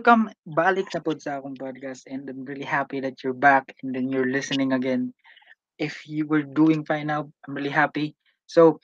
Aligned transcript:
welcome 0.00 0.32
balik 0.48 0.88
na 0.96 1.04
po 1.04 1.12
sa 1.20 1.36
akong 1.36 1.60
podcast 1.60 2.08
and 2.08 2.24
I'm 2.24 2.48
really 2.48 2.64
happy 2.64 3.04
that 3.04 3.20
you're 3.20 3.36
back 3.36 3.76
and 3.84 3.92
then 3.92 4.08
you're 4.08 4.32
listening 4.32 4.72
again. 4.72 5.12
If 5.76 6.08
you 6.08 6.24
were 6.24 6.40
doing 6.40 6.88
fine 6.88 7.12
now, 7.12 7.28
I'm 7.44 7.52
really 7.52 7.68
happy. 7.68 8.16
So, 8.48 8.80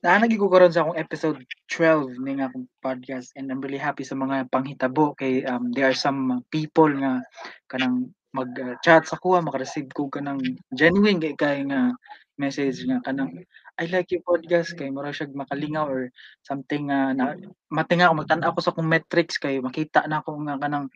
naanagi 0.00 0.40
ko 0.40 0.48
karon 0.48 0.72
sa 0.72 0.88
akong 0.88 0.96
episode 0.96 1.44
12 1.68 2.24
ning 2.24 2.40
akong 2.40 2.64
podcast 2.80 3.36
and 3.36 3.52
I'm 3.52 3.60
really 3.60 3.76
happy 3.76 4.00
sa 4.08 4.16
mga 4.16 4.48
panghitabo 4.48 5.12
kay 5.20 5.44
um, 5.44 5.76
there 5.76 5.92
are 5.92 5.98
some 6.08 6.40
people 6.48 6.88
nga 6.88 7.20
kanang 7.68 8.16
mag-chat 8.32 9.04
sa 9.04 9.20
kuha, 9.20 9.44
makareceive 9.44 9.92
ko 9.92 10.08
kanang 10.08 10.40
genuine 10.72 11.20
kay 11.20 11.36
kay 11.36 11.68
nga 11.68 11.92
message 12.40 12.80
nga 12.88 13.04
kanang 13.04 13.44
I 13.76 13.84
like 13.92 14.08
your 14.08 14.24
podcast 14.24 14.72
kay 14.72 14.88
mura 14.88 15.12
siya 15.12 15.28
makalingaw 15.28 15.84
or 15.84 16.08
something 16.40 16.88
nga 16.88 17.12
na 17.12 17.36
matinga 17.68 18.08
ako 18.08 18.24
magtan-aw 18.24 18.50
ko 18.56 18.60
sa 18.64 18.72
akong 18.72 18.88
metrics 18.88 19.36
kay 19.36 19.60
makita 19.60 20.08
na 20.08 20.24
ako 20.24 20.40
nga 20.48 20.56
kanang 20.56 20.88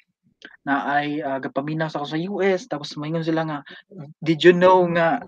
na 0.64 0.74
ay 0.88 1.20
uh, 1.20 1.36
gapaminaw 1.36 1.92
sa 1.92 2.00
ako 2.00 2.08
sa 2.08 2.20
US 2.32 2.60
tapos 2.64 2.96
moingon 2.96 3.26
sila 3.26 3.44
nga 3.44 3.58
did 4.24 4.40
you 4.40 4.56
know 4.56 4.88
nga 4.96 5.20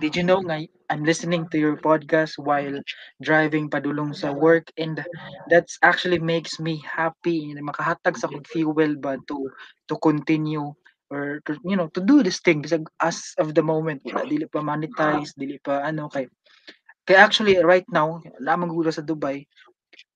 did 0.00 0.16
you 0.16 0.24
know 0.24 0.40
nga 0.40 0.64
I'm 0.88 1.04
listening 1.04 1.44
to 1.52 1.60
your 1.60 1.76
podcast 1.76 2.40
while 2.40 2.80
driving 3.20 3.68
padulong 3.68 4.16
sa 4.16 4.32
work 4.32 4.72
and 4.80 5.04
that's 5.52 5.76
actually 5.84 6.18
makes 6.24 6.56
me 6.56 6.80
happy 6.80 7.52
makahatag 7.60 8.16
sa 8.16 8.32
kong 8.32 8.48
fuel 8.48 8.96
ba 8.96 9.20
to 9.28 9.52
to 9.92 9.94
continue 10.00 10.72
or 11.12 11.40
to, 11.46 11.56
you 11.64 11.76
know 11.76 11.88
to 11.92 12.00
do 12.00 12.22
this 12.22 12.40
thing. 12.40 12.60
Because 12.60 12.80
as 13.00 13.36
of 13.38 13.54
the 13.54 13.62
moment 13.62 14.02
wala 14.08 14.26
dili 14.26 14.48
pa 14.48 14.64
monetize 14.64 15.36
dili 15.36 15.60
pa 15.60 15.84
ano 15.84 16.08
kay 16.10 16.26
kay 17.04 17.16
actually 17.16 17.56
right 17.60 17.86
now 17.92 18.20
lamang 18.40 18.72
guro 18.72 18.88
sa 18.88 19.04
Dubai 19.04 19.44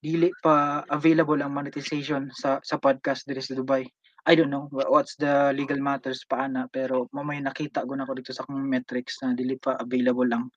dili 0.03 0.31
pa 0.42 0.83
available 0.91 1.39
ang 1.39 1.55
monetization 1.55 2.30
sa 2.34 2.58
sa 2.64 2.77
podcast 2.80 3.28
diri 3.28 3.42
sa 3.45 3.55
Dubai 3.55 3.86
I 4.28 4.36
don't 4.36 4.53
know 4.53 4.69
what's 4.69 5.17
the 5.17 5.56
legal 5.56 5.80
matters 5.80 6.20
pa 6.28 6.45
ana 6.45 6.69
pero 6.69 7.08
mamay 7.17 7.41
nakita 7.41 7.86
ko 7.86 7.97
na 7.97 8.05
ko 8.05 8.12
dito 8.12 8.34
sa 8.34 8.45
akong 8.45 8.61
metrics 8.61 9.22
na 9.25 9.33
dili 9.33 9.56
pa 9.56 9.78
available 9.80 10.28
ang 10.28 10.53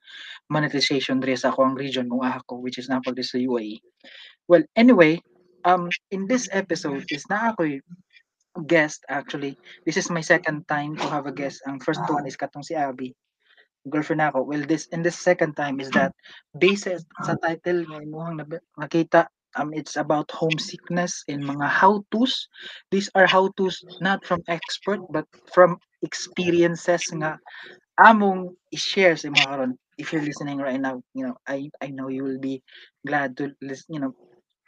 monetization 0.52 1.24
diri 1.24 1.38
sa 1.40 1.54
akong 1.54 1.78
region 1.78 2.10
kung 2.12 2.26
aha 2.26 2.44
ko 2.44 2.60
which 2.60 2.82
is 2.82 2.92
na 2.92 3.00
pag 3.00 3.16
sa 3.22 3.40
UAE 3.40 3.80
well 4.52 4.64
anyway 4.76 5.16
um 5.64 5.88
in 6.12 6.26
this 6.28 6.50
episode 6.52 7.06
is 7.14 7.24
na 7.30 7.54
ako 7.54 7.80
guest 8.68 9.04
actually. 9.08 9.58
This 9.86 9.98
is 9.98 10.10
my 10.10 10.22
second 10.22 10.68
time 10.68 10.96
to 10.98 11.08
have 11.08 11.26
a 11.26 11.32
guest. 11.32 11.64
Ang 11.68 11.80
first 11.80 12.04
one 12.10 12.28
is 12.28 12.36
katong 12.36 12.66
si 12.66 12.76
Abby. 12.76 13.16
Girlfriend 13.90 14.22
ako. 14.22 14.46
Well, 14.46 14.62
this 14.62 14.86
in 14.94 15.02
this 15.02 15.18
second 15.18 15.58
time 15.58 15.82
is 15.82 15.90
that 15.98 16.14
based 16.54 16.86
sa 17.26 17.34
title 17.42 17.82
nga 17.90 17.98
imuhang 18.06 18.38
nakita 18.78 19.26
um 19.58 19.74
it's 19.74 19.98
about 19.98 20.30
homesickness 20.30 21.26
and 21.26 21.42
mga 21.42 21.66
how-tos. 21.66 22.46
These 22.94 23.10
are 23.18 23.26
how-tos 23.26 23.82
not 23.98 24.22
from 24.22 24.46
expert 24.46 25.02
but 25.10 25.26
from 25.50 25.82
experiences 26.06 27.10
nga 27.10 27.42
among 27.98 28.54
i-share 28.70 29.18
sa 29.18 29.34
mga 29.34 29.50
karon. 29.50 29.74
If 29.98 30.14
you're 30.14 30.26
listening 30.26 30.62
right 30.62 30.82
now, 30.82 31.02
you 31.18 31.26
know, 31.26 31.38
I 31.50 31.70
I 31.82 31.90
know 31.90 32.10
you 32.10 32.22
will 32.26 32.42
be 32.42 32.62
glad 33.06 33.34
to 33.42 33.54
listen, 33.62 33.98
you 33.98 34.02
know, 34.02 34.14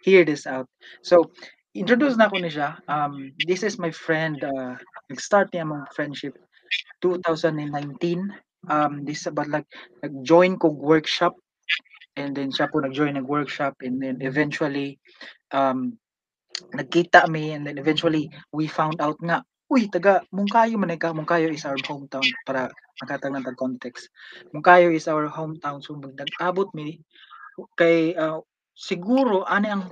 hear 0.02 0.26
this 0.26 0.46
out. 0.50 0.66
So, 1.06 1.30
introduce 1.74 2.18
na 2.18 2.30
ko 2.30 2.38
ni 2.42 2.50
siya. 2.50 2.78
Um, 2.90 3.34
this 3.50 3.62
is 3.66 3.78
my 3.78 3.90
friend. 3.94 4.38
Uh, 4.42 4.78
nag-start 5.10 5.54
niya 5.54 5.66
mong 5.66 5.90
friendship 5.94 6.38
2019. 7.02 8.34
Um, 8.70 9.04
this 9.04 9.24
is 9.24 9.28
about 9.28 9.52
like 9.52 9.68
nag-join 10.04 10.56
ko 10.60 10.72
workshop? 10.72 11.36
And 12.16 12.38
then 12.38 12.54
siya 12.54 12.70
po 12.70 12.80
nag-join 12.80 13.18
ng 13.18 13.28
workshop 13.28 13.82
and 13.82 13.98
then 13.98 14.22
eventually 14.22 15.02
um, 15.52 15.98
nagkita 16.72 17.26
mi 17.28 17.52
and 17.52 17.66
then 17.66 17.82
eventually 17.82 18.30
we 18.54 18.70
found 18.70 19.02
out 19.02 19.18
nga 19.20 19.42
uy 19.74 19.90
taga 19.90 20.22
Mungkayo 20.30 20.78
man 20.78 20.94
ka 21.02 21.10
Mungkayo 21.10 21.50
is 21.50 21.66
our 21.66 21.80
hometown. 21.82 22.26
Para 22.46 22.70
makatag 23.02 23.34
ng 23.34 23.58
context. 23.58 24.14
Mungkayo 24.54 24.94
is 24.94 25.10
our 25.10 25.26
hometown 25.26 25.82
so 25.82 25.98
nag-abot 25.98 26.70
mi 26.78 27.02
kay 27.78 28.14
uh, 28.14 28.38
siguro 28.78 29.46
ani 29.50 29.74
ang 29.74 29.90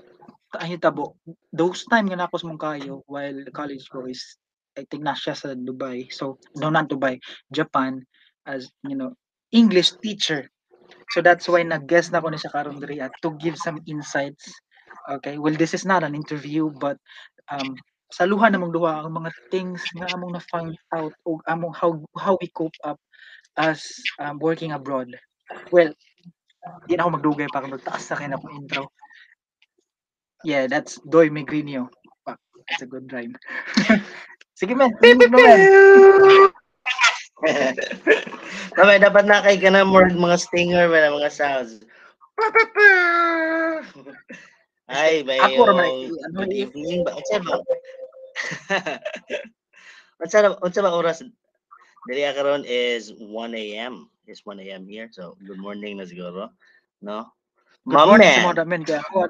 hitabo 0.61 1.17
those 1.49 1.85
time 1.89 2.09
nga 2.13 2.21
nako 2.21 2.37
sa 2.37 2.47
Mungkayo 2.49 3.01
while 3.09 3.41
college 3.51 3.89
ko 3.89 4.05
is 4.05 4.37
I 4.77 4.87
think 4.87 5.03
na 5.03 5.17
siya 5.17 5.35
sa 5.35 5.51
Dubai. 5.57 6.07
So 6.13 6.37
no 6.61 6.69
not 6.69 6.87
Dubai 6.87 7.17
Japan 7.49 8.05
as 8.47 8.69
you 8.87 8.95
know 8.95 9.13
English 9.51 9.91
teacher. 9.99 10.47
So 11.11 11.19
that's 11.19 11.47
why 11.47 11.63
nag-guest 11.63 12.11
na 12.11 12.23
ko 12.23 12.31
ni 12.31 12.39
siya 12.39 12.55
karon 12.55 12.79
diri 12.79 13.03
at 13.03 13.11
to 13.21 13.35
give 13.39 13.59
some 13.59 13.79
insights. 13.87 14.47
Okay 15.09 15.37
well 15.37 15.55
this 15.55 15.73
is 15.73 15.83
not 15.83 16.03
an 16.03 16.15
interview 16.15 16.71
but 16.79 16.95
um 17.51 17.75
saluhan 18.11 18.55
namong 18.55 18.75
duha 18.75 19.03
ang 19.03 19.15
mga 19.15 19.31
things 19.49 19.81
nga 19.95 20.11
among 20.15 20.35
na 20.35 20.43
find 20.51 20.75
out 20.95 21.15
o 21.23 21.39
among 21.47 21.71
how 21.71 21.95
how 22.19 22.35
we 22.43 22.47
cope 22.51 22.75
up 22.83 22.99
as 23.55 23.83
um, 24.19 24.39
working 24.39 24.75
abroad. 24.75 25.11
Well 25.71 25.95
di 26.87 26.95
na 26.95 27.07
ako 27.07 27.11
magdugay 27.17 27.47
para 27.49 27.67
magtaas 27.67 28.03
sa 28.07 28.19
kanya 28.19 28.37
akong 28.37 28.55
intro. 28.55 28.91
Yeah, 30.43 30.65
that's 30.65 30.97
Doy 31.05 31.29
Megrinio. 31.29 31.89
Fuck, 32.25 32.39
that's 32.69 32.81
a 32.81 32.89
good 32.89 33.05
rhyme. 33.13 33.37
Sige 34.59 34.77
man, 34.77 34.93
beep, 35.01 35.21
Kamay, 38.81 38.97
dapat 38.97 39.29
na 39.29 39.45
kay 39.45 39.61
ka 39.61 39.69
na 39.69 39.85
more 39.85 40.09
mga 40.09 40.41
stinger, 40.41 40.89
mga, 40.89 41.13
mga 41.13 41.29
sounds. 41.29 41.85
Ay, 44.89 45.21
may 45.21 45.37
Ako 45.37 45.69
raman, 45.69 46.09
ano, 46.09 46.41
good 46.41 46.49
evening 46.49 47.05
ba? 47.05 47.13
Unsa 47.13 47.37
ba? 47.45 47.61
unsa 50.25 50.37
ba, 50.41 50.57
unsa 50.65 50.81
ba 50.81 50.97
oras? 50.97 51.21
Dili 52.09 52.25
karon 52.33 52.65
is 52.65 53.13
1 53.21 53.53
a.m. 53.53 54.09
It's 54.25 54.49
1 54.49 54.57
a.m. 54.65 54.89
here. 54.89 55.13
So, 55.13 55.37
good 55.45 55.61
morning 55.61 56.01
na 56.01 56.09
siguro. 56.09 56.49
No? 57.05 57.29
Good 57.85 58.01
morning 58.01 58.33
sa 58.33 58.49
mga 58.49 58.65
damen. 58.65 58.81
Kaya 58.81 59.05
ako, 59.05 59.29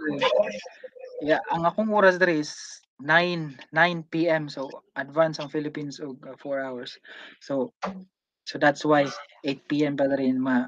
Yeah, 1.20 1.44
ang 1.52 1.68
akong 1.68 1.92
oras 1.92 2.16
diri 2.16 2.40
is 2.40 2.56
9 3.04 3.60
9 3.76 4.14
PM 4.16 4.50
so 4.50 4.72
advance 4.96 5.44
ang 5.44 5.52
Philippines 5.52 6.00
og 6.00 6.24
4 6.24 6.40
uh, 6.40 6.72
hours. 6.72 6.96
So 7.44 7.76
so 8.52 8.60
that's 8.60 8.84
why 8.84 9.08
8 9.48 9.64
PM 9.72 9.96
pa 9.96 10.12
rin 10.12 10.36
ma 10.36 10.68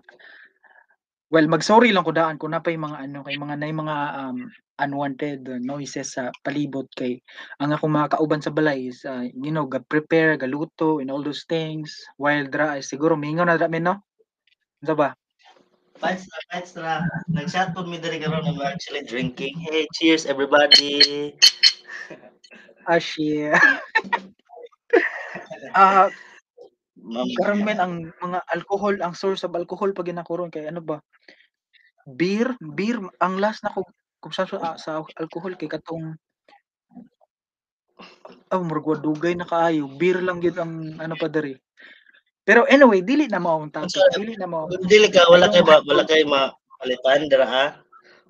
Well, 1.34 1.50
mag-sorry 1.50 1.90
lang 1.90 2.06
ko 2.06 2.14
daan 2.14 2.38
ko 2.38 2.46
na 2.46 2.62
pa 2.62 2.70
yung 2.70 2.86
mga 2.94 3.10
ano 3.10 3.26
kay 3.26 3.42
mga 3.42 3.58
nay 3.58 3.74
mga 3.74 3.98
um, 4.22 4.54
unwanted 4.78 5.42
noises 5.66 6.14
sa 6.14 6.30
palibot 6.46 6.86
kay 6.94 7.18
ang 7.58 7.74
ako 7.74 7.90
mga 7.90 8.14
kauban 8.14 8.38
sa 8.38 8.54
balay 8.54 8.94
is 8.94 9.02
uh, 9.02 9.26
you 9.34 9.50
know 9.50 9.66
ga 9.66 9.82
prepare 9.82 10.38
galuto 10.38 11.02
and 11.02 11.10
all 11.10 11.26
those 11.26 11.42
things 11.50 11.90
while 12.22 12.46
dra 12.46 12.78
siguro 12.86 13.18
mingaw 13.18 13.50
na 13.50 13.58
dra 13.58 13.66
men 13.66 13.90
no. 13.90 13.98
Unsa 14.86 14.94
ba? 14.94 15.10
Vibes 15.98 16.30
na, 16.30 16.38
vibes 16.54 16.72
na. 16.78 17.02
Nag-chat 17.34 17.74
po 17.74 17.82
mi 17.82 17.98
diri 17.98 18.22
karon 18.22 18.46
I'm 18.46 18.62
actually 18.62 19.02
drinking. 19.02 19.58
Hey, 19.58 19.90
cheers 19.98 20.30
everybody. 20.30 21.34
Ah, 22.86 23.02
shit. 23.02 23.58
Ah, 27.04 27.28
karon 27.36 27.68
men 27.68 27.80
ang 27.84 27.94
mga 28.24 28.40
alcohol, 28.48 28.96
ang 29.04 29.12
source 29.12 29.44
of 29.44 29.52
alcohol 29.60 29.92
pag 29.92 30.08
ginakuron 30.08 30.48
kay 30.48 30.72
ano 30.72 30.80
ba? 30.80 31.04
Beer, 32.08 32.56
beer 32.60 33.00
ang 33.20 33.36
last 33.44 33.64
na 33.64 33.76
ko 33.76 33.84
kung 34.24 34.32
sa 34.32 34.48
sa, 34.48 34.80
sa 34.80 35.04
alcohol 35.20 35.60
kay 35.60 35.68
katong 35.68 36.16
Oh, 38.54 38.62
murag 38.62 39.02
dugay 39.02 39.34
na 39.34 39.50
kaayo. 39.50 39.90
Beer 39.98 40.22
lang 40.22 40.38
gid 40.38 40.56
ang 40.62 40.96
ano 41.02 41.18
pa 41.18 41.26
diri. 41.26 41.58
Pero 42.44 42.68
anyway, 42.68 43.00
dili 43.02 43.26
na 43.26 43.40
mao 43.40 43.64
ang 43.64 43.72
topic. 43.72 43.98
Dili 44.14 44.36
na 44.36 44.48
mao. 44.48 44.68
Dili 44.70 45.08
ka 45.10 45.26
wala 45.32 45.48
kay 45.50 45.64
ba 45.64 45.80
wala 45.84 46.04
kay 46.04 46.28
mapalitan 46.28 47.32
dira 47.32 47.48
ha. 47.48 47.66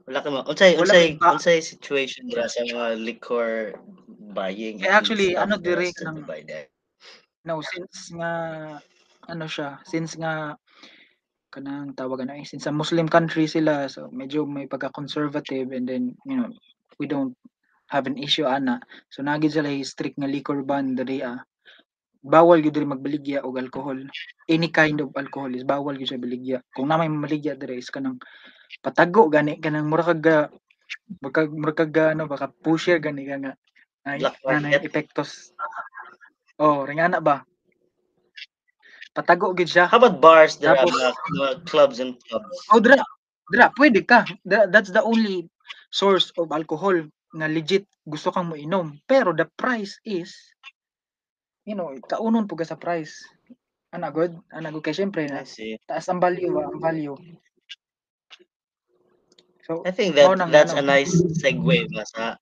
Wala 0.06 0.20
kay 0.22 0.32
ma 0.32 0.42
unsay 0.46 0.72
unsay 0.78 1.06
unsay 1.20 1.60
situation 1.60 2.30
dira 2.30 2.46
sa 2.48 2.64
mga 2.64 2.96
liquor 3.04 3.76
buying. 4.32 4.80
Yeah, 4.80 4.96
actually 4.96 5.36
ano 5.36 5.58
dire 5.58 5.92
nang 6.06 6.24
No, 7.44 7.60
since 7.60 8.16
nga 8.16 8.32
ano 9.28 9.46
siya, 9.52 9.84
since 9.84 10.16
nga 10.16 10.56
kanang 11.52 11.92
tawagan 11.92 12.32
na 12.32 12.40
since 12.48 12.64
sa 12.66 12.74
Muslim 12.74 13.06
country 13.06 13.46
sila 13.46 13.86
so 13.86 14.10
medyo 14.10 14.42
may 14.48 14.66
pagka-conservative 14.66 15.70
and 15.70 15.86
then 15.86 16.04
you 16.26 16.34
know 16.34 16.50
we 16.98 17.06
don't 17.06 17.36
have 17.92 18.08
an 18.08 18.16
issue 18.16 18.48
ana. 18.48 18.80
So 19.12 19.28
nagid 19.28 19.52
sila 19.54 19.70
strict 19.84 20.16
nga 20.16 20.32
liquor 20.32 20.64
ban 20.64 20.96
diri 20.96 21.20
ah. 21.20 21.44
Bawal 22.24 22.64
gyud 22.64 22.72
diri 22.80 22.88
magbaligya 22.88 23.44
og 23.44 23.60
alcohol. 23.60 24.00
Any 24.48 24.72
kind 24.72 25.04
of 25.04 25.12
alcohol 25.20 25.52
is 25.52 25.68
bawal 25.68 26.00
gyud 26.00 26.16
sa 26.16 26.16
baligya. 26.16 26.64
Kung 26.72 26.88
namay 26.88 27.12
maligya 27.12 27.60
diri 27.60 27.84
is 27.84 27.92
kanang 27.92 28.24
patago 28.80 29.28
gani 29.28 29.60
kanang 29.60 29.92
mura 29.92 30.16
kag 30.16 30.48
mura 31.20 31.42
mura 31.52 31.74
kag 31.76 32.16
ano 32.16 32.24
baka 32.32 32.48
pusher 32.64 33.04
gani 33.04 33.28
ka 33.28 33.36
nga 33.36 33.54
ay 34.08 34.24
na 34.64 34.80
epektos 34.80 35.52
oh 36.60 36.86
ringana 36.86 37.24
ba? 37.24 37.46
Patago 39.14 39.54
gid 39.54 39.70
siya. 39.70 39.86
How 39.86 40.02
about 40.02 40.18
bars 40.18 40.58
there 40.58 40.74
Tapos, 40.74 40.98
are 40.98 41.62
clubs 41.70 42.02
and 42.02 42.18
clubs 42.26 42.50
oh 42.74 42.82
dra 42.82 42.98
dra 43.54 43.70
pwede 43.78 44.02
ka. 44.06 44.26
That's 44.46 44.90
the 44.90 45.06
only 45.06 45.46
source 45.94 46.34
of 46.42 46.50
alcohol 46.50 46.98
nga 47.34 47.48
legit 47.50 47.86
gusto 48.06 48.34
kang 48.34 48.50
mo 48.50 48.58
inom 48.58 48.98
pero 49.10 49.34
the 49.34 49.46
price 49.58 49.98
is 50.06 50.34
you 51.66 51.78
know 51.78 51.94
kaunon 52.10 52.50
po 52.50 52.58
sa 52.66 52.78
price. 52.78 53.14
Ana 53.94 54.10
good? 54.10 54.34
Ana 54.50 54.74
good. 54.74 54.82
Kay 54.82 54.98
syempre 54.98 55.30
na 55.30 55.46
taas 55.86 56.10
ang 56.10 56.18
value 56.18 56.58
ang 56.58 56.82
value. 56.82 57.14
So 59.70 59.86
I 59.86 59.94
think 59.94 60.18
that 60.18 60.34
that's 60.50 60.74
ano, 60.74 60.84
a 60.84 60.90
nice 60.90 61.14
segue 61.40 61.88
ba 61.94 62.04
sa 62.18 62.36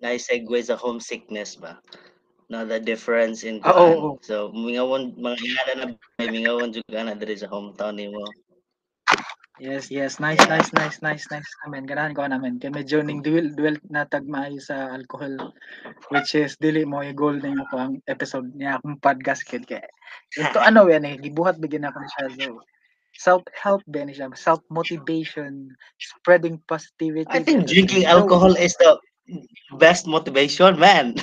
nice 0.00 0.30
segue 0.30 0.58
sa 0.62 0.78
homesickness 0.78 1.58
ba 1.58 1.82
na 2.52 2.68
the 2.68 2.76
difference 2.76 3.48
in 3.48 3.64
ah, 3.64 3.72
oh, 3.72 4.20
so 4.20 4.52
mingawon 4.52 5.16
mga 5.16 5.40
ingana 5.40 5.72
na 5.80 5.86
mingawon 6.28 6.68
jud 6.68 6.84
ana 6.92 7.16
diri 7.16 7.32
sa 7.32 7.48
hometown 7.48 7.96
nimo 7.96 8.20
Yes, 9.62 9.94
yes. 9.94 10.18
Nice, 10.18 10.42
nice, 10.48 10.74
nice, 10.74 10.98
nice, 11.06 11.28
nice. 11.30 11.50
Naman. 11.62 11.86
Ganahan 11.86 12.16
ko 12.18 12.26
naman. 12.26 12.58
Kaya 12.58 12.74
medyo 12.74 12.98
ning 12.98 13.22
duel, 13.22 13.54
duel 13.54 13.78
na 13.92 14.02
tagmay 14.08 14.58
sa 14.58 14.90
alcohol 14.90 15.54
which 16.10 16.34
is 16.34 16.58
dili 16.58 16.82
mo 16.82 16.98
i-goal 16.98 17.38
na 17.38 17.54
yung 17.54 17.62
ang 17.70 17.94
episode 18.10 18.50
niya 18.58 18.82
akong 18.82 18.98
podcast 18.98 19.46
kid. 19.46 19.62
Kaya 19.68 19.86
ito 20.34 20.58
ano 20.66 20.90
yan 20.90 21.06
eh 21.06 21.14
gibuhat 21.14 21.62
bigyan 21.62 21.86
ako 21.86 22.00
siya. 22.10 22.24
So 22.32 22.64
self-help 23.12 23.86
din 23.86 24.10
siya. 24.10 24.34
Self-motivation 24.34 25.70
spreading 26.00 26.58
positivity. 26.66 27.30
I 27.30 27.44
think 27.44 27.68
drinking 27.70 28.08
alcohol 28.08 28.56
is 28.56 28.74
the 28.82 28.98
best 29.78 30.06
motivation 30.06 30.78
man 30.78 31.14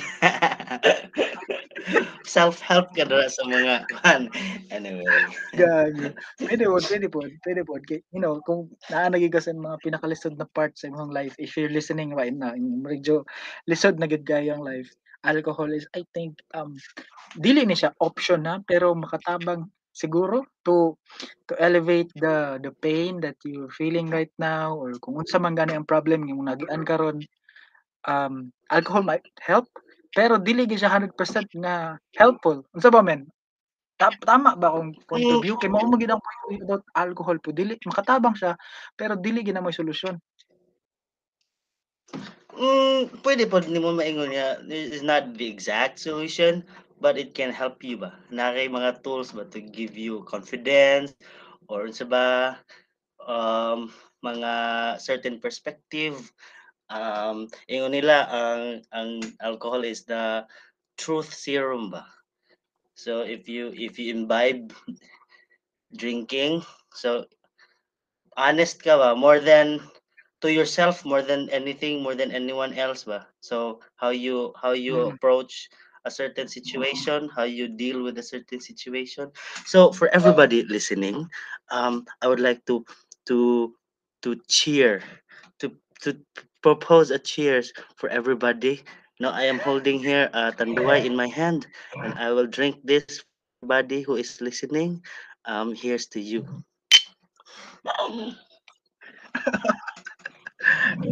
self-help 2.30 2.94
ka 2.94 3.02
na 3.10 3.26
sa 3.26 3.42
mga 3.42 3.82
kan. 4.00 4.30
Anyway. 4.70 5.02
Gagi. 5.58 6.14
Pwede 6.38 6.64
po, 6.70 6.78
pwede 6.78 7.06
po, 7.10 7.20
pwede 7.42 7.62
po. 7.66 7.74
You 8.14 8.22
know, 8.22 8.38
kung 8.46 8.70
naanagi 8.86 9.26
mga 9.34 9.82
pinakalisod 9.82 10.38
na 10.38 10.46
part 10.54 10.78
sa 10.78 10.86
imong 10.86 11.10
life, 11.10 11.34
if 11.42 11.58
you're 11.58 11.72
listening 11.72 12.14
right 12.14 12.34
now, 12.34 12.54
medyo 12.54 13.26
lisod 13.66 13.98
na 13.98 14.06
gid 14.06 14.22
yung 14.30 14.62
life, 14.62 14.86
alcohol 15.26 15.74
is, 15.74 15.90
I 15.98 16.06
think, 16.14 16.38
um, 16.54 16.78
dili 17.34 17.66
ni 17.66 17.74
siya 17.74 17.92
option 17.98 18.46
na, 18.46 18.62
pero 18.62 18.94
makatabang 18.94 19.66
siguro 19.90 20.46
to 20.62 20.94
to 21.50 21.58
elevate 21.58 22.08
the 22.14 22.62
the 22.62 22.70
pain 22.78 23.18
that 23.18 23.34
you're 23.42 23.74
feeling 23.74 24.06
right 24.06 24.30
now 24.38 24.78
or 24.78 24.94
kung 25.02 25.18
unsa 25.18 25.42
man 25.42 25.58
gani 25.58 25.74
ang 25.74 25.84
problem 25.84 26.30
yung 26.30 26.46
nagian 26.46 26.86
karon 26.86 27.18
um 28.08 28.52
alcohol 28.72 29.04
might 29.04 29.24
help 29.42 29.68
pero 30.10 30.42
dili 30.42 30.66
gyud 30.66 30.82
siya 30.82 30.90
100% 30.90 31.14
nga 31.62 31.94
helpful. 32.18 32.66
Unsa 32.74 32.90
ba 32.90 33.02
men? 33.02 33.30
Ta 33.94 34.10
tama 34.26 34.58
ba 34.58 34.74
akong 34.74 34.96
point 35.06 35.28
of 35.30 35.38
view? 35.44 35.54
Kay 35.60 35.70
mao 35.70 35.86
mo 35.86 35.94
gid 35.94 36.10
ang 36.10 36.22
point 36.22 36.62
about 36.66 36.82
alcohol 36.98 37.38
po. 37.38 37.54
Dili 37.54 37.78
makatabang 37.86 38.34
siya 38.34 38.58
pero 38.98 39.14
dili 39.14 39.46
gyud 39.46 39.54
na 39.54 39.62
may 39.62 39.74
solusyon. 39.74 40.18
Mm, 42.58 43.22
pwede 43.22 43.46
po 43.46 43.62
nimo 43.62 43.94
maingon 43.94 44.34
niya 44.34 44.58
is 44.66 45.06
not 45.06 45.38
the 45.38 45.46
exact 45.46 46.02
solution 46.02 46.66
but 46.98 47.14
it 47.14 47.32
can 47.38 47.54
help 47.54 47.78
you 47.86 47.94
ba. 47.94 48.18
Naray 48.34 48.66
mga 48.66 49.06
tools 49.06 49.30
ba 49.30 49.46
to 49.46 49.62
give 49.62 49.94
you 49.94 50.26
confidence 50.26 51.14
or 51.70 51.86
unsa 51.86 52.02
ba 52.02 52.58
um 53.30 53.94
mga 54.26 54.52
certain 54.98 55.38
perspective 55.38 56.18
um, 56.90 57.46
ingon 57.70 57.94
nila 57.94 58.26
ang 58.28 58.62
ang 58.92 59.10
alcohol 59.40 59.86
is 59.86 60.04
the 60.04 60.44
truth 60.98 61.32
serum 61.32 61.90
ba. 61.90 62.04
So 62.98 63.24
if 63.24 63.48
you 63.48 63.72
if 63.72 63.96
you 63.96 64.12
imbibe 64.12 64.74
drinking, 65.96 66.66
so 66.92 67.24
honest 68.36 68.82
ka 68.82 68.98
ba 68.98 69.16
more 69.16 69.40
than 69.40 69.80
to 70.40 70.52
yourself 70.52 71.04
more 71.04 71.22
than 71.22 71.48
anything 71.50 72.02
more 72.02 72.14
than 72.14 72.34
anyone 72.34 72.74
else 72.76 73.06
ba. 73.06 73.24
So 73.40 73.80
how 73.96 74.10
you 74.10 74.52
how 74.60 74.76
you 74.76 75.08
mm. 75.08 75.14
approach 75.14 75.70
a 76.04 76.10
certain 76.10 76.48
situation, 76.48 77.28
how 77.36 77.44
you 77.44 77.68
deal 77.68 78.02
with 78.02 78.16
a 78.18 78.24
certain 78.24 78.60
situation. 78.60 79.30
So 79.66 79.92
for 79.92 80.08
everybody 80.16 80.64
listening, 80.64 81.28
um, 81.70 82.04
I 82.22 82.28
would 82.28 82.40
like 82.40 82.64
to 82.66 82.84
to 83.28 83.72
to 84.22 84.36
cheer 84.48 85.04
to 85.60 85.72
to 86.04 86.16
propose 86.62 87.10
a 87.10 87.18
cheers 87.18 87.72
for 87.96 88.08
everybody. 88.08 88.82
Now 89.20 89.30
I 89.32 89.44
am 89.44 89.58
holding 89.58 90.00
here 90.00 90.30
a 90.32 90.52
tanduay 90.52 91.04
in 91.04 91.16
my 91.16 91.28
hand, 91.28 91.66
and 92.00 92.14
I 92.16 92.32
will 92.32 92.46
drink 92.46 92.80
this. 92.84 93.24
Everybody 93.60 94.00
who 94.00 94.16
is 94.16 94.40
listening, 94.40 95.04
um, 95.44 95.76
here's 95.76 96.08
to 96.16 96.20
you. 96.20 96.48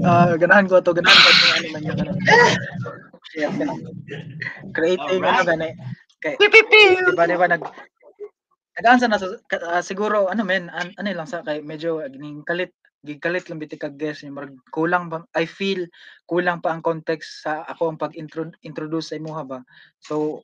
uh, 0.04 0.32
ganahan 0.40 0.64
ko 0.64 0.80
to, 0.80 0.96
ganahan 0.96 1.20
ko 1.20 1.28
to 1.28 1.46
ano 1.52 1.66
man 1.76 1.82
yan. 1.84 2.08
Creating 4.76 5.20
ano 5.20 5.44
gani. 5.44 5.76
Kay, 6.18 6.34
diba, 6.40 7.28
diba, 7.28 7.46
nag, 7.46 7.62
nag-answer 8.80 9.06
na 9.12 9.20
uh, 9.20 9.82
siguro 9.84 10.26
ano 10.32 10.42
men 10.42 10.72
an, 10.72 10.90
ano 10.96 11.08
lang 11.12 11.28
sa 11.28 11.44
kay 11.44 11.60
medyo 11.62 12.02
gining 12.10 12.42
kalit 12.48 12.72
gikalit 13.06 13.46
lang 13.46 13.62
biti 13.62 13.78
kag 13.78 13.94
guest 13.94 14.26
ni 14.26 14.30
marag 14.34 14.58
kulang 14.74 15.06
ba 15.06 15.22
I 15.38 15.46
feel 15.46 15.86
kulang 16.26 16.58
pa 16.58 16.74
ang 16.74 16.82
context 16.82 17.46
sa 17.46 17.62
ako 17.70 17.94
ang 17.94 17.98
pag-introduce 18.00 19.14
sa 19.14 19.18
imuha 19.18 19.42
ba? 19.46 19.60
So 20.02 20.42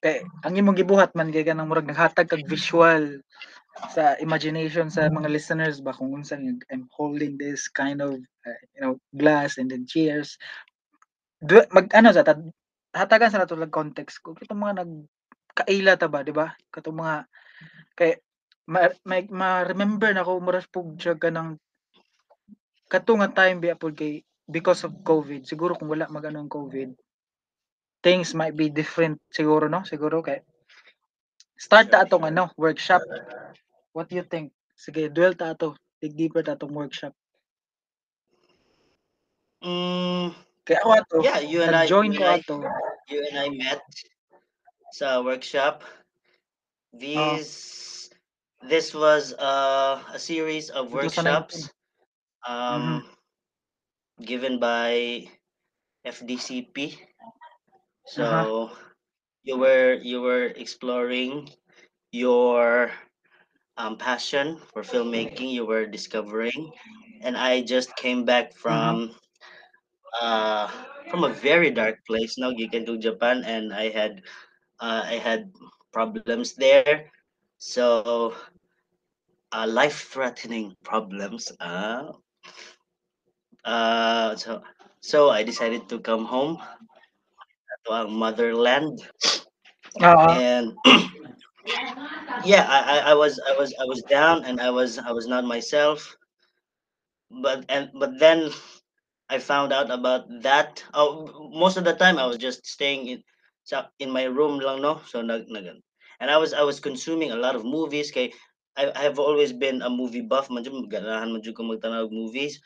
kay 0.00 0.24
ang 0.48 0.56
imong 0.56 0.80
gibuhat 0.80 1.12
man 1.12 1.28
kay 1.28 1.44
kanang 1.44 1.68
murag 1.68 1.88
naghatag 1.88 2.32
kag 2.32 2.48
visual 2.48 3.20
sa 3.92 4.16
imagination 4.18 4.88
sa 4.88 5.06
mga 5.12 5.28
listeners 5.28 5.84
ba 5.84 5.92
kung 5.92 6.12
unsa 6.12 6.40
I'm 6.72 6.88
holding 6.92 7.36
this 7.36 7.68
kind 7.68 8.00
of 8.00 8.16
uh, 8.44 8.60
you 8.76 8.80
know 8.80 8.96
glass 9.14 9.60
and 9.60 9.70
then 9.70 9.84
cheers. 9.84 10.40
Du, 11.40 11.60
mag 11.72 11.88
ano 11.96 12.12
sa 12.12 12.24
hatagan 12.92 13.30
sa 13.30 13.40
nato 13.40 13.56
context. 13.70 14.20
Ko 14.20 14.34
kitong 14.36 14.60
mga 14.60 14.84
nag 14.84 14.92
kaila 15.54 15.94
ta 15.96 16.08
ba 16.08 16.24
di 16.24 16.32
ba? 16.34 16.52
Katong 16.72 16.98
mga 17.00 17.16
kay 17.96 18.16
ma, 18.68 18.88
ma, 19.06 19.16
ma 19.30 19.50
remember 19.64 20.10
na 20.12 20.26
ko 20.26 20.38
muras 20.42 20.66
pug 20.68 20.96
siya 20.96 21.16
kanang 21.16 21.56
kato 22.90 23.14
nga 23.14 23.30
time 23.30 23.62
biya 23.62 23.78
pod 23.78 23.94
kay 23.94 24.26
because 24.50 24.82
of 24.82 24.98
COVID, 25.06 25.46
siguro 25.46 25.78
kung 25.78 25.86
wala 25.86 26.10
magano 26.10 26.42
ang 26.42 26.50
COVID, 26.50 26.90
things 28.02 28.34
might 28.34 28.58
be 28.58 28.66
different 28.66 29.22
siguro 29.30 29.70
no, 29.70 29.86
siguro 29.86 30.18
kay 30.18 30.42
start 31.54 31.94
ta 31.94 32.02
atong 32.02 32.26
ano, 32.26 32.50
workshop. 32.58 33.00
What 33.94 34.10
do 34.10 34.18
you 34.18 34.26
think? 34.26 34.50
Sige, 34.74 35.06
duel 35.06 35.38
ta 35.38 35.54
ato. 35.54 35.78
Dig 36.02 36.18
deeper 36.18 36.42
ta 36.42 36.58
atong 36.58 36.74
workshop. 36.74 37.14
Mm, 39.62 40.34
kaya 40.66 40.80
ako 40.82 40.88
ato, 40.96 41.16
yeah, 41.20 41.38
you 41.38 41.60
and 41.62 41.76
I, 41.76 41.86
join 41.86 42.10
ko 42.16 42.24
ato. 42.26 42.64
You 43.06 43.22
and 43.28 43.36
I 43.38 43.48
met 43.54 43.84
sa 44.90 45.22
workshop. 45.22 45.84
These, 46.90 48.10
uh, 48.10 48.66
this 48.66 48.90
was 48.96 49.36
uh, 49.38 50.02
a 50.10 50.18
series 50.18 50.74
of 50.74 50.90
workshops 50.90 51.70
um, 52.46 53.04
mm-hmm. 53.04 54.24
given 54.24 54.58
by 54.58 55.26
FDCP. 56.06 56.96
So 58.06 58.24
uh-huh. 58.24 58.74
you 59.44 59.58
were 59.58 59.94
you 60.02 60.20
were 60.20 60.52
exploring 60.56 61.50
your 62.12 62.90
um, 63.76 63.96
passion 63.96 64.58
for 64.72 64.82
filmmaking. 64.82 65.52
You 65.52 65.64
were 65.64 65.86
discovering, 65.86 66.72
and 67.20 67.36
I 67.36 67.62
just 67.62 67.94
came 67.96 68.24
back 68.24 68.50
mm-hmm. 68.50 68.60
from 68.60 68.94
mm-hmm. 69.08 70.24
uh, 70.24 70.68
from 71.10 71.24
a 71.24 71.32
very 71.32 71.70
dark 71.70 71.98
place. 72.06 72.38
Now 72.38 72.50
you 72.50 72.68
can 72.68 72.84
do 72.84 72.98
Japan, 72.98 73.44
and 73.44 73.72
I 73.72 73.90
had 73.90 74.22
uh, 74.80 75.04
I 75.04 75.16
had 75.20 75.52
problems 75.92 76.54
there. 76.54 77.10
So 77.58 78.34
uh, 79.52 79.66
life-threatening 79.68 80.74
problems. 80.82 81.52
Uh, 81.60 82.12
uh, 83.64 84.36
so 84.36 84.62
so 85.00 85.30
I 85.30 85.42
decided 85.42 85.88
to 85.88 85.98
come 86.00 86.24
home 86.24 86.58
to 87.86 87.92
our 87.92 88.06
motherland, 88.08 89.00
uh, 90.00 90.14
and 90.28 90.72
yeah, 92.44 92.66
I, 92.68 92.98
I, 92.98 93.10
I 93.10 93.14
was 93.14 93.40
I 93.48 93.56
was 93.58 93.74
I 93.80 93.84
was 93.84 94.02
down 94.02 94.44
and 94.44 94.60
I 94.60 94.70
was 94.70 94.98
I 94.98 95.12
was 95.12 95.26
not 95.26 95.44
myself. 95.44 96.16
But 97.30 97.64
and 97.68 97.90
but 97.94 98.18
then 98.18 98.50
I 99.28 99.38
found 99.38 99.72
out 99.72 99.90
about 99.90 100.26
that. 100.42 100.84
Oh, 100.94 101.50
most 101.54 101.76
of 101.76 101.84
the 101.84 101.94
time 101.94 102.18
I 102.18 102.26
was 102.26 102.36
just 102.38 102.66
staying 102.66 103.06
in 103.08 103.22
in 103.98 104.10
my 104.10 104.24
room 104.24 104.58
lang 104.58 104.82
no. 104.82 105.00
So 105.06 105.22
nag, 105.22 105.48
nag 105.48 105.66
and 106.20 106.30
I 106.30 106.36
was 106.36 106.52
I 106.52 106.62
was 106.62 106.80
consuming 106.80 107.30
a 107.30 107.36
lot 107.36 107.54
of 107.54 107.64
movies. 107.64 108.10
Kay 108.10 108.32
I, 108.76 108.92
I 108.94 109.02
have 109.02 109.18
always 109.18 109.52
been 109.52 109.82
a 109.82 109.90
movie 109.90 110.22
buff. 110.22 110.50
Man 110.50 110.64
ganahan 110.64 111.32
man 111.32 111.42
ko 111.42 111.62
magtanaw 111.62 112.10
movies 112.10 112.60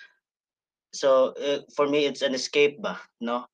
so 0.95 1.35
uh, 1.43 1.59
for 1.75 1.89
me 1.89 2.07
it's 2.07 2.23
an 2.23 2.35
escape 2.35 2.81
ba 2.81 2.97
no 3.21 3.45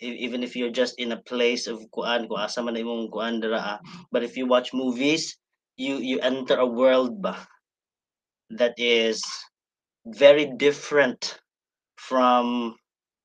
even 0.00 0.42
if 0.42 0.54
you're 0.54 0.74
just 0.74 0.98
in 0.98 1.12
a 1.12 1.22
place 1.30 1.66
of 1.70 1.78
kuan 1.94 2.26
ko 2.26 2.34
asa 2.36 2.62
man 2.62 2.74
imong 2.74 3.10
kuan 3.10 3.38
ah. 3.54 3.78
but 4.10 4.22
if 4.26 4.36
you 4.36 4.46
watch 4.46 4.74
movies 4.74 5.38
you 5.78 6.02
you 6.02 6.18
enter 6.20 6.58
a 6.58 6.66
world 6.66 7.22
ba 7.22 7.38
that 8.50 8.74
is 8.78 9.22
very 10.06 10.50
different 10.58 11.38
from 11.98 12.74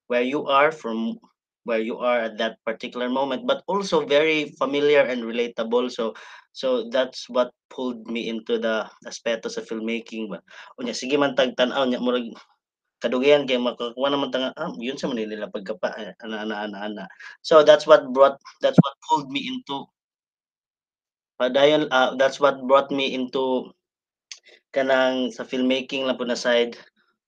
where 0.07 0.21
you 0.25 0.45
are 0.45 0.71
from 0.71 1.17
where 1.63 1.79
you 1.79 1.97
are 1.99 2.27
at 2.27 2.37
that 2.37 2.59
particular 2.67 3.07
moment 3.07 3.47
but 3.47 3.63
also 3.67 4.05
very 4.05 4.51
familiar 4.59 5.01
and 5.03 5.23
relatable. 5.23 5.91
So 5.91 6.13
so 6.51 6.89
that's 6.91 7.27
what 7.27 7.51
pulled 7.71 8.05
me 8.07 8.29
into 8.29 8.59
the 8.59 8.85
aspeto 9.07 9.49
sa 9.49 9.65
filmmaking 9.65 10.29
ba. 10.29 10.39
Unya 10.79 10.93
sige 10.93 11.17
man 11.17 11.35
tag 11.35 11.55
tan-aw 11.57 11.87
nya 11.87 12.03
murag 12.03 12.29
kadugihan 13.03 13.43
kay 13.43 13.59
makakuha 13.59 14.07
naman 14.11 14.31
tanga 14.31 14.55
ah, 14.55 14.71
yun 14.79 14.95
sa 14.95 15.11
man 15.11 15.19
nila 15.19 15.51
pagkapa 15.51 15.91
ana 16.23 16.47
ana 16.47 16.55
ana 16.67 16.77
ana. 16.87 17.03
So 17.43 17.63
that's 17.63 17.87
what 17.87 18.07
brought 18.15 18.39
that's 18.63 18.79
what 18.79 18.95
pulled 19.07 19.27
me 19.31 19.43
into 19.43 19.87
padayon 21.39 21.91
uh, 21.91 22.15
that's 22.15 22.39
what 22.39 22.63
brought 22.63 22.91
me 22.91 23.11
into 23.11 23.73
kanang 24.75 25.31
sa 25.31 25.43
filmmaking 25.43 26.05
lang 26.07 26.15
po 26.19 26.23
na 26.27 26.37
side. 26.37 26.75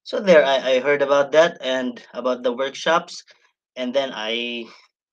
So 0.05 0.21
there 0.21 0.45
I, 0.45 0.77
I 0.77 0.85
heard 0.85 1.01
about 1.01 1.33
that 1.33 1.57
and 1.65 1.97
about 2.13 2.45
the 2.45 2.53
workshops 2.53 3.25
and 3.75 3.93
then 3.93 4.11
I 4.13 4.65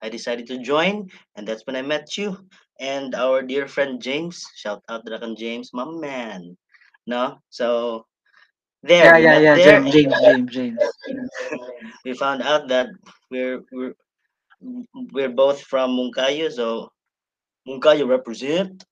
I 0.02 0.08
decided 0.08 0.46
to 0.48 0.58
join 0.58 1.10
and 1.36 1.46
that's 1.46 1.66
when 1.66 1.76
I 1.76 1.82
met 1.82 2.16
you 2.18 2.36
and 2.80 3.14
our 3.14 3.42
dear 3.42 3.66
friend 3.68 4.00
James. 4.02 4.44
Shout 4.56 4.82
out 4.88 5.04
to 5.06 5.12
Drakan 5.12 5.36
James 5.36 5.70
my 5.72 5.84
man 5.84 6.56
no? 7.06 7.38
So 7.50 8.06
there 8.82 9.14
Yeah, 9.14 9.16
yeah, 9.18 9.38
yeah, 9.38 9.54
there. 9.54 9.80
James, 9.82 9.92
James, 9.92 10.14
James, 10.20 10.52
James. 10.52 10.80
we 12.04 12.14
found 12.14 12.42
out 12.42 12.68
that 12.68 12.88
we're 13.30 13.62
we're 13.72 13.94
we're 15.12 15.28
both 15.30 15.60
from 15.62 15.90
Munkayo 15.96 16.50
so 16.50 16.90
Munkayo 17.68 18.08
represent 18.08 18.84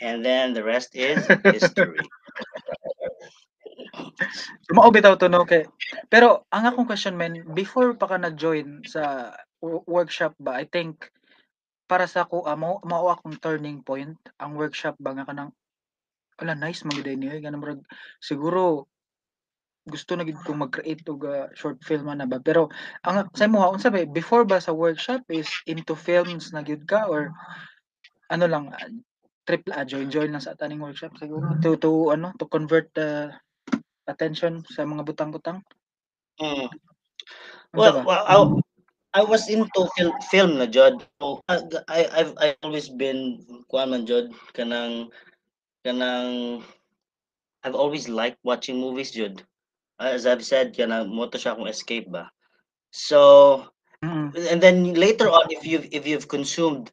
and 0.00 0.24
then 0.24 0.52
the 0.54 0.64
rest 0.64 0.94
is 0.94 1.26
history 1.44 1.98
Mao 4.74 4.90
bitaw 4.90 5.14
to 5.16 5.28
no 5.30 5.46
kay 5.46 5.64
pero 6.12 6.44
ang 6.52 6.68
akong 6.68 6.88
question 6.88 7.16
man 7.16 7.42
before 7.54 7.94
pa 7.94 8.10
ka 8.10 8.16
nag-join 8.18 8.82
sa 8.84 9.32
wo 9.62 9.80
workshop 9.86 10.34
ba 10.42 10.58
I 10.60 10.66
think 10.68 11.08
para 11.86 12.10
sa 12.10 12.26
ako, 12.26 12.42
ah, 12.50 12.58
mao 12.58 13.06
akong 13.14 13.38
turning 13.38 13.78
point 13.86 14.18
ang 14.42 14.58
workshop 14.58 14.98
ba 14.98 15.14
nga 15.14 15.22
kanang, 15.22 15.54
"Hala 16.34 16.58
nice 16.58 16.82
man 16.82 16.98
gyud 16.98 17.06
ini 17.14 17.30
oy," 17.30 17.38
ganang 17.38 17.62
murag 17.62 17.82
siguro 18.18 18.90
gusto 19.86 20.18
na 20.18 20.26
gid 20.26 20.34
kong 20.42 20.66
mag-create 20.66 21.06
og, 21.06 21.22
ah, 21.30 21.46
short 21.54 21.78
film 21.86 22.10
ana 22.10 22.26
ba? 22.26 22.42
Pero 22.42 22.66
ang 23.06 23.30
sa 23.38 23.46
imo 23.46 23.62
unsa 23.70 23.86
ba 23.94 24.02
before 24.02 24.42
ba 24.42 24.58
sa 24.58 24.74
workshop 24.74 25.22
is 25.30 25.46
into 25.70 25.94
films 25.94 26.50
na 26.50 26.66
gyud 26.66 26.82
ka 26.90 27.06
or 27.06 27.30
ano 28.34 28.50
lang, 28.50 28.74
ah, 28.74 28.90
trip 29.46 29.62
ah, 29.70 29.86
join-join 29.86 30.34
lang 30.34 30.42
sa 30.42 30.58
taning 30.58 30.82
workshop 30.82 31.14
siguro 31.22 31.54
to 31.62 31.78
to 31.78 32.10
ano 32.10 32.34
to 32.34 32.50
convert 32.50 32.90
the 32.98 33.30
attention 34.06 34.62
sa 34.70 34.86
mga 34.86 35.02
butang-butang? 35.06 35.62
Mm. 36.40 36.68
Well 37.74 38.04
well 38.04 38.24
I 38.24 38.36
I 39.16 39.22
was 39.24 39.48
into 39.48 39.88
fil 39.96 40.12
film 40.30 40.60
na 40.60 40.66
jud 40.68 41.00
so 41.20 41.40
I 41.48 42.04
I've 42.12 42.32
I've 42.36 42.60
always 42.62 42.88
been 42.88 43.40
kuan 43.68 43.90
man 43.90 44.04
jud 44.04 44.32
kanang 44.52 45.08
kanang 45.84 46.60
I've 47.64 47.74
always 47.74 48.08
liked 48.08 48.38
watching 48.44 48.78
movies 48.78 49.10
jud. 49.12 49.42
As 49.98 50.28
I've 50.28 50.44
said 50.44 50.76
kanang 50.76 51.08
mo 51.08 51.26
to 51.26 51.40
siya 51.40 51.56
akong 51.56 51.68
escape 51.72 52.08
ba. 52.12 52.28
So 52.92 53.64
Mm. 54.04 54.36
and 54.36 54.60
then 54.60 54.92
later 54.92 55.32
on 55.32 55.48
if 55.48 55.64
you've 55.64 55.88
if 55.88 56.04
you've 56.04 56.28
consumed 56.28 56.92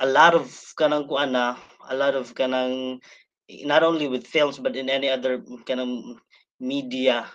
a 0.00 0.08
lot 0.08 0.32
of 0.32 0.48
kanang 0.80 1.04
kuan 1.04 1.36
na 1.36 1.60
a 1.92 1.94
lot 1.94 2.16
of 2.16 2.32
kanang 2.32 2.96
not 3.68 3.84
only 3.84 4.08
with 4.08 4.24
films 4.24 4.56
but 4.56 4.72
in 4.72 4.88
any 4.88 5.12
other 5.12 5.44
kanang 5.68 6.16
media 6.60 7.26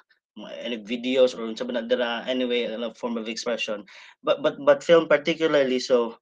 any 0.63 0.77
videos 0.84 1.32
or 1.36 1.48
unsa 1.48 1.63
ba 1.67 1.74
na 1.75 1.84
dira 1.84 2.24
anyway 2.27 2.67
a 2.67 2.94
form 2.96 3.17
of 3.17 3.27
expression. 3.27 3.86
But 4.24 4.44
but 4.44 4.60
but 4.63 4.84
film 4.84 5.08
particularly 5.08 5.79
so 5.79 6.20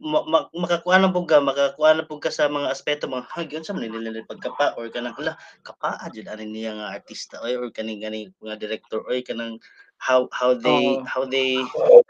ma 0.00 0.24
ma 0.24 0.48
makakuha 0.56 0.96
na 0.96 1.12
pud 1.12 1.28
ka 1.28 1.44
makakuha 1.44 1.90
na 1.92 2.04
pud 2.08 2.24
ka 2.24 2.32
sa 2.32 2.48
mga 2.48 2.72
aspeto 2.72 3.04
mga 3.04 3.28
hag 3.36 3.52
unsa 3.52 3.76
man 3.76 3.92
nila 3.92 4.24
pagkapa 4.24 4.72
or 4.80 4.88
kanang 4.88 5.12
hala 5.12 5.36
kapaa 5.60 6.08
jud 6.08 6.24
ani 6.24 6.48
niya 6.48 6.72
nga 6.72 6.96
artista 6.96 7.36
oy 7.44 7.52
or 7.60 7.68
kaning 7.68 8.00
kaning 8.00 8.32
mga 8.40 8.56
director 8.64 9.04
oy 9.12 9.20
kanang 9.20 9.60
how 10.00 10.24
how 10.32 10.56
they 10.56 11.04
how 11.04 11.28
they 11.28 11.60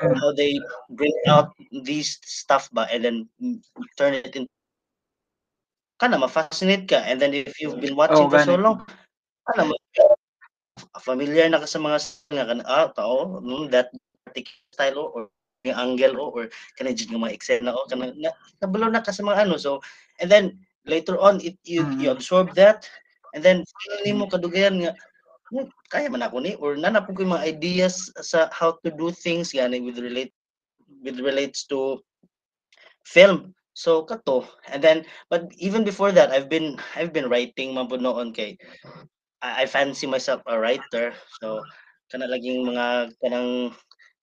Mm. 0.00 0.14
how 0.23 0.30
they 0.38 0.54
bring 0.95 1.14
out 1.26 1.50
these 1.83 2.23
stuff 2.23 2.71
ba 2.71 2.87
and 2.95 3.02
then 3.02 3.26
turn 3.99 4.14
it 4.14 4.30
in 4.38 4.47
kana 6.00 6.16
ma-fascinate 6.16 6.87
ka 6.88 7.02
and 7.04 7.19
then 7.21 7.35
if 7.35 7.59
you've 7.61 7.76
been 7.83 7.99
Oo, 7.99 7.99
watching 7.99 8.30
for 8.30 8.38
so 8.38 8.54
long 8.57 8.87
kana 9.50 9.66
ma 9.71 9.76
familiar 11.02 11.47
na 11.50 11.61
ka 11.61 11.69
sa 11.69 11.80
mga 11.83 11.99
nga 12.33 12.45
ah, 12.66 12.88
tao 12.95 13.40
mm, 13.42 13.69
that 13.71 13.90
style 14.73 14.97
o 14.99 15.04
or 15.12 15.23
yung 15.66 15.76
angle 15.76 16.16
o 16.16 16.25
or 16.33 16.45
kana 16.78 16.95
jud 16.97 17.11
nga 17.12 17.21
mga 17.21 17.37
eksena 17.37 17.71
o 17.75 17.85
kana 17.90 18.14
na 18.16 18.30
kabalo 18.62 18.88
na 18.88 19.04
ka 19.04 19.12
sa 19.12 19.23
mga 19.26 19.45
ano 19.45 19.57
so 19.61 19.80
and 20.23 20.30
then 20.33 20.57
later 20.88 21.21
on 21.21 21.37
it 21.45 21.57
you 21.69 21.85
you 22.00 22.09
Mm. 22.09 22.16
absorb 22.16 22.52
that 22.57 22.88
and 23.37 23.45
then 23.45 23.61
feel 23.80 23.97
nimo 24.09 24.25
kadugayan 24.30 24.80
nga 24.80 24.92
"Hmm, 25.52 25.66
kaya 25.92 26.09
man 26.09 26.23
ako 26.25 26.40
ni 26.40 26.54
or 26.62 26.78
nanap 26.78 27.11
ko 27.11 27.21
yung 27.26 27.35
mga 27.37 27.47
ideas 27.59 28.09
sa 28.23 28.49
how 28.54 28.78
to 28.87 28.88
do 28.95 29.11
things 29.12 29.50
gani 29.52 29.83
with 29.83 29.99
relate 30.00 30.33
with 31.04 31.19
relates 31.21 31.66
to 31.66 32.00
film 33.04 33.52
so 33.75 34.02
kato 34.07 34.45
and 34.71 34.83
then 34.85 35.04
but 35.28 35.50
even 35.59 35.83
before 35.85 36.12
that 36.12 36.30
I've 36.30 36.49
been 36.49 36.78
I've 36.97 37.12
been 37.12 37.28
writing 37.28 37.75
man 37.75 37.88
pud 37.90 38.02
noon 38.02 38.33
kay 38.33 38.57
I, 39.40 39.64
I 39.64 39.66
fancy 39.66 40.06
myself 40.06 40.44
a 40.47 40.56
writer. 40.56 41.12
So 41.40 41.64
kana 42.12 42.28
laging 42.28 42.66
mga 42.66 43.14
kanang 43.23 43.73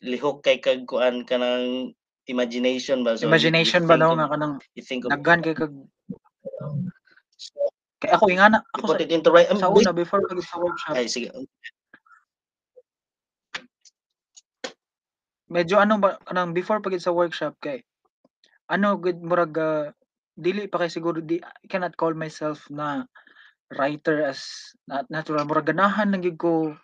lihok 0.03 0.45
kay 0.45 0.62
kag 0.62 0.86
kuan 0.86 1.25
kanang 1.25 1.93
imagination 2.29 3.01
ba? 3.01 3.17
So 3.17 3.25
Imagination 3.25 3.89
ba 3.89 3.97
of 3.97 4.13
nga 4.17 4.29
kanang 4.29 4.53
you 4.77 4.83
think 4.86 5.07
of 5.07 5.12
daghan 5.15 5.41
kay 5.41 5.55
kag 5.57 5.74
so, 7.38 7.62
kay 8.03 8.12
ako 8.13 8.29
ingana 8.29 8.62
you 8.62 8.83
ako 8.83 8.86
put 8.93 9.01
sa 9.01 9.03
it 9.03 9.12
into 9.12 9.29
right 9.33 9.50
um, 9.50 9.57
sa 9.57 9.71
una 9.74 9.91
before 9.95 10.21
pag 10.27 10.41
sa 10.43 10.59
workshop. 10.62 10.93
Ay 10.93 11.09
sige. 11.09 11.33
Medyo 15.47 15.79
ano 15.79 15.97
ba 15.97 16.19
kanang 16.27 16.53
before 16.53 16.83
pag 16.83 17.00
sa 17.01 17.15
workshop 17.15 17.57
kay 17.63 17.81
ano 18.67 19.00
gud 19.00 19.24
murag 19.24 19.55
ah, 19.57 19.89
dili 20.38 20.67
pa 20.69 20.83
kay 20.83 20.91
siguro 20.91 21.24
di 21.24 21.39
I 21.41 21.65
cannot 21.71 21.95
call 21.97 22.13
myself 22.13 22.67
na 22.69 23.07
writer 23.74 24.24
as 24.27 24.71
na 24.88 25.03
natural. 25.12 25.43
Murag 25.43 25.71
ganahan 25.71 26.12
lang 26.12 26.24
ko 26.39 26.75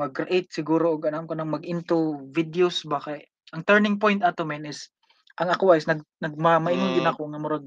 mag-create 0.00 0.48
siguro 0.48 0.96
og 0.96 1.04
anam 1.04 1.28
ko 1.28 1.36
nang 1.36 1.52
mag-into 1.52 2.24
videos 2.32 2.80
ba 2.88 2.96
kay 2.98 3.20
ang 3.52 3.62
turning 3.68 4.00
point 4.00 4.24
ato 4.24 4.48
men 4.48 4.64
is 4.64 4.88
ang 5.36 5.52
ako 5.52 5.76
is 5.76 5.84
nag 5.84 6.00
nagma 6.20 6.56
maingon 6.56 6.96
gid 6.96 7.04
mm, 7.04 7.12
ako 7.12 7.22
nga 7.28 7.40
murag 7.40 7.66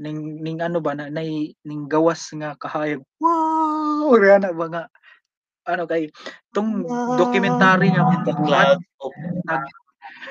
ning 0.00 0.40
ning 0.40 0.60
ano 0.64 0.80
ba 0.80 0.96
na 0.96 1.12
nay 1.12 1.52
ning 1.68 1.84
gawas 1.88 2.24
nga 2.36 2.56
kahayag 2.56 3.04
wow! 3.20 4.08
Ora 4.12 4.40
na 4.40 4.52
ba 4.56 4.66
nga 4.72 4.82
ano 5.68 5.84
kay 5.84 6.08
tong 6.56 6.88
documentary 7.20 7.92
nga 7.92 8.02
oh, 9.00 9.12
nag 9.44 9.62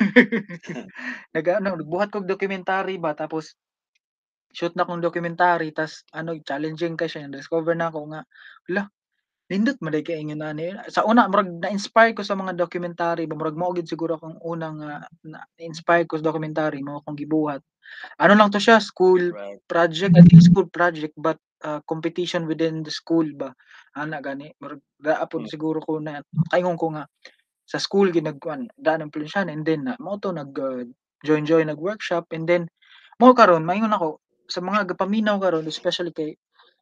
nag 1.38 1.46
ano 1.62 1.77
nagbuhat 1.77 2.10
kog 2.10 2.30
documentary 2.30 2.98
ba 2.98 3.13
tapos 3.13 3.53
shoot 4.51 4.74
na 4.75 4.88
kong 4.88 5.03
documentary 5.03 5.72
tas 5.72 6.03
ano 6.15 6.36
challenging 6.43 6.96
ka 7.00 7.08
siya 7.08 7.31
discover 7.31 7.75
na 7.75 7.91
ako 7.91 8.00
nga 8.12 8.22
hala 8.67 8.84
nindot 9.51 9.75
man 9.84 9.91
day 9.91 10.00
kay 10.00 10.24
ingon 10.24 10.39
ani 10.39 10.72
sa 10.88 11.03
una 11.03 11.27
murag 11.27 11.51
na-inspire 11.60 12.15
ko 12.15 12.24
sa 12.24 12.39
mga 12.39 12.55
documentary 12.55 13.27
ba 13.27 13.36
murag 13.36 13.60
mao 13.60 13.75
gid 13.75 13.84
siguro 13.84 14.15
akong 14.15 14.39
unang 14.48 14.79
nga 14.79 15.03
na-inspire 15.27 16.08
ko 16.08 16.15
sa 16.15 16.31
documentary 16.31 16.79
mao 16.79 17.03
akong 17.03 17.20
gibuhat. 17.20 17.60
Ano 18.24 18.39
lang 18.39 18.48
to 18.48 18.63
siya 18.63 18.79
school 18.79 19.36
right. 19.36 19.60
project 19.67 20.15
I 20.15 20.24
think 20.24 20.39
school 20.39 20.72
project 20.72 21.12
but 21.20 21.36
uh, 21.67 21.84
competition 21.84 22.48
within 22.48 22.79
the 22.79 22.93
school 22.96 23.27
ba 23.36 23.51
ana 24.00 24.24
gani. 24.24 24.55
Murag 24.63 24.79
daa 24.96 25.27
pod 25.27 25.43
mm, 25.43 25.51
siguro 25.51 25.84
ko 25.84 26.00
na 26.00 26.24
kaingon 26.48 26.79
ko 26.79 26.96
nga 26.96 27.03
sa 27.67 27.75
school 27.75 28.08
gid 28.08 28.24
nagkuan 28.24 28.72
daan 28.79 29.03
impluwensyahan 29.03 29.51
and 29.51 29.67
then 29.67 29.84
na 29.84 30.00
mao 30.00 30.15
to 30.15 30.31
nag 30.31 30.55
uh, 30.55 30.88
join 31.27 31.43
join 31.43 31.67
nag 31.67 31.75
workshop 31.75 32.24
and 32.31 32.48
then 32.48 32.72
mao 33.20 33.36
karon 33.36 33.67
maingon 33.67 33.91
ako 33.91 34.21
sa 34.51 34.60
mga 34.60 34.93
gapaminaw 34.93 35.39
karon 35.39 35.65
especially 35.65 36.12
kay 36.12 36.36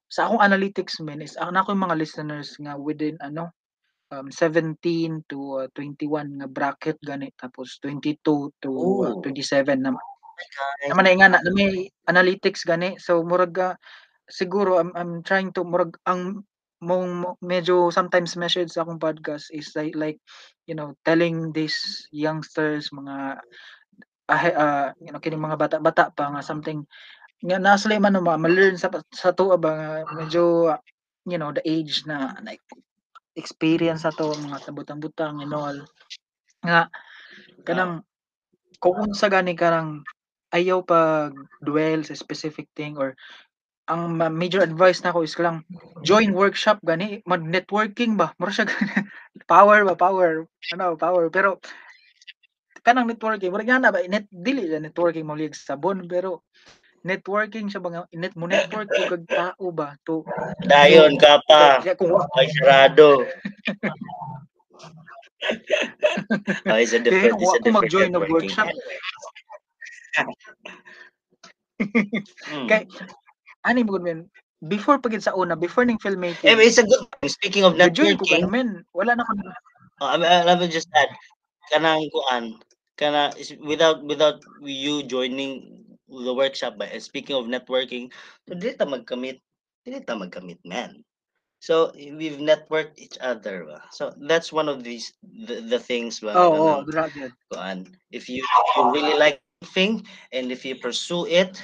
sa 0.10 0.26
akong 0.26 0.42
analytics 0.42 0.98
men 1.06 1.22
is 1.22 1.38
ana 1.38 1.62
ko 1.62 1.78
yung 1.78 1.86
mga 1.86 2.00
listeners 2.02 2.58
nga 2.58 2.74
within 2.74 3.14
ano 3.22 3.54
um, 4.10 4.28
17 4.34 5.30
to 5.30 5.62
uh, 5.62 5.68
21 5.78 6.42
nga 6.42 6.50
bracket 6.50 6.98
gani 7.06 7.30
tapos 7.38 7.78
22 7.86 8.18
to 8.58 8.70
uh, 8.74 9.14
oh. 9.14 9.22
27 9.22 9.86
na 9.86 9.94
guys 9.94 10.90
naman 10.90 11.06
na 11.06 11.14
nga 11.14 11.30
na 11.38 11.52
may 11.54 11.88
analytics 12.10 12.66
gani 12.66 12.98
so 12.98 13.22
murag 13.22 13.54
ah, 13.62 13.76
siguro 14.26 14.82
I'm, 14.82 14.92
I'm 14.98 15.14
trying 15.22 15.54
to 15.58 15.62
murag 15.62 15.94
ang 16.10 16.42
mong 16.80 17.10
mo- 17.12 17.38
medyo 17.44 17.92
sometimes 17.92 18.40
message 18.40 18.72
sa 18.72 18.88
akong 18.88 19.04
podcast 19.04 19.52
is 19.52 19.68
like, 19.76 19.94
like 20.00 20.20
you 20.64 20.74
know 20.74 20.96
telling 21.04 21.52
these 21.52 22.08
youngsters 22.16 22.90
mga 22.96 23.44
ah, 24.32 24.44
uh, 24.56 24.88
you 25.04 25.12
know 25.12 25.20
kining 25.20 25.44
mga 25.44 25.60
bata-bata 25.60 26.14
pa 26.16 26.32
nga 26.32 26.42
something 26.46 26.88
nga 27.40 27.58
naa 27.58 27.80
sila 27.80 28.04
man 28.04 28.20
ma 28.20 28.36
ma-learn 28.36 28.76
sa 28.76 28.92
sa 29.16 29.32
tuwa 29.32 29.56
ba 29.56 29.72
nga 29.72 29.90
medyo 30.20 30.76
you 31.24 31.40
know 31.40 31.56
the 31.56 31.64
age 31.64 32.04
na 32.04 32.36
like 32.44 32.64
experience 33.40 34.04
na 34.04 34.12
to 34.12 34.36
mga 34.36 34.60
sa 34.60 34.76
butang-butang 34.76 35.40
and 35.40 35.56
all. 35.56 35.78
Nga 36.68 36.92
kanang 37.64 38.04
kung 38.84 39.08
unsa 39.08 39.32
gani 39.32 39.56
kanang 39.56 40.04
ayaw 40.52 40.84
pag 40.84 41.32
dwell 41.64 42.04
sa 42.04 42.18
specific 42.18 42.68
thing 42.76 43.00
or 43.00 43.16
ang 43.90 44.20
ma 44.20 44.28
major 44.30 44.62
advice 44.62 45.02
nako 45.02 45.24
is 45.24 45.34
kanang 45.34 45.64
join 46.04 46.36
workshop 46.36 46.84
gani 46.84 47.24
mag-networking 47.24 48.20
ba? 48.20 48.36
Mura 48.36 48.52
siya 48.52 48.68
power 49.52 49.88
ba? 49.88 49.96
Power. 49.96 50.44
Ano 50.76 51.00
power. 51.00 51.32
Pero 51.32 51.64
kanang 52.84 53.08
networking 53.08 53.50
murag 53.56 53.72
ana 53.72 53.96
ba? 53.96 54.04
Net 54.04 54.28
dili 54.28 54.68
networking 54.68 55.24
maulig 55.24 55.56
sabon 55.56 56.04
pero 56.06 56.44
networking 57.06 57.72
ba 57.80 57.90
nga 57.90 58.02
net 58.16 58.36
mo 58.36 58.46
network 58.48 58.92
ko 58.98 59.08
kag 59.08 59.24
tao 59.32 59.66
ba 59.72 59.96
to 60.04 60.24
Dayon 60.68 61.16
ka 61.16 61.40
pa. 61.48 61.80
Ay, 62.36 62.48
sarado. 62.60 63.24
oh, 66.68 66.76
it's 66.76 66.92
a 66.92 67.00
kaya 67.00 67.32
different, 67.32 67.32
kung 67.32 67.42
it's 67.42 67.48
wa 67.48 67.56
a 67.56 67.60
ko 67.64 67.64
different 67.64 67.76
mag-join 67.80 68.12
og 68.12 68.24
networking. 68.28 68.36
workshop 68.36 68.70
Mm. 72.50 72.68
kay 72.68 72.84
ani 73.64 73.88
mo 73.88 73.96
men 74.04 74.28
before 74.68 75.00
pagid 75.00 75.24
sa 75.24 75.32
una 75.32 75.56
before 75.56 75.88
ning 75.88 75.96
Eh, 75.96 76.04
filmmaking 76.12 76.60
but 76.60 76.68
it's 76.68 76.82
a 76.82 76.84
good 76.84 77.08
thing. 77.08 77.32
Speaking 77.32 77.64
of 77.64 77.80
ko 77.80 77.88
networking, 77.88 78.44
ka 78.44 78.52
men 78.52 78.84
wala 78.92 79.16
na 79.16 79.24
ko 79.24 79.32
uh, 80.04 80.20
I, 80.20 80.44
I, 80.44 80.56
me 80.60 80.68
just 80.68 80.92
add, 80.96 81.12
kanang 81.72 82.12
kuan, 82.12 82.60
kana 83.00 83.32
without 83.64 84.04
without 84.04 84.44
you 84.60 85.04
joining 85.08 85.80
the 86.10 86.34
workshop 86.34 86.78
by 86.78 86.90
and 86.90 87.02
speaking 87.02 87.36
of 87.38 87.46
networking, 87.46 88.12
so 88.50 88.56
dili 88.58 88.76
ta 88.78 88.86
magkamit, 88.86 89.40
dili 89.86 90.02
ta 90.06 90.18
magkamit 90.18 90.60
man. 90.66 91.06
So 91.60 91.92
we've 91.96 92.40
networked 92.40 92.98
each 92.98 93.20
other 93.20 93.66
ba. 93.68 93.84
So 93.92 94.16
that's 94.16 94.52
one 94.52 94.70
of 94.70 94.84
these 94.84 95.14
the, 95.22 95.62
the 95.62 95.80
things 95.80 96.20
ba 96.20 96.34
oh 96.36 96.56
oh 96.56 96.80
kanang 96.88 97.36
kuan. 97.52 97.78
If 98.12 98.30
you 98.32 98.42
if 98.44 98.70
you 98.78 98.84
really 98.92 99.18
like 99.20 99.44
thing 99.76 100.08
and 100.32 100.52
if 100.52 100.64
you 100.64 100.80
pursue 100.80 101.28
it, 101.28 101.60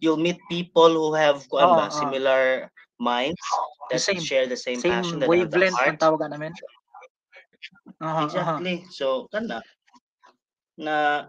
you'll 0.00 0.20
meet 0.20 0.36
people 0.52 0.92
who 0.92 1.14
have 1.16 1.48
kuan 1.48 1.64
oo 1.64 1.76
ba 1.80 1.88
oo 1.88 1.96
similar 1.96 2.68
minds 3.00 3.40
the 3.88 3.96
that 3.96 4.04
same 4.04 4.20
share 4.20 4.44
the 4.46 4.56
same 4.56 4.80
same 4.84 4.92
passion 4.92 5.16
that 5.24 5.32
have 5.32 5.48
the 5.48 5.58
wavelength 5.64 5.80
heart 5.80 5.96
namin 6.28 6.52
aha 8.04 8.28
aha 8.28 8.56
Exactly. 8.60 8.76
So, 8.92 9.26
kana 9.32 9.64
na 10.76 11.26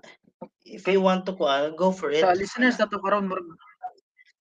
if 0.64 0.88
you 0.88 1.02
want 1.02 1.26
to 1.26 1.34
kuan, 1.34 1.76
go 1.76 1.92
for 1.92 2.14
sa 2.16 2.32
it. 2.32 2.40
listeners 2.40 2.78
Kana. 2.78 2.88
na 2.88 2.92
to 2.92 2.98
karon 3.04 3.26
murag 3.28 3.48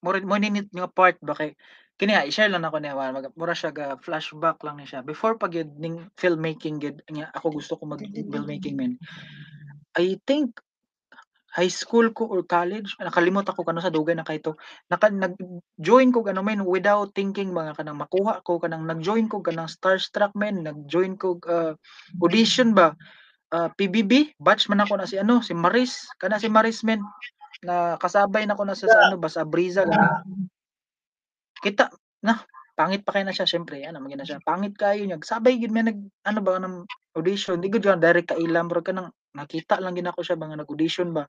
murag 0.04 0.24
mo 0.26 0.36
ninit 0.38 0.70
nga 0.70 0.86
part 0.86 1.18
ba 1.24 1.34
kay 1.34 1.58
kini 1.98 2.14
nga 2.14 2.22
i-share 2.22 2.52
lang 2.52 2.62
ako 2.62 2.78
niya 2.78 2.94
mag 2.94 3.34
mura 3.34 3.54
siya 3.56 3.74
ga 3.74 3.98
flashback 3.98 4.62
lang 4.62 4.78
ni 4.78 4.86
siya 4.86 5.02
before 5.02 5.34
pag 5.34 5.58
yun 5.58 5.74
ning 5.82 5.96
filmmaking 6.14 6.78
gid 6.78 7.02
nga 7.10 7.26
ako 7.34 7.58
gusto 7.58 7.74
ko 7.74 7.90
mag 7.90 8.02
filmmaking 8.06 8.78
men 8.78 8.94
I 9.98 10.14
think 10.22 10.62
high 11.58 11.72
school 11.72 12.14
ko 12.14 12.30
or 12.30 12.46
college 12.46 12.94
nakalimot 13.02 13.42
ako 13.50 13.66
kano 13.66 13.82
sa 13.82 13.90
dugay 13.90 14.14
na 14.14 14.22
kay 14.22 14.38
to 14.38 14.54
naka 14.86 15.10
nag-join 15.10 16.14
ko 16.14 16.22
gano 16.22 16.46
men 16.46 16.62
without 16.62 17.10
thinking 17.18 17.50
mga 17.50 17.74
kanang 17.74 17.98
makuha 17.98 18.38
ko 18.46 18.62
kanang 18.62 18.86
nag-join 18.86 19.26
ko 19.26 19.42
kanang 19.42 19.66
starstruck 19.66 20.30
men 20.38 20.62
nag-join 20.62 21.18
ko 21.18 21.42
uh, 21.50 21.74
audition 22.22 22.78
ba 22.78 22.94
uh, 23.54 23.68
PBB 23.74 24.36
batch 24.40 24.68
man 24.68 24.82
ako 24.82 25.00
na 25.00 25.06
si 25.08 25.16
ano 25.20 25.40
si 25.40 25.52
Maris. 25.52 26.08
Kana 26.16 26.40
si 26.40 26.48
Maris 26.50 26.82
men. 26.82 27.02
Na 27.64 27.98
kasabay 27.98 28.46
na 28.46 28.54
ko 28.54 28.62
na 28.62 28.78
sa, 28.78 28.86
sa 28.86 29.10
ano 29.10 29.18
ba 29.18 29.26
sa 29.26 29.42
gani 29.42 29.96
kita 31.58 31.90
na 32.22 32.38
pangit 32.78 33.02
pa 33.02 33.18
kay 33.18 33.26
na 33.26 33.34
siya 33.34 33.50
syempre. 33.50 33.82
Ano 33.82 33.98
magina 33.98 34.22
siya. 34.22 34.38
Pangit 34.46 34.78
kayo 34.78 35.02
niya. 35.02 35.18
Sabay 35.26 35.58
gid 35.58 35.74
man 35.74 35.90
nag 35.90 35.98
ano 36.22 36.38
ba 36.38 36.62
nang 36.62 36.86
audition. 37.18 37.58
Di 37.58 37.66
gud 37.66 37.82
ka 37.82 37.98
direct 37.98 38.30
ka 38.30 38.38
ilam 38.38 38.70
bro 38.70 38.78
kanang 38.78 39.10
nakita 39.34 39.82
lang 39.82 39.98
gid 39.98 40.06
ako 40.06 40.22
siya 40.22 40.38
ba 40.38 40.46
nga 40.46 40.62
nag-audition 40.62 41.10
ba. 41.10 41.26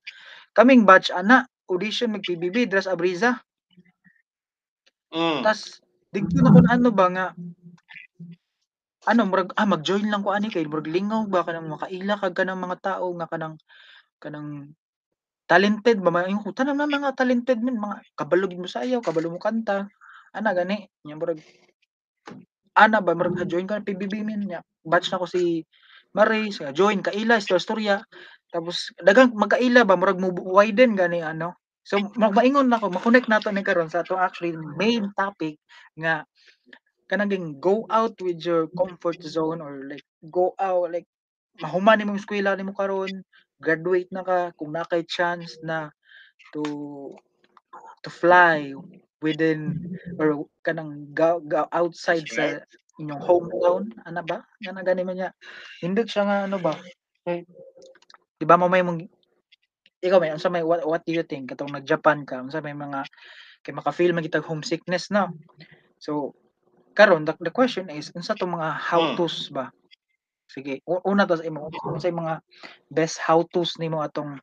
Kaming 0.54 0.86
batch 0.86 1.10
ana 1.10 1.50
audition 1.66 2.14
mag 2.14 2.22
PBB 2.22 2.70
dress 2.70 2.86
Abriza 2.86 3.42
Mm. 5.10 5.42
tas 5.42 5.82
digto 6.14 6.38
na 6.38 6.54
ko 6.54 6.62
na 6.62 6.78
ano 6.78 6.90
ba 6.94 7.10
nga 7.10 7.26
ano 9.08 9.22
murag 9.24 9.56
ah 9.56 9.64
mag-join 9.64 10.08
lang 10.12 10.26
ko 10.26 10.36
ani 10.36 10.52
kay 10.52 10.68
murag 10.68 10.92
lingaw 10.92 11.24
ba 11.32 11.48
kanang 11.48 11.72
makaila 11.72 12.20
kag 12.20 12.36
kanang 12.36 12.60
mga 12.60 12.78
tao 12.84 13.08
nga 13.16 13.28
kanang 13.32 13.56
kanang 14.20 14.76
talented 15.48 15.98
ba 16.04 16.12
maayong 16.12 16.44
tanan 16.52 16.76
na 16.76 16.86
mga 16.86 17.16
talented 17.16 17.60
men 17.64 17.80
mga 17.80 18.04
kabalo 18.20 18.46
gid 18.52 18.60
mo 18.60 18.68
sayaw 18.68 19.00
kabalo 19.00 19.32
mo 19.32 19.40
kanta 19.40 19.88
ana 20.36 20.52
gani 20.52 20.86
nya 21.08 21.16
murag 21.16 21.40
ana 22.76 23.00
ba 23.00 23.16
murag 23.16 23.40
na-join 23.40 23.66
ka 23.66 23.80
PBB 23.82 24.22
men 24.28 24.44
nya 24.44 24.60
batch 24.84 25.10
na 25.10 25.22
ko 25.24 25.26
si 25.26 25.64
Maris 26.12 26.60
nga 26.60 26.76
join 26.76 27.00
kaila 27.00 27.40
istorya 27.40 27.62
istorya 27.64 27.96
tapos 28.52 28.92
daghang 29.00 29.32
magkaila 29.34 29.88
ba 29.88 29.96
murag 29.96 30.20
mo 30.20 30.30
widen 30.34 30.94
gani 30.94 31.24
ano 31.24 31.56
so 31.88 31.98
ma- 32.20 32.30
maingon 32.30 32.70
nako 32.70 32.92
ma-connect 32.94 33.26
nato 33.26 33.50
ni 33.50 33.66
karon 33.66 33.90
sa 33.90 34.06
atong 34.06 34.22
actually 34.22 34.54
main 34.78 35.10
topic 35.18 35.58
nga 35.98 36.28
kanang 37.10 37.34
ging 37.34 37.58
go 37.58 37.90
out 37.90 38.14
with 38.22 38.38
your 38.46 38.70
comfort 38.78 39.18
zone 39.26 39.66
or 39.66 39.82
like 39.90 40.06
go 40.30 40.54
out 40.62 40.94
like 40.94 41.10
mahuman 41.58 41.98
nimong 41.98 42.22
eskwela 42.22 42.54
nimo 42.54 42.72
karon 42.78 43.26
graduate 43.60 44.08
na 44.14 44.24
ka 44.24 44.54
kung 44.56 44.72
na 44.72 44.88
kay 44.88 45.04
chance 45.04 45.58
na 45.66 45.92
to 46.54 46.64
to 48.06 48.10
fly 48.10 48.72
within 49.20 49.76
or 50.16 50.48
kanang 50.64 51.12
go, 51.12 51.44
go 51.44 51.68
outside 51.76 52.24
sa 52.32 52.64
inyong 53.00 53.24
hometown 53.24 53.84
ana 54.08 54.24
ba? 54.24 54.44
Nga 54.64 54.84
gani 54.84 55.04
man 55.04 55.16
niya. 55.20 55.30
Hindot 55.84 56.08
siya 56.08 56.24
nga 56.24 56.38
ano 56.48 56.58
ba? 56.60 56.76
Kay 57.28 57.44
di 58.40 58.46
ba 58.48 58.56
mo 58.56 58.72
may 58.72 58.84
mong 58.84 59.04
ikaw 60.00 60.20
may 60.24 60.32
unsa 60.32 60.48
may 60.48 60.64
what, 60.64 60.84
what 60.88 61.04
do 61.04 61.12
you 61.12 61.24
think? 61.28 61.52
Katong 61.52 61.76
nag 61.76 61.84
Japan 61.84 62.24
ka 62.24 62.40
unsa 62.40 62.64
may 62.64 62.76
mga 62.76 63.04
kay 63.64 63.76
maka-feel 63.76 64.16
man 64.16 64.24
kitag 64.24 64.48
homesickness 64.48 65.12
na. 65.12 65.28
So 66.00 66.36
karon 67.00 67.24
the, 67.24 67.32
the 67.40 67.54
question 67.56 67.88
is 67.88 68.12
unsa 68.12 68.36
tong 68.36 68.60
mga 68.60 68.76
how 68.76 69.00
Mm. 69.00 69.16
to's 69.16 69.48
ba 69.56 69.72
sige 70.52 70.84
una 71.08 71.24
to 71.24 71.40
sa 71.40 71.48
imo 71.48 71.72
unsa 71.88 72.12
yung 72.12 72.28
mga 72.28 72.36
best 72.92 73.24
how 73.24 73.40
to's 73.48 73.80
nimo 73.80 74.04
atong 74.04 74.36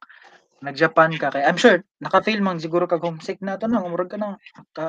nag 0.64 0.72
Japan 0.72 1.12
ka 1.20 1.28
kay 1.28 1.44
I'm 1.44 1.60
sure 1.60 1.84
naka-feel 2.00 2.40
man 2.40 2.56
siguro 2.56 2.88
kag 2.88 3.04
homesick 3.04 3.44
na 3.44 3.60
to 3.60 3.68
no 3.68 3.84
murag 3.84 4.08
ka 4.08 4.16
nang 4.16 4.40
ka 4.72 4.88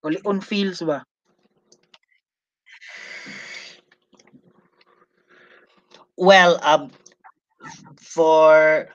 uli 0.00 0.16
on 0.24 0.40
feels 0.40 0.80
ba 0.80 1.04
Well, 6.14 6.62
um 6.62 6.94
for 7.98 8.86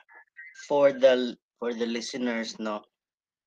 for 0.64 0.88
the 0.88 1.36
for 1.60 1.76
the 1.76 1.84
listeners 1.84 2.56
no 2.56 2.80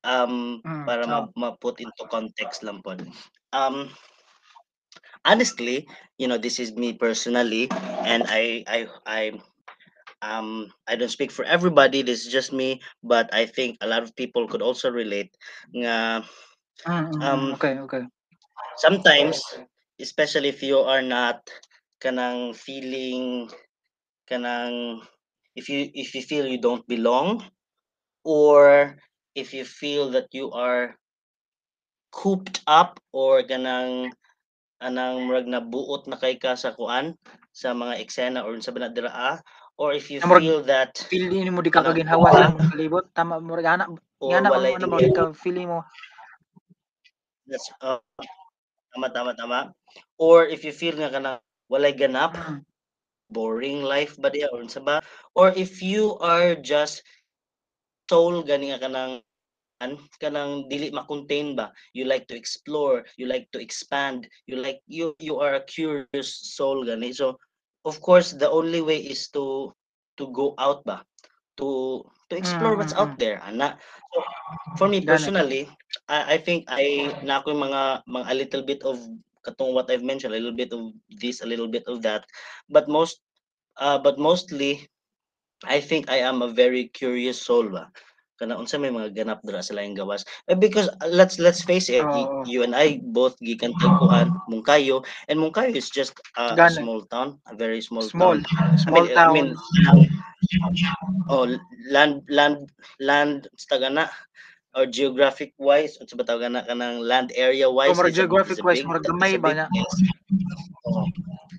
um 0.06 0.62
mm, 0.62 0.86
para 0.86 1.02
oh. 1.02 1.10
ma, 1.10 1.18
ma-put 1.34 1.82
into 1.82 2.06
context 2.06 2.62
lang 2.62 2.78
po. 2.86 2.94
Um 3.50 3.90
honestly, 5.24 5.88
you 6.18 6.28
know, 6.28 6.38
this 6.38 6.58
is 6.60 6.72
me 6.74 6.92
personally 6.94 7.68
and 8.04 8.24
I 8.28 8.64
I 8.66 8.78
I 9.06 9.20
um 10.22 10.72
I 10.88 10.96
don't 10.96 11.08
speak 11.10 11.30
for 11.32 11.44
everybody, 11.44 12.02
this 12.02 12.26
is 12.26 12.32
just 12.32 12.52
me, 12.52 12.80
but 13.02 13.32
I 13.34 13.46
think 13.46 13.78
a 13.80 13.86
lot 13.86 14.02
of 14.02 14.16
people 14.16 14.48
could 14.48 14.62
also 14.62 14.90
relate. 14.90 15.30
Nga 15.74 16.24
Mm, 16.86 17.06
mm, 17.12 17.22
um 17.22 17.54
okay 17.54 17.78
okay. 17.80 18.02
sometimes 18.76 19.40
especially 20.00 20.48
if 20.48 20.62
you 20.62 20.78
are 20.78 21.02
not 21.02 21.38
kanang 22.02 22.54
feeling 22.54 23.50
kanang 24.30 25.00
if 25.56 25.68
you 25.68 25.90
if 25.94 26.14
you 26.14 26.22
feel 26.22 26.46
you 26.46 26.60
don't 26.60 26.86
belong 26.88 27.42
or 28.24 28.96
if 29.34 29.54
you 29.54 29.64
feel 29.64 30.10
that 30.10 30.28
you 30.32 30.50
are 30.52 30.96
cooped 32.10 32.62
up 32.66 33.00
or 33.12 33.42
kanang 33.42 34.10
anang 34.84 35.24
murag 35.24 35.48
na 35.48 35.64
buot 35.64 36.04
na 36.06 36.20
kay 36.20 36.36
ka 36.36 36.52
sa 36.54 36.76
kuan 36.76 37.16
sa 37.56 37.72
mga 37.72 38.04
eksena 38.04 38.44
or 38.44 38.52
sa 38.60 38.76
binadira 38.76 39.08
ah, 39.08 39.36
or 39.80 39.96
if 39.96 40.12
you 40.12 40.20
murag 40.20 40.44
feel 40.44 40.60
that 40.62 40.92
feel 41.08 41.26
nimo 41.32 41.64
di 41.64 41.72
ka 41.72 41.80
kaginhawa 41.80 42.28
sa 42.30 42.52
kalibot. 42.70 43.08
Tama 43.16 43.40
murag 43.40 43.66
ana 43.80 43.84
or 44.20 44.30
ngana 44.36 44.48
walay 44.52 44.76
ano 44.76 44.86
mo 44.86 45.00
ka 45.00 45.32
feeling 45.32 45.72
mo. 45.72 45.80
That's 47.48 47.68
uh, 47.80 48.00
tama 48.92 49.08
tama 49.12 49.32
tama. 49.36 49.60
Or 50.20 50.44
if 50.44 50.64
you 50.64 50.72
feel 50.72 50.96
nga 51.00 51.12
kanang 51.12 51.40
walay 51.72 51.96
ganap 51.96 52.36
mm, 52.36 52.60
boring 53.32 53.84
life 53.84 54.16
ba 54.20 54.28
diya 54.28 54.52
or 54.52 54.60
unsa 54.60 54.80
ba? 54.84 55.00
Or 55.32 55.52
if 55.52 55.80
you 55.80 56.20
are 56.20 56.54
just 56.54 57.00
soul 58.08 58.44
gani 58.44 58.72
nga 58.72 58.80
kanang 58.80 59.24
an 59.80 59.98
kanang 60.22 60.68
dili 60.70 60.92
ma-contain 60.92 61.56
ba? 61.56 61.72
You 61.92 62.04
like 62.04 62.26
to 62.28 62.36
explore 62.36 63.04
you 63.16 63.26
like 63.26 63.50
to 63.52 63.60
expand 63.60 64.28
you 64.46 64.56
like 64.56 64.80
you 64.86 65.14
you 65.18 65.38
are 65.40 65.56
a 65.56 65.64
curious 65.64 66.30
soul 66.54 66.84
gani. 66.84 67.12
So 67.12 67.38
of 67.84 68.00
course 68.00 68.32
the 68.32 68.50
only 68.50 68.80
way 68.80 68.98
is 68.98 69.28
to 69.34 69.72
to 70.18 70.24
go 70.32 70.54
out 70.58 70.84
ba? 70.84 71.02
To 71.58 72.02
to 72.30 72.34
mm, 72.38 72.38
explore 72.38 72.76
mm, 72.76 72.78
what's 72.78 72.94
mm, 72.96 72.96
out 72.96 73.18
there 73.18 73.40
ana. 73.42 73.78
So 74.12 74.18
for 74.78 74.88
me 74.88 75.00
personally 75.02 75.68
I, 76.08 76.34
I 76.34 76.38
think 76.38 76.66
I 76.68 77.18
na 77.22 77.40
ako 77.40 77.54
mga 77.54 77.82
mga 78.06 78.26
a 78.30 78.34
little 78.36 78.62
bit 78.62 78.82
of 78.82 78.98
katong 79.44 79.74
what 79.76 79.90
I've 79.90 80.06
mentioned 80.06 80.32
a 80.32 80.38
little 80.38 80.56
bit 80.56 80.72
of 80.72 80.92
this 81.20 81.42
a 81.42 81.48
little 81.48 81.68
bit 81.68 81.84
of 81.86 82.02
that. 82.02 82.24
But 82.70 82.88
most 82.88 83.20
uh, 83.78 83.98
but 83.98 84.18
mostly 84.18 84.88
I 85.64 85.80
think 85.80 86.08
I 86.10 86.24
am 86.24 86.42
a 86.42 86.52
very 86.52 86.88
curious 86.88 87.40
soul 87.42 87.68
ba. 87.68 87.90
Kana 88.44 88.60
unsa 88.60 88.76
may 88.76 88.92
mga 88.92 89.16
ganap 89.16 89.40
dira 89.40 89.64
sa 89.64 89.72
laing 89.72 89.96
gawas. 89.96 90.20
Eh, 90.52 90.52
because 90.52 90.92
uh, 91.00 91.08
let's 91.08 91.40
let's 91.40 91.64
face 91.64 91.88
it, 91.88 92.04
Oo. 92.04 92.44
you 92.44 92.60
and 92.60 92.76
I 92.76 93.00
both 93.00 93.40
gikan 93.40 93.72
tagkuan 93.80 94.36
Mungkayo 94.52 95.00
and 95.32 95.40
Mungkayo 95.40 95.72
is 95.72 95.88
just 95.88 96.12
a, 96.36 96.52
Gana. 96.52 96.76
small 96.76 97.08
town, 97.08 97.40
a 97.48 97.56
very 97.56 97.80
small, 97.80 98.04
Small, 98.04 98.36
town. 98.36 98.76
small 98.76 99.08
I 99.08 99.16
town. 99.16 99.32
mean, 99.32 99.48
oh, 101.32 101.48
land 101.88 102.20
land 102.28 102.68
land 103.00 103.48
sa 103.56 103.80
tagana 103.80 104.12
or 104.76 104.84
geographic 104.84 105.56
wise 105.56 105.96
unsa 106.04 106.20
ba 106.20 106.28
tawag 106.28 106.52
na 106.52 106.68
kanang 106.68 107.00
land 107.00 107.32
area 107.32 107.64
wise 107.64 107.96
Oh, 107.96 108.04
a- 108.04 108.12
geographic 108.12 108.60
wise, 108.60 108.84
a 108.84 109.00
gamay 109.00 109.40
ba 109.40 109.56
na? 109.56 109.66
Oh 110.84 111.08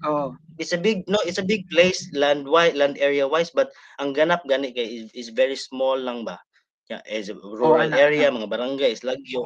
Oo. 0.06 0.38
it's 0.62 0.71
a 0.71 0.80
big 0.80 1.04
no 1.10 1.19
it's 1.26 1.41
a 1.41 1.45
big 1.45 1.67
place 1.67 2.08
land 2.13 2.45
wide 2.48 2.78
land 2.78 2.95
area 3.02 3.28
wise 3.28 3.50
but 3.52 3.74
ang 4.00 4.13
ganap 4.15 4.45
gani 4.48 4.71
kay 4.71 5.04
is, 5.04 5.10
is 5.17 5.30
very 5.34 5.58
small 5.58 5.98
lang 5.98 6.24
ba 6.24 6.39
yeah, 6.89 7.02
is 7.10 7.30
a 7.30 7.36
rural 7.36 7.89
ana, 7.89 7.98
area 7.98 8.30
mga 8.32 8.50
barangay 8.50 8.91
is 8.93 9.02
lagyo. 9.02 9.45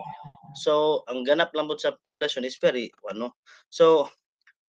So 0.59 1.03
ang 1.07 1.23
ganap 1.23 1.53
lang 1.55 1.69
sa 1.77 1.95
population 1.95 2.43
is 2.45 2.57
very 2.59 2.91
ano. 3.07 3.35
So 3.69 4.09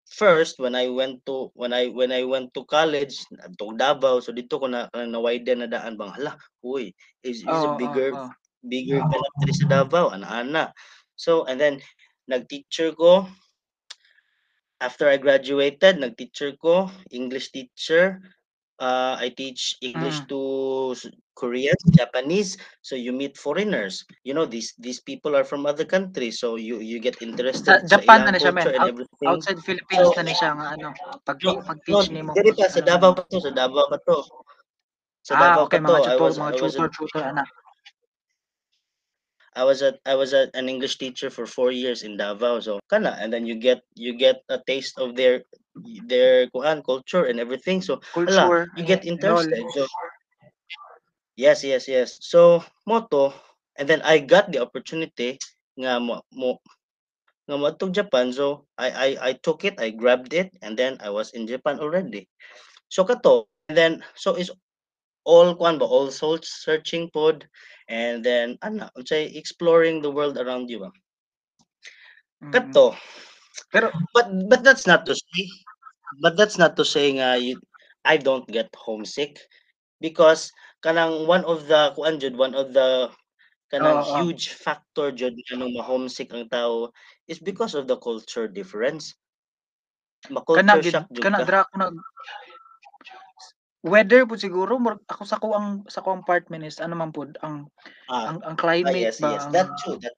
first 0.06 0.62
when 0.62 0.78
I 0.78 0.86
went 0.86 1.26
to 1.26 1.50
when 1.58 1.74
I 1.74 1.90
when 1.90 2.14
I 2.14 2.22
went 2.22 2.54
to 2.54 2.62
college 2.70 3.26
to 3.58 3.74
Davao 3.74 4.22
so 4.22 4.30
dito 4.30 4.62
ko 4.62 4.70
na 4.70 4.86
na 4.94 5.18
widen 5.18 5.66
na 5.66 5.68
daan 5.70 5.98
bang 5.98 6.14
hala 6.14 6.38
uy 6.62 6.94
is 7.26 7.42
is 7.42 7.62
a 7.66 7.70
bigger 7.74 8.14
oo, 8.14 8.22
oo. 8.22 8.30
bigger 8.62 9.02
ganap 9.02 9.32
diri 9.42 9.54
sa 9.58 9.66
Davao? 9.82 10.14
Ana-ana 10.14 10.70
so 11.18 11.42
and 11.50 11.58
then 11.58 11.82
nag-teacher 12.30 12.94
ko 12.94 13.26
after 14.80 15.08
I 15.08 15.16
graduated, 15.16 16.00
nag-teacher 16.00 16.56
ko, 16.60 16.90
English 17.10 17.48
teacher. 17.52 18.20
Uh, 18.76 19.16
I 19.16 19.32
teach 19.32 19.76
English 19.80 20.20
Mm. 20.20 20.28
to 20.28 20.40
Koreans, 21.36 21.78
Japanese. 21.92 22.56
So 22.80 22.96
you 22.96 23.12
meet 23.12 23.36
foreigners. 23.36 24.08
You 24.24 24.32
know, 24.32 24.48
these 24.48 24.72
these 24.80 24.98
people 25.04 25.36
are 25.36 25.44
from 25.44 25.68
other 25.68 25.84
countries. 25.84 26.40
So 26.40 26.56
you 26.56 26.80
you 26.80 26.96
get 26.98 27.20
interested 27.20 27.84
Sa 27.84 28.00
Japan 28.00 28.24
na 28.24 28.32
na 28.32 28.40
siya, 28.40 28.56
and 28.56 28.80
Out-. 28.80 29.04
Outside 29.28 29.60
Philippines 29.60 30.08
So- 30.10 30.16
na 30.16 30.24
ni 30.24 30.34
siya 30.34 30.50
nga 30.56 30.66
ano, 30.74 30.88
pag 31.28 31.38
No, 31.44 31.60
no, 31.60 31.68
pag-teach 31.68 32.08
ni 32.10 32.24
mo. 32.24 32.32
diri 32.32 32.56
pa 32.56 32.72
sa 32.72 32.80
Davao 32.80 33.12
pa 33.12 33.22
to, 33.28 33.38
sa 33.44 33.52
Davao 33.52 33.84
pa 33.92 34.00
to. 34.00 34.18
Sa 35.22 35.36
Ah, 35.36 35.40
Davao 35.52 35.68
okay, 35.68 35.78
pa 35.78 35.84
to. 35.84 35.92
mga 35.92 36.00
I 36.00 36.02
tutor, 36.16 36.24
was 36.24 36.34
mga 36.40 36.52
I 36.56 36.62
was 36.64 36.74
a 36.74 36.78
tutor, 36.88 36.90
tutor, 36.96 37.22
ana. 37.22 37.44
I 39.56 39.64
was 39.64 39.80
a 39.80 39.96
I 40.04 40.12
was 40.14 40.36
a, 40.36 40.52
an 40.52 40.68
English 40.68 41.00
teacher 41.00 41.32
for 41.32 41.48
four 41.48 41.72
years 41.72 42.04
in 42.04 42.16
Davao. 42.20 42.60
So 42.60 42.80
kana 42.92 43.16
and 43.20 43.32
then 43.32 43.48
you 43.48 43.56
get 43.56 43.80
you 43.96 44.12
get 44.16 44.44
a 44.52 44.60
taste 44.68 45.00
of 45.00 45.16
their 45.16 45.44
their 46.08 46.44
kuan 46.52 46.84
culture 46.84 47.24
and 47.24 47.40
everything. 47.40 47.80
So 47.80 48.00
Culture. 48.12 48.68
you 48.76 48.84
get 48.84 49.04
all. 49.04 49.12
interested. 49.16 49.64
So 49.72 49.88
yes, 51.36 51.64
yes, 51.64 51.88
yes. 51.88 52.18
So 52.20 52.64
moto 52.86 53.32
and 53.76 53.88
then 53.88 54.02
I 54.02 54.18
got 54.18 54.50
the 54.52 54.58
opportunity 54.60 55.38
nga 55.76 56.00
mo, 56.00 56.24
mo 56.32 56.58
nga 57.46 57.56
mo 57.56 57.70
to 57.70 57.90
Japan. 57.92 58.32
So 58.32 58.66
I, 58.76 58.88
I 58.90 59.08
I 59.20 59.32
took 59.44 59.64
it, 59.64 59.78
I 59.78 59.90
grabbed 59.92 60.32
it, 60.32 60.50
and 60.62 60.76
then 60.76 60.96
I 61.00 61.10
was 61.10 61.30
in 61.36 61.46
Japan 61.46 61.78
already. 61.78 62.28
So 62.88 63.04
kato 63.04 63.46
and 63.68 63.76
then 63.76 63.92
so 64.14 64.34
is 64.34 64.50
all 65.26 65.54
kuan 65.54 65.78
ba 65.78 65.84
all 65.84 66.10
soul 66.10 66.38
searching 66.42 67.10
pod 67.10 67.44
and 67.90 68.22
then 68.22 68.58
ana 68.62 68.90
unsay 68.96 69.34
exploring 69.34 70.00
the 70.00 70.10
world 70.10 70.38
around 70.38 70.70
you 70.70 70.86
ba. 70.86 70.90
Mm. 72.42 72.52
Kato 72.52 72.96
Pero 73.72 73.90
but 74.12 74.28
but 74.48 74.60
that's 74.62 74.86
not 74.86 75.06
to 75.06 75.14
say 75.14 75.42
but 76.20 76.36
that's 76.36 76.58
not 76.58 76.76
to 76.76 76.84
say 76.84 77.12
nga 77.16 77.36
you, 77.40 77.58
I 78.04 78.16
don't 78.16 78.46
get 78.46 78.68
homesick 78.76 79.40
because 80.00 80.52
kanang 80.86 81.26
one 81.26 81.42
of 81.42 81.66
the 81.66 81.90
kuan 81.98 82.22
jud 82.22 82.38
one 82.38 82.54
of 82.54 82.70
the 82.70 83.10
kanang 83.74 84.06
oo. 84.06 84.22
huge 84.22 84.54
factor 84.54 85.10
jud 85.10 85.34
kanang 85.50 85.74
ma-homesick 85.74 86.30
ang 86.30 86.46
tao 86.46 86.94
is 87.26 87.42
because 87.42 87.74
of 87.74 87.90
the 87.90 87.98
culture 87.98 88.46
difference. 88.46 89.18
kana 90.30 90.78
Ma-culture 90.78 90.78
gid 90.78 90.94
shock 90.94 91.06
jud 91.10 91.22
kana 91.26 91.42
ka. 91.42 91.46
dra 91.50 91.58
ako 91.66 91.74
nag 91.82 91.94
weather 93.82 94.22
pud 94.26 94.38
siguro 94.38 94.78
ako 95.10 95.22
sa 95.26 95.38
ko 95.42 95.54
ang 95.58 95.82
sa 95.90 96.02
ko 96.02 96.14
apartment 96.14 96.62
is 96.62 96.78
ano 96.78 96.94
man 96.94 97.10
pud 97.10 97.34
ang 97.42 97.66
Ah, 98.06 98.30
ang 98.30 98.38
ang 98.46 98.54
ah, 98.54 98.58
climate 98.58 99.10
yes, 99.10 99.18
ba 99.18 99.34
yes. 99.34 99.42
ang 99.46 99.52
That 99.54 99.68
true. 99.82 99.98
That 99.98 100.14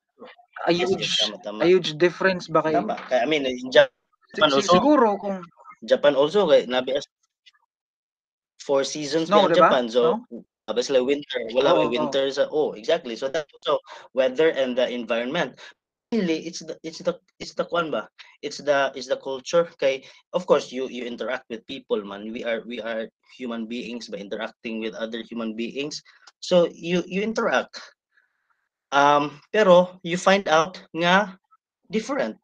a 0.68 0.72
yes, 0.72 0.88
huge 0.92 1.09
yes, 1.09 1.16
tama, 1.24 1.37
tama. 1.44 1.59
a 1.64 1.66
huge 1.68 1.96
difference 1.96 2.44
ba 2.48 2.61
kay 2.61 2.76
Tama. 2.76 2.96
Kaya 3.09 3.24
I 3.24 3.28
mean 3.28 3.48
in 3.48 3.72
Japan 3.72 4.52
also 4.52 4.76
siguro 4.76 5.16
kung 5.16 5.40
Japan 5.85 6.12
also 6.16 6.44
kay 6.48 6.68
nabi 6.68 6.96
as 7.00 7.04
four 8.61 8.85
seasons 8.85 9.33
snow 9.33 9.48
ba 9.48 9.48
ang 9.48 9.52
di 9.52 9.61
ba 9.61 9.68
Japan. 9.72 9.85
So 9.88 10.00
no 10.28 10.44
Abas 10.68 10.92
like 10.92 11.04
winter, 11.04 11.40
wala 11.57 11.72
oo 11.74 11.88
winter 11.88 12.28
sa 12.28 12.44
oh 12.52 12.76
exactly. 12.76 13.16
So 13.16 13.33
that's 13.33 13.48
also 13.64 13.81
weather 14.12 14.52
and 14.52 14.76
the 14.76 14.85
environment. 14.85 15.57
Really, 16.12 16.44
it's 16.48 16.61
the 16.64 16.76
it's 16.85 17.00
the 17.04 17.20
it's 17.40 17.52
the 17.57 17.64
kwan 17.68 17.88
ba? 17.92 18.09
It's 18.40 18.61
the 18.61 18.92
it's 18.96 19.09
the 19.09 19.20
culture. 19.20 19.68
Kay 19.81 20.04
of 20.33 20.44
course 20.44 20.72
you 20.72 20.88
you 20.88 21.04
interact 21.04 21.48
with 21.48 21.64
people 21.68 22.00
man. 22.04 22.33
We 22.33 22.44
are 22.44 22.64
we 22.64 22.81
are 22.81 23.09
human 23.37 23.68
beings 23.68 24.09
by 24.09 24.20
interacting 24.20 24.81
with 24.81 24.96
other 24.96 25.20
human 25.24 25.57
beings. 25.57 26.00
So 26.40 26.68
you 26.72 27.04
you 27.09 27.20
interact. 27.20 27.76
Um 28.92 29.40
pero 29.52 30.00
you 30.00 30.16
find 30.16 30.48
out 30.48 30.81
nga 30.96 31.37
different, 31.92 32.40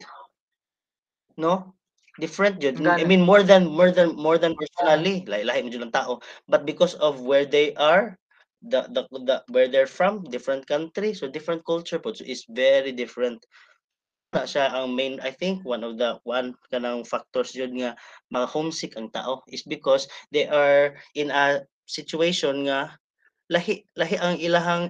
no? 1.40 1.72
Different 2.14 2.62
jud. 2.62 2.78
I 2.86 3.02
mean 3.02 3.26
more 3.26 3.42
than 3.42 3.66
more 3.66 3.90
than 3.90 4.14
more 4.14 4.38
than 4.38 4.54
personally, 4.54 5.26
lahi 5.26 5.42
lahi 5.42 5.66
jud 5.66 5.82
ang 5.82 5.90
tao. 5.90 6.22
But 6.46 6.62
because 6.62 6.94
of 7.02 7.26
where 7.26 7.42
they 7.42 7.74
are, 7.74 8.14
the 8.62 8.86
the, 8.86 9.02
the 9.10 9.36
where 9.50 9.66
they're 9.66 9.90
from, 9.90 10.22
different 10.30 10.62
country, 10.70 11.10
so 11.10 11.26
different 11.26 11.66
culture 11.66 11.98
po. 11.98 12.14
So 12.14 12.22
it's 12.22 12.46
very 12.46 12.94
different. 12.94 13.42
Na 14.30 14.46
siya 14.46 14.70
ang 14.70 14.94
main 14.94 15.18
I 15.26 15.34
think 15.34 15.66
one 15.66 15.82
of 15.82 15.98
the 15.98 16.22
one 16.22 16.54
kanang 16.70 17.02
factors 17.02 17.50
jud 17.50 17.74
nga 17.74 17.98
mga 18.30 18.46
homesick 18.46 18.94
ang 18.94 19.10
tao 19.10 19.42
is 19.50 19.66
because 19.66 20.06
they 20.30 20.46
are 20.46 20.94
in 21.18 21.34
a 21.34 21.66
situation 21.90 22.70
nga 22.70 22.94
lahi 23.50 23.82
lahi 23.98 24.16
ang 24.22 24.38
ilahang 24.38 24.86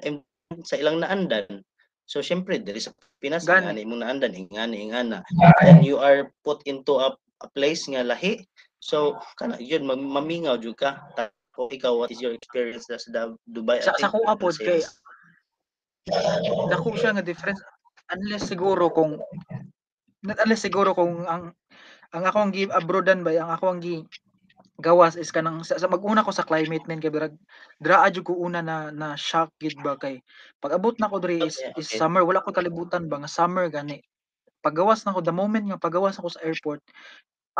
sa 0.61 0.77
ilang 0.77 1.01
naandan. 1.01 1.65
So 2.05 2.21
syempre 2.21 2.61
diri 2.61 2.81
sa 2.81 2.93
Pinas 3.19 3.49
Gani. 3.49 3.73
ingani 3.73 3.83
mo 3.89 3.97
naandan 3.97 4.37
ingani 4.37 4.85
ingana. 4.85 5.25
And 5.65 5.81
you 5.81 5.97
are 5.97 6.29
put 6.45 6.61
into 6.69 7.01
a, 7.01 7.17
a 7.41 7.49
place 7.57 7.89
nga 7.89 8.05
lahi. 8.05 8.45
So 8.81 9.17
kana 9.41 9.57
yun 9.57 9.89
mam- 9.89 10.13
mamingaw 10.13 10.61
jud 10.61 10.77
ka. 10.77 11.01
O 11.57 11.71
ikaw 11.71 11.97
what 11.97 12.11
is 12.13 12.21
your 12.21 12.35
experience 12.37 12.91
sa 12.91 12.99
Da- 13.09 13.39
Dubai? 13.49 13.81
Sa 13.81 13.97
sa 13.97 14.13
ko 14.13 14.21
apod 14.29 14.53
kay 14.59 14.85
dako 16.69 16.93
siya 16.99 17.17
nga 17.17 17.25
difference 17.25 17.61
unless 18.13 18.45
siguro 18.45 18.93
kung 18.93 19.17
not 20.21 20.37
unless 20.45 20.61
siguro 20.61 20.93
kung 20.93 21.25
ang 21.25 21.57
ang 22.13 22.25
ako 22.29 22.37
ang 22.45 22.53
gi 22.53 22.69
abroadan 22.69 23.25
ba 23.25 23.33
ang 23.33 23.51
ako 23.57 23.65
ang 23.73 23.81
gi 23.81 24.05
gawas 24.83 25.15
is 25.15 25.31
kanang 25.31 25.63
sa, 25.63 25.79
sa 25.79 25.87
mag-una 25.87 26.25
ko 26.27 26.35
sa 26.35 26.43
climate 26.47 26.83
men 26.91 26.99
kay 26.99 27.11
birag 27.13 27.35
draa 27.79 28.11
jud 28.11 28.27
ko 28.27 28.35
una 28.35 28.59
na 28.65 28.91
na 28.91 29.15
shock 29.15 29.51
gid 29.63 29.79
ba 29.83 29.95
kay 29.99 30.19
pag 30.59 30.75
abot 30.75 30.95
na 30.99 31.07
ko 31.11 31.23
diri 31.23 31.47
is, 31.47 31.63
Okay, 31.63 31.79
is 31.79 31.91
summer 31.91 32.27
wala 32.27 32.43
ko 32.43 32.51
kalibutan 32.51 33.07
ba 33.07 33.23
nga 33.23 33.31
summer 33.31 33.71
gani. 33.71 34.03
Paggawas 34.65 35.05
na 35.07 35.15
ko 35.15 35.21
the 35.23 35.31
moment 35.35 35.67
nga 35.71 35.79
paggawas 35.79 36.19
ako 36.19 36.35
sa 36.35 36.43
airport 36.47 36.83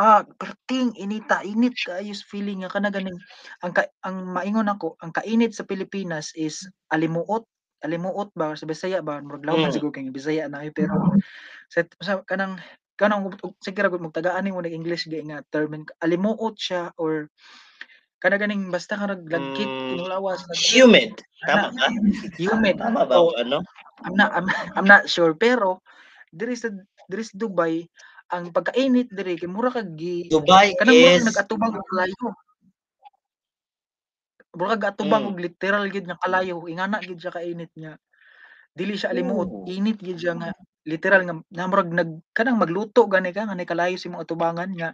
ah 0.01 0.23
perting 0.41 0.91
inita 0.99 1.39
init 1.47 1.75
kaayo 1.87 2.11
sa 2.15 2.25
feeling 2.27 2.63
nga 2.65 2.71
kana 2.73 2.91
ganing 2.91 3.15
ang 3.63 3.71
ka, 3.71 3.87
ang 4.03 4.27
maingon 4.35 4.67
ako 4.67 4.99
ang 4.99 5.11
kainit 5.15 5.55
sa 5.55 5.63
Pilipinas 5.63 6.35
is 6.35 6.67
alimuot 6.91 7.47
alimuot 7.85 8.31
ba 8.35 8.55
sa 8.59 8.67
Bisaya 8.67 8.99
ba 9.05 9.21
murag 9.23 9.45
lawman 9.47 9.71
Mm. 9.71 9.75
siguro 9.75 9.95
kay 9.95 10.07
Bisaya 10.11 10.51
na 10.51 10.65
eh, 10.67 10.71
pero 10.75 10.99
sa, 11.71 11.85
sa 12.03 12.19
kanang 12.27 12.59
kanang 12.95 13.31
sige 13.59 13.79
ra 13.83 13.91
gud 13.91 14.03
magtagaan 14.03 14.51
mo 14.51 14.63
nag 14.63 14.71
English 14.71 15.07
gay 15.11 15.23
nga 15.23 15.43
term 15.51 15.83
alimuot 15.99 16.55
siya 16.55 16.95
or 16.95 17.27
kana 18.23 18.39
ganing 18.39 18.71
basta 18.73 18.97
ka 18.97 19.05
naglagkit 19.05 19.67
Mm, 19.67 20.01
kinulawas 20.01 20.41
humid. 20.73 21.13
Tama 21.45 21.69
ba? 21.75 21.87
humid 22.41 22.75
Tama 22.81 23.05
ba 23.05 23.15
o 23.21 23.35
ano? 23.37 23.61
I'm 24.01 24.15
not 24.17 24.31
I'm, 24.33 24.47
I'm 24.75 24.87
not 24.87 25.05
sure 25.07 25.37
pero 25.37 25.83
diri 26.33 26.57
sa 26.57 26.73
diri 27.07 27.23
sa 27.23 27.35
Dubai 27.37 27.85
ang 28.33 28.49
pagkainit 28.49 29.13
diri 29.13 29.37
kay 29.37 29.47
mura 29.47 29.69
kag 29.69 29.93
gi 29.93 30.27
Dubai 30.33 30.73
kanang 30.75 30.97
mura 30.97 31.15
is 31.15 31.27
nagatubang 31.27 31.73
og 31.77 31.85
kalayo 31.85 32.27
mura 34.55 34.73
kag 34.73 34.87
atubang 34.95 35.23
mm. 35.23 35.29
og 35.29 35.37
literal 35.39 35.83
gid 35.91 36.05
nga 36.09 36.17
kalayo 36.17 36.65
ingana 36.65 36.97
gid 37.03 37.21
siya 37.21 37.35
kainit 37.35 37.71
nga 37.77 37.93
dili 38.73 38.97
siya 38.97 39.13
alimuot 39.13 39.69
init 39.69 40.01
gid 40.01 40.17
siya 40.17 40.33
nga 40.35 40.49
literal 40.85 41.21
nga 41.25 41.35
na 41.49 41.65
murag 41.65 41.89
nag 41.89 42.21
kanang 42.37 42.61
magluto 42.61 43.09
gani 43.09 43.33
ka 43.33 43.49
nga 43.49 43.57
kalayo 43.65 43.97
si 43.97 44.05
mga 44.05 44.29
atubangan 44.29 44.69
nga 44.77 44.89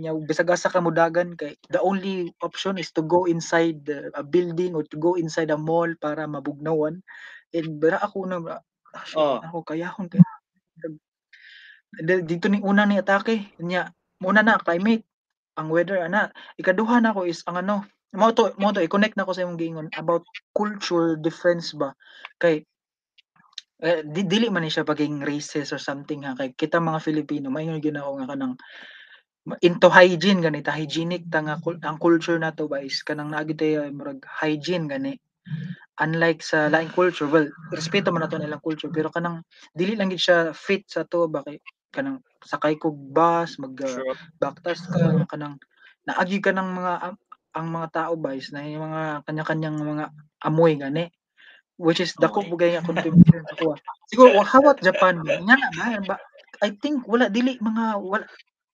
nya 0.00 0.16
bisag 0.16 0.48
asa 0.48 0.72
ka 0.72 0.80
mudagan 0.80 1.36
kay 1.36 1.60
the 1.68 1.80
only 1.80 2.32
option 2.40 2.80
is 2.80 2.88
to 2.92 3.04
go 3.04 3.28
inside 3.28 3.84
the, 3.84 4.08
a 4.16 4.24
building 4.24 4.72
or 4.72 4.84
to 4.88 4.96
go 4.96 5.16
inside 5.16 5.52
a 5.52 5.60
mall 5.60 5.88
para 6.00 6.24
mabugnawan 6.24 7.04
and 7.52 7.68
bara 7.80 8.00
ako 8.00 8.24
na 8.24 8.36
ah, 8.96 9.04
shit, 9.04 9.20
Oh. 9.20 9.40
ako 9.44 9.64
kayahon 9.64 10.08
kay 10.08 10.20
dito 12.24 12.48
ni 12.48 12.60
una 12.64 12.88
ni 12.88 12.96
atake 13.00 13.56
nya 13.60 13.92
muna 14.20 14.40
na 14.40 14.60
climate 14.60 15.04
ang 15.56 15.72
weather 15.72 16.00
ana 16.00 16.32
ikaduha 16.60 17.00
na 17.00 17.16
ko 17.16 17.24
is 17.28 17.44
ang 17.48 17.60
ano 17.60 17.84
Mao 18.16 18.32
to 18.32 18.54
mao 18.56 18.72
to 18.72 18.80
i-connect 18.80 19.18
nako 19.18 19.36
sa 19.36 19.44
imong 19.44 19.60
giingon 19.60 19.88
about 19.98 20.24
culture 20.56 21.20
difference 21.20 21.76
ba 21.76 21.92
kay 22.40 22.64
eh, 23.82 24.00
di 24.04 24.24
dili 24.24 24.48
man 24.48 24.64
ni 24.64 24.70
siya 24.72 24.86
paging 24.88 25.20
racist 25.24 25.72
or 25.76 25.80
something 25.80 26.24
ha. 26.24 26.32
Kay 26.36 26.56
kita 26.56 26.80
mga 26.80 27.00
Filipino 27.02 27.52
maingon 27.52 27.80
gyud 27.82 27.96
ako 27.98 28.10
nga 28.22 28.28
kanang 28.32 28.54
into 29.62 29.86
hygiene 29.92 30.42
gani 30.42 30.58
ta 30.64 30.74
hygienic 30.74 31.28
ta 31.30 31.38
nga 31.44 31.56
ang 31.86 31.98
culture 32.02 32.34
nato 32.40 32.66
ba 32.66 32.82
is 32.82 32.98
kanang 33.06 33.30
naa 33.30 33.44
gyud 33.46 33.58
tayo 33.60 33.84
murag 33.92 34.20
hygiene 34.42 34.88
gani. 34.88 35.14
Unlike 35.96 36.40
sa 36.44 36.68
laing 36.68 36.92
culture 36.92 37.28
well 37.28 37.48
respeto 37.72 38.12
man 38.12 38.24
nato 38.24 38.36
nilang 38.36 38.60
culture 38.64 38.92
pero 38.92 39.08
kanang 39.08 39.40
dili 39.72 39.96
lang 39.96 40.12
gid 40.12 40.20
siya 40.20 40.38
fit 40.52 40.84
sa 40.88 41.04
to 41.08 41.28
ba 41.28 41.40
kay 41.44 41.60
kanang 41.92 42.20
sakay 42.44 42.76
kog 42.76 42.96
bus 43.12 43.56
mag 43.56 43.72
uh, 43.80 43.88
Sure. 43.88 44.16
backtas 44.40 44.84
ka 44.88 45.24
kanang 45.32 45.56
naagi 46.04 46.40
ka 46.44 46.52
ng 46.52 46.68
mga 46.76 46.92
ang 47.56 47.68
mga 47.72 47.88
tao 47.88 48.12
ba 48.20 48.36
is 48.36 48.52
na 48.52 48.60
yung 48.68 48.84
mga 48.92 49.24
kanya-kanyang 49.24 49.78
mga 49.80 50.04
amoy 50.44 50.76
gani 50.76 51.08
which 51.76 52.00
is 52.00 52.12
dako 52.16 52.44
Amoy. 52.44 52.50
bugay 52.56 52.70
nga 52.76 52.86
contribution 52.90 53.42
sa 53.46 53.56
kuha 53.56 53.76
siguro 54.08 54.40
how 54.44 54.60
about 54.60 54.80
Japan 54.80 55.20
nga 55.22 55.36
na 55.44 55.56
ba 55.76 55.86
ba 56.04 56.16
I 56.64 56.72
think 56.80 57.04
wala 57.04 57.28
dili 57.28 57.60
mga 57.60 58.00
wala 58.00 58.24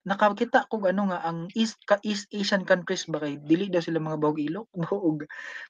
nakakita 0.02 0.66
ko 0.66 0.82
ano 0.82 1.10
nga 1.14 1.22
ang 1.22 1.46
East 1.54 1.78
ka 1.86 1.98
East 2.02 2.26
Asian 2.34 2.66
countries 2.66 3.06
ba 3.06 3.22
kay 3.22 3.38
dili 3.38 3.70
daw 3.70 3.78
sila 3.82 4.02
mga 4.02 4.18
bahog 4.18 4.38
ilok 4.38 4.66
bahog 4.90 5.26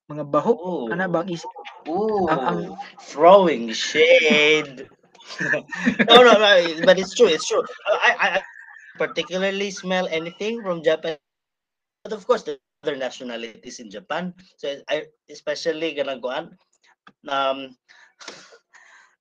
mga 0.08 0.24
baho 0.28 0.52
Oh. 0.56 0.88
ana 0.92 1.08
ba 1.08 1.24
ang 1.24 1.28
East 1.32 1.48
Ooh, 1.88 2.30
ang 2.30 2.40
ang 2.46 2.60
throwing 3.02 3.74
shade. 3.74 4.86
no, 6.10 6.22
no, 6.22 6.34
no, 6.38 6.50
but 6.86 6.98
it's 6.98 7.14
true. 7.14 7.26
It's 7.26 7.46
true. 7.46 7.62
I, 7.86 8.10
I, 8.14 8.28
I 8.38 8.40
particularly 8.98 9.70
smell 9.74 10.06
anything 10.10 10.62
from 10.62 10.82
Japan, 10.82 11.18
but 12.04 12.12
of 12.14 12.22
course, 12.26 12.46
the 12.46 12.58
other 12.82 12.94
nationalities 12.94 13.80
in 13.82 13.90
Japan. 13.90 14.34
So 14.58 14.78
I, 14.86 15.10
especially 15.30 15.94
ganang 15.98 16.22
um, 17.28 17.74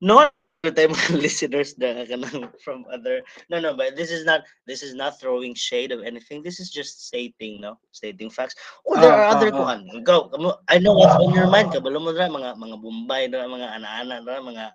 no 0.01 0.29
tayo 0.69 0.93
mga 0.93 1.17
listeners 1.17 1.73
na 1.81 2.05
kanang 2.05 2.45
from 2.61 2.85
other 2.93 3.25
no 3.49 3.57
no 3.57 3.73
but 3.73 3.97
this 3.97 4.13
is 4.13 4.21
not 4.29 4.45
this 4.69 4.85
is 4.85 4.93
not 4.93 5.17
throwing 5.17 5.57
shade 5.57 5.89
of 5.89 6.05
anything. 6.05 6.45
This 6.45 6.61
is 6.61 6.69
just 6.69 7.09
stating 7.09 7.65
no 7.65 7.81
stating 7.89 8.29
facts. 8.29 8.53
Oh 8.85 8.93
there 9.01 9.09
Ah, 9.09 9.25
are 9.25 9.33
other 9.33 9.49
ah, 9.49 9.57
ah. 9.57 9.81
kuan 9.81 10.05
go 10.05 10.29
I 10.69 10.77
know 10.77 10.93
what's 10.93 11.17
on 11.17 11.33
your 11.33 11.49
mind. 11.49 11.73
Kabalo 11.73 11.97
mo 11.97 12.13
dra 12.13 12.29
mga 12.29 12.61
mga 12.61 12.77
Bombay 12.77 13.25
dra 13.33 13.49
mga 13.49 13.73
ana-ana 13.81 14.21
dra 14.21 14.37
mga 14.37 14.65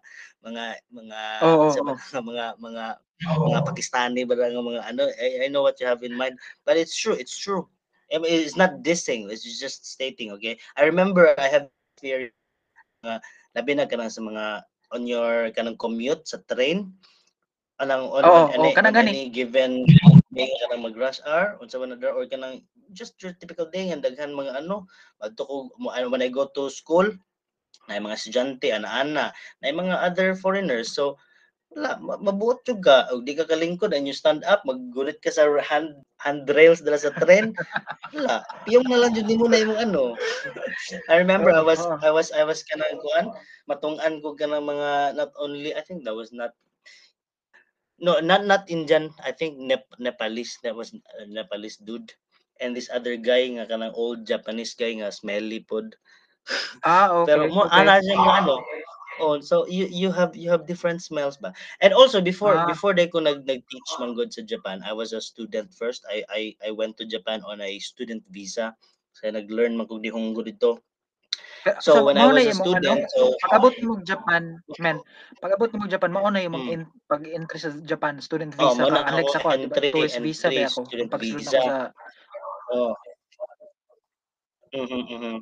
mga 0.42 0.64
mga 0.90 1.20
Oo, 1.46 1.70
sa 1.70 1.78
oo. 1.78 1.86
mga 1.86 2.02
mga 2.34 2.44
mga 2.58 2.84
mga 3.46 3.60
Pakistani 3.62 4.26
ba 4.26 4.34
mga 4.34 4.82
ano 4.90 5.06
I, 5.22 5.46
I 5.46 5.48
know 5.54 5.62
what 5.62 5.78
you 5.78 5.86
have 5.86 6.02
in 6.02 6.18
mind 6.18 6.34
but 6.66 6.74
it's 6.74 6.98
true 6.98 7.14
it's 7.14 7.38
true. 7.38 7.70
I 8.10 8.18
mean, 8.18 8.30
it's 8.30 8.58
not 8.58 8.82
dissing 8.82 9.30
it's 9.30 9.46
just 9.46 9.86
stating 9.86 10.34
okay? 10.34 10.58
I 10.74 10.82
remember 10.90 11.30
I 11.38 11.46
have 11.46 11.70
fear 12.02 12.30
uh, 13.06 13.20
labi 13.54 13.72
na 13.78 13.86
kanang 13.86 14.10
sa 14.10 14.20
mga 14.20 14.66
on 14.90 15.06
your 15.06 15.50
kanang 15.54 15.78
commute 15.78 16.26
sa 16.26 16.42
train? 16.50 16.90
Anang 17.78 18.08
on, 18.08 18.24
Oo, 18.24 18.32
on, 18.32 18.48
oo, 18.50 18.54
any, 18.56 18.70
kanang 18.74 18.92
on 18.92 18.98
gani. 18.98 19.10
any 19.14 19.24
given 19.30 19.86
day 20.34 20.50
kanang 20.66 20.84
mag 20.84 20.96
rush 20.98 21.22
hour? 21.24 21.56
Unsa 21.62 21.78
man 21.78 21.96
or 21.96 22.26
kanang 22.26 22.66
just 22.94 23.18
your 23.22 23.34
typical 23.38 23.66
day 23.66 23.90
nga 23.90 23.98
daghan 23.98 24.34
mga 24.34 24.62
ano 24.62 24.86
adto 25.18 25.42
ko 25.42 25.54
mo 25.78 25.90
ano 25.90 26.06
when 26.10 26.22
I 26.22 26.30
go 26.30 26.46
to 26.46 26.70
school 26.70 27.06
na 27.86 28.02
mga 28.02 28.18
estudyante 28.18 28.66
ana-ana 28.74 29.30
na 29.62 29.70
mga 29.70 29.94
other 30.02 30.34
foreigners. 30.34 30.94
So 30.94 31.18
wala 31.74 31.90
ma- 32.06 32.20
mabuot 32.26 32.58
jud 32.66 32.80
ka 32.86 32.96
og 33.12 33.26
di 33.26 33.32
ka 33.38 33.44
kalingkod 33.50 33.92
and 33.96 34.06
you 34.08 34.14
stand 34.16 34.42
up 34.52 34.60
maggunit 34.68 35.18
ka 35.24 35.30
sa 35.34 35.44
hand 35.70 35.90
handrails 36.24 36.80
dala 36.82 36.98
sa 37.00 37.12
train 37.22 37.46
wala 38.14 38.36
yung 38.72 38.86
na 38.88 39.00
lang 39.00 39.12
jud 39.16 39.26
nimo 39.28 39.46
na 39.50 39.60
imong 39.62 39.80
ano 39.86 40.04
I 41.10 41.16
remember 41.18 41.50
I 41.50 41.62
was. 41.62 41.82
I 42.02 42.10
was 42.14 42.28
I 42.30 42.42
was 42.46 42.62
kanang 42.66 42.98
kuan 43.02 43.26
matungan 43.70 44.22
ko 44.22 44.38
kanang 44.38 44.66
mga 44.66 45.18
not 45.18 45.30
only 45.38 45.74
I 45.74 45.82
think 45.82 46.06
that 46.06 46.14
was 46.14 46.30
not 46.30 46.54
no 48.06 48.12
not 48.30 48.42
not 48.50 48.62
Indian 48.76 49.04
I 49.28 49.32
think 49.38 49.52
Nep- 49.70 49.98
Nepalese 50.06 50.54
that 50.64 50.74
was 50.80 50.88
a 51.20 51.24
Nepalese 51.36 51.76
dude 51.86 52.10
and 52.60 52.70
this 52.76 52.88
other 52.96 53.14
guy 53.28 53.42
nga 53.54 53.68
kanang 53.70 53.92
old 54.02 54.20
Japanese 54.32 54.72
guy 54.80 54.92
nga 54.96 55.12
smelly 55.18 55.60
pod 55.70 55.86
Ah, 56.84 57.08
pero 57.26 57.42
okay, 57.42 57.48
mo 57.54 57.62
okay. 57.66 57.72
ana 57.78 58.00
siya 58.04 58.16
nga 58.22 58.32
ano 58.40 58.54
oh 59.20 59.40
so 59.40 59.64
you 59.66 59.86
you 59.88 60.12
have 60.12 60.36
you 60.36 60.50
have 60.50 60.66
different 60.68 61.00
smells 61.00 61.36
ba 61.40 61.52
and 61.80 61.92
also 61.96 62.20
before 62.20 62.56
Ah. 62.56 62.66
before 62.68 62.92
they 62.92 63.08
ko 63.08 63.20
nag 63.20 63.44
nag 63.48 63.64
teach 63.68 63.90
man 64.00 64.12
good 64.12 64.32
sa 64.32 64.42
Japan 64.44 64.82
I 64.84 64.92
was 64.92 65.12
a 65.16 65.20
student 65.20 65.72
first 65.72 66.04
I 66.08 66.22
I 66.28 66.42
I 66.64 66.70
went 66.72 66.96
to 67.00 67.08
Japan 67.08 67.40
on 67.44 67.60
a 67.64 67.78
student 67.80 68.22
visa 68.28 68.76
so 69.16 69.24
nag-learn 69.28 69.76
man 69.80 69.88
kog 69.88 70.04
dihong 70.04 70.36
dito 70.44 70.80
so 71.82 71.98
so 71.98 72.04
when 72.06 72.14
I 72.20 72.28
was 72.28 72.44
a 72.46 72.52
ano 72.54 72.62
student 72.62 73.00
so 73.16 73.32
pag-abot 73.42 73.74
nimo 73.80 73.94
Japan 74.04 74.60
men 74.78 75.00
pag-abot 75.40 75.72
nimo 75.72 75.88
Japan 75.88 76.12
mao 76.12 76.28
na 76.28 76.44
imong 76.44 76.66
Mm. 76.68 76.74
in, 76.76 76.82
pag-entry 77.10 77.58
sa 77.58 77.72
Japan 77.88 78.20
student 78.20 78.52
Oh, 78.60 78.70
visa 78.76 78.84
mo 78.84 78.92
ka 78.92 79.00
na 79.00 79.08
unlike 79.10 79.32
ako 79.32 79.46
ba 79.48 79.56
entry 79.56 79.88
tourist 79.90 80.18
visa 80.22 80.46
ba 80.52 80.62
ako 80.68 80.80
student 80.86 81.08
pagsulod 81.10 81.40
visa. 81.42 81.58
ako 81.58 81.68
sa 81.68 81.76
Oh. 82.66 82.92
Mhm, 84.74 85.02
mhm. 85.06 85.34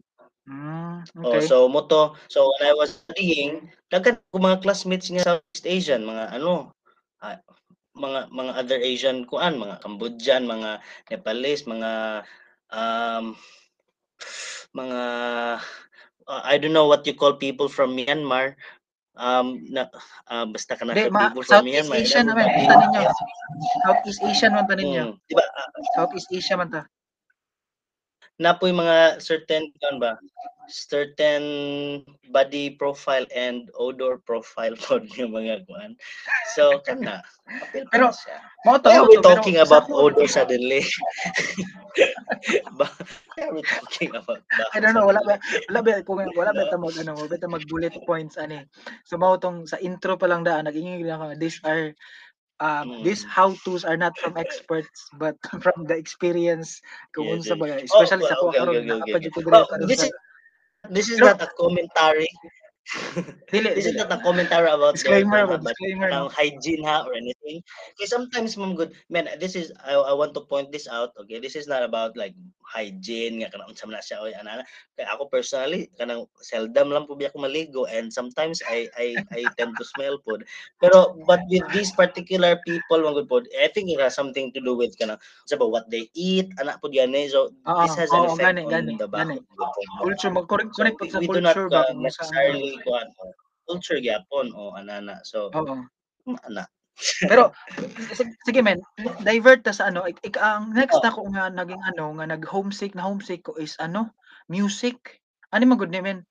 Mm, 0.48 0.96
Oh, 1.24 1.36
okay 1.36 1.46
so 1.48 1.68
mo 1.68 1.84
to, 1.88 2.12
so 2.28 2.48
when 2.52 2.62
I 2.68 2.74
was 2.76 3.00
studying, 3.04 3.68
daghan 3.92 4.20
ko 4.32 4.36
mga 4.40 4.60
classmates 4.64 5.08
nga 5.12 5.24
Southeast 5.24 5.66
Asian, 5.66 6.02
mga 6.04 6.36
ano, 6.36 6.72
ah, 7.24 7.38
mga 7.94 8.28
mga 8.34 8.52
other 8.58 8.78
Asian 8.82 9.24
kuan, 9.28 9.56
mga 9.56 9.80
Cambodian, 9.80 10.44
mga 10.50 10.70
Nepalese, 11.10 11.64
mga 11.64 11.90
um 12.74 13.36
mga 14.74 15.00
uh, 16.26 16.42
I 16.42 16.58
don't 16.58 16.74
know 16.74 16.88
what 16.90 17.06
you 17.06 17.14
call 17.14 17.38
people 17.38 17.68
from 17.70 17.94
Myanmar. 17.94 18.58
Um 19.14 19.62
na 19.70 19.86
ah, 20.26 20.42
basta 20.42 20.74
kana 20.74 20.98
Di, 20.98 21.06
sa 21.06 21.14
ma, 21.14 21.30
people 21.30 21.46
from 21.46 21.62
Southeast 21.62 21.86
Myanmar. 21.86 22.02
Asian 22.02 22.26
naman 22.26 22.50
kita 22.50 22.74
ninyo 22.82 23.02
Southeast 23.86 24.20
Asian 24.26 24.52
man 24.52 24.66
ta 24.66 24.74
ninyo 24.74 25.04
Mm, 25.06 25.14
di 25.30 25.34
ba? 25.38 25.44
ah, 25.46 25.68
Southeast 25.94 26.28
Asia 26.34 26.58
man 26.58 26.68
ta 26.74 26.82
napoy 28.40 28.74
mga 28.74 29.22
certain 29.22 29.70
kan 29.78 30.02
ba 30.02 30.18
certain 30.66 31.44
body 32.32 32.72
profile 32.74 33.28
and 33.36 33.68
odor 33.76 34.18
profile 34.24 34.74
pod 34.80 35.04
yung 35.20 35.36
mga 35.36 35.62
kuan 35.68 35.94
so 36.56 36.80
kana 36.82 37.22
Pero, 37.92 38.08
na 38.08 38.40
mao 38.64 38.80
to 38.80 38.88
why 38.88 38.96
are 38.96 39.04
we 39.04 39.20
pero 39.20 39.36
talking 39.36 39.56
sa 39.60 39.68
about 39.68 39.84
odor 39.92 40.24
suddenly. 40.24 40.80
Ba 42.80 42.88
why 43.36 43.42
are 43.44 43.52
we 43.52 43.60
talking 43.60 44.16
about 44.16 44.40
that 44.56 44.72
I 44.72 44.80
don't 44.80 44.96
know, 44.96 45.04
wala 45.04 45.20
ba, 45.20 45.36
wala 45.68 45.80
ba, 45.84 46.00
kung 46.00 46.24
wala 46.32 46.56
ba 46.56 46.72
ta 46.72 46.80
mag, 46.80 46.96
ano, 46.96 47.12
wala 47.20 47.36
ta 47.36 47.44
mag 47.44 47.68
bullet 47.68 47.92
points, 48.08 48.40
ani. 48.40 48.64
So, 49.04 49.20
mao 49.20 49.36
tong, 49.36 49.68
sa 49.68 49.76
intro 49.84 50.16
pa 50.16 50.24
lang 50.24 50.42
daan, 50.42 50.64
nag-ingin 50.64 51.04
lang 51.04 51.20
ako, 51.20 51.36
these 51.36 51.60
are, 51.68 51.92
um, 52.64 52.88
Mm. 52.88 53.04
these 53.04 53.24
how-tos 53.28 53.84
are 53.84 53.98
not 54.00 54.16
from 54.18 54.38
experts, 54.40 55.10
but 55.12 55.36
from 55.64 55.84
the 55.86 55.96
experience, 56.00 56.80
kung 57.14 57.28
Yes, 57.28 57.44
unsa 57.44 57.52
yes. 57.52 57.60
ba, 57.60 57.76
especially 57.84 58.24
Oh, 58.24 58.32
sa 58.32 58.40
okay, 58.48 58.60
okay, 58.60 58.78
okay, 58.80 59.02
okay. 59.04 59.20
Oh, 59.52 59.66
this 59.86 60.02
is 60.04 60.12
this 60.88 61.08
is 61.10 61.20
not 61.22 61.40
a 61.42 61.48
commentary 61.58 62.28
dili, 63.48 63.72
this 63.72 63.88
is 63.88 63.96
not 63.96 64.12
a 64.12 64.20
commentary 64.20 64.68
about 64.68 64.92
Disclaimer 64.92 65.48
disclaimer, 65.48 66.10
no? 66.12 66.28
hygiene 66.28 66.84
ha 66.84 67.04
or 67.08 67.16
anything. 67.16 67.64
Okay, 67.96 68.04
sometimes 68.04 68.56
ma'am 68.60 68.76
good. 68.76 68.92
Man, 69.08 69.28
this 69.40 69.56
is 69.56 69.72
I, 69.80 69.96
I 69.96 70.12
want 70.12 70.36
to 70.36 70.44
point 70.44 70.68
this 70.68 70.84
out. 70.88 71.16
Okay, 71.16 71.40
this 71.40 71.56
is 71.56 71.64
not 71.66 71.80
about 71.82 72.12
like 72.16 72.36
hygiene 72.60 73.40
nga 73.40 73.48
kanang 73.48 73.72
unsa 73.72 73.88
man 73.88 74.04
siya 74.04 74.20
oy 74.20 74.36
ana. 74.36 74.60
Kaya 75.00 75.08
ako 75.16 75.32
personally 75.32 75.88
kanang 75.96 76.28
seldom 76.44 76.92
lang 76.92 77.08
po 77.08 77.16
ako 77.16 77.40
maligo 77.40 77.88
and 77.88 78.12
sometimes 78.12 78.60
I 78.68 78.88
I 79.00 79.16
I 79.32 79.40
tend 79.56 79.80
to 79.80 79.84
smell 79.96 80.20
food. 80.20 80.44
Pero 80.76 81.16
but 81.24 81.40
with 81.48 81.64
these 81.72 81.88
particular 81.96 82.60
people 82.68 83.00
ma'am 83.00 83.16
good 83.16 83.32
pod, 83.32 83.44
I 83.56 83.72
think 83.72 83.88
it 83.88 84.00
has 84.00 84.12
something 84.12 84.52
to 84.52 84.60
do 84.60 84.76
with 84.76 84.92
kanang 85.00 85.16
unsa 85.48 85.56
ba 85.56 85.64
what 85.64 85.88
they 85.88 86.12
eat 86.12 86.52
ana 86.60 86.76
po 86.76 86.92
yan 86.92 87.16
eh. 87.16 87.32
So 87.32 87.48
Oo, 87.64 87.80
this 87.80 87.96
has 87.96 88.12
an 88.12 88.28
oo, 88.28 88.36
effect 88.36 88.60
gani, 88.60 88.68
on 88.68 88.68
gani, 88.68 88.92
the 89.00 89.08
back 89.08 89.32
gani. 89.32 89.40
Culture, 90.04 90.30
mag-connect, 90.30 90.74
So 90.74 90.84
connect 90.84 91.00
we, 91.00 91.08
pag 91.08 91.10
sa 91.14 91.20
we 91.22 91.26
do 91.28 91.40
not 91.40 91.56
uh, 91.72 91.92
necessarily 91.96 92.73
kuan 92.82 93.06
oh, 93.22 93.32
culture 93.68 94.00
gyapon 94.02 94.50
o 94.56 94.74
anana. 94.74 95.20
So 95.22 95.48
oo. 95.54 95.76
ana. 96.48 96.64
Pero 97.26 97.50
sige, 98.46 98.62
men, 98.62 98.78
divert 99.26 99.66
ta 99.66 99.74
sa 99.74 99.90
ano, 99.90 100.06
ik, 100.06 100.18
ik- 100.22 100.38
ang 100.38 100.70
next 100.74 100.94
Oh. 100.98 101.02
na 101.02 101.10
ko 101.10 101.22
nga 101.30 101.50
naging 101.50 101.82
ano 101.82 102.14
nga 102.18 102.26
nag 102.30 102.42
homesick 102.46 102.94
na 102.94 103.02
homesick 103.06 103.42
ko 103.42 103.58
is 103.58 103.74
ano, 103.82 104.14
music. 104.46 105.18
Ano 105.50 105.66
man 105.66 105.78
good 105.78 105.90
ni 105.90 105.98
men. 106.02 106.22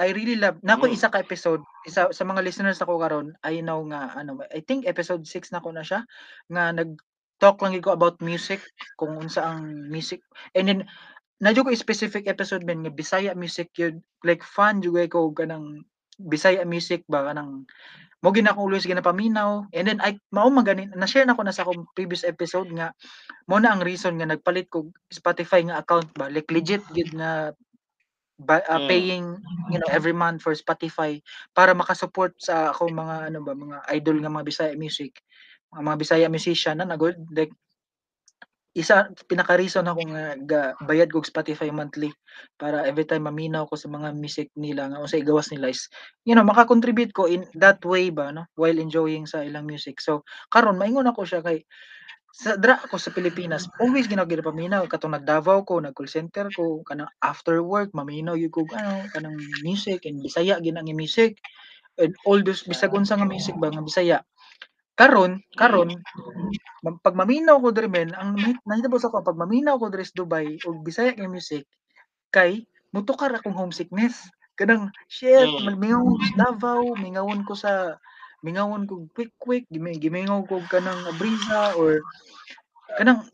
I 0.00 0.16
really 0.16 0.34
love 0.40 0.56
nako 0.64 0.88
Mm. 0.88 0.96
isa 0.96 1.12
ka 1.12 1.20
episode 1.20 1.60
isa 1.84 2.08
sa 2.08 2.24
mga 2.24 2.40
listeners 2.40 2.80
nako 2.80 2.96
karon 2.96 3.36
I 3.44 3.60
know 3.60 3.84
nga 3.84 4.16
ano 4.16 4.40
I 4.48 4.64
think 4.64 4.88
episode 4.88 5.28
6 5.28 5.52
na 5.52 5.60
ko 5.60 5.76
na 5.76 5.84
siya 5.84 6.08
nga 6.48 6.72
nag 6.72 6.96
talk 7.36 7.60
lang 7.60 7.76
ko 7.84 7.92
about 7.92 8.16
music 8.24 8.64
kung 8.96 9.20
unsa 9.20 9.44
ang 9.44 9.88
music 9.92 10.24
and 10.56 10.72
then 10.72 10.80
nadyo 11.40 11.64
ko 11.64 11.72
specific 11.72 12.28
episode 12.28 12.62
men 12.68 12.84
nga 12.84 12.92
Bisaya 12.92 13.32
music 13.32 13.72
yun. 13.80 14.04
Like 14.22 14.44
fan 14.44 14.84
jud 14.84 15.08
ko 15.08 15.32
kanang 15.32 15.88
Bisaya 16.20 16.68
music 16.68 17.08
ba? 17.08 17.24
Kanang 17.32 17.64
mo 18.20 18.28
gina 18.36 18.52
ko 18.52 18.68
always 18.68 18.84
ginapaminaw 18.84 19.64
and 19.72 19.88
then 19.88 19.96
I 20.04 20.20
mao 20.28 20.52
man 20.52 20.68
gani 20.68 20.92
na-share 20.92 21.24
na 21.24 21.32
ko 21.32 21.40
na 21.40 21.56
sa 21.56 21.64
akong 21.64 21.88
previous 21.96 22.20
episode 22.20 22.68
nga 22.76 22.92
mo 23.48 23.56
na 23.56 23.72
ang 23.72 23.80
reason 23.80 24.20
nga 24.20 24.28
nagpalit 24.28 24.68
ko 24.68 24.92
Spotify 25.08 25.64
nga 25.64 25.80
account 25.80 26.12
ba? 26.12 26.28
Like 26.28 26.52
legit 26.52 26.84
gid 26.92 27.16
na 27.16 27.56
ba, 28.40 28.60
uh, 28.68 28.84
paying 28.88 29.40
you 29.72 29.80
know 29.80 29.88
every 29.88 30.12
month 30.12 30.44
for 30.44 30.52
Spotify 30.52 31.16
para 31.56 31.72
makasupport 31.72 32.36
sa 32.36 32.72
ako 32.72 32.92
mga 32.92 33.32
ano 33.32 33.40
ba 33.40 33.56
mga 33.56 33.88
idol 33.96 34.20
nga 34.20 34.32
mga 34.32 34.46
Bisaya 34.48 34.74
music. 34.76 35.24
Mga, 35.72 35.80
mga 35.88 35.96
Bisaya 35.96 36.28
musician 36.28 36.76
na 36.76 36.88
nagod 36.88 37.16
like 37.32 37.52
isa 38.70 39.10
pinaka 39.26 39.58
reason 39.58 39.82
ako 39.82 40.02
nga 40.14 40.24
ga, 40.46 40.62
bayad 40.86 41.10
kog 41.10 41.26
Spotify 41.26 41.74
monthly 41.74 42.14
para 42.54 42.86
every 42.86 43.02
time 43.02 43.26
maminaw 43.26 43.66
ko 43.66 43.74
sa 43.74 43.90
mga 43.90 44.14
music 44.14 44.46
nila 44.54 44.86
nga 44.86 45.02
unsay 45.02 45.26
gawas 45.26 45.50
nila 45.50 45.74
is 45.74 45.90
you 46.22 46.38
know 46.38 46.46
maka-contribute 46.46 47.10
ko 47.10 47.26
in 47.26 47.42
that 47.58 47.82
way 47.82 48.14
ba 48.14 48.30
no? 48.30 48.46
While 48.54 48.78
enjoying 48.78 49.26
sa 49.26 49.42
ilang 49.42 49.66
music. 49.66 49.98
So 49.98 50.22
karon 50.54 50.78
maingon 50.78 51.10
ako 51.10 51.26
siya 51.26 51.42
kay 51.42 51.66
sa 52.30 52.54
dra 52.54 52.78
ako 52.78 52.94
sa 52.94 53.10
Pilipinas 53.10 53.66
always 53.82 54.06
ginagid 54.06 54.38
paminaw 54.46 54.86
katong 54.86 55.18
nag 55.18 55.26
Davao 55.26 55.66
ko 55.66 55.82
nag 55.82 55.98
call 55.98 56.06
center 56.06 56.46
ko 56.54 56.86
kanang 56.86 57.10
after 57.26 57.58
work 57.66 57.90
maminaw 57.90 58.38
yun 58.38 58.54
ko 58.54 58.62
ano 58.70 59.02
kanang 59.10 59.34
music 59.66 60.06
and 60.06 60.22
Bisaya 60.22 60.62
gid 60.62 60.78
ang 60.78 60.86
music 60.94 61.42
and 61.98 62.14
all 62.22 62.38
those 62.38 62.62
bisag 62.62 62.94
unsa 62.94 63.18
nga 63.18 63.26
music 63.26 63.58
ba 63.58 63.74
nga 63.74 63.82
Bisaya 63.82 64.18
karon 65.00 65.32
karon. 65.56 65.88
Ma- 66.84 67.00
pag 67.00 67.16
maminaw 67.16 67.56
ko 67.56 67.72
diri 67.72 67.88
men 67.88 68.12
ang 68.12 68.36
nahi- 68.36 68.60
nahitabo 68.68 69.00
sa 69.00 69.08
ko 69.08 69.24
pag 69.24 69.40
maminaw 69.40 69.80
ko 69.80 69.88
diri 69.88 70.04
sa 70.04 70.16
Dubai 70.20 70.60
og 70.68 70.84
Bisaya 70.84 71.16
nga 71.16 71.24
music 71.28 71.64
kay 72.28 72.68
mutukar 72.92 73.32
akong 73.32 73.56
homesickness. 73.56 74.28
Kanang 74.60 74.92
shit 75.08 75.48
Mm. 75.48 75.80
mingaw 75.80 76.04
ko 76.04 76.14
sa 76.20 76.34
Davao 76.36 76.84
mingawon 77.00 77.40
ko 77.48 77.52
sa 77.56 77.72
mingawon 78.44 78.84
ko 78.84 79.08
quick 79.16 79.32
quick 79.40 79.64
gimi 79.72 79.96
gimingaw 79.96 80.44
ko 80.44 80.60
kanang 80.68 81.00
brisa 81.16 81.72
or 81.80 82.00
kanang 83.00 83.24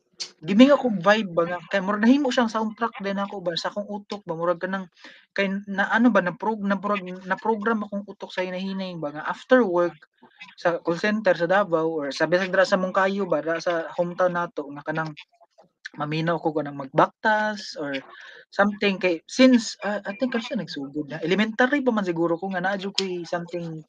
gimingaw 0.43 0.79
ko 0.79 0.89
vibe 0.91 1.31
ba 1.35 1.43
nga 1.47 1.59
kay 1.71 1.81
murag 1.83 2.03
nahimo 2.07 2.31
siyang 2.31 2.51
soundtrack 2.51 2.95
din 3.03 3.19
ako 3.19 3.43
ba 3.43 3.55
sa 3.59 3.71
akong 3.71 3.87
utok 3.91 4.23
ba 4.27 4.35
murag 4.35 4.63
kanang 4.63 4.87
kay 5.35 5.51
na 5.67 5.91
ano 5.91 6.09
ba 6.15 6.23
na 6.23 6.35
prog 6.35 6.63
na, 6.63 6.79
prog, 6.79 7.03
na 7.03 7.37
program 7.39 7.83
akong 7.87 8.07
utok 8.07 8.31
sa 8.35 8.43
hinahinay 8.47 8.95
ba 8.99 9.15
nga 9.15 9.23
after 9.27 9.63
work 9.67 9.95
sa 10.57 10.81
call 10.81 10.99
center 11.01 11.35
sa 11.37 11.49
Davao 11.49 11.89
or 11.89 12.09
sa 12.13 12.29
bisag 12.29 12.53
dira 12.53 12.65
sa 12.65 12.81
Mungkayo 12.81 13.29
ba 13.29 13.45
dira 13.45 13.61
sa 13.61 13.89
hometown 13.97 14.35
nato 14.37 14.65
nga 14.73 14.85
kanang 14.85 15.13
maminaw 15.97 16.37
ko 16.37 16.53
kanang 16.53 16.77
magbaktas 16.77 17.75
or 17.81 17.97
something 18.53 19.01
kay 19.01 19.25
since 19.27 19.77
uh, 19.83 20.01
I 20.05 20.13
think 20.17 20.37
kasi 20.37 20.53
nagsugod 20.55 21.09
na. 21.09 21.21
Elementary 21.25 21.81
pa 21.81 21.93
man 21.93 22.05
siguro 22.05 22.37
ko 22.37 22.53
nga 22.53 22.61
naadyo 22.61 22.93
ko 22.93 23.03
something 23.25 23.81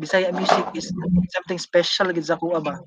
Bisaya 0.00 0.32
music 0.32 0.64
is 0.72 0.88
something 1.28 1.60
special 1.60 2.08
gid 2.16 2.24
sa 2.24 2.40
kuha 2.40 2.64
ba 2.64 2.80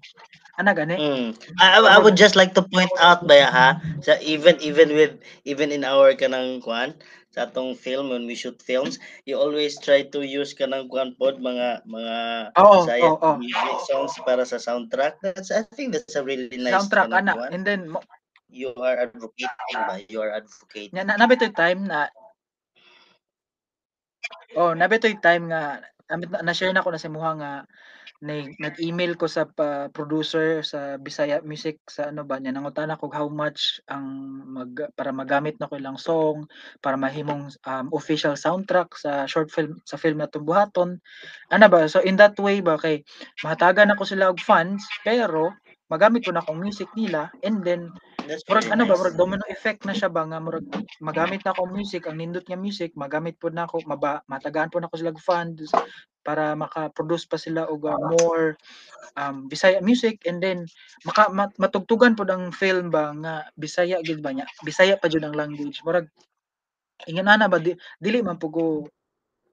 ana 0.58 0.74
gani 0.74 0.98
Mm. 0.98 1.34
I, 1.62 1.82
I, 1.82 1.98
would 1.98 2.14
just 2.18 2.38
like 2.38 2.54
to 2.58 2.62
point 2.66 2.94
out 3.02 3.26
ba 3.26 3.46
ha 3.50 3.68
sa 4.06 4.18
even 4.22 4.58
even 4.62 4.94
with 4.94 5.18
even 5.46 5.70
in 5.74 5.82
our 5.86 6.14
kanang 6.14 6.62
kwan 6.62 6.94
sa 7.34 7.50
atong 7.50 7.74
film 7.74 8.14
when 8.14 8.30
we 8.30 8.38
shoot 8.38 8.62
films 8.62 9.02
you 9.26 9.34
always 9.34 9.78
try 9.82 10.06
to 10.06 10.22
use 10.22 10.54
kanang 10.54 10.86
kwan 10.90 11.18
pod 11.18 11.42
mga 11.42 11.82
mga 11.90 12.18
Oo, 12.62 12.86
Bisaya 12.86 13.10
oo, 13.10 13.18
oo. 13.18 13.34
music 13.42 13.80
songs 13.90 14.14
para 14.22 14.46
sa 14.46 14.62
soundtrack 14.62 15.18
that's 15.26 15.50
I 15.50 15.66
think 15.74 15.98
that's 15.98 16.14
a 16.14 16.22
really 16.22 16.54
nice 16.54 16.78
soundtrack 16.78 17.10
ana 17.10 17.34
kwan. 17.34 17.50
and 17.50 17.66
then 17.66 17.82
you 18.54 18.70
are 18.78 18.98
advocating 19.10 19.82
ba 19.90 20.02
you 20.06 20.22
are 20.22 20.34
advocating 20.38 20.94
nya 20.94 21.02
na 21.02 21.18
nabitoy 21.18 21.50
time 21.50 21.90
na 21.90 22.06
oh 24.54 24.78
nabitoy 24.78 25.18
time 25.18 25.50
nga 25.50 25.82
nabit- 26.14 26.30
na, 26.30 26.46
na-share 26.46 26.74
na 26.74 26.86
ko 26.86 26.94
na 26.94 27.02
sa 27.02 27.10
muha 27.10 27.32
nga 27.36 27.52
nag- 28.24 28.56
nag-email 28.62 29.18
ko 29.20 29.26
sa 29.28 29.44
pa, 29.50 29.90
producer 29.92 30.64
sa 30.64 30.96
Bisaya 31.02 31.42
Music 31.44 31.82
sa 31.90 32.14
ano 32.14 32.24
ba 32.24 32.40
niya 32.40 32.56
nangutan 32.56 32.94
ako 32.94 33.12
how 33.12 33.28
much 33.28 33.82
ang 33.92 34.06
mag 34.48 34.72
para 34.96 35.12
magamit 35.12 35.58
na 35.60 35.68
ko 35.68 35.76
ilang 35.76 36.00
song 36.00 36.48
para 36.80 36.96
mahimong 36.96 37.52
um, 37.68 37.88
official 37.92 38.38
soundtrack 38.38 38.96
sa 38.96 39.26
short 39.26 39.50
film 39.52 39.82
sa 39.84 40.00
film 40.00 40.22
na 40.22 40.30
buhaton 40.30 41.02
ana 41.52 41.68
ba 41.68 41.90
so 41.90 42.00
in 42.06 42.16
that 42.16 42.38
way 42.40 42.64
ba 42.64 42.80
kay 42.80 43.04
mahatagan 43.44 43.92
ako 43.92 44.08
sila 44.08 44.32
og 44.32 44.40
funds 44.40 44.86
pero 45.04 45.52
magamit 45.92 46.24
ko 46.24 46.32
na 46.32 46.40
akong 46.40 46.62
music 46.64 46.88
nila 46.96 47.28
and 47.44 47.66
then 47.68 47.92
murag 48.24 48.68
ano 48.72 48.84
ba 48.88 48.96
murag 48.96 49.20
domino 49.20 49.46
effect 49.52 49.84
na 49.84 49.96
siya 49.96 50.08
ba 50.08 50.24
nga 50.24 50.40
murag 50.40 50.64
magamit 51.04 51.44
na 51.44 51.52
ako 51.52 51.68
music 51.70 52.08
ang 52.08 52.20
nindot 52.20 52.46
nga 52.48 52.60
music 52.60 52.96
magamit 52.96 53.36
po 53.36 53.52
na 53.52 53.68
ako 53.68 53.84
maba, 53.84 54.24
matagaan 54.32 54.72
po 54.72 54.80
na 54.80 54.88
ako 54.88 54.96
sila 55.00 55.14
funds 55.20 55.70
para 56.24 56.56
maka-produce 56.56 57.28
pa 57.28 57.36
sila 57.36 57.68
og 57.68 57.84
uh, 57.84 58.00
more 58.16 58.56
um, 59.20 59.46
Bisaya 59.52 59.84
music 59.84 60.24
and 60.24 60.40
then 60.40 60.64
maka 61.04 61.28
mat, 61.30 61.52
matugtugan 61.60 62.16
po 62.16 62.24
ang 62.24 62.56
film 62.56 62.88
ba 62.88 63.12
nga 63.12 63.34
Bisaya 63.60 64.00
gid 64.00 64.24
ba 64.24 64.32
niya? 64.32 64.48
Bisaya 64.64 64.96
pa 64.96 65.12
jud 65.12 65.22
ang 65.28 65.36
language. 65.36 65.84
Murag 65.84 66.08
ingon 67.12 67.28
ana 67.28 67.52
ba 67.52 67.60
di, 67.60 67.76
dili 68.00 68.24
man 68.24 68.40
po 68.40 68.48
ko 68.48 68.64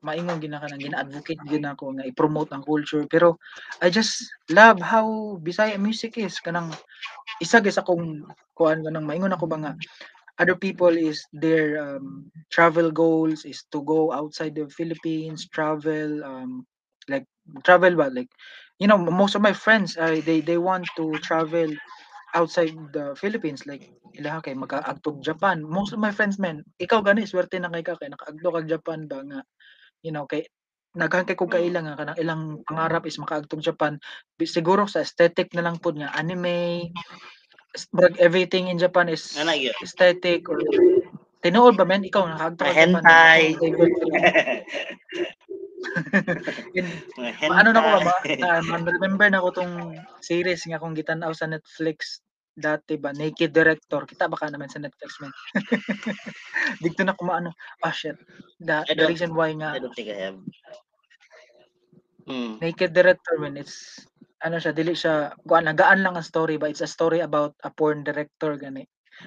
maingon 0.00 0.40
gina 0.40 0.60
ka 0.60 0.68
nang 0.68 0.80
gina-advocate 0.80 1.40
gid 1.44 1.64
ako 1.64 1.96
nga 1.96 2.08
i-promote 2.08 2.50
ang 2.52 2.64
culture. 2.64 3.04
Pero 3.08 3.36
I 3.84 3.92
just 3.92 4.24
love 4.48 4.80
how 4.80 5.36
Bisaya 5.44 5.76
music 5.76 6.16
is. 6.16 6.40
Kanang 6.40 6.72
isa 7.40 7.60
gyud 7.60 7.76
sa 7.76 7.84
akong 7.84 8.24
kuan 8.56 8.84
kanang 8.84 9.08
maingon 9.08 9.32
ako 9.32 9.44
ba 9.48 9.58
nga 9.60 9.72
other 10.40 10.56
people 10.56 10.92
is 10.92 11.20
their 11.36 11.76
um, 11.76 12.32
travel 12.48 12.88
goals 12.88 13.44
is 13.44 13.64
to 13.68 13.84
go 13.84 14.08
outside 14.12 14.56
the 14.56 14.64
Philippines 14.72 15.44
travel 15.52 16.24
um, 16.24 16.64
like 17.12 17.28
travel 17.64 17.92
ba? 17.92 18.08
Like 18.08 18.32
you 18.80 18.88
know 18.88 18.96
most 18.96 19.36
of 19.36 19.44
my 19.44 19.52
friends 19.52 20.00
uh, 20.00 20.20
they 20.24 20.40
they 20.40 20.56
want 20.56 20.88
to 20.96 21.12
travel 21.20 21.68
outside 22.32 22.72
the 22.96 23.12
Philippines. 23.20 23.68
Like 23.68 23.92
ila 24.16 24.40
kay 24.40 24.56
makaagtog 24.56 25.20
Japan. 25.20 25.60
Most 25.60 25.92
of 25.92 26.00
my 26.00 26.10
friends 26.10 26.40
men 26.40 26.64
ikaw 26.80 27.04
gani 27.04 27.28
swerte 27.28 27.60
na 27.60 27.68
kay 27.68 27.84
ka 27.84 28.00
kay 28.00 28.08
nakaagtog 28.08 28.64
kag 28.64 28.70
Japan 28.72 29.04
ba 29.04 29.20
nga 29.24 29.40
you 30.04 30.12
know 30.12 30.26
kay 30.26 30.46
naghan 30.96 31.22
kay 31.22 31.38
kog 31.38 31.54
kaila 31.54 31.80
nga 31.86 31.98
kanang 31.98 32.18
ilang 32.18 32.42
pangarap 32.66 33.06
is 33.06 33.20
makaagtog 33.22 33.62
Japan. 33.62 34.02
Siguro 34.42 34.90
sa 34.90 35.06
aesthetic 35.06 35.54
na 35.54 35.62
lang 35.62 35.78
pud 35.78 36.02
nga 36.02 36.10
anime 36.18 36.90
murag 37.94 38.18
everything 38.18 38.66
in 38.66 38.82
Japan 38.82 39.06
is 39.06 39.38
aesthetic 39.78 40.50
or 40.50 40.58
tinuod 41.46 41.78
ba 41.78 41.86
men? 41.86 42.02
Ikaw 42.02 42.22
nakaagtog 42.26 42.66
Mga 42.66 42.74
ka 42.74 42.82
Japan 42.82 43.04
hentai. 43.06 43.42
Ano 47.40 47.72
na 47.72 47.80
ko 47.80 47.88
ba, 47.88 48.00
ma, 48.04 48.14
uh, 48.20 48.60
remember 48.84 49.26
na 49.32 49.40
ko 49.40 49.48
tong 49.50 49.96
series 50.20 50.62
nga 50.68 50.76
kung 50.76 50.92
gitanaw 50.92 51.32
sa 51.32 51.48
Netflix 51.48 52.20
dati 52.60 53.00
ba 53.00 53.10
Naked 53.16 53.50
Director. 53.50 54.04
Kita 54.04 54.28
baka 54.28 54.52
naman 54.52 54.68
sa 54.68 54.78
Netflix 54.78 55.16
man 55.18 55.32
dito 56.84 57.00
na 57.02 57.16
ko 57.16 57.24
maano 57.24 57.56
ah 57.82 57.94
shit. 57.94 58.20
The, 58.60 58.84
the 58.92 59.08
reason 59.08 59.32
why 59.32 59.56
nga 59.56 59.74
I 59.74 59.80
don't 59.80 59.96
think 59.96 60.12
I 60.12 60.30
have. 60.30 60.38
Mm. 62.28 62.60
Naked 62.60 62.92
Director 62.92 63.40
man 63.40 63.56
it's 63.56 64.04
ano 64.40 64.56
siya 64.60 64.72
dili 64.72 64.92
siya 64.92 65.32
kuan 65.44 65.64
lang 65.64 65.76
gaan 65.76 66.04
lang 66.04 66.16
ang 66.16 66.24
story 66.24 66.56
ba 66.56 66.68
it's 66.68 66.84
a 66.84 66.88
story 66.88 67.24
about 67.24 67.56
a 67.64 67.72
porn 67.72 68.04
director 68.04 68.56
gani. 68.60 68.84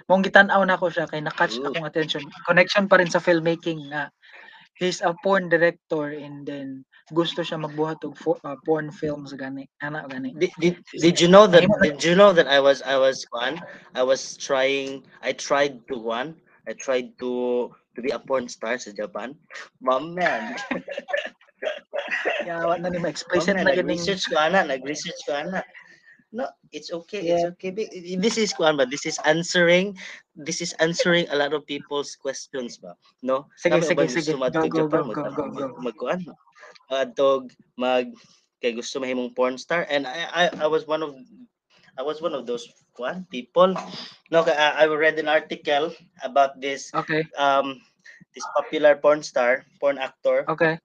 Mong 0.09 0.25
gitan-aw 0.25 0.61
na 0.65 0.79
ko 0.79 0.89
siya 0.89 1.05
kay 1.05 1.21
na-catch 1.21 1.61
Ooh. 1.61 1.69
akong 1.69 1.85
attention. 1.85 2.25
Connection 2.49 2.89
pa 2.89 2.97
rin 2.97 3.09
sa 3.09 3.21
filmmaking 3.21 3.93
nga 3.93 4.09
he's 4.75 5.01
a 5.01 5.13
porn 5.23 5.49
director 5.49 6.09
and 6.09 6.45
then 6.47 6.85
gusto 7.13 7.43
siya 7.45 7.61
magbuhat 7.61 8.01
og 8.07 8.17
fo- 8.17 8.41
uh, 8.43 8.57
porn 8.65 8.89
films 8.91 9.33
gani 9.33 9.69
ana 9.81 10.07
gani 10.07 10.33
Did, 10.33 10.51
did, 10.59 10.75
did 10.97 11.21
you 11.21 11.29
know 11.29 11.45
that 11.47 11.67
did 11.83 12.03
you 12.03 12.15
know 12.15 12.31
that 12.33 12.47
I 12.47 12.59
was 12.59 12.81
I 12.81 12.97
was 12.97 13.25
one 13.29 13.61
I 13.93 14.03
was 14.03 14.37
trying 14.37 15.03
I 15.21 15.33
tried 15.33 15.85
to 15.91 15.97
one 15.99 16.39
I 16.67 16.73
tried 16.73 17.19
to 17.19 17.31
to 17.95 17.99
be 18.01 18.09
a 18.09 18.19
porn 18.19 18.49
star 18.49 18.77
sa 18.81 18.91
Japan. 18.91 19.35
Mom 19.81 20.15
man. 20.17 20.57
yawa 22.47 22.81
na 22.81 22.89
ni 22.89 22.99
man, 22.99 23.13
na 23.13 23.43
ganing 23.45 23.67
nag-research 23.67 24.25
ko 24.31 24.35
ana, 24.39 24.65
nag-research 24.65 25.21
ko 25.27 25.33
ana. 25.37 25.61
No, 26.33 26.49
it's 26.73 26.89
okay. 26.89 27.21
It's 27.29 27.45
okay. 27.55 27.69
This 28.17 28.41
is 28.41 28.57
kuan 28.57 28.73
ba? 28.73 28.89
This 28.89 29.05
is 29.05 29.21
answering 29.21 29.93
this 30.33 30.65
is 30.65 30.73
answering 30.81 31.29
a 31.29 31.37
lot 31.37 31.53
of 31.53 31.61
people's 31.69 32.17
questions 32.17 32.81
ba. 32.81 32.97
No? 33.21 33.45
Sige, 33.53 33.77
Sabi 33.85 34.09
sige, 34.09 34.33
sige. 34.33 34.33
Go, 34.33 34.65
go, 34.65 34.89
Japan, 34.89 34.89
go, 34.89 35.13
mag, 35.13 35.17
go, 35.21 35.29
go, 35.29 35.45
go. 35.53 35.65
mag, 35.77 35.95
kuan, 35.95 36.19
Adtog, 36.89 37.53
mag, 37.77 38.09
kay 38.65 38.73
gusto 38.73 38.97
mahimong 38.97 39.37
porn 39.37 39.61
star. 39.61 39.85
And 39.93 40.09
I, 40.09 40.49
I, 40.49 40.65
I 40.65 40.67
was 40.67 40.89
one 40.89 41.05
of 41.05 41.13
I 41.93 42.01
was 42.01 42.17
one 42.17 42.33
of 42.33 42.49
those 42.49 42.65
one 42.97 43.29
people. 43.29 43.77
No, 44.33 44.41
I, 44.41 44.83
I 44.83 44.83
read 44.89 45.21
an 45.21 45.29
article 45.29 45.93
about 46.25 46.57
this 46.57 46.89
okay 46.97 47.21
um 47.37 47.77
this 48.33 48.45
popular 48.57 48.97
porn 48.97 49.21
star, 49.21 49.69
porn 49.77 50.01
actor. 50.01 50.49
okay 50.49 50.81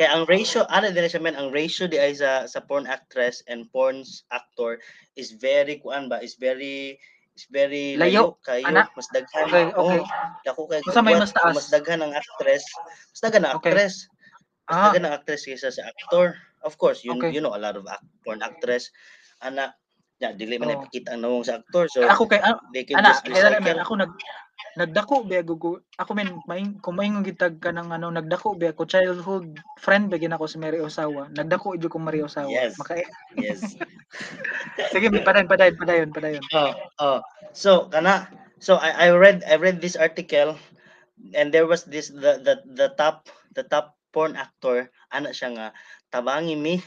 Kaya 0.00 0.16
ang 0.16 0.24
ratio, 0.24 0.64
ano 0.72 0.88
din 0.88 1.04
siya 1.04 1.20
men, 1.20 1.36
ang 1.36 1.52
ratio 1.52 1.84
di 1.84 2.00
ay 2.00 2.16
sa 2.16 2.48
sa 2.48 2.64
porn 2.64 2.88
actress 2.88 3.44
and 3.52 3.68
porn 3.68 4.00
actor 4.32 4.80
is 5.12 5.36
very 5.36 5.76
kuan 5.76 6.08
ba, 6.08 6.24
is 6.24 6.40
very 6.40 6.96
is 7.36 7.44
very 7.52 8.00
Layo, 8.00 8.32
layo, 8.32 8.40
kayo, 8.40 8.64
ana. 8.72 8.88
mas 8.96 9.12
daghan. 9.12 9.44
Okay, 9.44 9.64
okay. 9.76 10.00
Oh, 10.00 10.08
dako 10.40 10.72
kay 10.72 10.80
Basta 10.88 11.04
may 11.04 11.12
mas 11.20 11.36
taas. 11.36 11.52
mas 11.52 11.68
daghan 11.68 12.00
ang 12.00 12.16
actress, 12.16 12.64
mas 13.12 13.20
daghan 13.20 13.44
ang 13.44 13.60
Okay. 13.60 13.76
actress. 13.76 14.08
Mas 14.72 14.72
Ah. 14.72 14.88
daghan 14.88 15.04
ang 15.04 15.14
actress 15.20 15.44
kaysa 15.44 15.68
sa 15.68 15.84
actor. 15.84 16.32
Of 16.64 16.80
course, 16.80 17.04
you 17.04 17.12
Okay. 17.20 17.36
you 17.36 17.44
know 17.44 17.52
a 17.52 17.60
lot 17.60 17.76
of 17.76 17.84
act, 17.84 18.08
porn 18.24 18.40
actress 18.40 18.88
ana 19.44 19.76
ya 20.20 20.36
dili 20.36 20.60
man 20.60 20.68
Oo. 20.70 20.84
ipakita 20.84 21.16
ang 21.16 21.24
nawong 21.24 21.44
sa 21.48 21.58
actor 21.64 21.88
so 21.88 22.04
Ako 22.04 22.28
kay 22.28 22.40
ah, 22.44 22.60
they 22.76 22.84
can 22.84 23.00
ana 23.00 23.10
just 23.16 23.24
recycle. 23.24 23.80
ako 23.80 23.92
nag 23.96 24.12
nagdako 24.78 25.26
ba 25.26 25.42
gugo 25.42 25.82
ako 25.98 26.10
men 26.14 26.38
maing 26.46 26.78
kumaingon 26.78 27.26
gitag 27.26 27.58
ka 27.58 27.74
ng 27.74 27.90
ano 27.90 28.12
nagdako 28.14 28.54
ba 28.54 28.70
ako 28.70 28.86
childhood 28.86 29.58
friend 29.80 30.06
ba 30.12 30.20
gina 30.20 30.38
ko 30.38 30.46
si 30.46 30.60
Mary 30.62 30.78
Osawa 30.78 31.26
nagdako 31.34 31.74
jud 31.80 31.90
ko 31.90 31.98
Mary 31.98 32.22
Osawa 32.22 32.52
Yes. 32.54 32.78
maka 32.78 33.00
Yes. 33.34 33.74
sige 34.94 35.10
padayon 35.10 35.50
padayon 35.50 35.76
padayon 35.80 36.10
padayon 36.14 36.44
Oh, 36.54 36.70
oh. 37.02 37.18
So 37.56 37.90
kana 37.90 38.30
so 38.62 38.78
I, 38.78 39.10
I 39.10 39.16
read 39.16 39.42
I 39.42 39.58
read 39.58 39.82
this 39.82 39.98
article 39.98 40.54
and 41.34 41.50
there 41.50 41.66
was 41.66 41.82
this 41.88 42.12
the 42.14 42.38
the 42.38 42.62
the 42.78 42.88
top 42.94 43.26
the 43.58 43.66
top 43.66 43.98
porn 44.14 44.38
actor 44.38 44.90
ana 45.10 45.34
siya 45.34 45.50
nga 45.54 45.66
tabangi 46.14 46.54
mi 46.54 46.78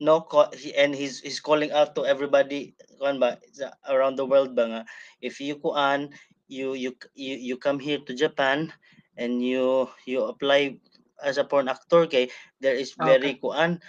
no 0.00 0.26
he, 0.52 0.74
and 0.76 0.94
he's 0.94 1.20
he's 1.20 1.40
calling 1.40 1.72
out 1.72 1.94
to 1.96 2.04
everybody 2.04 2.76
kuan 3.00 3.16
ba 3.16 3.40
around 3.88 4.16
the 4.16 4.26
world 4.26 4.52
ba 4.52 4.64
nga 4.68 4.82
if 5.24 5.40
you 5.40 5.56
kuan 5.56 6.12
you 6.48 6.76
you 6.76 6.92
you, 7.16 7.36
you 7.36 7.56
come 7.56 7.80
here 7.80 8.00
to 8.04 8.12
Japan 8.12 8.68
and 9.16 9.40
you 9.40 9.88
you 10.04 10.20
apply 10.28 10.76
as 11.24 11.40
a 11.40 11.44
porn 11.48 11.68
actor 11.68 12.04
kay 12.04 12.28
there 12.60 12.76
is 12.76 12.92
very 13.00 13.40
kuan 13.40 13.80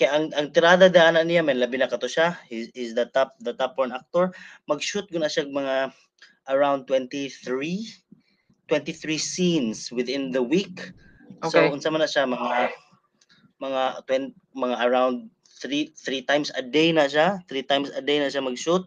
kay 0.00 0.08
ang 0.08 0.32
ang 0.32 0.48
tirada 0.48 0.88
da 0.88 1.12
ana 1.12 1.20
niya 1.20 1.44
men 1.44 1.60
labi 1.60 1.76
na 1.76 1.90
kato 1.90 2.08
siya 2.08 2.40
he's, 2.48 2.72
he's 2.72 2.96
the 2.96 3.04
top 3.12 3.36
the 3.44 3.52
top 3.52 3.76
porn 3.76 3.92
actor 3.92 4.32
mag-shoot 4.64 5.04
guna 5.12 5.28
siya 5.28 5.44
mga 5.44 5.92
around 6.48 6.88
23 6.88 7.28
23 8.72 9.20
scenes 9.20 9.92
within 9.92 10.32
the 10.32 10.40
week 10.40 10.92
okay. 11.44 11.52
so 11.52 11.58
Okay. 11.60 11.68
unsa 11.76 11.92
man 11.92 12.00
na 12.00 12.08
siya 12.08 12.24
mga 12.24 12.72
mga 13.62 14.04
20, 14.06 14.34
mga 14.56 14.76
around 14.86 15.30
3 15.62 15.90
3 15.98 16.22
times 16.26 16.50
a 16.56 16.62
day 16.62 16.90
na 16.94 17.06
siya. 17.10 17.42
3 17.50 17.64
times 17.66 17.90
a 17.94 18.02
day 18.02 18.18
na 18.22 18.30
siya 18.30 18.42
mag-shoot. 18.44 18.86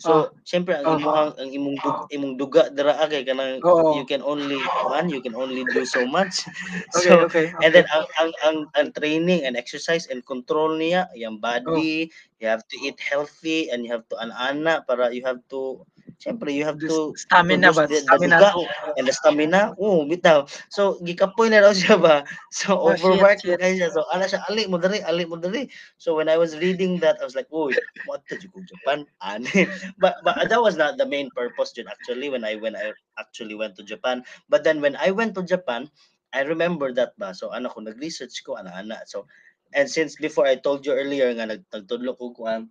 So 0.00 0.32
syempre 0.48 0.72
ang 0.76 0.88
Oh. 0.88 0.96
imong 0.96 1.36
ang 1.36 1.50
imong 1.52 1.76
dug, 1.84 1.96
imong 2.08 2.34
duga 2.40 2.72
dira 2.72 2.96
ah, 2.96 3.08
kay 3.08 3.24
kanang 3.28 3.60
Oo. 3.62 3.92
you 3.92 4.08
can 4.08 4.24
only 4.24 4.72
one 4.80 5.12
you 5.12 5.20
can 5.20 5.36
only 5.36 5.64
do 5.68 5.84
so 5.84 6.04
much. 6.08 6.48
Okay 6.96 7.16
so 7.16 7.24
okay 7.24 7.46
And 7.60 7.72
then 7.76 7.84
ang, 7.92 8.04
ang 8.20 8.30
ang 8.44 8.58
ang 8.76 8.88
training 8.96 9.44
and 9.44 9.54
exercise 9.56 10.08
and 10.08 10.24
control 10.26 10.74
niya, 10.80 11.08
yung 11.16 11.38
body, 11.44 12.08
you 12.40 12.46
have 12.48 12.64
to 12.72 12.76
eat 12.80 12.98
healthy 13.00 13.68
and 13.70 13.84
you 13.86 13.92
have 13.92 14.04
to 14.10 14.16
anana 14.20 14.82
para 14.88 15.12
you 15.12 15.22
have 15.24 15.40
to 15.52 15.84
Siyempre, 16.22 16.54
you 16.54 16.62
have 16.62 16.78
to 16.78 17.10
stamina 17.18 17.74
ba 17.74 17.90
the, 17.90 17.98
the 17.98 18.06
stamina 18.06 18.38
duga 18.38 18.70
and 18.94 19.04
the 19.10 19.12
stamina. 19.12 19.60
Oo, 19.74 20.06
bitaw. 20.06 20.46
So, 20.70 21.02
gikapoy 21.02 21.50
na 21.50 21.66
raw 21.66 21.74
siya 21.74 21.98
ba? 21.98 22.22
So, 22.54 22.78
Oh, 22.78 22.94
shit. 22.94 23.18
na 23.18 23.58
kayo 23.58 23.74
siya. 23.74 23.90
So, 23.90 24.06
ala 24.06 24.30
siya, 24.30 24.46
ali 24.46 24.70
mo 24.70 24.78
dali, 24.78 25.02
ali 25.02 25.26
mo 25.26 25.34
dali. 25.34 25.66
So, 25.98 26.14
when 26.14 26.30
I 26.30 26.38
was 26.38 26.54
reading 26.62 27.02
that, 27.02 27.18
I 27.18 27.26
was 27.26 27.34
like, 27.34 27.50
uy, 27.50 27.74
what 28.06 28.22
the 28.30 28.38
Jugo 28.38 28.62
Japan? 28.62 29.02
Ani. 29.26 29.50
but, 29.98 30.22
but 30.22 30.46
that 30.46 30.62
was 30.62 30.78
not 30.78 30.94
the 30.94 31.08
main 31.10 31.34
purpose, 31.34 31.74
Jud, 31.74 31.90
actually, 31.90 32.30
when 32.30 32.46
I, 32.46 32.54
when 32.54 32.78
I 32.78 32.94
actually 33.18 33.58
went 33.58 33.74
to 33.76 33.82
Japan. 33.82 34.22
But 34.46 34.62
then, 34.62 34.78
when 34.78 34.94
I 34.94 35.10
went 35.10 35.34
to 35.34 35.42
Japan, 35.42 35.90
I 36.30 36.46
remember 36.46 36.94
that 36.94 37.18
ba? 37.18 37.34
So, 37.34 37.50
ano 37.50 37.66
ko, 37.66 37.82
nag-research 37.82 38.46
ko, 38.46 38.54
ana-ana. 38.62 39.02
So, 39.10 39.26
and 39.74 39.90
since 39.90 40.14
before 40.14 40.46
I 40.46 40.54
told 40.60 40.86
you 40.86 40.94
earlier 40.94 41.34
nga, 41.34 41.50
nag- 41.50 41.66
nagtudlo 41.72 42.14
ko 42.14 42.30
kuan 42.30 42.70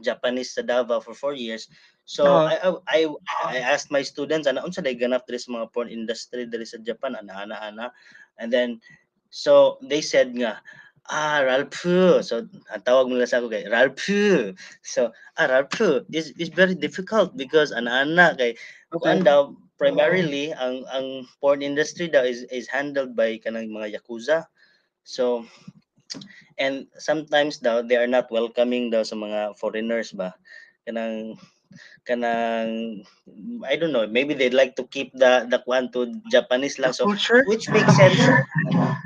Japanese 0.00 0.54
sa 0.54 0.62
Davao 0.62 0.98
for 0.98 1.14
four 1.14 1.34
years. 1.34 1.68
So, 2.04 2.24
Oo. 2.24 2.48
I, 2.50 2.56
I, 2.88 3.00
I, 3.44 3.56
asked 3.64 3.88
my 3.90 4.04
students, 4.04 4.46
ano, 4.46 4.64
unsa 4.64 4.84
day 4.84 4.96
ganap 4.96 5.24
diri 5.24 5.40
sa 5.40 5.52
mga 5.52 5.72
porn 5.72 5.88
industry 5.88 6.44
diri 6.44 6.66
sa 6.68 6.80
Japan, 6.80 7.16
ana, 7.16 7.44
ana, 7.46 7.56
ana. 7.60 7.86
And 8.36 8.52
then, 8.52 8.82
so, 9.30 9.80
they 9.80 10.04
said 10.04 10.36
nga, 10.36 10.60
ah, 11.08 11.40
Ralph. 11.40 11.80
So, 12.24 12.44
ang 12.72 12.84
tawag 12.84 13.08
nila 13.08 13.24
sa 13.24 13.40
ako 13.40 13.48
kay 13.52 13.64
Ralph. 13.68 14.04
So, 14.84 15.12
ah, 15.40 15.46
Ralph 15.48 15.80
is, 16.12 16.36
is 16.36 16.52
very 16.52 16.76
difficult 16.76 17.36
because 17.36 17.72
ana, 17.72 18.04
ana, 18.04 18.36
kay 18.36 18.56
Okay. 18.94 19.26
daw 19.26 19.50
primarily 19.74 20.54
ang 20.54 20.86
ang 20.94 21.26
porn 21.42 21.58
industry 21.58 22.06
daw 22.06 22.22
is 22.22 22.46
is 22.54 22.70
handled 22.70 23.18
by 23.18 23.34
kanang 23.42 23.66
mga 23.74 23.98
yakuza 23.98 24.46
so 25.02 25.42
and 26.58 26.86
sometimes 26.98 27.58
daw 27.58 27.82
they 27.82 27.96
are 27.96 28.10
not 28.10 28.30
welcoming 28.30 28.90
daw 28.90 29.02
sa 29.02 29.16
mga 29.16 29.58
foreigners 29.58 30.12
ba? 30.14 30.34
Kanang 30.86 31.38
kanang 32.06 33.02
I 33.66 33.74
don't 33.74 33.90
know 33.90 34.06
maybe 34.06 34.34
they'd 34.36 34.54
like 34.54 34.76
to 34.78 34.86
keep 34.86 35.10
the 35.16 35.48
the 35.50 35.58
kwan 35.64 35.90
to 35.96 36.20
Japanese 36.30 36.78
lang. 36.78 36.94
So 36.94 37.10
which 37.48 37.66
makes 37.70 37.96
sense 37.96 38.20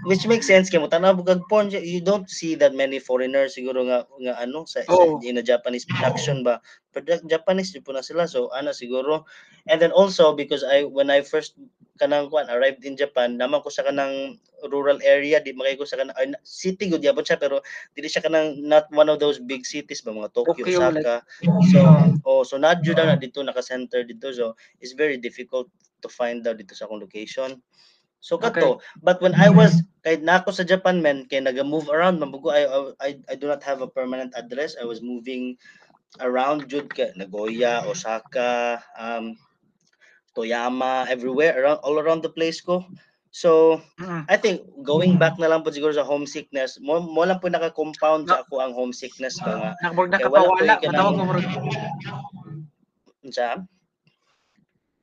which 0.07 0.27
makes 0.31 0.47
sense 0.47 0.71
kay 0.71 0.79
mo 0.79 0.87
tanaw 0.87 1.11
bugag 1.17 1.43
porn 1.51 1.71
you 1.73 1.99
don't 1.99 2.31
see 2.31 2.55
that 2.55 2.71
many 2.75 3.03
foreigners 3.03 3.59
siguro 3.59 3.83
nga 3.83 4.07
nga 4.23 4.35
ano 4.39 4.63
sa, 4.69 4.85
Oo. 4.87 5.19
in 5.27 5.39
a 5.39 5.45
Japanese 5.45 5.83
production 5.89 6.47
ba. 6.47 6.63
Produ- 6.95 7.25
Japanese 7.27 7.75
jud 7.75 7.83
po 7.83 7.91
na 7.91 8.05
sila 8.05 8.29
so 8.31 8.47
ana 8.55 8.71
siguro. 8.71 9.27
And 9.67 9.83
then 9.83 9.91
also 9.91 10.33
because 10.33 10.63
I 10.63 10.87
when 10.87 11.11
I 11.11 11.27
first 11.27 11.59
kanang 11.99 12.31
kwan 12.31 12.47
arrived 12.47 12.87
in 12.87 12.95
Japan 12.95 13.35
naman 13.43 13.59
ko 13.67 13.75
sa 13.75 13.83
kanang 13.83 14.39
rural 14.71 15.03
area 15.03 15.43
di 15.43 15.51
makay 15.51 15.75
ko 15.75 15.83
sa 15.83 15.99
kanang 15.99 16.15
ay, 16.15 16.31
city 16.47 16.87
gud 16.87 17.03
yapon 17.03 17.27
siya 17.27 17.39
pero 17.43 17.59
dili 17.99 18.07
siya 18.07 18.23
kanang 18.23 18.55
not 18.63 18.87
one 18.95 19.11
of 19.11 19.19
those 19.19 19.43
big 19.43 19.67
cities 19.67 19.99
ba 20.07 20.15
mga 20.15 20.31
Tokyo, 20.31 20.63
like- 20.63 21.03
Osaka. 21.03 21.17
So 21.75 21.79
oh 22.23 22.43
so 22.47 22.55
not 22.55 22.87
jud 22.87 23.03
na 23.03 23.19
dito 23.19 23.43
naka-center 23.43 24.07
dito 24.07 24.31
so 24.31 24.55
it's 24.79 24.95
very 24.95 25.19
difficult 25.19 25.67
to 26.01 26.09
find 26.09 26.47
out 26.47 26.55
dito 26.55 26.71
sa 26.79 26.87
akong 26.87 27.03
location 27.03 27.59
so 28.19 28.35
kato 28.37 28.79
but 29.01 29.23
when 29.23 29.33
I 29.33 29.47
was 29.49 29.83
kahit 30.03 30.23
na 30.23 30.43
ako 30.43 30.51
sa 30.51 30.66
Japan 30.66 30.99
man 30.99 31.27
kay 31.27 31.39
naga-move 31.39 31.87
around 31.89 32.19
mabugo 32.19 32.51
I, 32.51 32.66
I 32.99 33.11
I 33.31 33.35
do 33.39 33.47
not 33.47 33.62
have 33.62 33.81
a 33.81 33.91
permanent 33.91 34.35
address. 34.35 34.75
I 34.75 34.85
was 34.85 34.99
moving 34.99 35.55
around 36.19 36.66
jud 36.66 36.89
ka 36.91 37.12
Nagoya 37.14 37.85
Osaka 37.87 38.81
um 38.99 39.37
Toyama 40.35 41.07
everywhere 41.07 41.59
around 41.59 41.79
all 41.83 41.99
around 41.99 42.23
the 42.23 42.31
place 42.31 42.59
ko. 42.62 42.83
So 43.31 43.83
Mm. 44.01 44.25
I 44.27 44.37
think 44.41 44.64
going 44.83 45.19
back 45.21 45.37
na 45.37 45.53
lang 45.53 45.61
po 45.62 45.71
siguro 45.71 45.93
sa 45.93 46.07
homesickness 46.07 46.81
mo 46.81 46.99
mo 47.03 47.23
lang 47.29 47.39
po 47.39 47.51
naka-compound 47.53 48.27
sa 48.27 48.43
ako 48.43 48.62
ang 48.62 48.73
homesickness 48.73 49.37
ba 49.39 49.53
nga. 49.53 49.71
Nakabog 49.85 50.09
Kaya 50.11 50.27
wala 50.27 50.49
nakapawala. 50.49 50.59
po 50.59 50.83
yung 50.83 50.95
matawag 50.97 51.16
mo 51.19 51.33
sa 53.29 53.47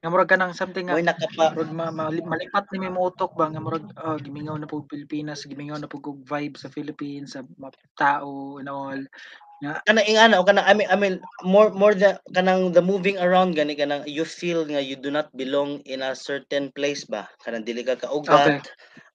nga 0.06 0.14
murag 0.14 0.30
ka 0.30 0.38
ng 0.38 0.54
something 0.54 0.86
nga 0.86 0.94
mo'y 0.94 1.02
nakapa 1.02 1.58
murag 1.58 1.74
ma, 1.74 1.90
mali- 1.90 2.22
malipat 2.22 2.70
ni 2.78 2.94
mo 2.94 3.10
utok 3.10 3.34
ba? 3.34 3.50
Nga 3.50 3.58
murag 3.66 3.86
ah, 3.98 4.22
gimingaw 4.22 4.54
na 4.54 4.70
pug 4.70 4.86
Pilipinas 4.86 5.42
gimingaw 5.50 5.82
na 5.82 5.90
pug 5.90 6.22
vibe 6.22 6.62
sa 6.62 6.70
Philippines 6.70 7.34
sa 7.34 7.42
mga 7.58 7.74
tao 7.98 8.62
and 8.62 8.70
all. 8.70 9.02
Kana 9.90 10.06
ingana 10.06 10.38
o 10.38 10.46
kana 10.46 10.62
I 10.62 10.78
mean 10.78 10.90
I 10.94 10.98
mean 11.00 11.26
more 11.42 11.74
more 11.74 11.98
the 11.98 12.22
kanang 12.38 12.70
the 12.70 12.86
moving 12.86 13.18
around 13.18 13.58
gani 13.58 13.74
kanang 13.74 14.06
you 14.06 14.22
feel 14.22 14.62
nga 14.70 14.78
you 14.78 14.94
do 14.94 15.10
not 15.10 15.34
belong 15.34 15.82
in 15.90 16.06
a 16.06 16.14
certain 16.14 16.70
place 16.70 17.02
ba? 17.02 17.26
Kanang 17.42 17.66
dili 17.66 17.82
ka 17.82 17.98
kaugat 17.98 18.62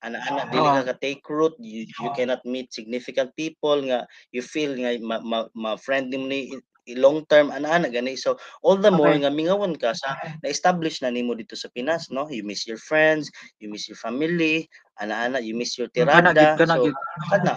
ana 0.02 0.18
ana 0.26 0.50
dili 0.50 0.66
ka 0.74 0.90
ka 0.90 0.96
take 0.98 1.22
root 1.30 1.54
you, 1.62 1.86
you 1.86 2.10
cannot 2.18 2.42
meet 2.42 2.72
significant 2.74 3.30
people 3.38 3.78
nga 3.86 4.10
you 4.34 4.42
feel 4.42 4.74
nga 4.74 4.98
ma, 4.98 5.22
ma, 5.22 5.38
ma 5.54 5.78
friend 5.78 6.10
ni 6.10 6.50
long 6.96 7.26
term 7.26 7.50
ana 7.50 7.76
ana 7.76 7.88
gani 7.90 8.14
so 8.16 8.38
all 8.62 8.78
the 8.78 8.90
more 8.90 9.12
Okay. 9.12 9.22
nga 9.26 9.30
mingawon 9.30 9.74
ka 9.76 9.92
sa 9.94 10.16
na-establish 10.42 11.02
na 11.02 11.10
nimo 11.10 11.34
dito 11.34 11.54
sa 11.58 11.70
Pinas 11.70 12.08
no? 12.10 12.26
You 12.30 12.42
miss 12.46 12.66
your 12.66 12.80
friends 12.80 13.28
you 13.58 13.70
miss 13.70 13.86
your 13.90 13.98
family 13.98 14.70
ana 14.98 15.28
ana 15.28 15.38
you 15.42 15.54
miss 15.54 15.76
your 15.78 15.90
kana 15.92 16.30
tirada. 16.32 16.56
so 16.64 16.90
kana. 17.30 17.54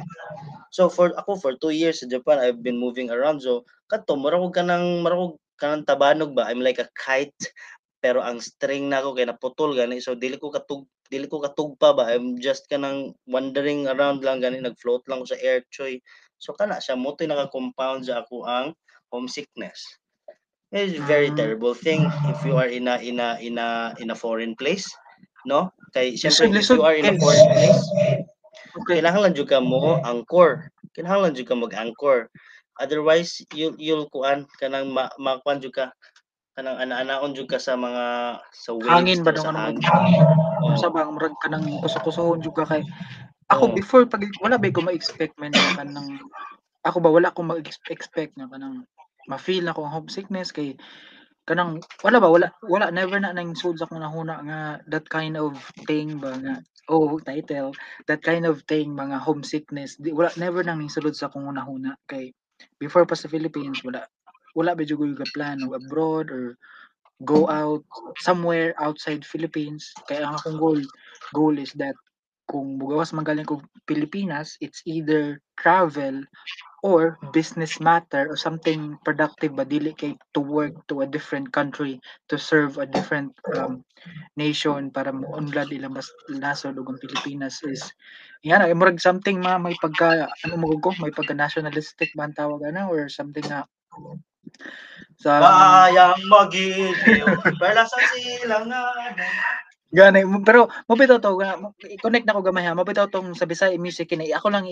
So 0.74 0.90
for 0.90 1.14
ako 1.16 1.38
for 1.38 1.54
two 1.62 1.70
years 1.74 2.02
sa 2.02 2.10
Japan 2.10 2.42
I've 2.42 2.66
been 2.66 2.82
moving 2.82 3.14
around. 3.14 3.46
So 3.46 3.64
kadto 3.86 4.18
mura 4.18 4.42
ko 4.42 4.50
kanang 4.50 5.06
mura 5.06 5.16
ko 5.16 5.26
kanang 5.58 5.86
tabanog 5.86 6.34
ba? 6.34 6.50
I'm 6.50 6.62
like 6.62 6.82
a 6.82 6.90
kite 6.98 7.54
pero 8.04 8.20
ang 8.20 8.44
string 8.44 8.92
na 8.92 9.00
ako 9.00 9.16
kay 9.16 9.24
naputol 9.24 9.72
gani 9.78 10.04
so 10.04 10.12
dili 10.12 10.36
ko 10.36 10.52
katug 10.52 10.84
dili 11.08 11.30
ko 11.30 11.38
katugpa 11.40 11.94
ba? 11.94 12.10
I'm 12.10 12.42
just 12.42 12.66
kanang 12.68 13.14
wandering 13.30 13.86
around 13.86 14.26
lang 14.26 14.42
gani 14.42 14.58
nag-float 14.60 15.06
lang 15.06 15.22
ko 15.22 15.30
sa 15.30 15.38
air 15.38 15.62
choy. 15.70 16.02
So 16.42 16.58
kana 16.58 16.82
siya 16.82 16.98
mo 16.98 17.14
to 17.14 17.24
naka-compound 17.30 18.10
sa 18.10 18.26
ako 18.26 18.44
ang 18.50 18.74
homesickness. 19.14 19.78
It's 20.74 20.98
a 20.98 21.06
very 21.06 21.30
Mm. 21.30 21.38
terrible 21.38 21.78
thing 21.78 22.10
if 22.34 22.42
you 22.42 22.58
are 22.58 22.66
in 22.66 22.90
a 22.90 22.98
in 22.98 23.22
a 23.22 23.38
in 23.38 23.62
a 23.62 23.94
in 24.02 24.10
a 24.10 24.18
foreign 24.18 24.58
place 24.58 24.90
no? 25.46 25.70
Kay 25.94 26.18
syempre 26.18 26.50
if 26.50 26.66
Lisod- 26.66 26.82
you 26.82 26.86
are 26.90 26.98
in 26.98 27.06
a 27.06 27.14
foreign 27.22 27.46
place 27.54 27.82
okay. 28.74 28.98
kinahanglan 28.98 29.38
jud 29.38 29.46
ka 29.46 29.62
mo 29.62 30.02
angkor. 30.02 30.74
Kinahanglan 30.98 31.38
jud 31.38 31.46
ka 31.46 31.54
mag-angkor. 31.54 32.34
Otherwise 32.82 33.38
you 33.54 33.78
you'll 33.78 34.10
kuan 34.10 34.50
kanang 34.58 34.90
ma, 34.90 35.14
makuan 35.22 35.62
jud 35.62 35.78
ka 35.78 35.94
kanang 36.58 36.82
ana-anaon 36.82 37.38
jud 37.38 37.46
ka 37.46 37.62
sa 37.62 37.78
mga 37.78 38.38
sa 38.50 38.74
waves 38.74 38.90
hangin 38.90 39.22
ba 39.22 39.38
sa 39.38 39.54
ano 39.54 39.62
hangin. 39.70 39.86
Oo. 40.66 40.74
sa 40.74 40.90
bang 40.90 41.14
murag 41.14 41.38
ka 41.38 41.54
nang 41.54 41.66
kusukusuhon 41.86 42.42
jud 42.42 42.58
ka 42.58 42.66
kay 42.66 42.82
ako 43.54 43.70
Oo. 43.70 43.76
before 43.78 44.10
pag 44.10 44.26
wala 44.42 44.58
ba 44.58 44.74
ko 44.74 44.82
ma-expect 44.82 45.38
man 45.38 45.54
kanang 45.78 46.18
ako 46.82 46.98
ba 46.98 47.14
wala 47.14 47.30
akong 47.30 47.46
ma-expect 47.46 48.34
nga 48.34 48.50
kanang 48.50 48.86
ma-feel 49.28 49.64
na 49.66 49.76
ko 49.76 49.86
ang 49.86 49.96
homesickness 50.04 50.52
kay 50.52 50.76
kanang 51.44 51.84
wala 52.04 52.18
ba 52.24 52.30
wala 52.32 52.48
wala 52.64 52.88
never 52.88 53.20
na 53.20 53.36
nang 53.36 53.52
sud 53.52 53.76
sa 53.76 53.84
akong 53.84 54.00
nahuna 54.00 54.40
nga 54.48 54.60
that 54.88 55.04
kind 55.12 55.36
of 55.36 55.60
thing 55.84 56.16
ba 56.16 56.40
nga 56.40 56.64
oh 56.88 57.20
title 57.20 57.76
that 58.08 58.24
kind 58.24 58.48
of 58.48 58.64
thing 58.68 58.96
mga 58.96 59.20
homesickness 59.20 60.00
di, 60.00 60.16
wala 60.16 60.32
never 60.40 60.64
nang 60.64 60.88
sulod 60.88 61.16
sa 61.16 61.28
akong 61.28 61.52
nahuna 61.52 62.00
kay 62.08 62.32
before 62.80 63.04
pa 63.04 63.16
sa 63.16 63.28
Philippines 63.28 63.84
wala 63.84 64.08
wala 64.56 64.72
ba 64.72 64.88
jud 64.88 65.20
ko 65.20 65.28
plan 65.36 65.60
of 65.68 65.76
abroad 65.76 66.32
or 66.32 66.56
go 67.28 67.52
out 67.52 67.84
somewhere 68.24 68.72
outside 68.80 69.28
Philippines 69.28 69.92
kaya 70.08 70.24
ang 70.24 70.40
akong 70.40 70.60
goal 70.60 70.80
goal 71.36 71.56
is 71.60 71.76
that 71.76 71.96
kung 72.48 72.80
bugawas 72.80 73.12
magaling 73.12 73.48
ko 73.48 73.60
Pilipinas 73.84 74.56
it's 74.64 74.80
either 74.88 75.44
travel 75.60 76.24
or 76.84 77.16
business 77.32 77.80
matter 77.80 78.28
or 78.28 78.36
something 78.36 79.00
productive 79.08 79.56
ba 79.56 79.64
dili 79.64 79.96
kay 79.96 80.20
to 80.36 80.44
work 80.44 80.76
to 80.92 81.00
a 81.00 81.08
different 81.08 81.48
country 81.56 81.96
to 82.28 82.36
serve 82.36 82.76
a 82.76 82.84
different 82.84 83.32
um, 83.56 83.80
nation 84.36 84.92
para 84.92 85.16
mo 85.16 85.24
unlad 85.40 85.72
ilang 85.72 85.96
mas 85.96 86.12
nasod 86.28 86.76
ug 86.76 86.92
ang 86.92 87.00
Pilipinas 87.00 87.64
is 87.64 87.88
yan 88.44 88.60
ay 88.60 88.76
murag 88.76 89.00
something 89.00 89.40
ma 89.40 89.56
may 89.56 89.80
pagka 89.80 90.28
ano 90.44 90.56
mo 90.60 90.76
ko 90.84 90.92
may 91.00 91.10
pagka 91.16 91.32
nationalistic 91.32 92.12
ba 92.20 92.28
ang 92.28 92.36
tawag 92.36 92.68
ana 92.68 92.92
or 92.92 93.08
something 93.08 93.48
na 93.48 93.64
sa 95.16 95.40
bayang 95.40 96.20
magiliw 96.28 97.32
wala 97.64 97.84
sa 97.92 98.00
silangan 98.12 99.16
Gani, 99.94 100.26
pero 100.42 100.74
mabitaw 100.90 101.22
to 101.22 101.38
ga 101.38 101.54
i-connect 101.86 102.26
na 102.26 102.34
ko 102.34 102.42
gamay 102.42 102.66
ha. 102.66 102.74
Mabitaw 102.74 103.14
tong 103.14 103.38
sa 103.38 103.46
Bisaya 103.46 103.78
music 103.78 104.10
kini. 104.10 104.34
Ako 104.34 104.50
lang 104.50 104.66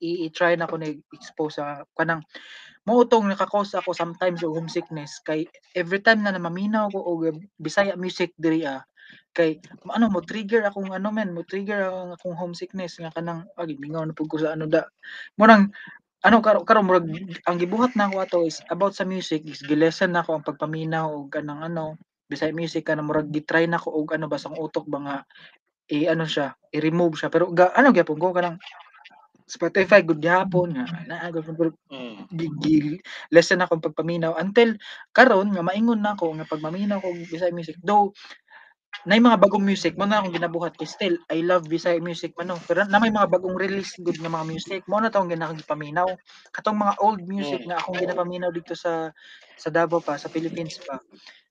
i-try 0.00 0.56
na 0.56 0.64
ko 0.64 0.80
na 0.80 0.88
expose 1.12 1.60
sa 1.60 1.84
kanang 1.92 2.24
mo 2.88 3.04
tong 3.08 3.28
nakakos 3.28 3.76
ako 3.76 3.92
sometimes 3.96 4.40
og 4.44 4.56
homesickness 4.56 5.20
kay 5.24 5.44
every 5.76 6.00
time 6.00 6.24
na 6.24 6.32
namaminaw 6.32 6.88
ko 6.92 7.00
og 7.04 7.36
Bisaya 7.60 7.96
music 8.00 8.32
diri 8.40 8.64
ah 8.68 8.84
kay 9.36 9.60
ano 9.92 10.08
mo 10.12 10.20
trigger 10.24 10.64
akong 10.68 10.92
ano 10.92 11.08
men 11.12 11.32
mo 11.36 11.44
trigger 11.44 11.88
ang 11.92 12.16
akong 12.16 12.36
homesickness 12.36 12.96
nga 13.00 13.12
kanang 13.14 13.44
agi 13.60 13.76
mingaw 13.80 14.04
na 14.04 14.16
pud 14.16 14.28
ko 14.32 14.40
sa 14.40 14.56
ano 14.56 14.68
da 14.68 14.84
mo 15.40 15.44
nang 15.48 15.72
ano 16.24 16.38
karo 16.44 16.64
karo 16.68 16.80
murag 16.84 17.08
ang 17.48 17.56
gibuhat 17.60 17.96
na 17.96 18.08
ko 18.12 18.20
ato 18.24 18.38
is 18.48 18.60
about 18.72 18.96
sa 18.96 19.04
music 19.08 19.44
is 19.48 19.60
gilesen 19.64 20.12
na 20.16 20.24
ko 20.24 20.36
ang 20.40 20.44
pagpaminaw 20.46 21.08
og 21.12 21.32
kanang 21.32 21.60
ano 21.64 21.96
Bisaya 22.24 22.56
music 22.56 22.88
kana 22.88 23.04
murag 23.04 23.28
gitry 23.28 23.68
na 23.68 23.80
ko 23.80 23.92
og 23.92 24.16
ano 24.16 24.26
ba 24.26 24.40
sang 24.40 24.56
utok 24.56 24.88
ba 24.88 24.98
nga 25.04 25.16
i 25.92 26.08
ano 26.08 26.24
siya, 26.24 26.56
i-remove 26.72 27.20
siya. 27.20 27.28
Pero 27.28 27.52
ga, 27.52 27.76
ano 27.76 27.92
gyapon 27.92 28.16
ko 28.16 28.32
kanang 28.32 28.56
Spotify 29.44 30.00
good 30.00 30.24
gyapon 30.24 30.72
nga 30.72 30.88
naa 31.04 31.28
gyud 31.28 31.44
pero 31.52 31.70
mm. 31.92 32.32
gigil 32.32 32.96
lesson 33.28 33.60
akong 33.60 33.84
pagpaminaw. 33.84 34.40
Until 34.40 34.80
karon 35.12 35.52
nga 35.52 35.60
maingon 35.60 36.00
na 36.00 36.16
ako 36.16 36.40
nga 36.40 36.48
pagmaminaw 36.48 37.04
ko 37.04 37.12
Bisaya 37.28 37.52
music. 37.52 37.76
Though 37.84 38.16
na 39.04 39.20
mga 39.20 39.36
bagong 39.36 39.60
music 39.60 40.00
mo 40.00 40.08
na 40.08 40.22
akong 40.22 40.32
ginabuhat 40.32 40.78
kay 40.80 40.88
still 40.88 41.16
I 41.28 41.44
love 41.44 41.68
Bisaya 41.68 42.00
music 42.00 42.32
man 42.40 42.54
no 42.54 42.56
pero 42.64 42.88
na 42.88 42.96
may 42.96 43.12
mga 43.12 43.28
bagong 43.28 43.58
release 43.58 44.00
good 44.00 44.16
nga 44.16 44.32
mga 44.32 44.48
music 44.48 44.80
mo 44.88 44.96
na 45.02 45.12
taong 45.12 45.28
ginapaminaw 45.28 46.08
katong 46.54 46.78
mga 46.78 46.94
old 47.04 47.20
music 47.28 47.66
mm. 47.66 47.74
nga 47.74 47.76
akong 47.82 48.00
ginapaminaw 48.00 48.48
dito 48.48 48.72
sa 48.72 49.12
sa 49.60 49.68
Davao 49.68 50.00
pa 50.00 50.16
sa 50.16 50.32
Philippines 50.32 50.80
pa 50.80 51.02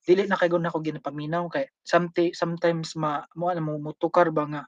dili 0.04 0.28
na 0.28 0.36
kay 0.36 0.51
gud 0.51 0.64
nako 0.64 0.84
ginapaminaw 0.84 1.47
kay 1.47 1.68
sometimes 1.84 2.36
sometimes 2.36 2.95
ma 2.99 3.24
mo 3.39 3.47
ano 3.47 3.64
mo 3.64 3.80
mutukar 3.80 4.30
ba 4.36 4.43
nga 4.47 4.62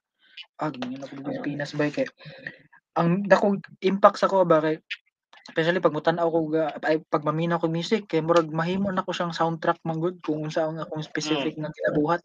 ah 0.60 0.72
ganyan 0.72 1.04
ako 1.04 1.14
Pilipinas 1.20 1.76
ba 1.76 1.92
kay 1.92 2.08
ang 2.96 3.28
dako 3.28 3.60
impact 3.84 4.24
sa 4.24 4.32
ko 4.32 4.48
ba 4.48 4.64
kay 4.64 4.80
especially 5.46 5.78
pag 5.78 5.94
mutan-aw 5.94 6.26
ko 6.26 6.40
ay 6.90 7.06
pag 7.06 7.22
maminaw 7.22 7.62
ko 7.62 7.70
music 7.70 8.10
kay 8.10 8.18
murag 8.18 8.50
mahimo 8.50 8.90
na 8.90 9.06
ko 9.06 9.14
siyang 9.14 9.36
soundtrack 9.36 9.78
man 9.86 10.02
good 10.02 10.18
kung 10.26 10.42
unsa 10.42 10.66
ang 10.66 10.82
akong 10.82 11.06
specific 11.06 11.54
mm. 11.54 11.62
nga 11.62 11.74
kinabuhat. 11.76 12.22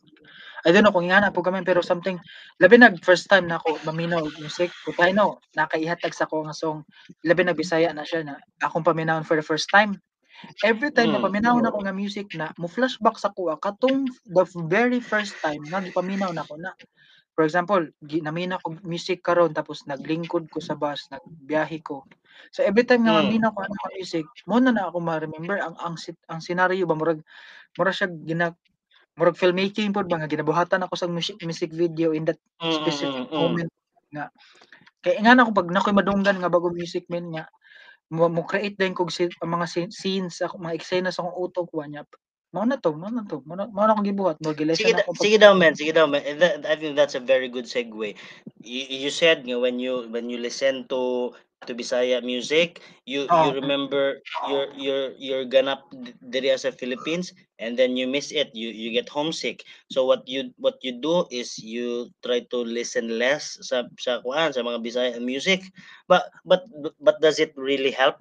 I 0.65 0.73
don't 0.73 0.85
know 0.85 0.93
kung 0.93 1.09
ingana 1.09 1.33
po 1.33 1.45
kami 1.45 1.61
pero 1.61 1.85
something 1.85 2.17
labi 2.61 2.81
nag 2.81 3.01
first 3.05 3.29
time 3.29 3.45
na 3.45 3.61
ako 3.61 3.77
maminaw 3.85 4.25
music. 4.41 4.73
Kutay 4.89 5.13
no 5.13 5.37
nakaihatag 5.53 6.17
sa 6.17 6.25
ko 6.25 6.49
nga 6.49 6.57
song 6.57 6.89
labi 7.21 7.45
na 7.45 7.53
Bisaya 7.53 7.93
na 7.93 8.09
siya 8.09 8.25
na 8.25 8.41
akong 8.65 8.85
paminawon 8.85 9.25
for 9.29 9.37
the 9.37 9.45
first 9.45 9.69
time 9.69 10.01
Every 10.65 10.91
time 10.93 11.13
na 11.13 11.21
mm. 11.21 11.27
paminawon 11.29 11.67
ako 11.69 11.79
nga 11.85 11.95
music 11.95 12.33
na 12.37 12.53
mo 12.57 12.69
flashback 12.69 13.21
sa 13.21 13.33
kuha 13.33 13.61
katong 13.61 14.09
the 14.29 14.45
very 14.69 15.01
first 15.01 15.37
time 15.45 15.61
nga 15.69 15.85
gipaminaw 15.85 16.33
nako 16.33 16.57
na. 16.57 16.73
For 17.37 17.49
example, 17.49 17.81
ginaminaw 18.05 18.61
ko 18.61 18.77
music 18.85 19.25
karon 19.25 19.57
tapos 19.57 19.89
naglingkod 19.89 20.53
ko 20.53 20.61
sa 20.61 20.77
bus, 20.77 21.09
nagbiyahe 21.09 21.81
ko. 21.81 22.05
So 22.53 22.61
every 22.61 22.85
time 22.85 23.05
nga 23.09 23.17
mm. 23.17 23.21
maminaw 23.25 23.51
ko 23.53 23.61
ang 23.65 23.77
music, 23.97 24.27
mo 24.45 24.61
na 24.61 24.73
na 24.73 24.89
ako 24.89 25.01
ma-remember 25.01 25.57
ang 25.61 25.77
ang 25.81 25.97
ang 26.29 26.41
scenario 26.41 26.85
ba 26.85 26.97
murag 26.97 27.21
murag 27.77 27.97
siya 27.97 28.09
gina 28.13 28.53
murag 29.21 29.37
filmmaking 29.37 29.93
pod 29.93 30.09
ba 30.09 30.21
nga 30.21 30.31
ginabuhatan 30.31 30.81
ako 30.87 30.95
sa 30.97 31.07
music 31.11 31.37
music 31.45 31.71
video 31.75 32.17
in 32.17 32.25
that 32.25 32.41
specific 32.61 33.29
mm, 33.29 33.33
mm, 33.33 33.37
moment 33.37 33.71
nga 34.11 34.33
kay 35.05 35.17
nga 35.21 35.37
na 35.37 35.45
ako 35.45 35.53
pag 35.57 35.71
nakoy 35.73 35.95
madunggan 35.95 36.37
nga 36.41 36.53
bago 36.53 36.73
music 36.73 37.05
men 37.13 37.29
nga 37.33 37.45
mo 38.11 38.27
mo 38.27 38.43
create 38.43 38.75
din 38.75 38.93
kog 38.95 39.15
si 39.15 39.31
mga 39.39 39.67
scenes 39.91 40.43
ako 40.43 40.59
mga 40.59 40.77
eksena 40.77 41.11
sa 41.15 41.23
akong 41.23 41.39
utok 41.39 41.71
wa 41.71 41.87
niya 41.87 42.03
mao 42.51 42.67
na 42.67 42.75
to 42.75 42.91
mao 42.91 43.11
na 43.15 43.23
to 43.23 43.39
mao 43.47 43.55
na, 43.55 43.71
mao 43.71 43.87
na 43.87 43.95
akong 43.95 44.11
gibuhat 44.11 44.43
mo 44.43 44.51
sige, 44.51 44.91
ako 44.99 45.15
sige 45.15 45.39
daw 45.39 45.55
man 45.55 45.79
sige 45.79 45.95
daw 45.95 46.11
man 46.11 46.19
that, 46.43 46.67
I 46.67 46.75
think 46.75 46.99
that's 46.99 47.15
a 47.15 47.23
very 47.23 47.47
good 47.47 47.71
segue. 47.71 48.19
You, 48.67 48.83
you 48.91 49.11
said 49.15 49.47
nga 49.47 49.55
when 49.55 49.79
you 49.79 50.11
when 50.11 50.27
you 50.27 50.43
listen 50.43 50.91
to 50.91 51.31
to 51.69 51.77
Bisaya 51.77 52.25
music, 52.25 52.81
you 53.05 53.29
oh. 53.29 53.45
you 53.45 53.61
remember 53.61 54.17
you're 54.49 54.73
you're 54.73 55.11
you're 55.21 55.45
ganap 55.45 55.85
diri 56.33 56.57
sa 56.57 56.73
Philippines 56.73 57.37
and 57.61 57.77
then 57.77 58.01
you 58.01 58.09
miss 58.09 58.33
it. 58.33 58.49
You 58.57 58.73
you 58.73 58.89
get 58.97 59.13
homesick. 59.13 59.69
So 59.93 60.09
what 60.09 60.25
you 60.25 60.57
what 60.57 60.81
you 60.81 60.97
do 60.97 61.29
is 61.29 61.61
you 61.61 62.09
try 62.25 62.49
to 62.49 62.59
listen 62.65 63.21
less 63.21 63.61
sa 63.61 63.85
sa 64.01 64.25
kuan 64.25 64.57
sa 64.57 64.65
mga 64.65 64.81
Bisaya 64.81 65.21
music. 65.21 65.69
But 66.09 66.33
but 66.49 66.65
but 66.97 67.21
does 67.21 67.37
it 67.37 67.53
really 67.61 67.93
help? 67.93 68.17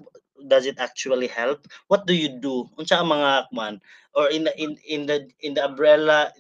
Does 0.52 0.68
it 0.68 0.80
actually 0.80 1.32
help? 1.32 1.64
What 1.88 2.08
do 2.08 2.16
you 2.16 2.32
do? 2.44 2.68
Unsa 2.76 3.00
ang 3.00 3.12
mga 3.12 3.56
kuan 3.56 3.80
or 4.20 4.28
in 4.36 4.44
the 4.44 4.54
in 4.60 4.76
in 4.84 5.08
the 5.08 5.32
in 5.40 5.56
the 5.56 5.64
umbrella 5.64 6.32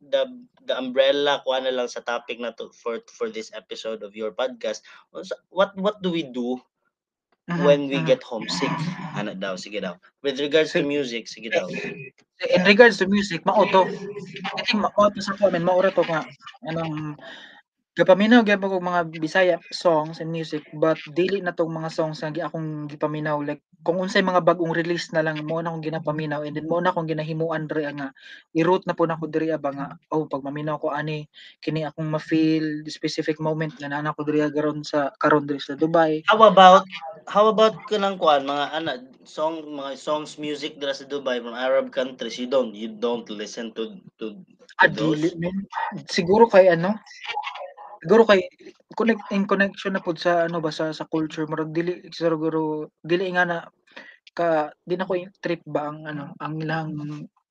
the 0.00 0.26
the 0.66 0.74
umbrella 0.78 1.42
kuha 1.42 1.62
na 1.62 1.74
lang 1.74 1.90
sa 1.90 2.04
topic 2.06 2.38
na 2.38 2.54
to 2.54 2.70
for 2.70 3.02
for 3.10 3.26
this 3.30 3.50
episode 3.54 4.06
of 4.06 4.14
your 4.14 4.30
podcast 4.30 4.86
what 5.50 5.74
what 5.74 5.98
do 6.02 6.14
we 6.14 6.22
do 6.22 6.54
mm-hmm. 7.50 7.64
when 7.66 7.90
we 7.90 7.98
mm-hmm. 7.98 8.06
get 8.06 8.22
homesick 8.22 8.70
ano 9.18 9.34
daw 9.34 9.58
sige 9.58 9.82
daw 9.82 9.98
with 10.22 10.38
regards 10.38 10.70
to 10.70 10.86
music 10.86 11.26
sige 11.26 11.50
daw 11.50 11.66
in 12.46 12.62
regards 12.62 13.00
to 13.00 13.10
music 13.10 13.42
mao 13.42 13.66
to 13.66 13.90
i 14.54 14.62
think 14.62 14.78
mao 14.78 15.10
to 15.10 15.18
sa 15.18 15.34
comment 15.34 15.66
mao 15.66 15.82
to 15.82 16.02
nga 16.06 16.22
anong 16.70 17.18
Gapaminaw 17.98 18.46
gyud 18.46 18.62
ko 18.62 18.78
mga 18.78 19.10
Bisaya 19.18 19.58
songs 19.74 20.22
and 20.22 20.30
music 20.30 20.62
but 20.70 20.94
dili 21.18 21.42
na 21.42 21.50
tong 21.50 21.74
mga 21.74 21.90
songs 21.90 22.22
nga 22.22 22.30
akong 22.46 22.86
gipaminaw 22.86 23.42
like 23.42 23.58
kung 23.82 23.98
unsay 23.98 24.22
mga 24.22 24.46
bagong 24.46 24.70
release 24.70 25.10
na 25.10 25.18
lang 25.18 25.42
mo 25.42 25.58
na 25.58 25.74
akong 25.74 25.82
ginapaminaw 25.82 26.46
and 26.46 26.54
then 26.54 26.70
mo 26.70 26.78
na 26.78 26.94
akong 26.94 27.10
ginahimuan 27.10 27.66
diri 27.66 27.90
nga 27.90 28.14
i-root 28.54 28.86
na 28.86 28.94
po 28.94 29.02
na 29.02 29.18
ko 29.18 29.26
diri 29.26 29.50
ba 29.58 29.74
nga 29.74 29.86
oh 30.14 30.30
pag 30.30 30.46
maminaw 30.46 30.78
ko 30.78 30.94
ani 30.94 31.26
kini 31.58 31.82
akong 31.90 32.06
ma-feel 32.06 32.86
the 32.86 32.92
specific 32.94 33.42
moment 33.42 33.74
nga 33.74 33.90
naa 33.90 34.14
ko 34.14 34.22
diri 34.22 34.46
garon 34.46 34.86
sa 34.86 35.10
karon 35.18 35.42
diri 35.42 35.58
sa 35.58 35.74
Dubai. 35.74 36.22
How 36.30 36.38
about 36.46 36.86
how 37.26 37.50
about 37.50 37.74
kanang 37.90 38.14
kuan 38.14 38.46
mga 38.46 38.78
ana 38.78 38.94
song 39.26 39.74
mga 39.74 39.98
songs 39.98 40.38
music 40.38 40.78
dira 40.78 40.94
sa 40.94 41.02
Dubai 41.02 41.42
from 41.42 41.58
Arab 41.58 41.90
countries 41.90 42.38
you 42.38 42.46
don't 42.46 42.78
you 42.78 42.94
don't 42.94 43.26
listen 43.26 43.74
to 43.74 43.98
to, 44.22 44.38
to 44.78 44.86
those? 44.94 45.34
siguro 46.06 46.46
kay 46.46 46.70
ano 46.70 46.94
Siguro 47.98 48.22
kay 48.26 48.46
connect 48.94 49.26
in 49.34 49.44
connection 49.46 49.94
na 49.94 50.02
pud 50.02 50.18
sa 50.18 50.46
ano 50.46 50.62
ba 50.62 50.70
sa 50.70 50.94
sa 50.94 51.06
culture 51.06 51.46
murag 51.50 51.74
dili 51.74 52.06
siguro 52.14 52.90
dili 53.02 53.30
nga 53.34 53.44
na 53.46 53.58
ka 54.34 54.70
di 54.86 54.94
na 54.94 55.06
ko 55.06 55.18
trip 55.42 55.62
ba 55.66 55.90
ang 55.90 56.06
ano 56.06 56.24
ang 56.38 56.54
ilang 56.62 56.90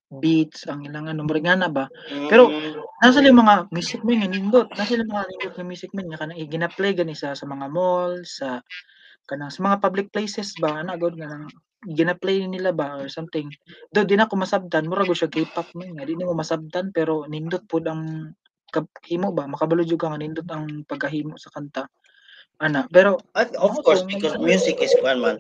beats 0.08 0.64
ang 0.72 0.88
ilang 0.88 1.12
ano 1.12 1.28
murag 1.28 1.44
nga 1.44 1.60
na 1.60 1.68
ba? 1.68 1.86
Pero 2.32 2.48
mm. 2.48 3.04
nasa 3.04 3.20
yung 3.20 3.44
mga 3.44 3.56
music 3.76 4.02
men 4.08 4.24
nga 4.24 4.32
nindot 4.32 4.68
nasa 4.72 4.96
yung 4.96 5.12
mga 5.12 5.28
nindot 5.36 5.54
nga 5.60 5.68
music 5.68 5.92
men 5.92 6.08
nga 6.08 6.20
kanang 6.24 6.48
gina-play 6.48 6.92
gani 6.96 7.16
sa 7.16 7.36
sa 7.36 7.44
mga 7.44 7.68
mall 7.68 8.24
sa 8.24 8.64
kanang 9.28 9.52
sa 9.52 9.60
mga 9.68 9.84
public 9.84 10.08
places 10.16 10.56
ba? 10.64 10.80
Ana 10.80 10.96
god 10.96 11.20
nga 11.20 11.28
nang 11.28 11.52
gina-play 11.84 12.48
nila 12.48 12.72
ba 12.72 12.96
or 12.96 13.12
something? 13.12 13.52
Do 13.92 14.08
di 14.08 14.16
na 14.16 14.32
ko 14.32 14.40
masabtan. 14.40 14.88
Murag 14.88 15.12
siya 15.12 15.28
K-pop 15.28 15.76
man 15.76 15.92
nga 16.00 16.08
di 16.08 16.16
mo 16.16 16.32
masabtan 16.32 16.96
pero 16.96 17.28
nindot 17.28 17.68
pud 17.68 17.84
ang 17.86 18.32
himo 19.08 19.32
ba? 19.32 19.48
Makabalo 19.48 19.88
jud 19.88 20.00
ka 20.00 20.12
nga 20.12 20.20
nindot 20.20 20.48
ang 20.52 20.84
pagkahimo 20.84 21.40
sa 21.40 21.52
kanta 21.54 21.88
ana. 22.60 22.90
Pero 22.90 23.22
At 23.38 23.56
of 23.56 23.78
course 23.86 24.04
because 24.04 24.38
music 24.42 24.82
is 24.82 24.94
one 25.02 25.22
man 25.22 25.38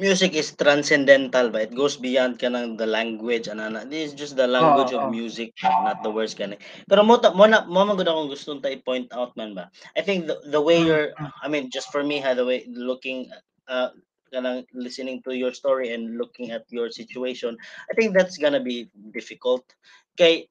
music 0.00 0.32
is 0.32 0.56
transcendental 0.56 1.52
ba? 1.52 1.68
It 1.68 1.76
goes 1.76 2.00
beyond 2.00 2.40
kanang 2.40 2.80
the 2.80 2.88
language 2.88 3.52
ana 3.52 3.68
na 3.68 3.80
this 3.84 4.10
is 4.10 4.14
just 4.16 4.34
the 4.34 4.48
language 4.48 4.96
oh, 4.96 4.98
of 4.98 5.04
oh. 5.08 5.12
music 5.12 5.52
not 5.62 6.00
the 6.00 6.10
words 6.10 6.32
kanang. 6.32 6.58
Pero 6.88 7.04
mo 7.04 7.20
mo 7.36 7.44
na 7.44 7.68
mo 7.68 7.84
man 7.84 8.00
gud 8.00 8.08
akong 8.08 8.32
gusto 8.32 8.56
ta 8.58 8.72
i-point 8.72 9.12
out 9.12 9.36
man 9.36 9.52
ba? 9.52 9.68
I 9.94 10.00
think 10.00 10.26
the, 10.26 10.40
the 10.48 10.60
way 10.60 10.80
mm, 10.80 10.86
you're 10.88 11.08
mm. 11.14 11.30
i 11.44 11.46
mean 11.46 11.68
just 11.68 11.92
for 11.92 12.00
me 12.00 12.18
how 12.18 12.32
the 12.32 12.44
way 12.44 12.64
looking 12.72 13.28
uh 13.68 13.92
kanang 14.32 14.64
listening 14.72 15.20
to 15.26 15.34
your 15.34 15.52
story 15.52 15.92
and 15.92 16.16
looking 16.16 16.50
at 16.54 16.64
your 16.70 16.90
situation, 16.90 17.58
I 17.90 17.94
think 17.94 18.14
that's 18.14 18.38
gonna 18.38 18.62
be 18.62 18.88
difficult. 19.12 19.66
Kay 20.16 20.48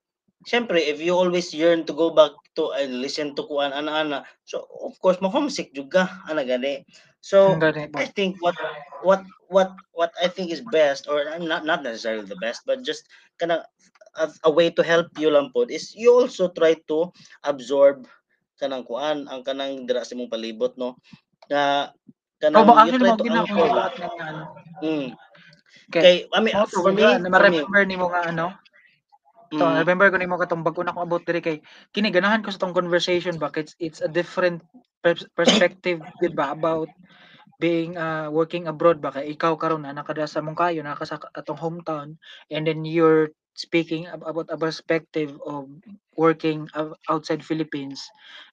Siyempre, 0.47 0.79
if 0.79 1.03
you 1.03 1.11
always 1.15 1.51
yearn 1.51 1.83
to 1.83 1.91
go 1.91 2.15
back 2.15 2.31
to 2.55 2.71
and 2.71 3.03
listen 3.03 3.35
to 3.35 3.43
kuan 3.43 3.75
ana-ana, 3.75 4.23
so 4.47 4.63
of 4.87 4.95
course 5.03 5.19
ma-homesick 5.19 5.75
jud 5.75 5.91
ka 5.91 6.07
ana 6.31 6.47
gani. 6.47 6.87
So 7.19 7.59
po. 7.59 7.99
I 7.99 8.07
think 8.07 8.39
what 8.39 8.55
what 9.03 9.27
what 9.51 9.75
what 9.91 10.15
I 10.15 10.31
think 10.31 10.55
is 10.55 10.63
best 10.63 11.11
or 11.11 11.27
not 11.43 11.67
not 11.67 11.83
necessarily 11.83 12.23
the 12.23 12.39
best 12.39 12.63
but 12.63 12.79
just 12.87 13.03
kana 13.35 13.67
a, 14.15 14.31
a 14.47 14.51
way 14.51 14.71
to 14.71 14.83
help 14.83 15.11
you 15.19 15.27
lang 15.27 15.51
pod 15.51 15.67
is 15.67 15.91
you 15.91 16.15
also 16.15 16.47
try 16.55 16.79
to 16.87 17.11
absorb 17.43 18.07
kanang 18.55 18.87
kuan 18.87 19.27
ang 19.27 19.43
kanang 19.43 19.83
dira 19.83 20.07
sa 20.07 20.15
imong 20.15 20.31
palibot 20.31 20.71
no 20.79 20.95
na 21.51 21.91
Oh, 22.39 22.47
kanang 22.47 22.71
mo 22.71 22.73
you 22.87 22.95
try 22.95 23.11
mo 23.11 23.19
to 23.19 23.23
anchor 23.27 23.67
ano. 24.23 24.55
mm. 24.79 25.07
Kay 25.91 26.01
kay 26.01 26.15
I 26.31 26.39
mean 26.39 26.55
mo 26.55 26.71
for 26.71 26.95
me 26.95 27.03
na 27.03 27.27
for 27.27 27.51
me 27.51 27.59
ma-remember 27.59 27.83
nimo 27.83 28.05
nga 28.07 28.31
ano. 28.31 28.55
To, 29.57 29.65
mm, 29.65 29.81
remember 29.81 30.07
ko 30.13 30.17
nimo 30.21 30.37
katong 30.37 30.61
bago 30.61 30.85
na 30.85 30.93
ko 30.93 31.01
abot 31.05 31.23
diri 31.25 31.41
kay 31.41 31.57
kini 31.89 32.13
ganahan 32.13 32.45
ko 32.45 32.53
sa 32.53 32.61
tong 32.61 32.75
conversation 32.77 33.41
ba 33.41 33.49
it's, 33.57 33.73
it's 33.81 34.01
a 34.03 34.09
different 34.11 34.61
pers- 35.01 35.25
perspective 35.33 35.99
gid 36.21 36.37
ba 36.37 36.53
about 36.53 36.89
being 37.59 37.97
uh, 37.97 38.29
working 38.31 38.69
abroad 38.69 39.01
ba 39.01 39.11
kay 39.11 39.33
ikaw 39.35 39.57
karon 39.57 39.83
na 39.83 39.95
nakada 39.95 40.29
sa 40.29 40.39
mong 40.43 40.57
kayo 40.57 40.79
naka 40.85 41.03
sa 41.07 41.19
atong 41.35 41.59
hometown 41.59 42.15
and 42.53 42.69
then 42.69 42.85
you're 42.85 43.33
speaking 43.57 44.07
ab- 44.07 44.23
about 44.23 44.47
a 44.53 44.57
perspective 44.57 45.35
of 45.43 45.67
working 46.15 46.69
ou- 46.77 46.95
outside 47.11 47.43
Philippines 47.43 47.99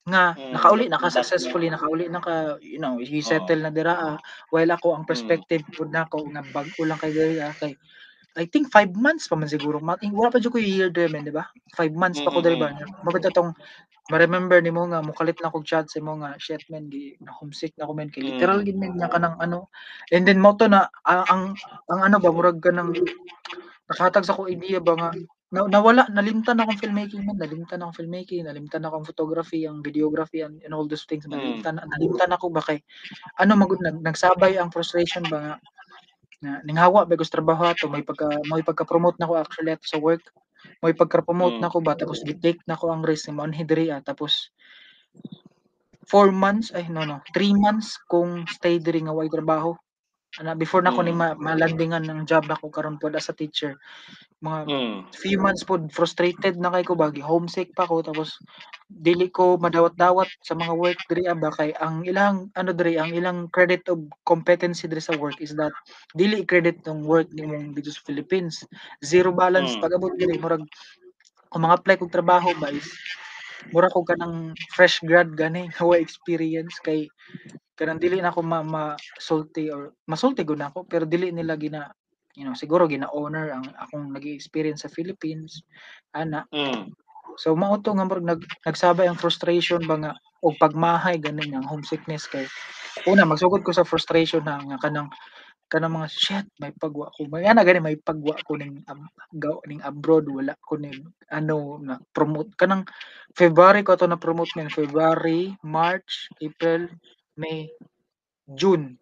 nga 0.06 0.34
mm, 0.34 0.52
nakauli 0.54 0.90
naka 0.90 1.10
na 1.12 1.16
successfully 1.22 1.70
nakauli 1.70 2.10
naka 2.10 2.58
you 2.62 2.78
know 2.82 2.98
you 2.98 3.22
oh, 3.22 3.26
settle 3.26 3.62
na 3.62 3.70
dira 3.70 3.94
ah, 3.94 4.18
while 4.50 4.70
ako 4.74 4.96
ang 4.98 5.06
mm, 5.06 5.10
perspective 5.10 5.62
pud 5.74 5.90
nako 5.94 6.26
nga 6.34 6.42
bag-o 6.42 6.82
lang 6.86 6.98
kay 6.98 7.12
diri 7.14 7.38
ah, 7.42 7.54
kay 7.54 7.78
I 8.36 8.44
think 8.44 8.68
5 8.68 8.92
months 8.92 9.26
pa 9.32 9.36
man 9.40 9.48
siguro. 9.48 9.80
Ma 9.80 9.96
wala 10.12 10.28
pa 10.28 10.38
jud 10.40 10.52
ko 10.52 10.60
year 10.60 10.92
diri 10.92 11.08
men 11.08 11.24
di 11.24 11.32
ba? 11.32 11.48
5 11.72 11.92
months 11.96 12.20
pa 12.20 12.28
ko 12.32 12.44
diri 12.44 12.56
ba? 12.60 12.68
Mm, 12.68 13.00
mabot 13.00 13.24
atong 13.24 13.56
ma-remember 14.12 14.60
nimo 14.62 14.86
nga 14.92 15.00
mukalit 15.02 15.40
na 15.40 15.50
kog 15.50 15.66
chat 15.66 15.88
sa 15.90 15.98
imo 15.98 16.14
nga 16.20 16.36
shit 16.38 16.62
man 16.70 16.86
gi 16.92 17.16
na 17.24 17.32
homesick 17.32 17.74
na 17.80 17.88
ko 17.88 17.92
men 17.96 18.12
kay 18.12 18.22
literal 18.22 18.60
mm, 18.60 18.66
gid 18.68 18.76
men 18.78 18.92
nya 19.00 19.08
kanang 19.08 19.36
ano. 19.40 19.72
And 20.12 20.28
then 20.28 20.38
mo 20.38 20.52
to 20.60 20.68
na 20.68 20.86
a- 21.08 21.26
ang 21.32 21.56
ang 21.88 22.00
ano 22.06 22.16
ba 22.20 22.30
murag 22.30 22.60
kanang 22.60 22.92
nakahatag 23.90 24.26
sa 24.26 24.36
ko 24.36 24.50
idea 24.50 24.78
ba 24.82 24.94
nga 24.98 25.10
na, 25.54 25.62
nawala 25.70 26.10
nalimtan 26.10 26.58
akong 26.58 26.78
filmmaking 26.82 27.22
man 27.22 27.38
nalimtan 27.38 27.78
akong 27.78 27.98
filmmaking 28.02 28.42
nalimtan 28.44 28.82
akong 28.82 29.06
photography 29.06 29.62
ang 29.62 29.78
videography 29.78 30.42
and, 30.42 30.58
and 30.66 30.74
all 30.74 30.84
those 30.90 31.06
things 31.06 31.24
mm, 31.26 31.32
nalimtan 31.34 31.78
nalimtan 31.78 32.30
ako 32.34 32.50
ba 32.50 32.62
kay 32.66 32.82
ano 33.40 33.54
magud 33.58 33.78
nag, 33.82 34.02
nagsabay 34.02 34.58
ang 34.58 34.70
frustration 34.74 35.26
ba 35.30 35.38
nga 35.38 35.54
na 36.42 36.60
ninghawa 36.64 37.08
ba 37.08 37.16
sa 37.24 37.40
trabaho 37.40 37.62
ato? 37.68 37.88
May 37.88 38.04
pagka 38.04 38.28
may 38.48 38.62
pagka-promote 38.64 39.16
na 39.20 39.28
ko 39.28 39.34
actually 39.40 39.72
ato 39.72 39.86
sa 39.88 40.00
work. 40.00 40.24
May 40.82 40.92
pagka-promote 40.92 41.56
mm, 41.58 41.62
na 41.62 41.72
ko 41.72 41.78
ba? 41.80 41.94
Tapos 41.96 42.20
gi-take 42.24 42.64
na 42.68 42.76
ko 42.76 42.92
ang 42.92 43.06
risk 43.06 43.30
mo 43.32 43.46
ah 43.92 44.02
tapos 44.02 44.50
4 46.06 46.30
months 46.30 46.70
ay 46.70 46.86
no 46.86 47.02
no 47.02 47.18
3 47.34 47.50
months 47.54 47.98
kung 48.06 48.46
stay 48.46 48.78
diri 48.78 49.02
nga 49.02 49.14
way 49.14 49.26
trabaho 49.26 49.74
ana 50.36 50.52
before 50.52 50.84
na 50.84 50.92
ko 50.92 51.00
ni 51.00 51.12
mm, 51.12 51.18
ma, 51.18 51.28
malandingan 51.36 52.04
ng 52.04 52.20
job 52.28 52.44
na 52.44 52.58
ko 52.60 52.68
karon 52.68 53.00
pod 53.00 53.16
as 53.16 53.32
a 53.32 53.34
teacher. 53.36 53.80
Mga 54.44 54.58
mm, 54.68 54.96
few 55.16 55.40
months 55.40 55.64
pod 55.64 55.88
frustrated 55.88 56.60
na 56.60 56.68
kay 56.68 56.84
ko 56.84 56.92
bagi 56.92 57.24
homesick 57.24 57.72
pa 57.72 57.88
ko 57.88 58.04
tapos 58.04 58.36
dili 58.86 59.32
ko 59.32 59.56
madawat-dawat 59.56 60.28
sa 60.44 60.52
mga 60.52 60.72
work 60.76 61.00
diri 61.08 61.24
ah, 61.26 61.34
ba 61.34 61.48
kay 61.50 61.72
ang 61.80 62.04
ilang 62.04 62.52
ano 62.52 62.70
diri 62.76 63.00
ang 63.00 63.16
ilang 63.16 63.48
credit 63.48 63.88
of 63.88 64.04
competency 64.28 64.84
diri 64.86 65.00
sa 65.00 65.16
work 65.16 65.40
is 65.40 65.56
that 65.56 65.72
dili 66.12 66.44
i-credit 66.44 66.84
ng 66.84 67.02
work 67.08 67.32
nimong 67.32 67.72
dito 67.72 67.88
sa 67.88 68.04
Philippines. 68.04 68.62
Zero 69.00 69.32
balance 69.32 69.74
mm, 69.74 69.80
pag 69.80 69.96
abot 69.96 70.12
diri 70.14 70.36
murag 70.36 70.62
kung 71.48 71.64
mga 71.64 71.80
apply 71.80 71.94
kog 71.96 72.12
trabaho 72.12 72.52
ba 72.60 72.68
is 72.68 72.84
mura 73.72 73.90
ko 73.90 74.06
kanang 74.06 74.54
fresh 74.74 75.02
grad 75.02 75.34
gani 75.34 75.66
wa 75.80 75.96
experience 75.98 76.78
kay 76.82 77.08
kanang 77.76 78.00
dili 78.00 78.20
na 78.20 78.32
ako 78.32 78.40
ma, 78.42 78.62
masulti 78.64 79.68
or 79.68 79.92
masulti 80.08 80.42
gud 80.46 80.60
ako 80.62 80.86
pero 80.88 81.04
dili 81.04 81.30
nila 81.30 81.58
gina 81.58 81.90
you 82.36 82.44
know 82.44 82.56
siguro 82.56 82.84
gina 82.88 83.08
honor 83.12 83.52
ang 83.52 83.66
akong 83.80 84.12
nag-experience 84.12 84.84
sa 84.84 84.92
Philippines 84.92 85.64
ana. 86.12 86.44
Mm, 86.52 86.92
so 87.40 87.52
mao 87.56 87.76
to 87.80 87.92
nga 87.92 88.04
murag 88.04 88.24
nag, 88.24 88.40
nagsabay 88.64 89.08
ang 89.08 89.18
frustration 89.20 89.84
ba 89.84 89.96
nga 90.00 90.12
og 90.44 90.56
pagmahay 90.60 91.16
gani 91.20 91.52
ang 91.52 91.64
homesickness 91.64 92.28
kay 92.28 92.44
una 93.08 93.28
magsugod 93.28 93.60
ko 93.60 93.72
sa 93.72 93.84
frustration 93.84 94.44
na 94.44 94.60
nga 94.60 94.88
kanang 94.88 95.08
kanang 95.66 95.98
mga 95.98 96.08
shit 96.10 96.46
may 96.62 96.70
pagwa 96.70 97.10
ko 97.10 97.26
may 97.26 97.42
ana 97.42 97.66
gani 97.66 97.82
may 97.82 97.98
pagwa 97.98 98.38
ko 98.46 98.54
ning 98.54 98.86
ab, 98.86 99.02
gaw 99.34 99.58
ning 99.66 99.82
abroad 99.82 100.30
wala 100.30 100.54
ko 100.62 100.78
ning 100.78 101.02
ano 101.34 101.82
na 101.82 101.98
promote 102.14 102.54
kanang 102.54 102.86
February 103.34 103.82
ko 103.82 103.98
to 103.98 104.06
na 104.06 104.18
promote 104.18 104.50
ning 104.54 104.70
February 104.70 105.58
March 105.66 106.30
April 106.38 106.86
May 107.36 107.68
June. 108.56 108.96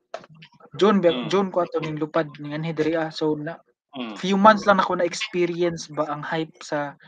June 0.75 0.99
ba- 0.99 1.15
mm, 1.15 1.31
June 1.31 1.53
ko 1.55 1.63
ato 1.63 1.79
ning 1.79 2.01
lupad 2.01 2.27
ning 2.43 2.57
anhi 2.57 2.75
diri 2.75 2.99
ah. 2.99 3.13
so 3.13 3.39
na 3.39 3.61
mm, 3.95 4.19
few 4.19 4.35
months 4.35 4.67
lang 4.67 4.83
ako 4.83 4.99
na 4.99 5.07
experience 5.07 5.87
ba 5.87 6.09
ang 6.11 6.25
hype 6.25 6.57
sa 6.65 6.99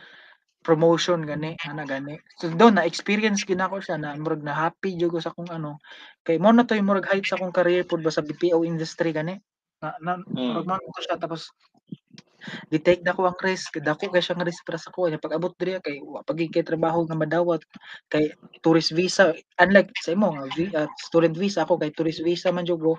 promotion 0.67 1.23
gani 1.23 1.55
ana 1.63 1.87
gani. 1.87 2.19
So 2.43 2.51
doon 2.51 2.75
na 2.75 2.83
experience 2.91 3.47
gina 3.47 3.71
ko 3.71 3.79
siya 3.79 4.03
na 4.03 4.19
murag 4.19 4.43
na 4.43 4.51
happy 4.67 4.99
jud 4.99 5.15
ko 5.15 5.23
sa 5.23 5.31
kung 5.31 5.47
ano. 5.47 5.79
Kay 6.27 6.43
mo 6.43 6.51
na 6.51 6.67
to 6.67 6.75
yung 6.75 6.91
murag 6.91 7.07
height 7.07 7.23
sa 7.23 7.39
akong 7.39 7.55
career 7.55 7.87
pod 7.87 8.03
ba 8.03 8.11
sa 8.11 8.27
BPO 8.27 8.67
industry 8.67 9.15
gani. 9.15 9.39
Na, 9.79 9.95
na 10.03 10.19
mm, 10.19 10.67
man 10.67 10.83
ko 10.83 10.99
siya 10.99 11.23
tapos 11.23 11.55
gi-take 12.75 13.07
na 13.07 13.15
ko 13.15 13.31
ang 13.31 13.39
risk. 13.39 13.79
Dako 13.79 14.11
kay 14.11 14.19
siya 14.19 14.35
nga 14.35 14.47
risk 14.47 14.67
para 14.67 14.83
sa 14.83 14.91
ko 14.91 15.07
pag 15.07 15.39
abot 15.39 15.55
diri 15.55 15.79
kay 15.79 16.03
wa 16.03 16.27
pag 16.27 16.43
kay 16.51 16.67
trabaho 16.67 17.07
nga 17.07 17.15
madawat. 17.15 17.63
Kay 18.11 18.35
tourist 18.59 18.91
visa 18.91 19.31
unlike 19.63 19.95
sa 20.03 20.19
imo 20.19 20.35
nga 20.35 20.51
ah, 20.83 20.91
student 20.99 21.39
visa 21.39 21.63
ako 21.63 21.79
kay 21.79 21.95
tourist 21.95 22.27
visa 22.27 22.51
man 22.51 22.67
jud 22.67 22.83
ko 22.83 22.99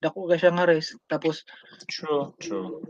dako 0.00 0.32
kay 0.32 0.40
siya 0.40 0.56
nga 0.56 0.64
risk. 0.64 0.96
Tapos 1.12 1.44
true, 1.92 2.32
true, 2.40 2.80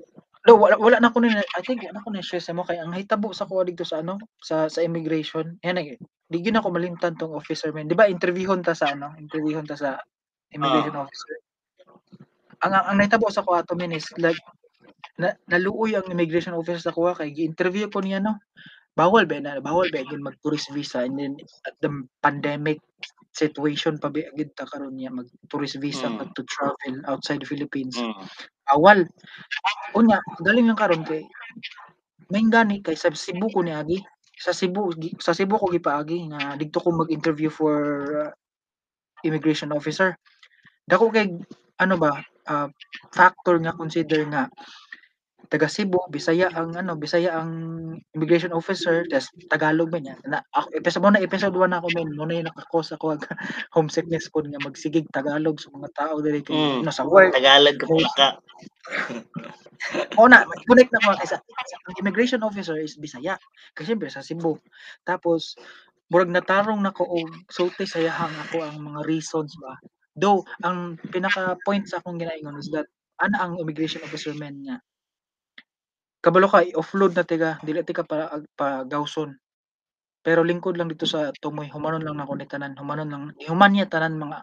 No, 0.43 0.59
wala 0.59 0.74
wala 0.74 0.99
na 0.99 1.14
ko 1.14 1.22
ni 1.22 1.30
I 1.30 1.62
think 1.62 1.86
wala 1.86 1.95
na 1.95 2.03
ko 2.03 2.11
ni 2.11 2.18
stress 2.18 2.51
mo 2.51 2.66
kay 2.66 2.74
ang 2.82 2.90
hitabo 2.99 3.30
sa 3.30 3.47
kuha 3.47 3.62
dito 3.62 3.86
sa 3.86 4.03
ano 4.03 4.18
sa 4.43 4.66
sa 4.66 4.82
immigration. 4.82 5.55
Yan 5.62 5.78
ay 5.78 5.95
di 6.03 6.38
gyud 6.43 6.59
ako 6.59 6.74
malimtan 6.74 7.14
tong 7.14 7.38
officer 7.38 7.70
man. 7.70 7.86
Di 7.86 7.95
ba 7.95 8.11
interviewon 8.11 8.59
ta 8.66 8.74
sa 8.74 8.90
ano, 8.90 9.14
interviewon 9.22 9.62
ta 9.70 9.78
sa 9.78 10.03
immigration 10.51 10.99
ah, 10.99 11.07
officer. 11.07 11.34
Ang 12.66 12.72
ang, 12.74 12.84
ang 12.90 12.97
nahitabo 12.99 13.30
sa 13.30 13.47
kuha 13.47 13.62
to 13.62 13.78
min 13.78 13.95
is 13.95 14.11
like 14.18 14.38
na, 15.14 15.30
naluoy 15.47 15.95
ang 15.95 16.11
immigration 16.11 16.59
officer 16.59 16.90
sa 16.90 16.95
kuha 16.95 17.14
kay 17.14 17.30
gi-interview 17.30 17.86
ko 17.86 18.03
niya 18.03 18.18
no. 18.18 18.34
Bawal 18.99 19.30
ba 19.30 19.38
na 19.38 19.62
bawal 19.62 19.95
ba 19.95 20.03
gyud 20.03 20.26
mag 20.26 20.34
tourist 20.43 20.74
visa 20.74 21.07
and 21.07 21.22
then 21.22 21.38
at 21.70 21.78
the 21.86 21.90
pandemic 22.18 22.82
situation 23.33 23.97
pa 23.97 24.09
ba 24.12 24.20
gyud 24.37 24.53
ta 24.57 24.64
karon 24.68 24.93
niya 24.95 25.11
mag 25.12 25.26
tourist 25.49 25.80
visa 25.80 26.09
mm, 26.12 26.33
to 26.37 26.43
travel 26.45 26.95
outside 27.09 27.41
the 27.41 27.49
Philippines. 27.49 27.97
mm, 27.97 28.12
Bawal. 28.68 29.09
Unya, 29.97 30.20
galing 30.45 30.68
lang 30.68 30.78
karon 30.78 31.03
kay 31.05 31.24
may 32.33 32.45
gani 32.49 32.80
kay 32.85 32.97
sa 32.97 33.12
Cebu 33.12 33.49
ko 33.53 33.61
niagi. 33.64 34.01
Sa 34.39 34.53
Cebu 34.57 34.93
gi- 34.97 35.16
sa 35.20 35.33
Cebu 35.37 35.57
ko 35.61 35.66
gipaagi 35.68 36.28
nga 36.33 36.57
didto 36.57 36.80
ko 36.80 36.89
mag-interview 36.93 37.49
for 37.53 37.76
uh, 38.28 38.30
immigration 39.24 39.70
officer. 39.72 40.16
Dako 40.89 41.12
kay 41.12 41.28
ano 41.83 41.95
ba 41.99 42.12
ah, 42.49 42.68
factor 43.14 43.59
nga 43.62 43.74
consider 43.76 44.24
nga 44.30 44.47
taga 45.53 45.68
Cebu, 45.68 46.00
Bisaya 46.09 46.48
ang 46.57 46.72
ano, 46.72 46.96
Bisaya 46.96 47.36
ang 47.36 47.53
immigration 48.16 48.57
officer, 48.57 49.05
tas 49.12 49.28
Tagalog 49.53 49.92
ba 49.92 50.00
niya. 50.00 50.16
Na, 50.24 50.40
ako, 50.57 50.72
episode 50.72 51.12
na 51.12 51.20
episode 51.20 51.53
1 51.53 51.76
ako 51.76 51.86
men, 51.92 52.16
mo 52.16 52.24
na 52.24 52.40
yung 52.40 52.48
nakakos 52.48 52.96
ako 52.96 53.20
ag 53.20 53.28
homesickness 53.76 54.32
po 54.32 54.40
nga 54.40 54.64
magsigig 54.64 55.05
Tagalog 55.12 55.61
sa 55.61 55.68
mga 55.76 55.92
tao 55.92 56.24
diri 56.24 56.40
kay 56.40 56.57
mm. 56.57 56.80
ano 56.80 56.88
sa 56.88 57.05
work. 57.05 57.36
Tagalog 57.36 57.76
ka 57.76 57.84
kay 57.84 58.00
paka. 58.00 58.28
Oo 60.16 60.28
na, 60.32 60.48
connect 60.64 60.88
na 60.88 61.05
ko 61.05 61.20
kay 61.20 61.28
sa, 61.28 61.36
sa 61.36 61.76
ang 61.84 62.00
immigration 62.00 62.40
officer 62.40 62.80
is 62.80 62.96
Bisaya. 62.96 63.36
Kasi 63.76 63.92
syempre 63.92 64.09
sa 64.09 64.24
Cebu. 64.24 64.57
Tapos 65.05 65.61
murag 66.09 66.32
natarong 66.32 66.80
nako 66.80 67.05
og 67.05 67.28
sulti 67.53 67.84
sayahang 67.84 68.32
ako 68.48 68.64
ang 68.64 68.80
mga 68.80 69.05
reasons 69.05 69.53
ba. 69.61 69.76
Though 70.16 70.48
ang 70.64 70.96
pinaka 71.12 71.61
point 71.68 71.84
sa 71.84 72.00
akong 72.00 72.16
ginaingon 72.16 72.57
is 72.57 72.72
that 72.72 72.88
ana 73.20 73.36
ang 73.36 73.61
immigration 73.61 74.00
officer 74.00 74.32
men 74.32 74.64
nga 74.64 74.80
kabalo 76.24 76.46
ka 76.48 76.62
i-offload 76.62 77.12
na 77.18 77.24
tiga 77.26 77.58
dili 77.66 77.82
ti 77.82 77.92
ka 77.92 78.06
pa, 78.06 78.30
pa 78.58 78.86
gawson. 78.86 79.34
Pero 80.22 80.46
lingkod 80.46 80.78
lang 80.78 80.86
dito 80.86 81.02
sa 81.02 81.34
tumoy 81.42 81.66
humanon 81.66 82.06
lang 82.06 82.14
nako 82.14 82.38
ni 82.38 82.46
tanan 82.46 82.78
humanon 82.78 83.10
lang 83.10 83.22
gihuman 83.42 83.74
niya 83.74 83.90
tanan 83.90 84.14
mga 84.22 84.38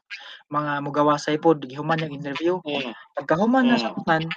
mga 0.52 0.72
mugawasay 0.84 1.40
pod 1.40 1.64
gihuman 1.64 1.96
niya 2.04 2.12
interview 2.12 2.60
Mm, 2.68 2.92
pagkahuman 3.16 3.64
na 3.64 3.80
sa 3.80 3.96
mm, 3.96 4.04
tanan 4.04 4.28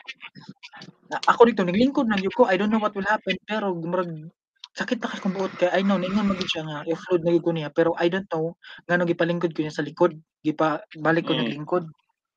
na 1.10 1.18
ako 1.26 1.42
dito 1.50 1.66
naglingkod 1.66 2.06
gyud 2.22 2.34
ko 2.38 2.46
I 2.46 2.54
don't 2.54 2.70
know 2.70 2.78
what 2.78 2.94
will 2.94 3.10
happen 3.10 3.34
pero 3.42 3.74
murag 3.74 4.10
sakit 4.78 5.02
na 5.02 5.10
kay 5.10 5.18
kong 5.18 5.34
buot 5.34 5.52
kay 5.58 5.70
I 5.74 5.82
know 5.82 5.98
ningon 5.98 6.30
man 6.30 6.38
gyud 6.38 6.46
siya 6.46 6.62
nga 6.62 6.78
i-offload 6.86 7.26
na 7.26 7.34
ko 7.42 7.50
niya 7.50 7.68
pero 7.74 7.90
I 7.98 8.06
don't 8.06 8.30
know 8.30 8.54
ngano 8.86 9.02
gipalingkod 9.10 9.50
ko 9.50 9.66
niya 9.66 9.74
sa 9.74 9.82
likod 9.82 10.14
gipa 10.46 10.78
balik 11.02 11.26
ko 11.26 11.34
mm, 11.34 11.42
naglingkod 11.42 11.90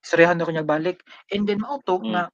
istoryahan 0.06 0.38
ako 0.38 0.52
niya 0.54 0.66
balik. 0.66 1.02
And 1.34 1.50
then 1.50 1.66
mao 1.66 1.82
to 1.90 1.98
Mm. 1.98 2.14
nga 2.14 2.30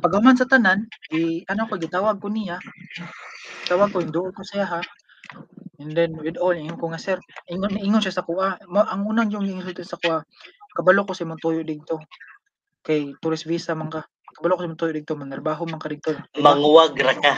paghuman 0.00 0.36
sa 0.36 0.48
tanan, 0.48 0.86
gi 1.10 1.46
ano 1.48 1.66
ko 1.70 1.78
gitawag 1.78 2.18
ko 2.18 2.28
niya. 2.28 2.58
Tawag 3.64 3.94
ko 3.94 4.04
induol 4.04 4.30
ko 4.34 4.42
siya 4.44 4.66
ha. 4.66 4.80
And 5.82 5.90
then 5.96 6.14
with 6.20 6.38
all 6.38 6.54
ingon 6.54 6.78
ko 6.78 6.92
nga 6.92 7.00
sir, 7.00 7.18
ingon 7.50 7.80
ingon 7.80 8.02
siya 8.02 8.20
sa 8.20 8.26
kuha. 8.26 8.62
Ma, 8.70 8.86
ang 8.86 9.08
unang 9.08 9.32
yung 9.32 9.48
insulto 9.48 9.82
sa 9.82 9.98
kuha, 9.98 10.22
kabalo 10.76 11.02
ko 11.02 11.12
si 11.16 11.26
Montoyo 11.26 11.66
dito. 11.66 11.98
Kay 12.84 13.16
tourist 13.18 13.48
visa 13.48 13.74
man 13.74 13.90
ka. 13.90 14.04
Kabalo 14.38 14.54
ko 14.54 14.62
si 14.62 14.70
Montoyo 14.70 14.92
dito, 14.94 15.18
manarbaho 15.18 15.66
man 15.66 15.82
ka 15.82 15.90
dito. 15.90 16.14
Mangwag 16.38 16.94
ra 17.00 17.14
ka. 17.18 17.34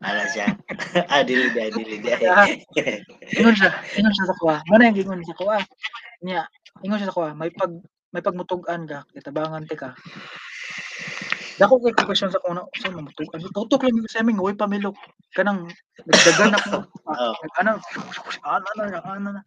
Ala 0.00 0.24
siya. 0.32 0.56
ah, 1.12 1.20
dili 1.20 1.52
di, 1.52 1.60
dili 1.76 1.96
di. 2.00 2.10
Ingon 3.36 3.56
siya, 3.56 3.70
ingon 4.00 4.14
siya 4.16 4.26
sa 4.32 4.36
kuha. 4.40 4.56
Mo 4.64 4.80
na 4.80 4.88
yung 4.88 5.00
ingon 5.04 5.20
sa 5.26 5.36
kuha. 5.36 5.58
Niya, 6.24 6.42
ingon 6.80 6.96
siya 6.96 7.10
sa 7.12 7.16
kuha, 7.16 7.30
may 7.36 7.52
pag 7.52 7.72
may 8.10 8.24
pagmutugan 8.26 8.90
ka, 8.90 9.06
kitabangan 9.14 9.68
ti 9.70 9.76
ka. 9.78 9.94
Dako 11.60 11.76
kay 11.84 11.92
question 11.92 12.32
sa 12.32 12.40
kuno, 12.40 12.72
sa 12.72 12.88
mamutugan. 12.88 13.44
Tutok 13.52 13.84
lang 13.84 14.00
sa 14.08 14.24
amin, 14.24 14.40
way 14.40 14.56
pamilok. 14.56 14.96
Kanang 15.36 15.68
nagdagan 16.08 16.56
ako. 16.56 16.88
Oo. 16.88 17.32
Ano, 17.60 17.76
ano 18.48 18.68
na, 18.80 18.98
ano 19.04 19.28
na. 19.36 19.42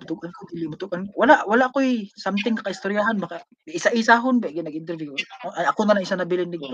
Mutugan 0.00 0.32
ko, 0.32 0.48
dili 0.48 0.64
mutugan. 0.72 1.12
Wala, 1.12 1.44
wala 1.44 1.68
ko'y 1.76 2.08
something 2.16 2.56
kakaistoryahan. 2.56 3.20
Baka 3.20 3.44
isa-isahon 3.68 4.40
ba, 4.40 4.48
yung 4.48 4.64
nag-interview. 4.64 5.12
Ay, 5.52 5.68
Ako 5.68 5.84
na 5.84 5.92
lang 5.92 6.08
isa 6.08 6.16
nabilin 6.16 6.48
dito. 6.48 6.72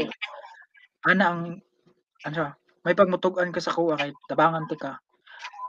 Ana 1.10 1.34
ang, 1.34 1.40
ano 2.22 2.54
may 2.88 2.96
pagmutugan 2.96 3.52
ka 3.52 3.60
sa 3.60 3.74
kuha 3.76 4.00
kay 4.00 4.16
tabangan 4.32 4.64
ti 4.64 4.80
ka. 4.80 4.96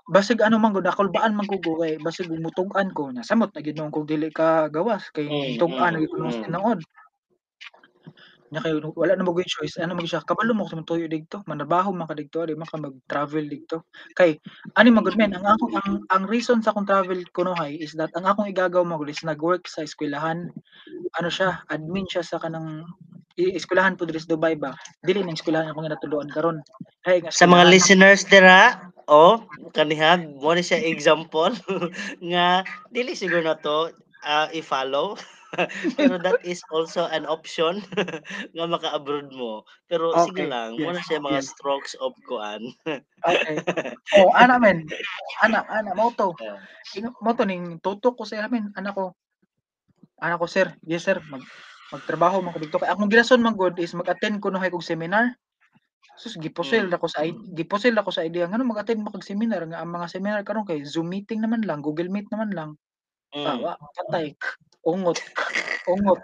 Basig 0.07 0.39
ano 0.39 0.55
man 0.55 0.71
gud 0.71 0.87
nakulbaan 0.87 1.35
man 1.35 1.45
ko 1.45 1.59
kay 1.59 1.99
basig 1.99 2.31
mutugan 2.31 2.95
ko 2.95 3.11
na 3.11 3.27
samot 3.27 3.51
na 3.51 3.59
ginuong 3.59 3.91
kog 3.91 4.07
dili 4.07 4.31
ka 4.31 4.71
gawas 4.71 5.11
kay 5.13 5.27
Mm, 5.27 5.59
tugan 5.59 5.99
mm, 5.99 6.07
mm, 6.07 6.49
ko 6.49 6.79
mm. 6.79 6.79
Nya 8.49 8.65
kay 8.65 8.73
wala 8.97 9.13
na 9.13 9.21
mo 9.21 9.33
gyud 9.37 9.45
choice 9.45 9.77
ano 9.77 9.93
mo 9.93 10.01
siya 10.01 10.25
kabalo 10.25 10.57
mo 10.57 10.65
sa 10.65 10.81
tuyo 10.81 11.05
digto 11.05 11.45
manabaho 11.45 11.93
man 11.93 12.09
ka 12.09 12.17
digto 12.17 12.45
di 12.49 12.57
man 12.57 12.65
ka 12.65 12.81
mag-travel 12.81 13.45
digto. 13.45 13.85
Kay 14.17 14.41
ani 14.73 14.89
man 14.89 15.05
gud 15.05 15.13
men 15.17 15.37
ang 15.37 15.45
akong 15.45 15.73
ang, 15.77 15.91
ang 16.09 16.23
reason 16.25 16.65
sa 16.65 16.73
akong 16.73 16.89
travel 16.89 17.21
kunohay 17.37 17.77
is 17.77 17.93
that 17.93 18.09
ang 18.17 18.25
akong 18.25 18.49
igagaw 18.49 18.81
mo 18.81 18.97
is 19.05 19.21
nag-work 19.21 19.69
sa 19.69 19.85
eskwelahan 19.85 20.49
ano 21.21 21.29
siya 21.29 21.61
admin 21.69 22.09
siya 22.09 22.25
sa 22.25 22.41
kanang 22.41 22.85
eskwelahan 23.39 23.95
po 23.95 24.03
diri 24.03 24.19
sa 24.19 24.35
Dubai 24.35 24.57
ba 24.57 24.75
dili 25.05 25.23
ning 25.23 25.37
eskwelahan 25.37 25.71
akong 25.71 25.87
ginatuluan 25.87 26.29
karon 26.33 26.57
ay 27.07 27.23
nga 27.23 27.31
Sa 27.31 27.47
mga 27.47 27.69
listeners 27.71 28.27
dira, 28.27 28.91
oh, 29.07 29.45
kaniha 29.71 30.19
mo 30.41 30.51
ni 30.51 30.65
siya 30.65 30.83
example 30.83 31.53
nga 32.33 32.65
dili 32.91 33.15
siguro 33.15 33.45
na 33.45 33.55
to 33.55 33.93
ah, 34.23 34.51
i-follow. 34.51 35.15
Pero 35.97 36.21
that 36.21 36.37
is 36.45 36.61
also 36.69 37.05
an 37.09 37.25
option 37.25 37.81
nga 38.55 38.65
maka-abroad 38.69 39.33
mo. 39.33 39.65
Pero 39.89 40.13
sige 40.17 40.45
Okay, 40.45 40.49
lang, 40.49 40.77
mo 40.77 40.93
na 40.93 41.01
yes, 41.01 41.07
siya 41.07 41.19
mga 41.21 41.41
yes. 41.41 41.45
strokes 41.45 41.93
of 41.99 42.13
kuan. 42.29 42.61
Okay. 43.25 43.57
Oh, 44.17 44.29
ana 44.33 44.57
men. 44.61 44.85
Ana, 45.43 45.65
ana 45.69 45.93
mo 45.97 46.13
to. 46.17 46.33
Ah, 46.41 46.59
Mo 47.21 47.31
to 47.37 47.43
ning 47.45 47.77
tutok 47.81 48.15
ko 48.17 48.23
sa 48.25 48.45
amin, 48.45 48.69
anak 48.77 48.93
ko. 48.97 49.13
Anak 50.21 50.39
ko 50.41 50.47
sir, 50.49 50.67
yes 50.83 51.05
sir, 51.07 51.17
mag 51.31 51.41
magtrabaho 51.93 52.43
man 52.43 52.53
ko 52.53 52.59
dito. 52.61 52.77
Kay 52.77 52.89
akong 52.91 53.09
girason 53.09 53.41
man 53.41 53.55
good 53.57 53.77
is 53.81 53.95
mag-attend 53.97 54.41
ko 54.43 54.51
no 54.53 54.61
kog 54.61 54.85
seminar. 54.85 55.33
Sus 56.19 56.35
giposil 56.37 56.89
Mm. 56.89 56.95
ako 56.95 57.07
sa 57.07 57.23
giposil 57.55 57.95
ako 57.95 58.11
sa 58.11 58.25
idea 58.27 58.45
ngano 58.45 58.67
mag-attend 58.67 58.99
mo 59.01 59.09
kag 59.13 59.23
seminar 59.25 59.63
nga 59.69 59.79
ang 59.81 59.91
mga 59.95 60.07
seminar 60.11 60.41
karon 60.43 60.67
kay 60.67 60.83
Zoom 60.83 61.09
meeting 61.13 61.39
naman 61.41 61.63
lang, 61.63 61.79
Google 61.81 62.11
Meet 62.11 62.27
naman 62.33 62.51
lang. 62.51 62.69
Ah, 63.35 63.55
mm. 63.55 63.61
wa, 63.61 63.73
patay. 63.97 64.33
Ungot. 64.85 65.19
Ungot. 65.85 66.21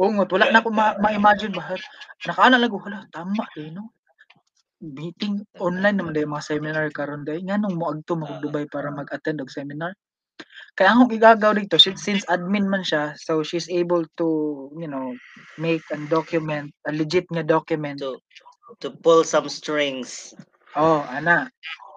Ungot. 0.00 0.28
Wala 0.32 0.48
na 0.48 0.60
ako 0.64 0.70
ma- 0.72 0.96
ma-imagine 0.96 1.52
ba. 1.52 1.76
Nakaana 2.24 2.56
lang 2.56 2.72
ko, 2.72 2.80
hala, 2.80 3.04
tama 3.12 3.44
eh, 3.60 3.68
no? 3.68 3.92
Meeting 4.80 5.44
online 5.60 6.00
naman 6.00 6.16
dahil 6.16 6.30
mga 6.30 6.46
seminar 6.56 6.88
karon 6.96 7.20
dahil 7.28 7.44
nga 7.44 7.60
nung 7.60 7.76
moagto 7.76 8.16
mo 8.16 8.24
Ah. 8.24 8.40
Dubai 8.40 8.64
para 8.64 8.88
mag-attend 8.88 9.44
og 9.44 9.52
seminar. 9.52 9.92
Kaya 10.72 10.96
ang 10.96 11.12
igagaw 11.12 11.52
dito, 11.52 11.76
since, 11.76 12.00
since 12.00 12.24
admin 12.32 12.64
man 12.64 12.80
siya, 12.80 13.12
so 13.20 13.44
she's 13.44 13.68
able 13.68 14.06
to, 14.16 14.70
you 14.80 14.88
know, 14.88 15.12
make 15.60 15.84
and 15.92 16.08
document, 16.08 16.72
a 16.88 16.92
legit 16.96 17.28
nga 17.28 17.44
document. 17.44 18.00
To 18.00 18.16
to 18.80 18.88
pull 18.88 19.26
some 19.26 19.50
strings. 19.52 20.32
Oh, 20.78 21.02
ana. 21.10 21.50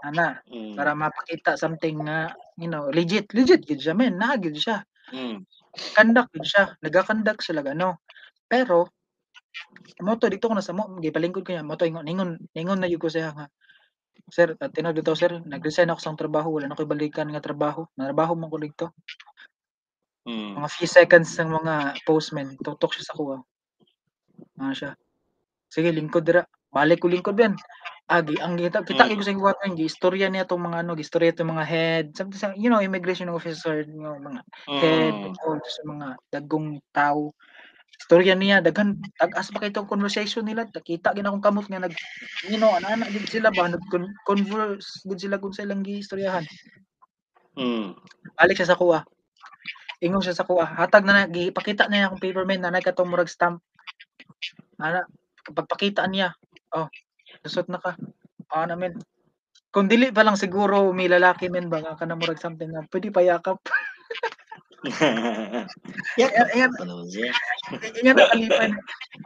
Ana. 0.03 0.41
Mm. 0.51 0.75
Para 0.75 0.91
mapakita 0.97 1.55
something 1.55 2.03
nga, 2.03 2.33
you 2.57 2.69
know, 2.69 2.89
legit. 2.89 3.29
Legit 3.33 3.65
gid 3.65 3.79
siya, 3.81 3.95
men. 3.97 4.17
Naagid 4.17 4.57
siya. 4.57 4.83
Mm. 5.13 5.45
kandak 5.97 6.29
gid 6.33 6.45
siya, 6.45 6.63
naga-conduct 6.85 7.41
sila 7.41 7.65
gano. 7.65 8.01
Pero 8.45 8.89
mo 10.01 10.17
to 10.17 10.29
dito 10.29 10.49
ko 10.49 10.53
na 10.57 10.65
sa 10.65 10.73
mo, 10.73 10.89
gipalingkod 11.01 11.45
ko 11.45 11.53
niya, 11.53 11.65
mo 11.65 11.77
to 11.77 11.85
ingon 11.85 12.05
ingon 12.09 12.31
ingon 12.57 12.79
na 12.81 12.89
yun 12.89 13.01
ko 13.01 13.09
siya 13.09 13.33
nga. 13.33 13.45
Sir, 14.29 14.55
at 14.57 14.71
tinawag 14.71 15.01
dito 15.01 15.13
sir, 15.17 15.41
nag-resign 15.43 15.89
ako 15.91 15.99
sa 15.99 16.15
trabaho, 16.15 16.55
wala 16.55 16.69
na 16.69 16.77
ko'y 16.77 16.87
balikan 16.87 17.27
nga 17.29 17.43
trabaho. 17.43 17.85
Narabaho 17.99 18.37
man 18.37 18.49
ko 18.49 18.57
dito. 18.61 18.85
Mm. 20.23 20.61
Mga 20.61 20.69
few 20.71 20.87
seconds 20.87 21.29
ng 21.37 21.51
mga 21.51 21.73
postman, 22.07 22.55
tutok 22.61 22.95
siya 22.95 23.05
sa 23.11 23.17
kuha. 23.17 23.37
Ano 24.61 24.73
siya? 24.73 24.95
Sige, 25.67 25.91
lingkod 25.91 26.23
dira. 26.23 26.45
Balik 26.71 27.03
ko 27.03 27.11
lingkod 27.11 27.35
ben. 27.35 27.53
Agi, 28.11 28.35
ang 28.35 28.59
kita 28.59 28.83
kita 28.83 29.07
Mm. 29.07 29.15
ko 29.15 29.23
sa 29.23 29.31
kuha 29.31 29.53
ng 29.63 29.79
istorya 29.79 30.27
niya 30.27 30.43
tong 30.43 30.59
mga 30.59 30.83
ano, 30.83 30.91
istorya 30.99 31.31
tong 31.31 31.55
mga 31.55 31.63
head, 31.63 32.05
something 32.11 32.35
sa 32.35 32.51
you 32.59 32.67
know, 32.67 32.83
immigration 32.83 33.31
officer, 33.31 33.87
know, 33.95 34.19
mga 34.19 34.43
head, 34.83 35.15
Mm. 35.23 35.31
all 35.47 35.59
sa 35.63 35.81
mga 35.87 36.07
dagong 36.35 36.83
tao. 36.91 37.31
Istorya 37.95 38.35
niya 38.35 38.59
daghan 38.63 38.99
tag-as 39.19 39.51
pa 39.55 39.63
kay 39.63 39.71
itong 39.71 39.87
conversation 39.87 40.43
nila 40.47 40.67
nakita 40.67 41.15
gid 41.15 41.23
akong 41.27 41.43
kamot 41.45 41.67
nga 41.71 41.83
nag 41.83 41.95
you 42.51 42.59
know 42.59 42.73
ana 42.75 43.07
gid 43.11 43.27
sila 43.29 43.51
ba 43.55 43.67
nag 43.71 43.83
converse 44.27 45.03
gud 45.07 45.19
sila 45.21 45.39
kung 45.39 45.53
sa 45.55 45.63
ilang 45.67 45.83
giistoryahan. 45.85 46.47
Mm. 47.57 47.93
Siya 48.57 48.69
sa 48.73 48.79
kuha. 48.79 49.05
Ingon 50.03 50.21
siya 50.25 50.37
sa 50.37 50.45
kuha. 50.47 50.65
Hatag 50.65 51.05
na 51.07 51.25
na 51.25 51.31
gipakita 51.31 51.87
niya 51.89 52.09
akong 52.11 52.21
paper 52.23 52.45
man 52.49 52.61
na 52.63 52.81
katong 52.83 53.09
murag 53.11 53.31
stamp. 53.31 53.61
Ana 54.81 55.05
pagpakita 55.53 56.05
niya. 56.09 56.33
Oh, 56.75 56.89
lusot 57.43 57.67
na 57.67 57.79
ka. 57.79 57.95
Ah 58.49 58.65
namin. 58.65 58.95
Kung 59.73 59.89
dili 59.89 60.13
pa 60.13 60.23
lang 60.23 60.37
siguro 60.37 60.93
may 60.93 61.09
lalaki 61.09 61.49
men 61.49 61.67
ba 61.67 61.81
nga 61.81 61.97
kana 61.97 62.15
murag 62.15 62.39
something 62.39 62.69
na 62.71 62.85
pwede. 62.87 63.09
Yakap 63.13 63.57
Ayan, 66.19 66.71
pa 66.75 66.83
naman 66.83 67.07
siya. 67.07 67.31
Ingat 68.03 68.15
nakalipan. 68.19 68.71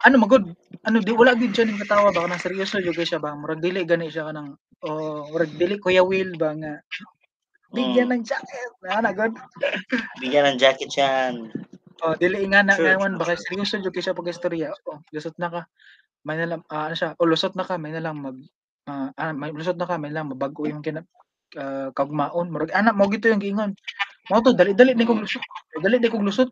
Ano 0.05 0.15
magod? 0.22 0.43
Ano 0.86 1.01
di 1.01 1.11
wala 1.11 1.34
gid 1.34 1.51
siya 1.57 1.65
ning 1.65 1.82
katawa 1.82 2.13
ba 2.13 2.24
kanang 2.24 2.39
seryoso 2.39 2.78
jud 2.80 2.93
siya 2.93 3.18
ba? 3.18 3.34
Murag 3.34 3.59
dili 3.59 3.82
gani 3.84 4.07
siya 4.07 4.30
kanang 4.30 4.53
oh, 4.86 5.26
murag 5.34 5.51
dili 5.57 5.82
Kuya 5.82 6.05
Will 6.05 6.38
ba 6.38 6.53
nga 6.53 6.78
bigyan 7.74 8.07
Mm. 8.07 8.22
ng 8.22 8.24
jacket. 8.24 8.72
Ana 8.88 9.11
god. 9.11 9.36
Bigyan 10.24 10.55
ng 10.55 10.59
jacket 10.61 10.88
yan. 10.95 11.51
Oh, 11.99 12.15
dili 12.15 12.47
nga 12.47 12.63
na 12.63 12.78
Sure, 12.78 12.95
ngayon 12.95 13.20
baka 13.20 13.36
seryoso 13.36 13.82
jud 13.84 13.91
siya 13.97 14.15
pag 14.15 14.32
istorya. 14.32 14.72
Oh, 14.88 15.01
lusot 15.11 15.36
na 15.41 15.51
ka. 15.51 15.61
May 16.28 16.36
na 16.43 16.47
lang 16.51 16.61
ah, 16.67 16.91
ano 16.91 16.95
siya? 16.99 17.15
Oh, 17.23 17.23
lusot 17.23 17.55
na 17.55 17.63
ka, 17.63 17.80
may 17.80 17.95
na 17.95 18.03
lang 18.03 18.19
mag 18.19 18.36
ah, 18.91 19.15
ah, 19.15 19.32
may 19.32 19.55
lusot 19.55 19.80
na 19.80 19.88
ka, 19.88 19.95
may 19.95 20.11
lang 20.11 20.28
mabago 20.28 20.67
yung 20.67 20.84
kina 20.84 21.07
ah, 21.55 21.88
kagmaon. 21.95 22.51
Murag 22.51 22.75
ana 22.75 22.91
mo 22.91 23.07
gito 23.07 23.32
yung 23.32 23.39
giingon. 23.39 23.71
Mo 24.28 24.43
to 24.43 24.51
dali-dali 24.51 24.91
ni 24.91 25.07
kog 25.07 25.23
lusot. 25.23 25.39
Dali 25.80 26.03
di 26.03 26.11
kog 26.11 26.28
lusot. 26.28 26.51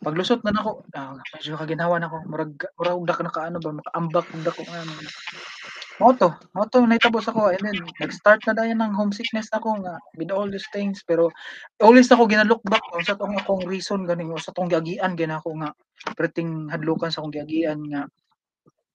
Pag 0.00 0.16
lusot 0.16 0.40
na 0.46 0.54
nako, 0.54 0.86
ah, 0.94 1.18
medyo 1.34 1.58
kaginawa 1.58 1.98
nako. 1.98 2.22
Murag 2.30 2.54
murag 2.78 3.02
dak 3.10 3.20
na 3.26 3.34
kaano 3.34 3.58
ba 3.58 3.74
makaambak 3.74 4.26
ug 4.30 4.42
dako 4.46 4.62
ano. 4.70 4.94
Mo 6.00 6.16
to, 6.16 6.32
mo 6.56 6.64
to 6.64 6.80
nahitabo 6.88 7.20
sa 7.20 7.28
ko 7.28 7.52
and 7.52 7.60
then 7.60 7.76
nag-start 8.00 8.40
na 8.48 8.56
dayon 8.56 8.80
ng 8.80 8.96
homesickness 8.96 9.52
ako 9.52 9.84
nga 9.84 10.00
with 10.16 10.32
all 10.32 10.48
these 10.48 10.64
things 10.72 11.04
pero 11.04 11.28
always 11.76 12.08
ako 12.08 12.24
ginalook 12.24 12.64
back 12.64 12.80
sa 13.04 13.20
tong 13.20 13.36
akong 13.36 13.68
reason 13.68 14.08
gani 14.08 14.24
o 14.24 14.40
sa 14.40 14.48
tong 14.56 14.72
giagian 14.72 15.12
gina 15.12 15.36
ako 15.36 15.60
nga 15.60 15.76
preting 16.16 16.72
hadlukan 16.72 17.12
sa 17.12 17.20
akong 17.20 17.36
giagian 17.36 17.84
nga 17.92 18.08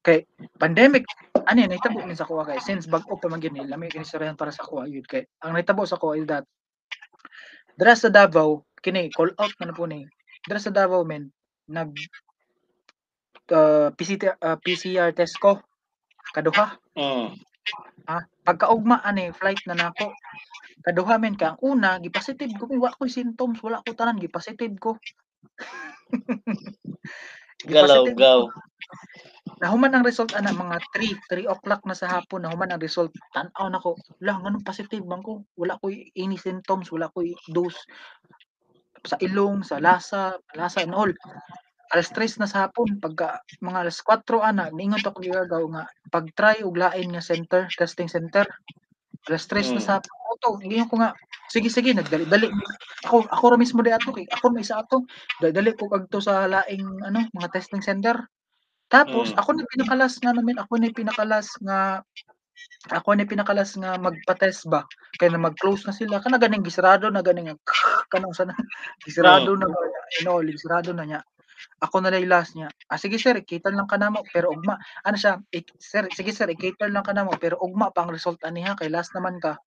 kay 0.06 0.22
pandemic 0.62 1.10
ani 1.50 1.66
nahitabo 1.66 2.06
min 2.06 2.14
sa 2.14 2.30
kuha 2.30 2.46
kay 2.46 2.62
since 2.62 2.86
bag-o 2.86 3.18
pa 3.18 3.26
man 3.26 3.42
gini 3.42 3.66
lami 3.66 3.90
kini 3.90 4.06
istoryahan 4.06 4.38
para 4.38 4.54
sa 4.54 4.62
kuha 4.62 4.86
yun. 4.86 5.02
Kay 5.02 5.26
ang 5.42 5.58
nahitabo 5.58 5.82
sa 5.90 5.98
kuha 5.98 6.22
is 6.22 6.30
that 6.30 6.46
dira 7.74 7.98
sa 7.98 8.14
Davao 8.14 8.62
kini 8.86 9.10
call 9.10 9.34
out 9.42 9.50
na 9.66 9.74
po 9.74 9.90
ni. 9.90 10.06
Dira 10.46 10.62
sa 10.62 10.70
Davao 10.70 11.02
men 11.02 11.34
nag 11.66 11.98
uh, 13.50 13.90
PCR, 13.98 14.38
uh, 14.46 14.58
PCR 14.62 15.10
test 15.18 15.42
ko. 15.42 15.58
Kaduha. 16.38 16.78
Mm. 16.94 17.34
ah 18.06 18.22
pagkaugma 18.46 19.02
ani 19.02 19.34
flight 19.34 19.66
na 19.66 19.74
nako. 19.74 20.14
Kaduha 20.86 21.18
men 21.18 21.34
ka 21.34 21.58
ang 21.58 21.60
una 21.66 21.98
gipositive 21.98 22.54
ko. 22.62 22.70
Wa 22.78 22.94
ko 22.94 23.10
symptoms 23.10 23.58
wala 23.66 23.82
ko 23.82 23.98
tanan 23.98 24.22
gipositive 24.22 24.78
ko. 24.78 25.02
Gipositive 27.66 28.14
Galaw-gaw. 28.14 28.40
Nahuman 29.64 29.92
ang 29.96 30.04
result 30.04 30.32
ana 30.36 30.52
mga 30.52 30.78
3 30.94 31.16
3 31.32 31.48
o'clock 31.54 31.82
na 31.88 31.96
sa 31.96 32.08
hapon 32.12 32.44
nahuman 32.44 32.70
ang 32.72 32.82
result 32.84 33.12
tan-aw 33.36 33.68
nako 33.72 33.96
lang 34.20 34.44
anong 34.44 34.66
positive 34.68 35.06
man 35.08 35.24
ko 35.24 35.44
wala 35.56 35.80
ko 35.80 35.90
any 35.92 36.38
symptoms 36.38 36.92
wala 36.92 37.08
ko 37.14 37.24
dose 37.52 37.80
sa 39.06 39.22
ilong, 39.22 39.62
sa 39.62 39.78
lasa, 39.78 40.34
lasa 40.58 40.82
and 40.82 40.98
all. 40.98 41.12
Alas 41.94 42.10
3 42.10 42.42
na 42.42 42.50
sa 42.50 42.66
hapon 42.66 42.98
pagka 42.98 43.38
mga 43.62 43.86
alas 43.86 44.02
4 44.02 44.42
ana 44.42 44.74
niingon 44.74 45.06
ako 45.06 45.22
gigagaw 45.22 45.64
nga 45.70 45.86
pag-try 46.10 46.66
og 46.66 46.76
lain 46.82 47.14
nga 47.14 47.22
center, 47.22 47.70
testing 47.78 48.10
center. 48.10 48.44
Alas 49.30 49.46
3 49.46 49.70
na 49.78 49.82
Mm. 49.82 49.86
sa 49.86 49.94
hapon 50.02 50.14
auto 50.26 50.50
ingon 50.66 50.90
ko 50.90 50.98
nga 51.00 51.14
sige 51.54 51.70
sige 51.70 51.94
nagdali-dali 51.94 52.50
ako 53.06 53.30
ako 53.30 53.44
ra 53.54 53.58
mismo 53.62 53.80
di 53.86 53.94
ato 53.94 54.10
kay 54.12 54.26
ako 54.28 54.46
may 54.52 54.66
isa 54.66 54.82
ato 54.82 55.06
dali 55.40 55.72
ko 55.78 55.86
kadto 55.88 56.18
sa 56.20 56.50
laing 56.50 57.06
ano 57.06 57.30
mga 57.32 57.54
testing 57.54 57.86
center. 57.86 58.18
Tapos 58.92 59.34
Mm. 59.34 59.38
ako 59.42 59.50
na 59.58 59.64
pinakalas 59.66 60.14
nga 60.22 60.32
namin 60.36 60.58
ako 60.62 60.74
na 60.78 60.90
pinakalas 60.94 61.48
nga 61.66 61.80
ako 62.94 63.18
na 63.18 63.26
pinakalas 63.28 63.74
nga 63.76 63.98
magpa-test 63.98 64.70
ba 64.70 64.86
kay 65.20 65.28
na 65.34 65.42
mag-close 65.42 65.84
na 65.90 65.94
sila 65.96 66.22
kana 66.22 66.38
ganing 66.38 66.62
gisrado 66.64 67.10
na 67.10 67.26
ganing 67.26 67.50
kanang 68.14 68.36
sana 68.38 68.54
gisrado 69.04 69.58
Mm. 69.58 69.60
na 69.62 69.68
you 70.20 70.22
know 70.26 70.38
gisrado 70.42 70.94
na 70.94 71.06
niya. 71.06 71.22
Ako 71.82 72.04
na 72.04 72.12
lang 72.14 72.28
last 72.30 72.54
niya. 72.54 72.70
Ah 72.92 73.00
sige 73.00 73.18
sir, 73.18 73.34
i-cater 73.42 73.74
lang 73.74 73.88
ka 73.90 73.98
namo 73.98 74.22
pero 74.30 74.52
ugma 74.54 74.78
ano 75.08 75.18
siya, 75.18 75.40
ik, 75.50 75.72
sir 75.82 76.06
sige 76.14 76.30
sir, 76.36 76.46
i-cater 76.52 76.92
lang 76.94 77.02
ka 77.02 77.16
namo 77.16 77.34
pero 77.42 77.58
ugma 77.64 77.90
pa 77.90 78.06
ang 78.06 78.14
result 78.14 78.38
ani 78.46 78.62
ha 78.62 78.76
kay 78.78 78.92
last 78.92 79.16
naman 79.18 79.40
ka. 79.42 79.58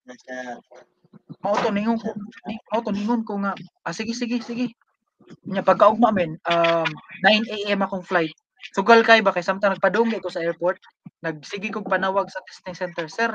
Mao 1.43 1.57
to 1.59 1.73
ningon 1.75 1.99
ko, 1.99 2.13
ni- 2.47 2.61
mao 2.71 2.81
to 2.85 2.93
ningon 2.95 3.25
ko 3.27 3.41
nga. 3.43 3.53
Ah 3.83 3.91
sige 3.97 4.15
sige 4.15 4.39
sige. 4.45 4.71
Nya 5.49 5.65
pagka 5.65 5.91
ugma 5.91 6.13
men 6.15 6.37
um 6.47 6.89
9 7.25 7.45
AM 7.67 7.81
akong 7.83 8.05
flight. 8.07 8.37
Sugal 8.77 9.01
kay 9.05 9.21
ba 9.25 9.33
kay 9.33 9.45
samtang 9.45 9.77
nagpadunggi 9.77 10.21
ko 10.21 10.29
sa 10.29 10.45
airport, 10.45 10.81
nagsige 11.25 11.73
kog 11.73 11.89
panawag 11.89 12.29
sa 12.29 12.43
testing 12.45 12.77
center, 12.77 13.07
sir. 13.09 13.33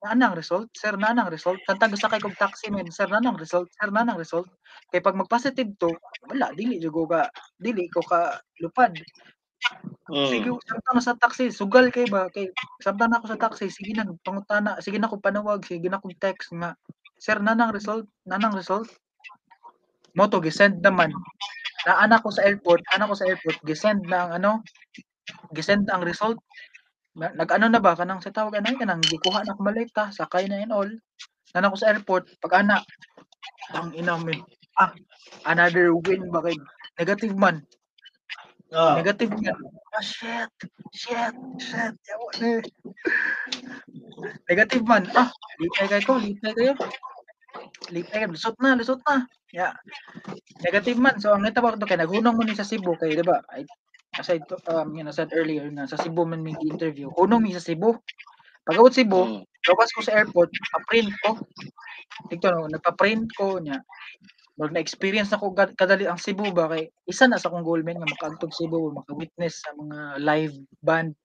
Naanang 0.00 0.32
result? 0.32 0.72
Sir, 0.72 0.96
naanang 0.96 1.28
result? 1.28 1.60
Samtang 1.68 1.92
sakay 1.92 2.20
kog 2.24 2.32
taxi 2.40 2.72
men, 2.72 2.88
sir, 2.88 3.04
naanang 3.04 3.36
result? 3.36 3.68
Sir, 3.76 3.92
naanang 3.92 4.16
result? 4.16 4.48
Kay 4.88 5.04
pag 5.04 5.12
mag-positive 5.12 5.76
to, 5.76 5.92
wala 6.24 6.56
dili 6.56 6.80
jud 6.80 6.96
ko 6.96 7.04
ka 7.04 7.28
dili 7.60 7.84
ko 7.92 8.00
ka 8.00 8.40
lupad. 8.64 8.96
Sige, 10.08 10.48
Mm. 10.48 10.56
samtang 10.64 10.94
nasa 10.96 11.12
taxi, 11.20 11.52
sugal 11.52 11.92
kay 11.92 12.08
ba 12.08 12.32
kay 12.32 12.48
samtang 12.80 13.12
na 13.12 13.20
ako 13.20 13.26
sa 13.28 13.38
taxi, 13.38 13.68
sige 13.68 13.92
na 13.92 14.08
pangutana, 14.24 14.80
sige 14.80 14.96
na 14.96 15.06
ko 15.06 15.20
panawag, 15.20 15.60
sige 15.68 15.92
na 15.92 16.00
kog 16.00 16.16
text 16.16 16.48
nga, 16.56 16.72
sir, 17.20 17.36
nanang 17.36 17.70
result, 17.70 18.08
nanang 18.24 18.56
result. 18.56 18.88
Mo 20.16 20.26
to 20.26 20.40
gisend 20.40 20.80
naman. 20.80 21.12
Naana 21.86 22.20
ko 22.20 22.28
sa 22.28 22.44
airport, 22.44 22.84
ana 22.92 23.08
ko 23.08 23.14
sa 23.16 23.26
airport, 23.28 23.56
gisend 23.64 24.04
na 24.04 24.28
ang 24.28 24.32
ano, 24.40 24.50
gisend 25.56 25.88
ang 25.88 26.04
result. 26.04 26.36
Na- 27.16 27.32
Nag-ano 27.34 27.66
na 27.72 27.80
ba 27.82 27.96
kanang 27.96 28.20
sa 28.22 28.30
tawag 28.32 28.60
anay 28.60 28.76
kanang 28.76 29.02
gikuha 29.02 29.42
na 29.44 29.56
ko 29.56 29.60
malita, 29.64 30.12
sakay 30.12 30.46
na 30.46 30.60
and 30.60 30.72
all. 30.74 30.88
Nana 31.56 31.72
ko 31.72 31.76
sa 31.80 31.90
airport, 31.90 32.28
pag 32.38 32.62
ana, 32.62 32.84
tang 33.72 33.90
ina 33.96 34.14
min. 34.20 34.40
Ah, 34.78 34.92
another 35.48 35.92
win 35.96 36.30
ba 36.30 36.44
kay 36.44 36.56
negative 37.00 37.34
man. 37.34 37.64
Oh. 38.70 38.94
Negative 39.02 39.34
nga. 39.34 39.54
Ah, 39.98 40.04
shit. 40.04 40.50
Shit. 40.94 41.34
Shit. 41.58 41.94
Yawa 42.06 42.28
na 42.38 42.46
eh. 42.54 42.62
Negative 44.46 44.84
man. 44.86 45.10
Ah, 45.18 45.26
lipay 45.58 45.90
kayo 45.90 46.02
ko. 46.06 46.14
Lipay 46.22 46.54
kayo. 46.54 46.72
Lipay. 47.90 48.26
Lusot 48.30 48.56
na. 48.62 48.76
Lusot 48.78 49.00
na. 49.06 49.26
Yeah. 49.50 49.74
Negative 50.62 50.98
man. 50.98 51.18
So, 51.18 51.34
ang 51.34 51.42
natabak 51.42 51.80
to 51.82 51.86
kay 51.88 51.98
naghunong 51.98 52.36
mo 52.38 52.42
ni 52.46 52.54
sa 52.54 52.66
Cebu 52.66 52.94
kay, 52.98 53.18
di 53.18 53.24
ba? 53.26 53.42
As 54.14 54.30
I, 54.30 54.38
to- 54.42 54.62
um, 54.70 54.94
you 54.94 55.02
know, 55.02 55.14
said 55.14 55.30
earlier 55.34 55.66
na 55.70 55.86
sa 55.90 55.98
Cebu 55.98 56.22
man 56.26 56.42
may 56.42 56.54
interview. 56.66 57.10
Hunong 57.14 57.42
mi 57.42 57.54
sa 57.54 57.62
Cebu. 57.62 57.98
Pagkabot 58.66 58.92
Cebu, 58.94 59.22
Mm. 59.26 59.42
Gawas 59.60 59.92
ko 59.92 60.00
sa 60.00 60.16
airport, 60.16 60.48
pa-print 60.72 61.12
ko. 61.20 61.36
Ito 62.32 62.46
no, 62.48 62.64
nagpa-print 62.72 63.28
ko 63.36 63.60
niya. 63.60 63.76
Pag 64.60 64.76
na-experience 64.76 65.32
na 65.32 65.40
ko 65.40 65.56
ga- 65.56 65.72
kadali 65.72 66.04
ang 66.04 66.20
Cebu 66.20 66.52
ba 66.52 66.68
kay 66.68 66.92
isa 67.08 67.24
na 67.24 67.40
sa 67.40 67.48
akong 67.48 67.64
goal 67.64 67.80
men 67.80 67.96
nga 67.96 68.12
makaagtog 68.12 68.52
Cebu, 68.52 68.92
maka-witness 68.92 69.64
sa 69.64 69.72
mga 69.72 70.20
live 70.20 70.54
band 70.84 71.16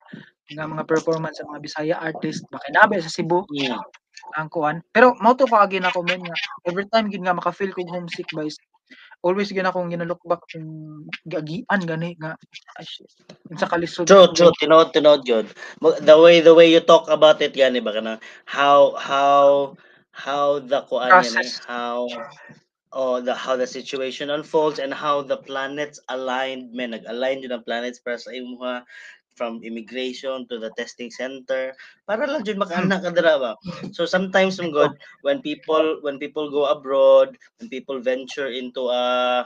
nga 0.56 0.64
mga 0.64 0.88
performance 0.88 1.44
sa 1.44 1.48
mga 1.52 1.60
Bisaya 1.60 1.96
artist 2.00 2.48
ba 2.48 2.64
kay 2.64 2.72
nabe 2.72 2.96
sa 3.04 3.12
Cebu 3.12 3.44
Mm. 3.52 3.76
ang 4.40 4.48
kuan. 4.48 4.80
Pero 4.96 5.20
mao 5.20 5.36
to 5.36 5.46
kaagi 5.46 5.84
na 5.84 5.92
ko 5.92 6.00
men 6.08 6.24
nga 6.24 6.38
every 6.64 6.88
time 6.88 7.12
gid 7.12 7.22
nga 7.22 7.36
maka-feel 7.36 7.76
kog 7.76 7.92
homesick 7.92 8.26
ba 8.32 8.48
is 8.48 8.56
always 9.20 9.52
gid 9.52 9.68
akong 9.68 9.92
ginalook 9.92 10.24
back 10.24 10.40
kung 10.50 11.04
gagian 11.28 11.82
gani 11.84 12.16
nga 12.16 12.40
ay. 12.80 12.88
Sa 13.60 13.68
kalisod. 13.68 14.06
True, 14.08 14.32
true. 14.34 14.54
Tinood, 14.58 14.94
tinood 14.96 15.22
yun. 15.28 15.46
The 15.82 16.18
way, 16.18 16.40
the 16.42 16.54
way 16.54 16.70
you 16.72 16.82
talk 16.82 17.10
about 17.12 17.42
it, 17.42 17.54
gani 17.54 17.84
ba 17.84 17.94
ka 17.94 18.02
na, 18.02 18.14
how, 18.46 18.94
how, 18.98 19.74
how 20.14 20.58
the 20.62 20.82
kuan 20.88 21.10
yan 21.22 21.42
eh, 21.42 21.52
how, 21.66 22.06
oh, 22.96 23.20
the, 23.20 23.36
how 23.36 23.56
the 23.56 23.68
situation 23.68 24.32
unfolds 24.32 24.80
and 24.80 24.94
how 24.94 25.22
the 25.22 25.38
planets 25.38 26.00
aligned, 26.10 26.72
man, 26.72 26.96
nag-align 26.96 27.44
yun 27.44 27.52
ang 27.52 27.68
planets 27.68 28.00
para 28.00 28.18
sa 28.18 28.32
imuha 28.32 28.88
from 29.36 29.60
immigration 29.68 30.48
to 30.48 30.58
the 30.58 30.72
testing 30.80 31.12
center. 31.12 31.76
Para 32.08 32.24
lang 32.24 32.48
jud 32.48 32.56
makaana 32.56 33.04
ka 33.04 33.12
dira 33.12 33.36
ba? 33.36 33.52
So 33.92 34.08
sometimes 34.08 34.56
some 34.56 34.72
good 34.72 34.96
when 35.28 35.44
people 35.44 36.00
when 36.08 36.18
people 36.18 36.48
go 36.48 36.72
abroad 36.72 37.36
when 37.60 37.68
people 37.68 38.00
venture 38.00 38.48
into 38.48 38.88
a 38.88 39.44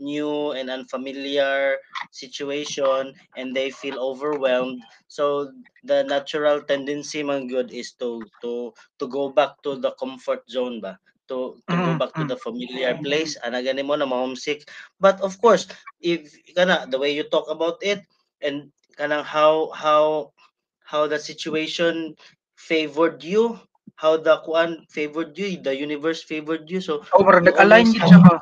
new 0.00 0.52
and 0.52 0.68
unfamiliar 0.68 1.76
situation 2.12 3.12
and 3.36 3.56
they 3.56 3.68
feel 3.68 4.00
overwhelmed 4.00 4.80
so 5.08 5.52
the 5.84 6.02
natural 6.08 6.64
tendency 6.64 7.22
man 7.22 7.44
good 7.46 7.68
is 7.68 7.92
to 7.92 8.24
to 8.40 8.72
to 8.96 9.04
go 9.12 9.28
back 9.28 9.60
to 9.60 9.76
the 9.76 9.92
comfort 10.00 10.40
zone 10.48 10.80
ba 10.80 10.96
to 11.30 11.54
to 11.70 11.74
go 11.78 11.94
back 11.94 12.10
to 12.18 12.26
mm. 12.26 12.30
the 12.34 12.38
familiar 12.42 12.98
place 12.98 13.38
ana 13.46 13.62
gani 13.62 13.86
mo 13.86 13.94
na 13.94 14.04
ma-homesick 14.04 14.66
but 14.98 15.14
of 15.22 15.38
course 15.38 15.70
if 16.02 16.34
kana 16.58 16.90
the 16.90 16.98
way 16.98 17.14
you 17.14 17.22
talk 17.30 17.46
about 17.46 17.78
it 17.86 18.02
and 18.42 18.74
kanang 18.98 19.22
how 19.22 19.70
how 19.70 20.34
how 20.82 21.06
the 21.06 21.16
situation 21.16 22.18
favored 22.58 23.22
you 23.22 23.54
how 23.94 24.18
the 24.18 24.42
kuan 24.42 24.82
favored 24.90 25.32
you 25.38 25.54
the 25.62 25.70
universe 25.70 26.20
favored 26.26 26.66
you 26.66 26.82
so 26.82 26.98
parang 27.14 27.46
You 27.46 27.54
nag-align 27.54 27.86
gid 27.94 28.02
siya 28.02 28.18
ba? 28.20 28.34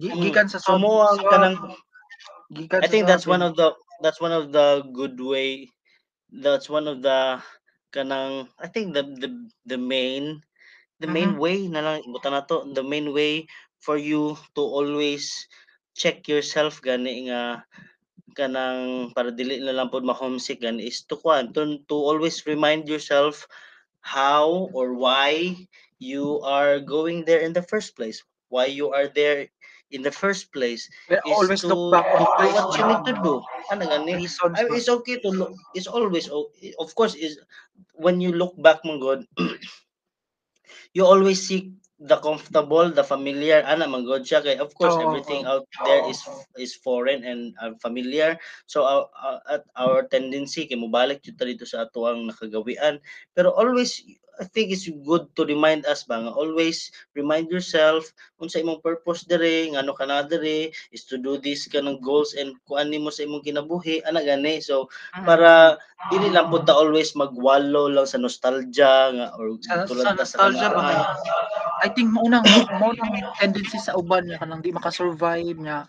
Mm. 0.00 0.22
Gikan 0.22 0.46
sa 0.48 0.62
so 0.62 0.78
mo 0.78 1.04
ang 1.04 1.20
kanang 1.28 1.56
I 2.78 2.86
think 2.86 3.10
that's 3.10 3.26
one 3.26 3.42
of 3.42 3.58
the 3.58 3.74
that's 4.00 4.22
one 4.22 4.32
of 4.32 4.54
the 4.54 4.86
good 4.94 5.18
way 5.18 5.68
that's 6.30 6.70
one 6.70 6.86
of 6.86 7.02
the 7.02 7.42
kanang 7.90 8.46
I 8.62 8.70
think 8.70 8.94
the 8.94 9.02
the 9.18 9.28
the 9.66 9.78
main 9.80 10.40
the 11.00 11.08
main 11.08 11.34
Mhm. 11.34 11.40
way 11.40 11.66
na 11.68 11.80
lang 11.84 11.98
ibutan 12.06 12.32
na 12.36 12.44
to 12.46 12.64
the 12.76 12.84
main 12.84 13.10
way 13.12 13.44
for 13.80 13.96
you 13.96 14.36
to 14.56 14.62
always 14.62 15.48
check 15.96 16.28
yourself 16.28 16.80
gani 16.84 17.28
nga 17.28 17.64
kanang 18.38 19.10
para 19.14 19.30
dili 19.34 19.58
na 19.60 19.74
lang 19.74 19.90
pod 19.90 20.04
ma-homesick 20.06 20.60
gani 20.62 20.86
is 20.86 21.02
to 21.04 21.16
kwan 21.18 21.50
to, 21.54 21.80
to 21.88 21.96
always 21.96 22.44
remind 22.46 22.86
yourself 22.88 23.46
how 24.00 24.70
or 24.72 24.94
why 24.94 25.54
you 25.98 26.40
are 26.44 26.80
going 26.80 27.24
there 27.26 27.40
in 27.40 27.52
the 27.52 27.62
first 27.62 27.96
place. 27.96 28.22
Why 28.48 28.66
you 28.66 28.90
are 28.92 29.08
there 29.08 29.48
in 29.90 30.02
the 30.02 30.10
first 30.12 30.52
place 30.52 30.88
is 31.26 31.36
always 31.36 31.62
to 31.62 31.68
look 31.68 31.82
back 31.90 32.06
on 32.14 32.24
do 32.38 32.44
what 32.54 32.78
you 32.78 32.84
need 32.86 33.02
to 33.08 33.14
do. 33.22 33.34
Ano 33.72 33.84
gani? 33.86 34.14
Reasons 34.16 34.58
I 34.58 34.64
mean, 34.64 34.76
it's 34.78 34.88
okay 34.88 35.18
to 35.20 35.30
look 35.30 35.52
it's 35.74 35.86
always 35.90 36.28
o- 36.30 36.50
of 36.78 36.94
course 36.94 37.14
is 37.14 37.38
when 37.94 38.20
you 38.20 38.32
look 38.32 38.54
back 38.60 38.82
man 38.84 38.98
god 39.00 39.24
you 40.94 41.04
always 41.04 41.46
seek 41.46 41.72
the 42.00 42.16
comfortable, 42.16 42.88
the 42.88 43.04
familiar, 43.04 43.60
ana 43.68 43.84
man 43.84 44.08
god 44.08 44.24
siya. 44.24 44.40
Kay 44.40 44.56
of 44.56 44.72
course 44.72 44.96
Oo, 44.96 45.04
everything 45.04 45.44
out 45.44 45.68
there 45.84 46.00
is 46.08 46.24
is 46.56 46.72
foreign 46.72 47.20
and 47.28 47.52
unfamiliar. 47.60 48.40
So 48.64 48.88
our, 48.88 49.04
at 49.44 49.68
our 49.76 50.08
tendency 50.08 50.64
kay 50.64 50.80
mobalik 50.80 51.20
jud 51.20 51.36
dito 51.36 51.68
sa 51.68 51.84
ato 51.84 52.08
ang 52.08 52.32
nakagawian. 52.32 53.04
Pero 53.36 53.52
always 53.52 54.00
I 54.40 54.48
think 54.48 54.72
it's 54.72 54.88
good 55.04 55.28
to 55.36 55.44
remind 55.44 55.84
us 55.84 56.08
ba 56.08 56.16
nga 56.16 56.32
always 56.32 56.88
remind 57.12 57.52
yourself 57.52 58.08
unsa 58.40 58.64
imong 58.64 58.80
purpose 58.80 59.28
dere 59.28 59.68
ngano 59.68 59.92
ka 59.92 60.08
na 60.08 60.24
dere 60.24 60.72
is 60.96 61.04
to 61.04 61.20
do 61.20 61.36
this 61.36 61.68
kanang 61.68 62.00
goals 62.00 62.32
and 62.32 62.56
kuan 62.64 62.88
nimo 62.88 63.12
sa 63.12 63.28
imong 63.28 63.44
kinabuhi 63.44 64.00
ana 64.08 64.24
gani. 64.24 64.64
So 64.64 64.88
Mm, 65.12 65.26
para 65.28 65.76
dili 66.08 66.32
lang 66.32 66.48
pud 66.48 66.64
ta 66.64 66.72
always 66.72 67.12
magwalo 67.12 67.92
lang 67.92 68.08
sa 68.08 68.16
nostalgia 68.16 69.12
nga 69.12 69.26
or 69.36 69.60
sa, 69.60 69.84
tulad 69.84 70.08
sa 70.08 70.16
ta 70.16 70.24
sa 70.24 70.36
nostalgia 70.40 70.68
ba 70.72 70.80
I 71.84 71.88
think 71.94 72.08
maunang 72.14 72.44
maunang 72.80 73.12
tendency 73.40 73.78
sa 73.80 73.96
uban 73.96 74.24
nga 74.28 74.40
kanang 74.42 74.62
di 74.64 74.70
makasurvive 74.76 75.58
nga 75.66 75.88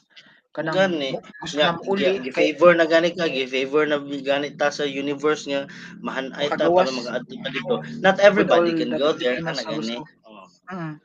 kanang 0.56 0.76
gani 0.76 1.12
mo- 1.14 1.24
gusto 1.42 1.58
nga 1.60 1.76
na 1.76 2.12
gi 2.24 2.32
kay 2.36 2.50
favor 2.56 2.72
na 2.76 2.86
gani 2.92 3.10
ka 3.16 3.26
gi 3.36 3.46
favor 3.48 3.84
na 3.88 3.98
gani 4.30 4.48
ta 4.60 4.68
sa 4.72 4.84
universe 4.88 5.44
nga 5.52 5.62
mahanay 6.06 6.48
ta 6.60 6.68
para 6.72 6.90
ta 6.90 7.20
dito. 7.28 7.76
Not 8.04 8.18
all 8.20 8.30
everybody 8.30 8.72
can 8.80 8.92
go 8.96 9.12
there 9.14 9.38
nga 9.44 9.54
gani. 9.72 9.98
oh. 10.28 10.48
Mm. 10.72 10.96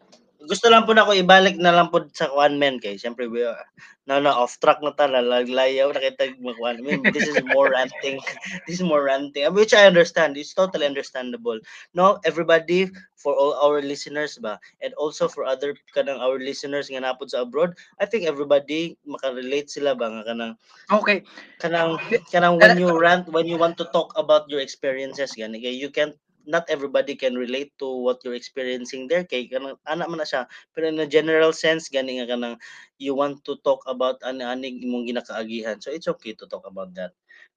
Gusto 0.47 0.70
lang 0.70 0.86
po 0.86 0.94
na 0.94 1.03
ako 1.05 1.18
ibalik 1.20 1.59
na 1.59 1.74
lang 1.74 1.90
po 1.90 2.07
sa 2.14 2.30
one 2.32 2.57
man 2.57 2.78
kay 2.78 2.94
syempre 2.97 3.26
we 3.26 3.42
are, 3.42 3.66
na 4.07 4.22
na 4.22 4.30
off 4.30 4.57
track 4.62 4.78
na 4.80 4.94
ta 4.94 5.11
nalaglayaw 5.11 5.90
nakita 5.90 6.38
magkuan 6.38 6.78
I 6.78 6.82
mean, 6.86 7.03
this 7.11 7.26
is 7.26 7.42
more 7.42 7.74
ranting. 7.74 8.22
This 8.66 8.78
is 8.78 8.86
more 8.86 9.03
ranting. 9.03 9.42
Which 9.51 9.74
I 9.74 9.90
understand 9.90 10.38
it's 10.38 10.55
totally 10.55 10.86
understandable. 10.86 11.59
No 11.90 12.22
everybody 12.22 12.86
for 13.18 13.34
all 13.34 13.59
our 13.59 13.82
listeners 13.82 14.38
ba 14.38 14.62
and 14.78 14.94
also 14.94 15.26
for 15.26 15.42
other 15.42 15.74
kanang 15.90 16.22
our 16.22 16.38
listeners 16.38 16.86
nga 16.86 17.03
napod 17.03 17.34
sa 17.34 17.42
abroad 17.42 17.74
I 17.99 18.07
think 18.07 18.28
everybody 18.28 18.94
makarelate 19.03 19.72
sila 19.72 19.99
ba 19.99 20.07
nga 20.07 20.22
kanang 20.22 20.55
Okay. 20.92 21.26
kanang 21.59 21.99
kanang 22.30 22.62
when 22.62 22.78
you 22.78 22.94
rant 22.94 23.26
when 23.32 23.51
you 23.51 23.59
want 23.59 23.74
to 23.82 23.88
talk 23.90 24.14
about 24.14 24.47
your 24.47 24.62
experiences 24.62 25.34
gani 25.34 25.59
you 25.59 25.90
can 25.90 26.14
not 26.47 26.64
everybody 26.70 27.18
can 27.18 27.34
relate 27.34 27.74
to 27.82 27.86
what 27.90 28.22
you're 28.22 28.38
experiencing 28.38 29.11
there. 29.11 29.26
Kay 29.26 29.51
kanang 29.51 29.76
ana 29.84 30.07
man 30.07 30.22
na 30.22 30.26
siya. 30.26 30.47
Pero 30.72 30.88
in 30.88 31.03
a 31.03 31.07
general 31.11 31.51
sense 31.53 31.90
gani 31.90 32.22
nga 32.22 32.30
kanang 32.30 32.57
you 33.03 33.12
want 33.18 33.42
to 33.44 33.59
talk 33.66 33.82
about 33.90 34.22
ani 34.22 34.47
aning 34.47 34.80
imong 34.86 35.11
ginakaagihan. 35.11 35.82
So 35.82 35.90
it's 35.90 36.09
okay 36.09 36.32
to 36.38 36.47
talk 36.47 36.64
about 36.64 36.94
that. 36.97 37.12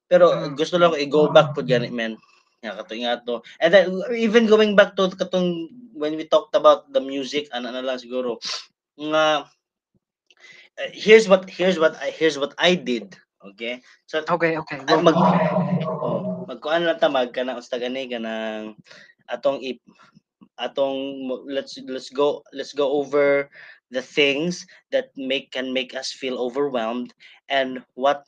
Pero 0.10 0.34
Mm. 0.34 0.58
gusto 0.58 0.82
lang 0.82 0.92
ko 0.94 0.98
i-go 0.98 1.30
back 1.30 1.54
po 1.54 1.62
gani 1.62 1.94
men. 1.94 2.18
Nga 2.66 2.82
kato 2.84 2.94
nga 2.98 3.22
to. 3.24 3.36
And 3.62 3.70
then 3.72 3.86
even 4.18 4.50
going 4.50 4.74
back 4.76 4.98
to 4.98 5.08
katong 5.14 5.70
when 5.94 6.18
we 6.18 6.26
talked 6.26 6.58
about 6.58 6.90
the 6.92 7.00
music 7.00 7.48
ana 7.54 7.72
na 7.72 7.86
lang 7.86 8.02
siguro. 8.02 8.42
Nga 8.98 9.48
uh, 10.82 10.92
here's 10.92 11.30
what 11.30 11.46
here's 11.48 11.78
what 11.78 11.96
I 12.02 12.10
here's 12.10 12.42
what 12.42 12.58
I 12.58 12.74
did 12.76 13.16
okay? 13.42 13.82
So 14.06 14.24
Okay, 14.28 14.58
okay. 14.58 14.80
ay, 14.88 15.00
mag 15.02 15.16
oh, 16.02 16.46
magkuan 16.48 16.86
lang 16.86 17.00
ta 17.00 17.10
mag 17.12 17.32
kana 17.34 17.58
usta 17.60 17.80
gani 17.80 18.10
kanang 18.10 18.76
atong 19.30 19.62
ip 19.64 19.80
atong 20.60 21.30
let's 21.48 21.78
let's 21.88 22.10
go 22.10 22.44
let's 22.54 22.74
go 22.74 22.92
over 23.00 23.50
the 23.92 24.02
things 24.02 24.66
that 24.92 25.10
make 25.16 25.52
can 25.52 25.72
make 25.74 25.96
us 25.96 26.12
feel 26.12 26.38
overwhelmed 26.38 27.14
and 27.50 27.82
what 27.96 28.26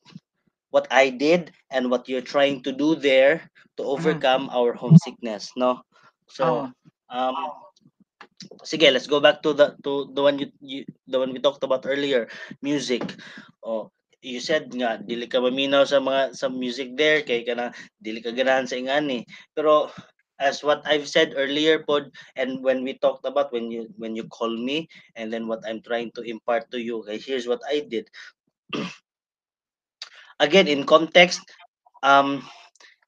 what 0.71 0.87
I 0.91 1.09
did 1.09 1.51
and 1.71 1.91
what 1.91 2.07
you're 2.07 2.25
trying 2.25 2.63
to 2.63 2.71
do 2.71 2.95
there 2.95 3.49
to 3.77 3.83
overcome 3.83 4.49
our 4.51 4.73
homesickness 4.73 5.51
no? 5.57 5.81
So 6.27 6.69
um 7.09 7.35
sige 8.63 8.87
let's 8.91 9.07
go 9.07 9.19
back 9.19 9.41
to 9.43 9.53
the 9.53 9.75
to 9.83 10.09
the 10.13 10.21
one 10.21 10.39
you, 10.39 10.47
you 10.61 10.85
the 11.07 11.19
one 11.19 11.33
we 11.33 11.39
talked 11.39 11.63
about 11.63 11.85
earlier 11.85 12.27
music. 12.61 13.03
Oh 13.63 13.91
you 14.21 14.39
said 14.39 14.69
nga 14.73 15.01
dili 15.01 15.25
ka 15.25 15.41
maminaw 15.41 15.81
sa 15.85 15.97
mga 15.97 16.37
sa 16.37 16.47
music 16.47 16.93
there 16.93 17.25
kay 17.25 17.41
kana 17.41 17.73
dili 17.97 18.21
ka 18.21 18.29
ganahan 18.29 18.69
sa 18.69 18.77
ingani 18.77 19.25
pero 19.57 19.89
as 20.41 20.65
what 20.65 20.81
I've 20.89 21.05
said 21.05 21.37
earlier 21.37 21.85
pod 21.85 22.09
and 22.37 22.65
when 22.65 22.81
we 22.81 22.97
talked 22.97 23.25
about 23.25 23.53
when 23.53 23.69
you 23.69 23.89
when 23.97 24.17
you 24.17 24.25
call 24.29 24.49
me 24.49 24.89
and 25.17 25.29
then 25.29 25.45
what 25.45 25.61
I'm 25.65 25.81
trying 25.85 26.09
to 26.17 26.25
impart 26.25 26.69
to 26.73 26.81
you 26.81 27.05
kay 27.05 27.21
here's 27.21 27.45
what 27.45 27.61
I 27.69 27.85
did. 27.85 28.09
Again 30.45 30.65
in 30.65 30.89
context 30.89 31.45
um 32.01 32.41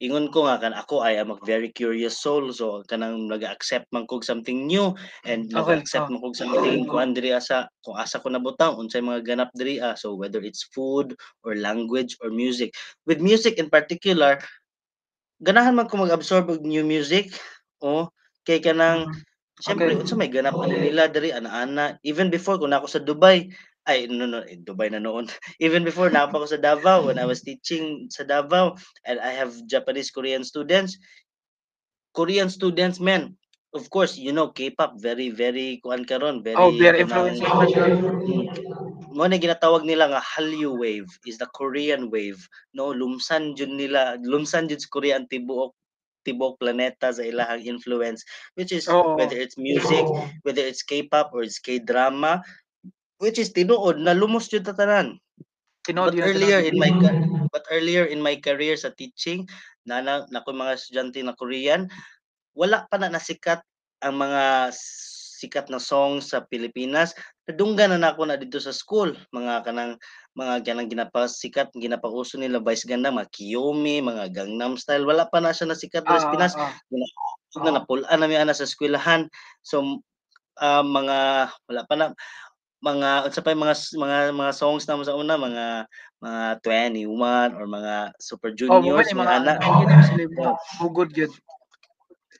ingon 0.04 0.28
ko 0.28 0.44
nga 0.44 0.60
kan 0.60 0.76
ako 0.76 1.00
I 1.00 1.16
am 1.16 1.32
a 1.32 1.40
very 1.48 1.72
curious 1.72 2.20
soul 2.20 2.52
so 2.52 2.84
kanang 2.92 3.32
nag-accept 3.32 3.88
man 3.96 4.04
kog 4.04 4.28
something 4.28 4.68
new 4.68 4.92
and 5.24 5.48
Okay, 5.48 5.80
nag-accept 5.80 6.12
oh. 6.12 6.20
man 6.20 6.20
kog 6.20 6.36
something 6.36 6.84
kuan 6.92 7.16
diri 7.16 7.32
asa 7.32 7.72
kung 7.88 7.96
asa 7.96 8.20
ko 8.20 8.28
nabutang 8.28 8.76
unsay 8.76 9.00
mga 9.00 9.24
ganap 9.24 9.50
diri 9.56 9.80
ah. 9.80 9.96
so 9.96 10.12
whether 10.12 10.44
it's 10.44 10.68
food 10.76 11.16
or 11.48 11.56
language 11.56 12.20
or 12.20 12.28
music 12.28 12.76
with 13.08 13.24
music 13.24 13.56
in 13.56 13.72
particular 13.72 14.36
ganahan 15.40 15.72
man 15.72 15.88
ko 15.88 15.96
mag-absorb 15.96 16.52
og 16.52 16.68
new 16.68 16.84
music 16.84 17.32
oh 17.80 18.12
kay 18.44 18.60
kanang 18.60 19.08
Mm. 19.08 19.32
Siyempre, 19.62 19.94
Okay. 19.94 20.02
unsa 20.02 20.18
may 20.18 20.34
ganap 20.34 20.58
ano 20.58 20.74
nila 20.74 21.06
diri 21.08 21.30
ana-ana. 21.30 21.96
Even 22.02 22.34
before 22.34 22.58
kung 22.58 22.74
ako 22.74 22.90
sa 22.90 22.98
Dubai, 22.98 23.54
ay 23.88 24.08
no 24.08 24.26
no, 24.26 24.40
eh, 24.48 24.60
Dubai 24.60 24.92
na 24.92 25.00
noon. 25.00 25.28
Even 25.64 25.84
before 25.84 26.10
na 26.10 26.28
ako 26.28 26.46
sa 26.48 26.60
Davao 26.62 27.08
when 27.08 27.20
I 27.20 27.28
was 27.28 27.44
teaching 27.48 28.08
sa 28.08 28.24
Davao 28.24 28.76
and 29.08 29.20
I 29.20 29.32
have 29.36 29.54
Japanese 29.68 30.12
Korean 30.12 30.44
students. 30.44 30.98
Korean 32.14 32.46
students 32.46 33.02
men, 33.02 33.34
of 33.74 33.90
course, 33.90 34.22
you 34.22 34.30
know 34.30 34.54
K-pop 34.54 35.02
very 35.02 35.34
very 35.34 35.82
kuan 35.82 36.06
karon, 36.06 36.46
very 36.46 36.62
Oh, 36.62 36.70
very. 36.70 37.02
Mm. 37.04 38.74
mo 39.14 39.30
na 39.30 39.38
ginatawag 39.38 39.86
nila 39.86 40.10
nga 40.10 40.22
Hallyu 40.26 40.74
wave 40.74 41.08
is 41.30 41.38
the 41.38 41.46
Korean 41.54 42.10
wave 42.10 42.42
no 42.74 42.90
lumsan 42.90 43.54
jud 43.54 43.70
nila 43.70 44.18
lumsan 44.26 44.66
jud 44.66 44.82
sa 44.82 44.90
Korea 44.90 45.22
ang 45.22 45.30
tibuok 45.30 45.78
tibuok 46.26 46.58
planeta 46.58 47.14
sa 47.14 47.22
ilahang 47.22 47.62
influence 47.62 48.26
which 48.58 48.74
is 48.74 48.90
Oo. 48.90 49.14
whether 49.14 49.38
it's 49.38 49.60
music 49.60 50.02
whether 50.42 50.66
it's 50.66 50.82
K-pop 50.82 51.30
or 51.38 51.46
it's 51.46 51.62
K-drama 51.62 52.42
which 53.24 53.40
is 53.40 53.56
tinuod 53.56 53.98
na 54.04 54.12
lumos 54.12 54.52
jud 54.52 54.68
ta 54.68 54.76
tanan 54.76 55.16
Tinood 55.84 56.16
but 56.16 56.24
earlier 56.24 56.60
in 56.64 56.80
my 56.80 56.92
but 57.52 57.64
earlier 57.72 58.08
in 58.08 58.24
my 58.24 58.40
career 58.40 58.76
sa 58.80 58.92
teaching 58.96 59.44
na 59.84 60.00
na, 60.00 60.24
na 60.32 60.40
ko 60.44 60.56
mga 60.56 60.80
estudyante 60.80 61.20
na 61.20 61.36
Korean 61.36 61.92
wala 62.56 62.88
pa 62.88 62.96
na 63.00 63.12
nasikat 63.12 63.60
ang 64.04 64.16
mga 64.20 64.72
sikat 65.44 65.68
na 65.68 65.76
songs 65.76 66.32
sa 66.32 66.48
Pilipinas. 66.48 67.12
Nadunggan 67.52 67.92
na 67.92 68.00
nako 68.00 68.24
na 68.24 68.40
dito 68.40 68.64
sa 68.64 68.72
school. 68.72 69.12
Mga 69.36 69.68
kanang 69.68 70.00
mga 70.40 70.64
kanang 70.64 70.88
ginapasikat 70.88 71.68
ginapauso 71.76 72.40
nila 72.40 72.64
vice 72.64 72.88
ganda 72.88 73.12
mga 73.12 73.28
Kiyomi 73.36 74.00
mga 74.00 74.32
Gangnam 74.32 74.80
Style. 74.80 75.04
Wala 75.04 75.28
pa 75.28 75.44
na 75.44 75.52
siya 75.52 75.68
nasikat 75.68 76.08
Ah, 76.08 76.16
sa 76.16 76.32
Pinas. 76.32 76.56
ah, 76.56 76.72
ah. 76.72 77.64
na 77.68 77.84
napulaan 77.84 78.24
na 78.24 78.28
mi 78.32 78.40
ana 78.40 78.56
sa 78.56 78.64
eskwelahan. 78.64 79.28
So 79.68 80.00
ah, 80.64 80.80
mga 80.80 81.52
wala 81.68 81.82
pa 81.92 81.96
na 82.00 82.06
mga 82.84 83.32
unsa 83.32 83.40
pa 83.40 83.56
mga 83.56 83.76
mga 83.96 84.18
mga 84.36 84.52
songs 84.54 84.84
na 84.86 85.00
mo 85.00 85.04
sa 85.08 85.16
una 85.16 85.40
mga 85.40 85.66
mga 86.20 86.44
21 86.60 87.56
or 87.56 87.64
mga 87.66 88.12
Super 88.20 88.52
Oh, 88.68 88.84
Juniors 88.84 89.08
ni 89.08 89.16
mga 89.16 89.24
mga 89.24 89.34
ana 89.40 89.54
ano 89.58 90.04
sila 90.04 90.52
Oh. 90.52 90.58
hugod 90.84 91.16
yun. 91.16 91.32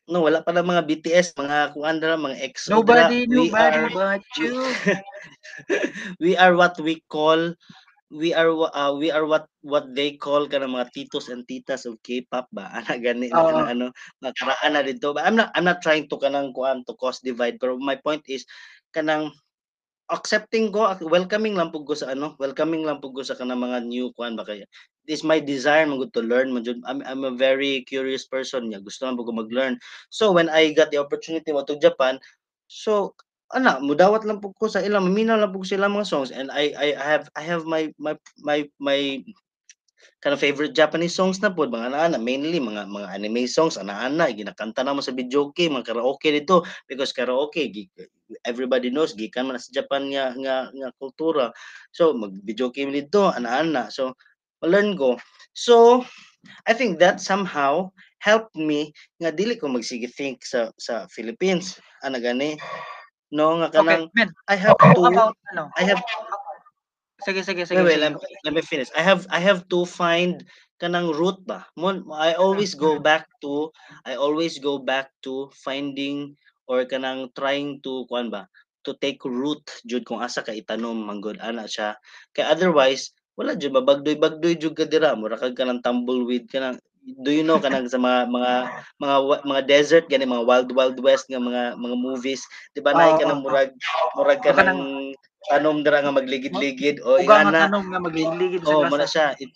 no 0.04 0.20
wala 0.20 0.44
pa 0.44 0.52
na 0.52 0.60
mga 0.60 0.84
BTS 0.84 1.32
mga 1.40 1.72
kuan 1.72 2.04
dira 2.04 2.20
mga 2.20 2.36
EXO 2.44 2.76
Nobody, 2.76 3.24
dira. 3.24 3.40
we 3.40 3.48
nobody 3.48 3.80
are 3.80 3.88
but 3.96 4.24
you. 4.36 4.52
we 6.24 6.32
are 6.36 6.54
what 6.60 6.76
we 6.84 7.00
call 7.08 7.40
we 8.12 8.36
are 8.36 8.52
uh, 8.52 8.92
we 8.92 9.08
are 9.16 9.24
what 9.24 9.48
what 9.64 9.88
they 9.96 10.20
call 10.20 10.44
kana 10.46 10.68
mga 10.68 10.92
titos 10.92 11.32
and 11.32 11.48
titas 11.48 11.88
of 11.88 11.96
K-pop 12.04 12.52
ba 12.52 12.68
ana 12.84 13.00
gani 13.00 13.32
na 13.32 13.40
Oo. 13.40 13.48
kanang 13.48 13.70
ano 13.72 13.86
mga 14.20 14.34
karaan 14.36 14.72
na 14.76 14.84
dito 14.84 15.16
but 15.16 15.24
I'm 15.24 15.40
not 15.40 15.56
I'm 15.56 15.64
not 15.64 15.80
trying 15.80 16.12
to 16.12 16.20
kanang 16.20 16.52
kuan 16.52 16.84
to 16.84 16.94
cause 17.00 17.24
divide 17.24 17.56
pero 17.56 17.80
my 17.80 17.96
point 17.96 18.28
is 18.28 18.44
kanang 18.92 19.32
accepting 20.12 20.74
ko 20.74 20.92
welcoming 21.08 21.56
lang 21.56 21.72
pug 21.72 21.88
ko 21.88 21.96
sa 21.96 22.12
ano 22.12 22.36
welcoming 22.36 22.84
lang 22.84 23.00
pug 23.00 23.16
ko 23.16 23.24
sa 23.24 23.40
kanang 23.40 23.64
mga 23.64 23.88
new 23.88 24.12
kuan 24.18 24.36
ba 24.36 24.44
kaya. 24.44 24.68
This 25.08 25.24
my 25.24 25.40
desire 25.40 25.88
man 25.88 26.00
to 26.00 26.24
learn 26.24 26.52
man 26.52 26.64
I'm, 26.88 27.00
I'm 27.08 27.24
a 27.24 27.32
very 27.32 27.88
curious 27.88 28.28
person 28.28 28.72
ya 28.72 28.84
gusto 28.84 29.08
man 29.08 29.16
ko 29.16 29.32
mag-learn. 29.32 29.80
So 30.12 30.36
when 30.36 30.52
I 30.52 30.76
got 30.76 30.92
the 30.92 31.00
opportunity 31.00 31.56
mo 31.56 31.64
to 31.64 31.80
Japan 31.80 32.20
so 32.68 33.16
ana 33.54 33.78
mudawat 33.80 34.26
lang 34.26 34.42
pug 34.42 34.58
ko 34.58 34.66
sa 34.66 34.82
ilang 34.82 35.06
maminaw 35.08 35.38
lang 35.38 35.54
pug 35.54 35.68
sila 35.68 35.86
mga 35.86 36.10
songs 36.10 36.34
and 36.34 36.50
I 36.50 36.74
I 36.74 36.88
have 36.98 37.30
I 37.38 37.44
have 37.46 37.64
my 37.70 37.94
my 38.02 38.18
my 38.42 38.66
my 38.82 39.22
of 40.32 40.40
favorite 40.40 40.72
Japanese 40.72 41.12
songs 41.12 41.44
na 41.44 41.52
po 41.52 41.68
mga 41.68 41.92
ana 41.92 42.16
mainly 42.16 42.56
mga 42.56 42.88
mga 42.88 43.12
anime 43.12 43.44
songs 43.44 43.76
ana-ana 43.76 44.32
ginakanta 44.32 44.80
na 44.80 44.96
mo 44.96 45.04
sa 45.04 45.12
videoke 45.12 45.68
mga 45.68 45.92
karaoke 45.92 46.32
dito 46.32 46.64
because 46.88 47.12
karaoke 47.12 47.68
everybody 48.48 48.88
knows 48.88 49.12
gikan 49.12 49.52
man 49.52 49.60
sa 49.60 49.76
Japan 49.76 50.08
nga 50.08 50.32
nga 50.40 50.72
nga 50.72 50.90
kultura. 50.96 51.52
So 51.92 52.16
mag 52.16 52.32
videoke 52.48 52.80
mi 52.88 53.04
dito 53.04 53.28
ana-ana. 53.36 53.92
So 53.92 54.16
learn 54.64 54.96
ko. 54.96 55.20
So 55.52 56.08
I 56.64 56.72
think 56.72 57.04
that 57.04 57.20
somehow 57.20 57.92
helped 58.24 58.56
me 58.56 58.96
nga 59.20 59.36
dili 59.36 59.60
ko 59.60 59.68
magsige 59.68 60.08
think 60.08 60.48
sa 60.48 60.72
sa 60.80 61.04
Philippines. 61.12 61.84
Ana 62.00 62.24
gani 62.24 62.56
no 63.36 63.60
nga 63.60 63.68
Okay, 63.76 63.82
kanang 63.84 64.08
men, 64.16 64.30
I 64.48 64.56
have 64.56 64.78
to 64.80 65.04
about 65.04 65.36
ano? 65.52 65.68
I 65.76 65.84
have 65.84 66.00
Sige, 67.24 67.42
sige, 67.44 67.64
sige. 67.64 67.80
Wait, 67.80 67.96
wait, 67.96 68.02
let, 68.04 68.14
let 68.44 68.54
me 68.54 68.62
finish. 68.62 68.92
I 68.92 69.02
have 69.02 69.24
I 69.32 69.40
have 69.40 69.64
to 69.72 69.88
find 69.88 70.44
kanang 70.82 71.16
root 71.16 71.40
ba. 71.48 71.64
I 72.12 72.36
always 72.36 72.76
go 72.76 73.00
back 73.08 73.32
to 73.42 73.72
I 74.04 74.20
always 74.20 74.60
go 74.60 74.80
back 74.84 75.12
to 75.24 75.48
finding 75.64 76.36
or 76.68 76.84
kanang 76.84 77.32
trying 77.32 77.80
to 77.88 78.04
kuan 78.12 78.28
ba 78.28 78.52
to 78.84 78.92
take 79.00 79.24
root 79.24 79.64
jud 79.88 80.04
kung 80.04 80.20
asa 80.20 80.44
ka 80.44 80.52
itanom 80.52 81.08
manggod 81.08 81.40
ana 81.40 81.64
siya. 81.64 81.96
Kay 82.36 82.44
otherwise 82.44 83.16
wala 83.40 83.56
jud 83.56 83.72
mabagdoy 83.72 84.20
bagdoy 84.20 84.60
jud 84.60 84.76
ka 84.76 84.84
dira 84.84 85.16
mura 85.16 85.40
kag 85.40 85.56
kanang 85.56 85.80
tumbleweed 85.80 86.52
kanang 86.52 86.76
do 87.24 87.32
you 87.36 87.44
know 87.44 87.60
kanang 87.60 87.88
sa 87.92 88.00
mga 88.00 88.32
mga 88.32 88.52
mga 89.04 89.16
mga 89.44 89.62
desert 89.68 90.06
gani 90.08 90.24
mga 90.24 90.46
wild 90.48 90.70
wild 90.72 90.98
west 91.04 91.28
nga 91.28 91.40
mga 91.40 91.76
mga 91.76 91.96
movies 92.00 92.42
di 92.72 92.80
ba 92.80 92.96
nay 92.96 93.12
Oo, 93.12 93.20
kanang 93.20 93.42
murag 93.44 93.72
murag 94.16 94.40
kanang- 94.40 95.12
tanom 95.52 95.84
dira 95.84 96.00
nga 96.00 96.16
magligid-ligid 96.16 97.04
o 97.04 97.20
Uga 97.20 97.44
nga 97.44 97.52
ingana 97.52 97.60
tanong 97.68 97.86
nga 97.92 98.00
magligid 98.00 98.64
sa 98.64 98.72
Oh, 98.72 98.80
grasa. 98.88 99.04
siya. 99.12 99.28
It, 99.44 99.52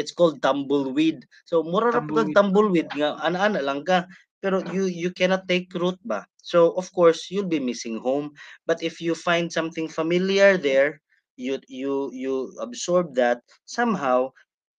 it's 0.00 0.12
called 0.16 0.40
tumbleweed. 0.40 1.28
So, 1.44 1.60
mura 1.60 1.92
ra 1.92 2.00
pag 2.00 2.32
Tumbleweed. 2.32 2.36
tumbleweed 2.36 2.88
nga 2.96 3.20
ana-ana 3.20 3.60
lang 3.60 3.84
ka. 3.84 4.08
pero 4.40 4.60
you 4.70 4.86
you 4.86 5.10
cannot 5.10 5.48
take 5.50 5.66
root 5.74 5.96
ba. 6.06 6.22
So 6.44 6.70
of 6.78 6.86
course 6.94 7.32
you'll 7.32 7.48
be 7.50 7.58
missing 7.58 7.98
home. 7.98 8.30
But 8.68 8.78
if 8.84 9.00
you 9.02 9.16
find 9.18 9.50
something 9.50 9.88
familiar 9.90 10.54
there, 10.60 11.00
you 11.34 11.58
you 11.66 12.12
you 12.14 12.54
absorb 12.62 13.16
that 13.18 13.42
somehow 13.66 14.30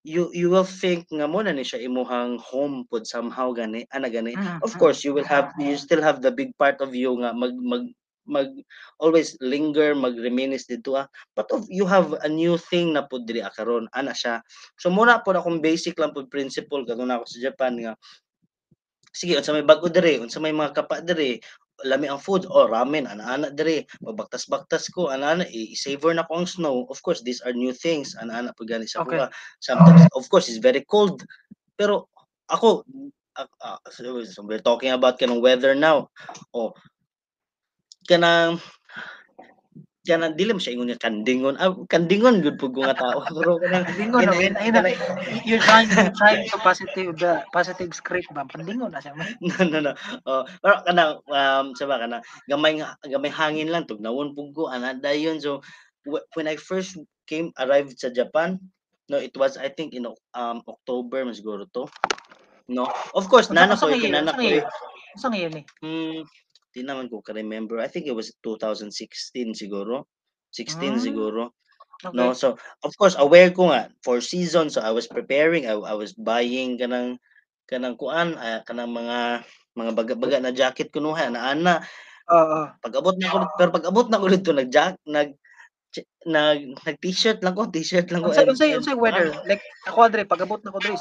you 0.08 0.32
you 0.32 0.48
will 0.48 0.64
think 0.64 1.04
nga 1.12 1.28
mo 1.28 1.44
na 1.44 1.52
ni 1.52 1.60
siya 1.60 1.84
imuhang 1.84 2.40
home 2.40 2.88
pod 2.88 3.04
somehow 3.04 3.52
gani 3.52 3.84
ana 3.92 4.08
gani. 4.08 4.32
Mm, 4.32 4.64
of 4.64 4.72
mm. 4.72 4.80
course 4.80 5.04
you 5.04 5.12
will 5.12 5.28
have 5.28 5.52
you 5.60 5.76
still 5.76 6.00
have 6.00 6.24
the 6.24 6.32
big 6.32 6.56
part 6.56 6.80
of 6.80 6.96
you 6.96 7.12
nga 7.20 7.36
mag 7.36 7.52
mag 7.60 7.84
mag 8.24 8.48
always 9.00 9.36
linger 9.44 9.92
mag 9.92 10.16
reminisce 10.16 10.64
dito 10.64 10.96
ah. 10.96 11.04
But 11.36 11.52
of 11.52 11.68
you 11.68 11.84
have 11.84 12.16
a 12.24 12.28
new 12.28 12.56
thing 12.56 12.96
na 12.96 13.04
pod 13.04 13.28
diri 13.28 13.44
akaron 13.44 13.92
ana 13.92 14.16
siya. 14.16 14.40
So 14.80 14.88
muna 14.88 15.20
pod 15.20 15.36
akong 15.36 15.60
basic 15.60 16.00
lang 16.00 16.16
pod 16.16 16.32
principle 16.32 16.88
kadto 16.88 17.04
na 17.04 17.20
ako 17.20 17.28
sa 17.28 17.52
Japan 17.52 17.76
nga 17.76 17.92
sige 19.12 19.36
unsa 19.36 19.52
may 19.52 19.64
bag-o 19.66 19.88
diri 19.92 20.20
unsa 20.20 20.40
may 20.40 20.52
mga 20.56 20.72
kapa 20.72 21.04
diri 21.04 21.40
lami 21.86 22.10
ang 22.10 22.18
food. 22.18 22.46
Oh 22.50 22.66
ramen 22.66 23.06
ana-ana 23.06 23.50
diri. 23.54 23.86
Magbaktas-baktas 24.02 24.90
ko 24.90 25.10
ana-ana 25.12 25.46
i-savor 25.46 26.14
na 26.14 26.26
ko 26.26 26.42
ang 26.42 26.48
snow. 26.50 26.86
Of 26.90 27.02
course 27.02 27.22
these 27.22 27.42
are 27.42 27.54
new 27.54 27.70
things. 27.70 28.18
Ana-ana 28.18 28.54
pud 28.56 28.70
gani 28.70 28.86
sa 28.88 29.02
Okay. 29.02 29.18
kuha 29.18 29.26
sometimes 29.62 30.06
of 30.14 30.26
course 30.26 30.50
it's 30.50 30.62
very 30.62 30.82
cold. 30.86 31.22
Pero 31.78 32.10
ako 32.50 32.82
uh, 33.38 33.50
uh, 33.62 33.78
so 33.90 34.26
we're 34.42 34.62
talking 34.62 34.90
about 34.90 35.18
kanang 35.20 35.42
weather 35.44 35.74
now. 35.74 36.10
Oh 36.50 36.74
kanang 38.08 38.58
kanang 40.08 40.32
dili 40.40 40.56
mo 40.56 40.60
siya 40.60 40.72
ingon 40.72 40.88
nga 40.88 41.04
kandingon 41.04 41.60
ah, 41.60 41.76
kandingon 41.84 42.40
gud 42.40 42.56
ko 42.56 42.72
nga 42.80 42.96
tao 42.96 43.20
pero 43.36 43.60
kanang 43.60 43.84
Pandingon 43.84 44.24
na, 44.24 44.32
ayun, 44.32 44.56
ayun 44.56 44.72
na. 44.72 44.82
You're 45.44 45.60
trying, 45.60 45.88
you're 45.92 46.16
trying 46.16 46.48
to 46.48 46.56
positive 46.64 47.12
the 47.20 47.44
positive 47.52 47.92
script 47.92 48.32
ba? 48.32 48.48
Pandingon 48.48 48.88
na 48.88 49.04
siya. 49.04 49.12
man. 49.12 49.28
no 49.44 49.56
no 49.68 49.78
no 49.84 49.92
oh 50.24 50.48
pero 50.64 50.80
kana 50.88 51.02
um 51.28 51.76
sa 51.76 51.84
ba 51.84 52.00
kana 52.00 52.24
gamay 52.48 52.80
gamay 53.04 53.28
hangin 53.28 53.68
lang 53.68 53.84
tugnawon 53.84 54.32
pug 54.32 54.56
ko 54.56 54.72
ana 54.72 54.96
dayon 54.96 55.36
so 55.36 55.60
wh- 56.08 56.24
when 56.32 56.48
I 56.48 56.56
first 56.56 56.96
came 57.28 57.52
arrived 57.60 58.00
sa 58.00 58.08
Japan 58.08 58.56
no 59.12 59.20
it 59.20 59.36
was 59.36 59.60
I 59.60 59.68
think 59.68 59.92
in 59.92 60.08
um 60.08 60.64
October 60.64 61.28
mas 61.28 61.44
siguro 61.44 61.68
to 61.76 61.84
no 62.72 62.88
of 63.12 63.28
course 63.28 63.52
nana 63.52 63.76
ko 63.76 63.92
kinana 63.92 64.32
ko 64.32 64.40
nga 64.40 64.48
eh. 64.48 64.64
year? 64.64 64.66
Di 66.78 66.86
naman 66.86 67.10
ko 67.10 67.18
ka-remember. 67.26 67.82
I 67.82 67.90
think 67.90 68.06
it 68.06 68.14
was 68.14 68.30
2016 68.46 69.50
siguro. 69.58 70.06
16 70.54 70.94
Mm. 70.94 71.02
siguro. 71.02 71.50
Okay. 72.06 72.14
No, 72.14 72.30
so 72.38 72.54
of 72.86 72.94
course 72.94 73.18
aware 73.18 73.50
ko 73.50 73.74
nga 73.74 73.90
for 74.06 74.22
season 74.22 74.70
so 74.70 74.78
I 74.78 74.94
was 74.94 75.10
preparing, 75.10 75.66
I, 75.66 75.74
I 75.74 75.98
was 75.98 76.14
buying 76.14 76.78
kanang 76.78 77.18
kanang 77.66 77.98
kuan, 77.98 78.38
ah, 78.38 78.62
kanang 78.62 78.94
mga 78.94 79.42
mga 79.74 79.92
baga-baga 79.98 80.38
na 80.38 80.54
jacket 80.54 80.94
kunuha 80.94 81.26
na 81.34 81.50
ana. 81.54 81.74
Oo. 82.28 82.62
Pag-abot 82.84 83.16
na 83.18 83.30
ko 83.34 83.36
pero 83.58 83.70
pag-abot 83.74 84.06
na 84.10 84.22
ko 84.22 84.26
dito 84.30 84.50
nag 84.54 84.70
nag 85.06 85.30
nag 86.28 86.76
nag 86.84 86.96
t-shirt 87.00 87.40
lang 87.40 87.56
ko, 87.56 87.64
t-shirt 87.70 88.10
lang 88.12 88.20
ko. 88.20 88.30
Unsay 88.34 88.46
unsay 88.50 88.70
unsay 88.76 88.96
weather? 88.98 89.32
Like 89.48 89.62
ako 89.88 90.10
adre 90.10 90.28
pag-abot 90.28 90.60
na 90.62 90.74
ko 90.74 90.78
dre 90.82 90.94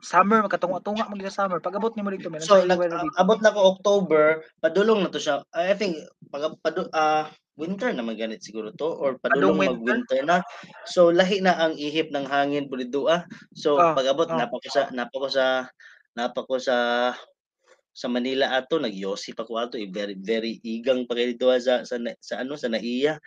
summer 0.00 0.40
makatunga-tunga 0.46 1.10
mo 1.10 1.14
dito 1.18 1.32
summer. 1.34 1.60
Pag-abot 1.60 1.92
nimo 1.94 2.08
dito 2.14 2.30
men 2.32 2.40
So 2.40 2.62
nag 2.64 2.78
weather 2.80 2.98
dito? 3.02 3.16
abot 3.20 3.38
na 3.42 3.52
ko 3.52 3.76
October, 3.76 4.40
padulong 4.62 5.04
na 5.04 5.12
to 5.12 5.20
siya. 5.20 5.42
I 5.52 5.74
think 5.76 6.00
pag 6.32 6.56
padu, 6.64 6.88
ah 6.96 7.28
winter 7.60 7.92
na 7.92 8.00
ganit 8.16 8.40
siguro 8.40 8.72
to 8.72 8.88
or 8.88 9.20
padulong 9.20 9.60
winter? 9.60 9.76
mag-winter 9.76 10.20
na. 10.24 10.40
So 10.88 11.12
lahi 11.12 11.44
na 11.44 11.52
ang 11.60 11.76
ihip 11.76 12.08
ng 12.08 12.24
hangin 12.24 12.66
dito 12.72 13.12
ah. 13.12 13.28
So 13.52 13.76
Ah, 13.76 13.92
pag 13.92 14.08
abot 14.08 14.28
ah. 14.32 14.40
napa 14.40 14.56
ko 14.56 14.68
sa 14.72 14.88
napa 14.88 15.16
ko 15.16 15.28
sa 15.28 15.68
napa 16.16 16.40
ko 16.48 16.56
sa 16.56 16.76
sa 17.92 18.08
Manila 18.08 18.56
ato 18.56 18.80
nagyosi 18.80 19.36
pa 19.36 19.44
ko 19.44 19.60
ato 19.60 19.76
eh, 19.76 19.84
very 19.92 20.16
very 20.16 20.56
igang 20.64 21.04
pa 21.04 21.12
kay 21.12 21.36
ah, 21.36 21.60
sa 21.60 21.84
sa, 21.84 22.00
sa 22.24 22.34
ano 22.40 22.56
sa 22.56 22.72
naiya. 22.72 23.20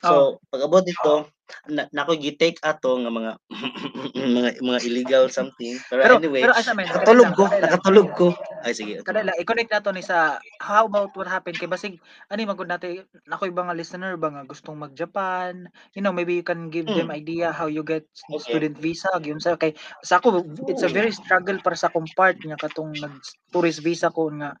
So 0.00 0.40
pag 0.50 0.60
abot 0.64 0.82
dito 0.84 1.28
na, 1.68 1.86
nako 1.92 2.16
gi-take 2.18 2.58
ato 2.62 2.96
nga 3.02 3.10
mga 3.10 3.32
mga 4.36 4.48
mga 4.62 4.80
illegal 4.86 5.24
something. 5.32 5.76
Pero, 5.90 6.02
Pero 6.02 6.14
anyway, 6.16 6.42
pero 6.42 6.52
asa 6.56 6.72
nakatulog 6.74 7.30
ko, 7.36 7.44
nakatulog 7.62 8.08
ko. 8.16 8.26
Ay 8.64 8.72
sige. 8.76 9.00
kadala 9.00 9.32
i-connect 9.40 9.72
nato 9.72 9.90
ni 9.96 10.04
sa 10.04 10.36
how 10.60 10.84
about 10.84 11.12
what 11.16 11.24
happened 11.28 11.56
kay 11.56 11.64
basig 11.68 11.96
ani 12.28 12.44
man 12.44 12.56
gud 12.56 12.68
natin 12.68 13.04
nako 13.24 13.48
ibang 13.48 13.68
nga 13.68 13.76
listener 13.76 14.16
ba 14.20 14.28
nga 14.28 14.44
gustong 14.44 14.76
mag 14.76 14.92
Japan 14.92 15.64
you 15.96 16.04
know 16.04 16.12
maybe 16.12 16.36
you 16.36 16.44
can 16.44 16.68
give 16.68 16.92
them 16.92 17.08
Hmm. 17.08 17.16
idea 17.16 17.48
how 17.48 17.64
you 17.66 17.80
get 17.80 18.04
Okay. 18.28 18.44
student 18.44 18.76
visa 18.76 19.08
gyud 19.24 19.40
sa 19.40 19.56
kay 19.56 19.72
sa 20.04 20.20
ako 20.20 20.44
it's 20.68 20.84
a 20.84 20.92
very 20.92 21.10
struggle 21.12 21.56
para 21.64 21.76
sa 21.76 21.88
akong 21.88 22.12
part 22.12 22.36
nga 22.44 22.60
katong 22.60 23.00
nag 23.00 23.16
tourist 23.48 23.80
visa 23.80 24.12
ko 24.12 24.28
nga 24.36 24.52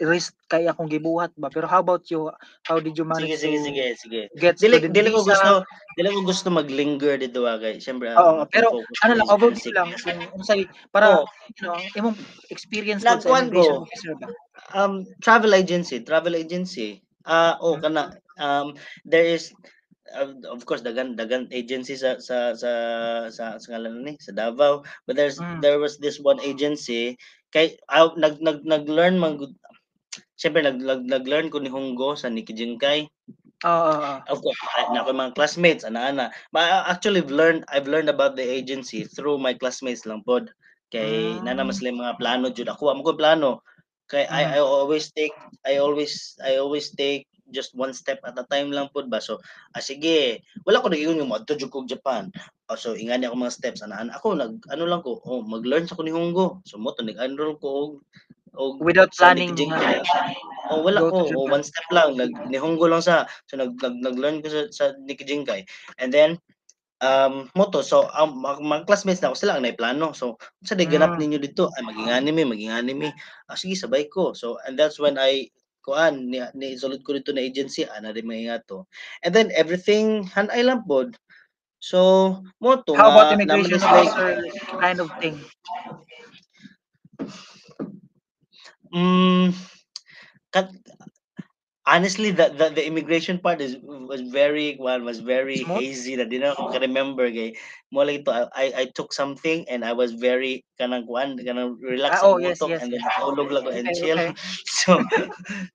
risk 0.00 0.32
kay 0.48 0.64
akong 0.64 0.88
gibuhat 0.88 1.30
ba 1.36 1.52
pero 1.52 1.68
how 1.68 1.84
about 1.84 2.08
you 2.08 2.32
how 2.64 2.80
did 2.80 2.96
you 2.96 3.04
Sige, 3.04 3.36
manage 3.36 3.36
sige, 3.36 3.58
to 3.60 3.60
sige, 3.60 3.84
sige. 4.00 4.22
get 4.40 4.56
Dili, 4.58 4.80
dili 4.90 5.12
ko 5.12 5.22
gusto, 5.22 5.62
dili 5.94 6.08
ko 6.10 6.23
gusto 6.24 6.48
mag-linger 6.50 7.20
dito 7.20 7.44
guys. 7.44 7.84
Siyempre, 7.84 8.08
ah, 8.12 8.18
Oo, 8.20 8.42
pero 8.48 8.72
focus 8.72 9.00
ano 9.04 9.12
ko 9.12 9.18
lang 9.20 9.28
overview 9.30 9.70
lang 9.76 9.88
kung 10.00 10.20
unsay 10.40 10.60
para 10.90 11.20
Oh, 11.20 11.24
you 11.56 11.62
know 11.64 11.76
imong 11.98 12.16
experience 12.50 13.04
ko 13.04 13.20
sa 13.20 13.30
immigration 13.36 13.76
ko. 13.78 13.86
officer 13.86 14.12
ba 14.18 14.28
um, 14.74 15.04
travel 15.20 15.52
agency, 15.54 16.00
travel 16.02 16.34
agency. 16.34 17.02
Ah, 17.28 17.56
oh, 17.60 17.76
kana 17.80 18.16
um 18.40 18.74
there 19.06 19.24
is 19.24 19.52
uh, 20.16 20.28
of 20.50 20.64
course 20.68 20.82
dagan 20.84 21.14
dagan 21.16 21.46
agency 21.52 21.94
sa 21.96 22.18
sa 22.20 22.52
sa 22.56 22.70
sa 23.30 23.44
sa 23.60 23.66
ngalan 23.72 24.02
ni 24.04 24.14
sa 24.20 24.32
Davao 24.34 24.82
but 25.06 25.14
there's 25.16 25.38
Mm. 25.40 25.60
there 25.64 25.78
was 25.80 25.96
this 26.02 26.18
one 26.20 26.40
agency 26.42 27.16
kay 27.54 27.76
ah, 27.92 28.10
nag 28.18 28.40
nag 28.42 28.64
nag-learn 28.66 29.16
man 29.20 29.38
Siyempre 30.34 30.66
nag, 30.66 30.82
nag 30.82 31.06
nag-learn 31.06 31.46
ko 31.50 31.62
ni 31.62 31.70
Hunggo 31.70 32.18
sa 32.18 32.26
Nikki 32.26 32.54
Jinkay 32.58 33.06
Oo. 33.62 34.18
Of 34.26 34.42
course, 34.42 34.58
na 34.90 35.06
ako 35.06 35.14
mga 35.14 35.34
classmates, 35.38 35.86
ana-ana. 35.86 36.34
But 36.50 36.66
I 36.66 36.90
actually 36.90 37.22
I've 37.22 37.30
learned 37.30 37.62
I've 37.70 37.86
learned 37.86 38.10
about 38.10 38.34
the 38.34 38.42
agency 38.42 39.06
through 39.06 39.38
my 39.38 39.54
classmates 39.54 40.02
lang 40.02 40.26
pod. 40.26 40.50
Kay 40.90 41.38
Mm. 41.38 41.46
nana 41.46 41.62
mas 41.62 41.78
lang 41.78 42.02
mga 42.02 42.18
plano 42.18 42.50
jud 42.50 42.66
ako. 42.66 42.90
Amo 42.90 43.06
ko 43.06 43.14
plano. 43.14 43.62
Kay 44.10 44.26
Mm. 44.26 44.34
I 44.34 44.42
I 44.58 44.60
always 44.60 45.14
take 45.14 45.32
I 45.62 45.78
always 45.78 46.34
I 46.42 46.58
always 46.58 46.90
take 46.92 47.30
just 47.54 47.76
one 47.78 47.94
step 47.94 48.18
at 48.26 48.34
a 48.40 48.44
time 48.50 48.74
lang 48.74 48.90
pod 48.90 49.06
ba. 49.12 49.20
So, 49.22 49.38
ah, 49.76 49.82
sige, 49.84 50.42
wala 50.66 50.80
ko 50.82 50.90
nag-ingon 50.90 51.22
yung 51.22 51.30
adto 51.30 51.54
jud 51.54 51.70
ko 51.70 51.86
og 51.86 51.88
Japan. 51.92 52.32
Oh, 52.72 52.76
so 52.76 52.96
ingani 52.96 53.28
ako 53.28 53.36
mga 53.38 53.54
steps 53.54 53.80
ana 53.84 54.08
ako 54.10 54.34
nag 54.34 54.58
ano 54.72 54.84
lang 54.88 55.00
ko, 55.04 55.20
oh, 55.24 55.44
mag-learn 55.44 55.84
sa 55.86 55.94
ko 55.94 56.02
ni. 56.02 56.10
So 56.66 56.80
mo 56.80 56.92
to 56.96 57.04
nag-enroll 57.06 57.56
ko 57.62 57.68
og 57.68 57.92
og 58.54 58.78
Without 58.82 59.10
planning? 59.14 59.54
Jinkay. 59.54 60.00
Oh, 60.72 60.80
wala 60.80 61.04
ko. 61.04 61.28
Oh, 61.28 61.46
one 61.50 61.62
step 61.66 61.84
lang. 61.92 62.16
Nag 62.16 62.32
nihunggo 62.48 62.88
lang 62.88 63.04
sa 63.04 63.28
so 63.50 63.58
nag 63.60 63.76
nag 63.82 64.00
nag-learn 64.00 64.40
ko 64.40 64.48
sa 64.48 64.62
sa 64.72 64.84
Nikki 65.04 65.26
Jinkay. 65.28 65.66
And 66.00 66.08
then 66.14 66.40
um 67.04 67.50
moto 67.52 67.84
so 67.84 68.08
ang 68.16 68.40
mga, 68.40 68.88
classmates 68.88 69.20
na 69.20 69.28
ako 69.28 69.36
sila 69.36 69.52
ang 69.60 69.66
plano. 69.76 70.16
So 70.16 70.40
sa 70.64 70.72
day 70.78 70.88
ganap 70.88 71.18
Mm. 71.18 71.20
ninyo 71.20 71.38
dito 71.42 71.68
ay 71.76 71.82
maging 71.84 72.08
anime, 72.08 72.42
maging 72.48 72.72
anime. 72.72 73.08
Ah, 73.50 73.58
sige 73.58 73.76
sabay 73.76 74.08
ko. 74.08 74.32
So 74.32 74.56
and 74.64 74.78
that's 74.78 74.96
when 74.96 75.20
I 75.20 75.52
kuan 75.84 76.32
ni, 76.32 76.40
ni 76.56 76.80
sulod 76.80 77.04
ko 77.04 77.12
dito 77.12 77.36
na 77.36 77.44
agency 77.44 77.84
ana 77.84 78.14
rin 78.16 78.24
mga 78.24 78.64
to. 78.72 78.88
And 79.20 79.36
then 79.36 79.52
everything 79.52 80.24
han 80.32 80.48
ay 80.48 80.64
lang 80.64 80.88
pod. 80.88 81.12
So 81.84 82.40
moto 82.64 82.96
How 82.96 83.12
about 83.12 83.36
immigration 83.36 83.84
officer 83.84 84.40
kind 84.80 84.96
of 85.04 85.12
thing? 85.20 85.36
Mm, 88.94 89.50
kat, 90.52 90.70
honestly 91.86 92.30
the, 92.30 92.48
the 92.48 92.70
the 92.72 92.84
immigration 92.86 93.38
part 93.38 93.60
is 93.60 93.76
was 93.82 94.22
very 94.32 94.74
one 94.80 95.04
was 95.04 95.20
very 95.20 95.64
Smooth? 95.64 95.68
hazy 95.68 96.16
na 96.16 96.24
di 96.24 96.40
na 96.40 96.56
ako 96.56 96.72
remember 96.80 97.28
kay 97.28 97.52
mo 97.92 98.00
lang 98.00 98.24
ito 98.24 98.32
I 98.32 98.72
I 98.72 98.84
took 98.96 99.12
something 99.12 99.68
and 99.68 99.84
I 99.84 99.92
was 99.92 100.16
very 100.16 100.64
kanang 100.80 101.04
kuan 101.04 101.36
kanang 101.44 101.76
relax 101.84 102.20
Ah, 102.20 102.20
oh, 102.24 102.38
ang 102.40 102.40
yes, 102.40 102.64
yes, 102.66 102.80
and 102.80 102.88
then 102.88 103.04
yes. 103.04 103.04
natulog 103.04 103.52
lang 103.52 103.68
ko 103.68 103.70
and 103.76 103.92
Okay, 103.92 103.92
chill 103.92 104.16
okay. 104.16 104.32
so 104.80 104.96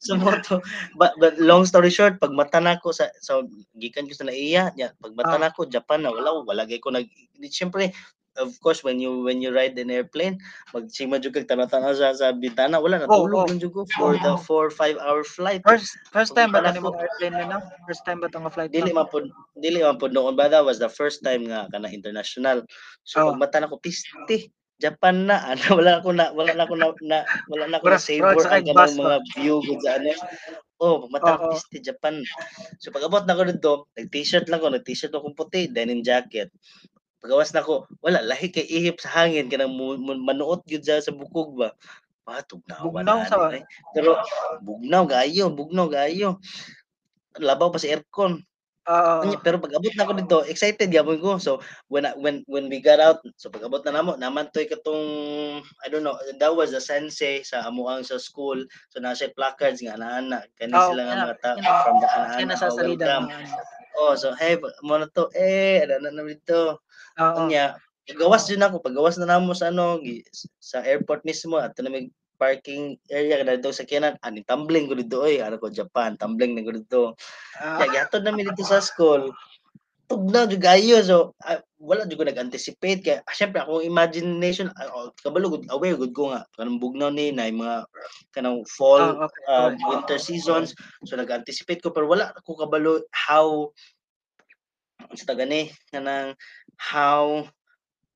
so 0.02 0.18
mo 0.18 0.34
to 0.50 0.58
but 0.98 1.14
but 1.22 1.38
long 1.38 1.62
story 1.70 1.94
short 1.94 2.18
pag 2.18 2.34
mata 2.34 2.58
na 2.58 2.82
ko 2.82 2.90
sa 2.90 3.06
so 3.22 3.46
gikan 3.78 4.10
ko 4.10 4.14
sa 4.18 4.26
naiya 4.26 4.74
ya 4.74 4.90
pag 4.98 5.14
mata 5.14 5.36
Ah. 5.36 5.41
na 5.41 5.54
ko 5.54 5.70
Japan 5.70 6.02
na 6.02 6.10
wala 6.10 6.41
wala 6.41 6.66
gay 6.66 6.82
ko 6.82 6.90
nag 6.90 7.06
siyempre 7.54 7.94
of 8.40 8.56
course 8.60 8.82
when 8.82 8.98
you 8.98 9.22
when 9.22 9.40
you 9.40 9.52
ride 9.52 9.76
an 9.76 9.91
airplane 9.91 10.40
magsima 10.72 11.20
jud 11.20 11.36
kag 11.36 11.45
tanaw-tanaw 11.45 11.91
sa 11.94 12.11
sa 12.11 12.32
bintana 12.32 12.80
wala 12.80 13.03
Oh, 13.06 13.28
natulog 13.28 13.52
oh. 13.52 13.60
jud 13.60 13.72
ko 13.72 13.84
for 13.94 14.16
the 14.18 14.32
Oh. 14.32 14.40
4 14.40 14.72
5 14.72 14.95
hour 14.98 15.22
flight 15.22 15.60
First 15.61 15.91
first 16.10 16.32
time 16.34 16.49
ba 16.49 16.64
Pagpunta 16.64 16.72
tani 16.72 16.80
nako. 16.80 16.90
mo 16.90 16.99
airplane 16.99 17.36
na? 17.45 17.57
First 17.86 18.03
time 18.03 18.20
ba 18.20 18.28
tong 18.28 18.48
flight 18.48 18.72
dili 18.72 18.90
man 18.90 19.06
pod 19.06 19.28
dili 19.56 19.80
man 19.80 19.99
noon 20.10 20.34
ba 20.34 20.48
that 20.48 20.64
was 20.64 20.80
the 20.80 20.90
first 20.90 21.20
time 21.22 21.44
nga 21.45 21.68
kana 21.70 21.91
international 21.91 22.64
so 23.03 23.30
Oh. 23.30 23.36
mata 23.36 23.60
nako 23.60 23.78
piste 23.78 24.49
Japan 24.80 25.28
na 25.28 25.44
ano 25.52 25.76
wala 25.76 25.99
ako 25.99 26.16
na 26.16 26.32
wala 26.32 26.56
na 26.56 26.64
ako 26.64 26.76
na, 26.80 26.88
na 27.03 27.18
wala 27.52 27.68
na 27.68 27.78
Mura- 27.84 27.99
na 27.99 27.99
savor 27.99 28.40
sa 28.40 28.56
ang 28.56 28.72
ba? 28.72 28.88
mga 28.88 29.18
view 29.36 29.60
gud 29.60 29.84
sa 29.84 29.99
ano 29.99 30.16
oh 30.80 31.03
mata 31.11 31.36
Oo. 31.36 31.36
nako 31.36 31.45
piste 31.60 31.84
Japan 31.84 32.24
so 32.80 32.88
pag 32.88 33.03
abot 33.03 33.28
na 33.28 33.36
ko 33.36 33.44
dito 33.44 33.74
nag 33.99 34.07
t-shirt 34.07 34.48
lang 34.48 34.64
ko 34.64 34.72
nag 34.72 34.88
t-shirt 34.88 35.11
akong 35.11 35.36
puti 35.36 35.68
denim 35.68 35.99
jacket 35.99 36.48
pagawas 37.20 37.52
na 37.52 37.62
ko 37.62 37.84
wala 38.00 38.20
lahi 38.24 38.48
kay 38.50 38.64
ihip 38.64 39.00
sa 39.00 39.12
hangin 39.22 39.48
kanang 39.48 39.76
manuot 40.20 40.64
gyud 40.66 40.84
sa 40.84 41.00
sa 41.00 41.12
bukog 41.12 41.56
ba 41.56 41.70
Ah, 42.30 42.46
tugnaw 42.46 42.86
Bugnaw 42.94 43.18
na 43.18 43.26
sa- 43.26 43.41
eh. 43.58 43.66
Pero 43.90 44.14
bugnaw 44.62 45.02
gayo, 45.10 45.50
bugnaw 45.50 45.90
gayo. 45.90 46.38
Labaw 47.41 47.74
pa 47.74 47.82
si 47.82 47.90
aircon. 47.90 48.38
Anya, 49.26 49.38
pero 49.41 49.58
pag 49.58 49.74
abot 49.74 49.90
na 49.94 50.06
ako 50.06 50.14
dito, 50.14 50.38
excited 50.46 50.90
gyapon 50.90 51.18
ko. 51.18 51.41
So 51.41 51.58
when 51.90 52.06
I- 52.06 52.14
when 52.14 52.46
when 52.46 52.70
we 52.70 52.82
got 52.82 52.98
out, 52.98 53.22
so 53.34 53.50
pag 53.50 53.66
abot 53.66 53.82
na 53.82 53.98
namo, 53.98 54.14
naman 54.14 54.50
toy 54.50 54.66
katong 54.66 55.02
I 55.82 55.90
don't 55.90 56.02
know, 56.02 56.18
that 56.38 56.54
was 56.54 56.70
the 56.70 56.82
sensei 56.82 57.41
sa 57.41 57.66
amuang 57.66 58.02
sa 58.02 58.22
school. 58.22 58.62
So 58.90 59.02
na 59.02 59.14
siya 59.14 59.34
placards 59.34 59.82
nga 59.82 59.98
ana 59.98 60.41
kani 60.58 60.74
Oo, 60.74 60.86
sila 60.94 61.02
nga 61.06 61.16
mga 61.24 61.38
tao 61.41 61.56
kana- 61.58 61.82
from 61.82 61.96
the 61.98 62.08
ana 62.10 62.54
welcome. 62.78 63.26
Oh, 63.98 64.14
so 64.14 64.38
hey, 64.38 64.54
mo 64.82 65.02
na 65.02 65.10
to 65.10 65.34
eh 65.34 65.82
ano 65.82 66.14
na 66.14 66.22
dito. 66.24 66.78
Oo. 67.20 67.46
Anya, 67.46 67.76
pagawas 68.08 68.48
din 68.48 68.64
ako, 68.64 68.82
pagawas 68.82 69.20
na 69.20 69.30
namo 69.30 69.54
sa 69.54 69.70
ano, 69.70 70.00
sa 70.58 70.82
airport 70.82 71.22
mismo 71.28 71.60
at 71.60 71.76
na 71.78 71.91
may 71.91 72.10
parking 72.40 72.96
area 73.12 73.44
kada 73.44 73.60
dito 73.60 73.76
sa 73.76 73.84
kinan, 73.84 74.16
ani 74.24 74.41
tumbling 74.48 74.88
ko 74.88 74.96
dito 74.96 75.20
oy, 75.20 75.44
ano 75.44 75.60
ko 75.60 75.68
Japan, 75.68 76.16
tumbling 76.16 76.56
na 76.56 76.64
ko 76.64 76.72
dito. 76.72 77.02
Ah, 77.60 77.84
Kaya 77.84 78.08
gatod 78.08 78.24
namin 78.24 78.48
dito 78.48 78.64
sa 78.64 78.80
school. 78.80 79.36
Tugnaw 80.10 80.50
jud 80.50 80.58
gayo 80.58 80.98
so 81.06 81.38
ah, 81.46 81.62
wala 81.78 82.10
jud 82.10 82.18
ko 82.18 82.26
nag-anticipate 82.26 83.06
kaya 83.06 83.22
ah, 83.30 83.36
syempre 83.36 83.62
akong 83.62 83.86
imagination 83.86 84.74
ah, 84.74 84.90
oh, 84.90 85.14
kabalo 85.22 85.54
gud 85.54 85.70
aware 85.70 85.94
gud 86.02 86.18
ko 86.18 86.34
nga 86.34 86.50
kanang 86.58 86.82
bugnaw 86.82 87.14
ni 87.14 87.30
na 87.30 87.46
mga 87.46 87.86
kanang 88.34 88.66
fall 88.66 89.22
ah, 89.22 89.30
okay. 89.30 89.44
uh, 89.46 89.70
winter 89.86 90.18
seasons 90.18 90.74
so 91.06 91.14
nag-anticipate 91.14 91.86
ko 91.86 91.94
pero 91.94 92.10
wala 92.10 92.34
ko 92.41 92.58
kabalo 92.58 93.06
how 93.14 93.70
sa 95.18 95.34
gani 95.34 95.73
kanang 95.90 96.38
how 96.77 97.45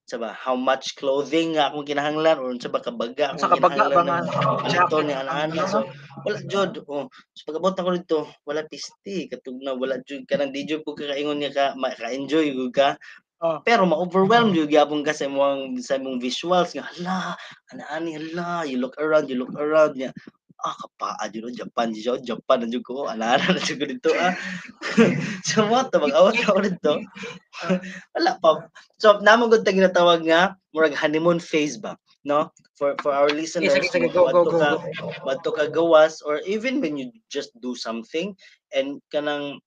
sa 0.04 0.20
ba 0.20 0.36
how 0.36 0.54
much 0.54 1.00
clothing 1.00 1.56
nga 1.56 1.72
akong 1.72 1.88
kinahanglan 1.88 2.36
or 2.36 2.52
sa 2.60 2.68
ba 2.68 2.84
kabaga 2.84 3.34
Sa 3.40 3.48
akong 3.48 3.64
kabaga 3.64 3.88
ba 3.88 4.02
nga 4.04 4.20
jacket 4.68 5.08
ni 5.08 5.14
ang 5.16 5.32
ana 5.32 5.48
ano, 5.48 5.64
so 5.64 5.80
wala 6.28 6.40
jud 6.44 6.84
oh 6.92 7.08
so 7.32 7.42
pag 7.48 7.58
abot 7.58 7.72
ako 7.72 7.90
dito 7.96 8.20
wala 8.44 8.68
pisti 8.68 9.32
katug 9.32 9.64
na 9.64 9.72
wala 9.72 10.04
jud 10.04 10.28
kanang 10.28 10.52
di 10.52 10.68
jud 10.68 10.84
ko 10.84 10.92
kakaingon 10.92 11.40
nga 11.40 11.74
ka 11.74 11.96
ka-enjoy 11.98 12.52
jud 12.52 12.76
ka. 12.76 13.00
Oh. 13.44 13.60
pero 13.64 13.84
ma-overwhelm 13.84 14.56
jud 14.56 14.72
gyapon 14.72 15.04
ka 15.04 15.16
sa 15.16 15.28
imong 15.28 15.80
sa 15.80 16.00
imong 16.00 16.20
visuals 16.20 16.76
nga 16.76 16.84
hala 16.84 17.36
ana 17.72 17.84
ani 17.96 18.16
hala 18.16 18.64
you 18.68 18.80
look 18.80 18.96
around 19.00 19.28
you 19.32 19.40
look 19.40 19.52
around 19.56 19.96
nga 19.96 20.12
ah 20.64 20.76
kapaa 20.80 21.28
jud 21.28 21.52
oh, 21.52 21.54
Japan 21.54 21.92
jud 21.92 22.24
Japan 22.24 22.64
na 22.64 22.68
jud 22.72 22.84
ko 22.88 23.12
ana 23.12 23.36
na 23.36 23.60
jud 23.60 23.78
ko 23.78 23.86
dito 23.86 24.12
ah. 24.16 24.32
So 25.48 25.68
mo 25.68 25.84
to 25.84 26.00
mag-awat 26.00 26.40
ako 26.40 26.60
dito? 26.64 26.94
Wala 28.16 28.32
pa. 28.40 28.72
So 28.96 29.20
namo 29.20 29.52
gud 29.52 29.68
ta 29.68 29.76
ginatawag 29.76 30.24
nga 30.24 30.56
murag 30.72 30.96
honeymoon 30.96 31.44
phase 31.44 31.76
ba 31.76 32.00
no? 32.24 32.48
For 32.80 32.96
for 33.04 33.12
our 33.12 33.30
listeners 33.30 33.76
sige, 33.76 33.92
sige, 33.92 34.08
go, 34.16 34.32
go, 34.32 34.48
go, 34.48 34.56
ka 34.56 35.36
go. 35.44 35.52
ka 35.52 35.68
gawas 35.68 36.24
or 36.24 36.40
even 36.48 36.80
when 36.80 36.96
you 36.96 37.12
just 37.28 37.52
do 37.60 37.76
something 37.76 38.32
and 38.72 39.04
kanang 39.12 39.60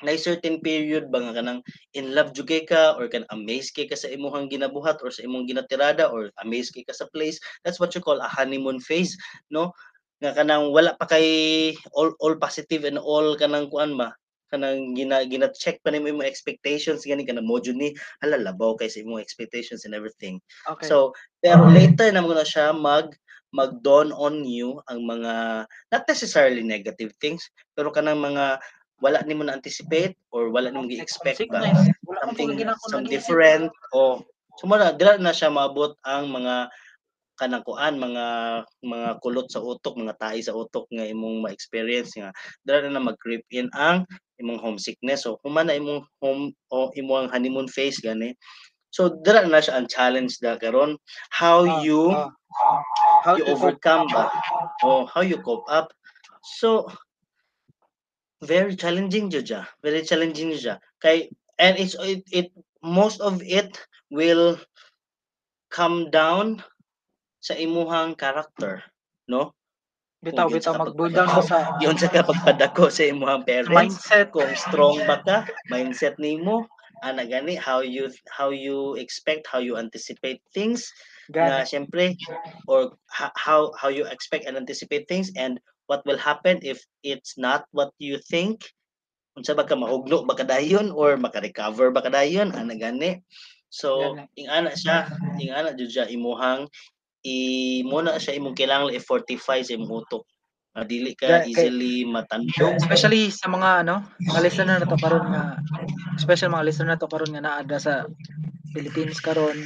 na 0.00 0.16
certain 0.16 0.56
period 0.64 1.12
ba 1.12 1.20
nga 1.20 1.36
kanang 1.36 1.60
in 1.92 2.16
love 2.16 2.32
jud 2.32 2.48
kay 2.48 2.64
ka 2.64 2.96
or 2.96 3.04
kan 3.12 3.28
amazed 3.36 3.76
kay 3.76 3.84
ka 3.84 3.92
sa 3.92 4.08
imong 4.08 4.48
ginabuhat 4.48 4.96
or 5.04 5.12
sa 5.12 5.20
imong 5.20 5.44
ginatirada 5.44 6.08
or 6.08 6.32
amazed 6.40 6.72
kay 6.72 6.80
ka 6.80 6.96
sa 6.96 7.04
place 7.12 7.36
that's 7.60 7.76
what 7.76 7.92
you 7.92 8.00
call 8.00 8.16
a 8.16 8.28
honeymoon 8.28 8.80
phase 8.80 9.12
no 9.52 9.68
nga 10.20 10.36
kanang 10.36 10.68
wala 10.70 10.92
pa 11.00 11.08
kay 11.08 11.26
all 11.96 12.12
all 12.20 12.36
positive 12.36 12.84
and 12.84 13.00
all 13.00 13.34
kanang 13.40 13.72
kuan 13.72 13.96
ba? 13.96 14.12
Kanang 14.52 14.92
gina 14.92 15.24
gina 15.24 15.48
check 15.50 15.80
pa 15.80 15.88
nimo 15.88 16.12
imong 16.12 16.28
expectations 16.28 17.08
gani 17.08 17.24
kanang 17.24 17.48
mo 17.48 17.56
jud 17.56 17.80
ni 17.80 17.96
hala 18.20 18.36
labaw 18.36 18.76
kay 18.76 18.92
sa 18.92 19.00
imong 19.00 19.22
expectations 19.22 19.88
and 19.88 19.96
everything. 19.96 20.36
Okay. 20.68 20.86
So, 20.86 21.16
pero 21.40 21.64
later 21.72 22.12
naman 22.12 22.36
na 22.36 22.44
siya 22.44 22.76
mag 22.76 23.16
mag-dawn 23.50 24.14
on 24.14 24.46
you 24.46 24.78
ang 24.86 25.02
mga 25.02 25.66
not 25.90 26.04
necessarily 26.06 26.62
negative 26.62 27.10
things, 27.18 27.42
pero 27.74 27.90
kanang 27.90 28.22
mga 28.22 28.62
wala 29.00 29.24
nimo 29.24 29.42
na 29.42 29.56
anticipate 29.56 30.14
or 30.30 30.52
wala 30.52 30.70
nimo 30.70 30.86
gi-expect 30.86 31.48
ba? 31.50 31.64
something 32.20 32.60
some 32.92 33.08
different 33.08 33.72
o 33.96 34.20
sumara 34.60 34.92
dira 34.92 35.16
na 35.16 35.32
siya 35.32 35.48
maabot 35.48 35.96
ang 36.04 36.28
mga 36.28 36.68
kanang 37.40 37.64
kuan 37.64 37.96
mga 37.96 38.26
mga 38.84 39.08
kulot 39.24 39.48
sa 39.48 39.64
utok 39.64 39.96
mga 39.96 40.20
tahi 40.20 40.44
sa 40.44 40.52
utok 40.52 40.84
nga 40.92 41.08
imong 41.08 41.40
ma-experience 41.40 42.12
nga 42.20 42.28
dira 42.68 42.84
na 42.84 43.00
mag-creep 43.00 43.40
in 43.48 43.72
ang 43.72 44.04
imong 44.36 44.60
homesickness. 44.60 45.24
So 45.24 45.40
humana 45.40 45.72
imong 45.72 46.04
home 46.20 46.52
o 46.68 46.92
imong 46.92 47.32
honeymoon 47.32 47.72
phase 47.72 47.96
gani. 48.04 48.36
So 48.92 49.16
dira 49.24 49.48
na 49.48 49.64
siya 49.64 49.80
ang 49.80 49.88
challenge 49.88 50.36
da 50.44 50.60
karon. 50.60 51.00
How 51.32 51.64
Ah, 51.64 51.80
you 51.80 52.12
ah. 52.12 52.28
How 53.24 53.40
you 53.40 53.48
overcome 53.48 54.12
ba? 54.12 54.28
O 54.84 55.08
how 55.08 55.24
you 55.24 55.40
cope 55.40 55.64
up? 55.72 55.96
So 56.60 56.92
very 58.44 58.76
challenging 58.76 59.32
jud 59.32 59.48
very 59.80 60.04
challenging 60.04 60.52
siya. 60.52 60.76
Kay 61.00 61.32
and 61.56 61.80
it's 61.80 61.96
it, 62.04 62.20
it 62.32 62.52
most 62.84 63.20
of 63.24 63.40
it 63.40 63.80
will 64.12 64.60
come 65.70 66.10
down 66.10 66.60
sa 67.40 67.56
imuhang 67.56 68.14
character 68.14 68.84
no? 69.26 69.56
Bitaw, 70.20 70.52
bitaw, 70.52 70.76
sa 70.76 70.80
mag-bull 70.84 71.08
down 71.08 71.32
sa 71.40 71.80
yun 71.80 71.96
sa 71.96 72.12
kapagpadako 72.12 72.92
sa 72.92 73.08
imuhang 73.08 73.40
parents. 73.40 73.72
Mindset. 73.72 74.28
kung 74.28 74.52
strong 74.52 75.00
ba 75.08 75.24
ka 75.24 75.48
mindset 75.72 76.20
nimo 76.20 76.68
ana 77.00 77.24
gani 77.24 77.56
how 77.56 77.80
you 77.80 78.12
how 78.28 78.52
you 78.52 79.00
expect 79.00 79.48
how 79.48 79.56
you 79.56 79.80
anticipate 79.80 80.44
things. 80.52 80.92
Na 81.32 81.64
Gani. 81.64 81.64
syempre 81.64 82.06
or 82.68 83.00
ho- 83.08 83.32
how 83.32 83.72
how 83.80 83.88
you 83.88 84.04
expect 84.12 84.44
and 84.44 84.60
anticipate 84.60 85.08
things 85.08 85.32
and 85.40 85.56
what 85.88 86.04
will 86.04 86.20
happen 86.20 86.60
if 86.60 86.84
it's 87.00 87.40
not 87.40 87.64
what 87.72 87.88
you 87.96 88.20
think. 88.20 88.68
Unsa 89.40 89.56
ba 89.56 89.64
ka 89.64 89.72
mahugno 89.72 90.28
ba 90.28 90.36
kadayon 90.36 90.92
or 90.92 91.16
maka-recover 91.16 91.88
ba 91.96 92.04
kadayon 92.04 92.52
ana 92.52 92.76
gani. 92.76 93.24
So 93.72 94.20
ing 94.36 94.52
ana 94.52 94.76
siya 94.76 95.08
ing 95.40 95.48
ana 95.48 95.72
jud 95.72 95.88
siya 95.88 96.12
imuhang 96.12 96.68
i 97.24 97.36
muna 97.84 98.16
siya 98.16 98.36
imong 98.36 98.56
kailangan 98.56 98.94
i-fortify 98.96 99.60
sa 99.60 99.76
imong 99.76 100.04
utok 100.04 100.24
Ah, 100.70 100.86
dili 100.86 101.18
ka 101.18 101.42
kay- 101.42 101.50
easily 101.50 102.06
matandog 102.06 102.78
Especially 102.78 103.26
sa 103.34 103.50
mga 103.50 103.82
ano, 103.82 104.06
mga 104.22 104.38
listener 104.38 104.78
na 104.78 104.86
to 104.86 104.94
karon 105.02 105.26
nga 105.26 105.58
special 106.14 106.54
mga 106.54 106.66
listener 106.70 106.94
na 106.94 107.00
to 107.02 107.10
karon 107.10 107.34
nga 107.34 107.42
naada 107.42 107.76
sa 107.82 108.06
Philippines 108.70 109.18
karon. 109.18 109.58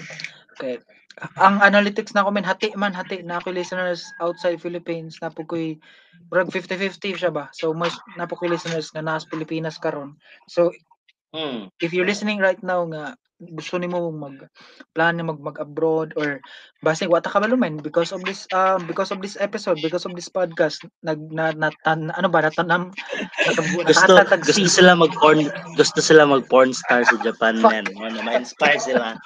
Okay. 0.56 0.80
Ang 1.36 1.60
analytics 1.60 2.16
na 2.16 2.24
ko 2.24 2.32
men 2.32 2.48
hati 2.48 2.72
man 2.72 2.96
hati 2.96 3.20
na 3.20 3.36
ako 3.36 3.52
listeners 3.52 4.08
outside 4.24 4.64
Philippines 4.64 5.20
na 5.20 5.28
po 5.28 5.44
ko'y 5.44 5.76
murag 6.32 6.48
50-50 6.48 7.20
siya 7.20 7.28
ba. 7.28 7.52
So 7.52 7.76
most 7.76 8.00
na 8.16 8.24
po 8.24 8.40
ko'y 8.40 8.48
listeners 8.48 8.88
nga 8.88 9.04
naa 9.04 9.20
sa 9.20 9.28
Pilipinas 9.28 9.76
karon. 9.76 10.16
So 10.48 10.72
hmm. 11.36 11.68
if 11.84 11.92
you're 11.92 12.08
listening 12.08 12.40
right 12.40 12.64
now 12.64 12.80
nga 12.88 13.12
gusto 13.52 13.76
nimo 13.76 14.08
mag 14.14 14.48
plan 14.96 15.18
mag 15.20 15.40
mag 15.40 15.58
abroad 15.60 16.14
or 16.16 16.40
basi 16.80 17.04
wata 17.08 17.28
ka 17.28 17.40
malumen 17.40 17.80
because 17.80 18.12
of 18.12 18.20
this 18.24 18.44
um 18.52 18.84
because 18.88 19.10
of 19.12 19.20
this 19.20 19.36
episode 19.40 19.80
because 19.80 20.04
of 20.04 20.12
this 20.16 20.28
podcast 20.28 20.80
nag 21.04 21.20
na, 21.32 21.52
na, 21.56 21.68
tan- 21.84 22.12
ano 22.14 22.28
ba 22.28 22.44
natanam 22.44 22.92
gusto 23.88 24.12
gusto 24.44 24.68
sila 24.68 24.96
mag 24.96 25.12
porn 25.20 25.48
gusto 25.76 26.00
sila 26.00 26.28
mag 26.28 26.44
porn 26.48 26.72
star 26.76 27.04
sa 27.04 27.16
Japan 27.24 27.60
man 27.60 27.84
ano 28.00 28.20
ma-inspire 28.24 28.80
sila. 28.80 29.16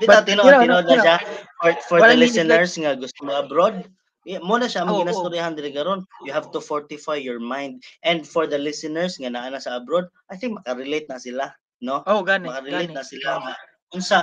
Dito 0.00 0.18
tinood 0.26 0.54
tinood 0.62 0.86
na 0.86 0.96
siya. 0.98 1.16
For, 1.58 1.72
for 1.86 1.98
the 2.02 2.16
listeners 2.16 2.72
nga 2.78 2.94
gusto 2.94 3.20
mo 3.26 3.32
abroad? 3.34 3.86
Yeah, 4.28 4.44
mo 4.44 4.60
na 4.60 4.68
siya 4.68 4.84
ang 4.84 4.92
oo. 4.92 5.00
ginastoryahan 5.00 5.56
diri 5.56 5.72
karon 5.72 6.04
you 6.26 6.34
have 6.34 6.52
to 6.52 6.60
fortify 6.60 7.16
your 7.16 7.40
mind. 7.40 7.80
And 8.04 8.28
for 8.28 8.44
the 8.44 8.60
listeners 8.60 9.16
nga 9.16 9.32
naa 9.32 9.48
na 9.48 9.62
sa 9.62 9.80
abroad 9.80 10.10
I 10.28 10.36
think 10.36 10.58
makarelate 10.58 11.08
na 11.08 11.22
sila 11.22 11.54
no? 11.80 12.02
Oh, 12.06 12.22
gani, 12.26 12.48
makarelate 12.50 12.92
na 12.94 13.04
sila. 13.06 13.42
Nga 13.42 13.54
unsa 13.94 14.18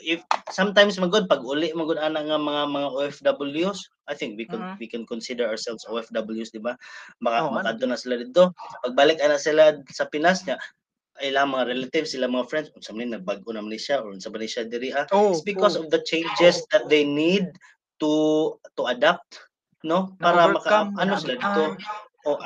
if 0.00 0.24
sometimes 0.50 0.96
magod 0.96 1.28
pag 1.28 1.44
uli 1.44 1.68
magod 1.76 2.00
ana 2.00 2.24
nga 2.24 2.40
mga 2.40 2.64
mga 2.72 2.88
OFWs 2.96 3.92
I 4.08 4.16
think 4.16 4.40
we 4.40 4.48
could 4.48 4.58
Mhm. 4.64 4.80
we 4.80 4.88
can 4.88 5.04
consider 5.04 5.46
ourselves 5.46 5.84
OFWs 5.86 6.50
di 6.50 6.58
ba? 6.58 6.74
Maka 7.20 7.38
Oh, 7.44 7.48
ano? 7.52 7.60
makadto 7.60 7.84
na 7.86 8.00
sila 8.00 8.16
dito. 8.18 8.50
Pagbalik 8.82 9.20
ana 9.20 9.36
sila 9.38 9.78
sa 9.92 10.08
Pinas 10.08 10.42
nya 10.48 10.56
ay 11.20 11.28
lang 11.28 11.52
mga 11.52 11.68
relatives 11.68 12.16
sila 12.16 12.26
mga 12.26 12.48
friends 12.48 12.68
unsa 12.72 12.96
man 12.96 13.12
nagbago 13.12 13.52
naman 13.52 13.70
ni 13.70 13.78
siya 13.78 14.00
or 14.00 14.16
unsa 14.16 14.32
ba 14.32 14.40
ni 14.40 14.48
siya 14.48 14.64
diri 14.64 14.90
ah. 14.96 15.04
Oh, 15.12 15.36
it's 15.36 15.44
because 15.44 15.76
oh. 15.76 15.84
of 15.84 15.92
the 15.92 16.00
changes 16.08 16.64
that 16.72 16.88
they 16.88 17.04
need 17.04 17.46
to 18.00 18.56
to 18.74 18.88
adapt 18.88 19.44
no? 19.84 20.16
Para 20.18 20.50
maka 20.50 20.88
ano 20.98 21.14
sila 21.20 21.36
dito? 21.36 21.64
Na-adaptan. 21.76 22.26
o 22.26 22.38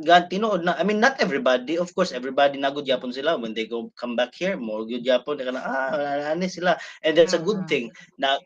gan 0.00 0.26
tinuod 0.30 0.66
na 0.66 0.74
I 0.78 0.82
mean 0.82 0.98
not 0.98 1.20
everybody 1.22 1.78
of 1.78 1.90
course 1.94 2.10
everybody 2.10 2.58
na 2.58 2.70
good 2.74 2.86
yapon 2.88 3.14
sila. 3.14 3.38
When 3.38 3.54
they 3.54 3.66
go 3.70 3.90
come 3.94 4.16
back 4.18 4.34
here 4.34 4.56
more 4.58 4.84
good 4.86 5.06
yapon 5.06 5.38
kana 5.38 5.60
ah 5.62 6.32
ani 6.34 6.48
sila. 6.50 6.78
And 7.04 7.14
that's 7.18 7.34
a 7.36 7.42
good 7.42 7.64
Mhm. 7.64 7.68
thing 7.70 7.90
na 8.18 8.38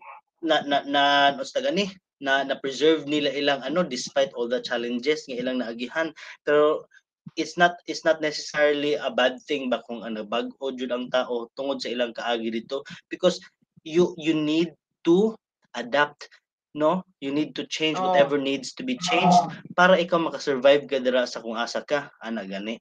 na 0.44 0.60
na 0.66 0.78
na 0.84 1.02
sa 1.44 1.60
gani 1.64 1.88
na 2.20 2.44
na 2.44 2.56
preserve 2.60 3.06
nila 3.08 3.30
ilang 3.32 3.62
ano 3.64 3.82
despite 3.86 4.32
all 4.36 4.48
the 4.50 4.60
challenges 4.60 5.24
nga 5.28 5.38
ilang 5.40 5.60
naagihan. 5.62 6.12
Pero 6.44 6.84
it's 7.38 7.56
not 7.56 7.78
it's 7.88 8.04
not 8.04 8.20
necessarily 8.20 8.94
a 8.98 9.08
bad 9.10 9.38
thing 9.46 9.70
ba 9.72 9.80
kung 9.86 10.02
ano 10.04 10.24
bag-o 10.26 10.72
jud 10.74 10.90
ang 10.92 11.08
tao 11.12 11.48
tungod 11.56 11.80
sa 11.80 11.88
ilang 11.92 12.12
kaagi 12.12 12.50
dito. 12.52 12.84
Because 13.08 13.40
you 13.86 14.12
you 14.20 14.34
need 14.36 14.74
to 15.06 15.34
adapt 15.76 16.28
no? 16.74 17.04
You 17.20 17.32
need 17.32 17.54
to 17.56 17.64
change 17.66 17.96
Oo. 17.98 18.04
whatever 18.12 18.36
needs 18.36 18.72
to 18.76 18.82
be 18.84 18.96
changed 19.00 19.38
para 19.78 19.96
ikaw 19.96 20.20
makasurvive 20.20 20.88
ka 20.88 20.98
dira 21.00 21.24
sa 21.24 21.40
kung 21.40 21.56
asa 21.56 21.80
ka. 21.84 22.12
Ana 22.20 22.44
gani. 22.44 22.76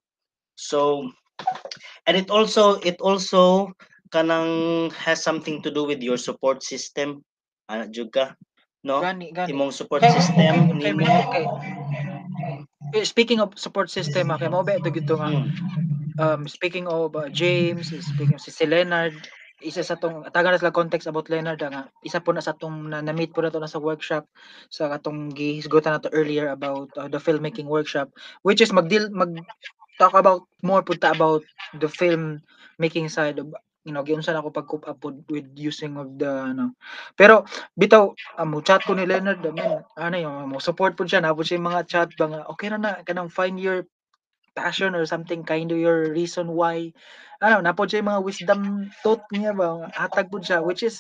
So 0.58 1.08
and 2.10 2.16
it 2.18 2.28
also 2.30 2.82
it 2.82 2.98
also 3.00 3.72
kanang 4.10 4.90
has 4.96 5.22
something 5.22 5.62
to 5.62 5.70
do 5.70 5.86
with 5.86 6.02
your 6.02 6.18
support 6.18 6.64
system. 6.64 7.22
Ana 7.70 7.88
jud 7.88 8.12
ka 8.12 8.34
no? 8.88 9.04
Gani, 9.04 9.32
gani. 9.36 9.52
imong 9.52 9.72
support 9.76 10.02
Kay- 10.02 10.16
system 10.16 10.80
kay- 10.80 10.94
nimo 10.96 11.06
kay- 11.32 11.52
Eh, 12.96 13.04
Speaking 13.04 13.44
of 13.44 13.52
support 13.60 13.92
system, 13.92 14.32
okay, 14.32 14.48
mo 14.48 14.64
ba 14.64 14.80
ito 14.80 14.88
gito 14.88 15.20
nga. 15.20 15.28
Mm. 15.28 15.48
um, 16.24 16.42
speaking 16.48 16.88
of 16.88 17.12
uh, 17.20 17.28
James, 17.28 17.92
speaking 17.92 18.40
of 18.40 18.42
si, 18.42 18.50
si 18.50 18.64
Leonard, 18.64 19.14
isa 19.62 19.82
sa 19.82 19.98
tong 19.98 20.22
taga 20.30 20.54
na 20.54 20.62
sila 20.62 20.76
context 20.76 21.10
about 21.10 21.30
Leonard 21.34 21.58
nga 21.58 21.90
isa 22.06 22.22
po 22.22 22.30
na 22.30 22.46
sa 22.46 22.54
tong 22.54 22.94
na, 22.94 23.02
na-meet 23.02 23.34
po 23.34 23.42
na 23.42 23.50
to 23.50 23.58
na 23.58 23.70
sa 23.70 23.82
workshop 23.82 24.30
sa 24.70 24.94
atong 24.94 25.34
gihisgutan 25.34 25.98
na 25.98 26.04
to 26.04 26.14
earlier 26.14 26.54
about 26.54 26.94
uh, 26.94 27.10
the 27.10 27.18
filmmaking 27.18 27.66
workshop 27.66 28.14
which 28.46 28.62
is 28.62 28.70
magdeal 28.70 29.10
mag 29.10 29.34
talk 29.98 30.14
about 30.14 30.46
more 30.62 30.86
punta 30.86 31.10
about 31.10 31.42
the 31.82 31.90
film 31.90 32.38
making 32.78 33.10
side 33.10 33.42
of 33.42 33.50
you 33.82 33.96
know 33.96 34.06
giunsa 34.06 34.30
na 34.36 34.46
ako 34.46 34.54
pag 34.54 34.68
cope 34.70 34.86
up 34.86 35.00
with, 35.02 35.48
using 35.56 35.96
of 35.98 36.12
the 36.20 36.28
ano. 36.28 36.76
Pero 37.16 37.48
bitaw 37.74 38.14
um, 38.38 38.60
chat 38.62 38.84
ko 38.86 38.94
ni 38.94 39.08
Leonard 39.08 39.42
I 39.42 39.52
mean, 39.56 39.74
ano 39.98 40.16
yung 40.20 40.36
mo 40.54 40.62
support 40.62 40.94
po 40.94 41.08
siya 41.08 41.24
na 41.24 41.34
po 41.34 41.42
siya 41.42 41.58
mga 41.58 41.82
chat 41.88 42.10
ba 42.20 42.46
okay 42.52 42.70
na 42.70 42.78
na 42.78 42.92
kanang 43.08 43.32
find 43.32 43.58
your 43.58 43.88
passion 44.58 44.98
or 44.98 45.06
something 45.06 45.46
kind 45.46 45.70
of 45.70 45.78
your 45.78 46.10
reason 46.10 46.58
why 46.58 46.90
ano 47.46 47.62
na 47.62 47.78
po 47.78 47.86
siya 47.86 48.02
mga 48.02 48.26
wisdom 48.26 48.90
taught 49.06 49.22
niya 49.30 49.54
ba 49.54 49.86
hatag 49.94 50.34
po 50.34 50.42
siya 50.42 50.66
which 50.66 50.82
is 50.82 50.98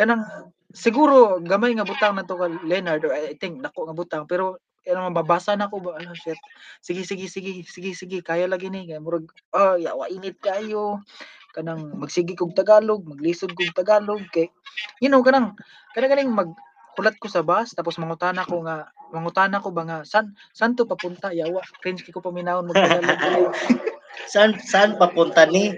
kanang 0.00 0.24
siguro 0.72 1.36
gamay 1.44 1.76
nga 1.76 1.84
butang 1.84 2.16
na 2.16 2.24
to 2.24 2.40
ka 2.40 2.48
Leonard 2.64 3.04
or 3.04 3.12
I 3.12 3.36
think 3.36 3.60
nako 3.60 3.84
nga 3.84 3.96
butang 3.96 4.24
pero 4.24 4.56
ano 4.88 5.12
mababasa 5.12 5.52
na 5.52 5.68
ko 5.68 5.84
ba 5.84 6.00
ano 6.00 6.16
shit 6.16 6.40
sige 6.80 7.04
sige 7.04 7.28
sige 7.28 7.60
sige 7.68 7.92
sige 7.92 8.18
kaya 8.24 8.48
lagi 8.48 8.72
ni 8.72 8.88
kay 8.88 8.96
murag 8.96 9.28
ah 9.52 9.76
yawa 9.76 10.08
init 10.08 10.40
kayo 10.40 11.04
kanang 11.52 11.92
magsigi 12.00 12.32
kog 12.32 12.56
Tagalog 12.56 13.04
maglisod 13.04 13.52
kog 13.52 13.76
Tagalog 13.76 14.24
kay 14.32 14.48
you 15.04 15.12
know 15.12 15.20
kanang 15.20 15.52
kanang 15.92 16.16
ganing 16.16 16.32
mag 16.32 16.48
kulat 16.98 17.14
ko 17.22 17.30
sa 17.30 17.46
bus 17.46 17.78
tapos 17.78 17.94
mangutana 18.02 18.42
ko 18.42 18.66
nga 18.66 18.90
mangutana 19.14 19.62
ko 19.62 19.70
ba 19.70 19.86
nga 19.86 19.98
san 20.02 20.34
san 20.50 20.74
to 20.74 20.82
papunta 20.82 21.30
yawa. 21.30 21.62
Cringe 21.78 22.02
ko 22.10 22.18
paminawon 22.18 22.66
mo 22.66 22.74
Tagalog 22.74 23.54
saan 24.26 24.58
saan 24.70 24.98
papunta 24.98 25.46
ni? 25.46 25.70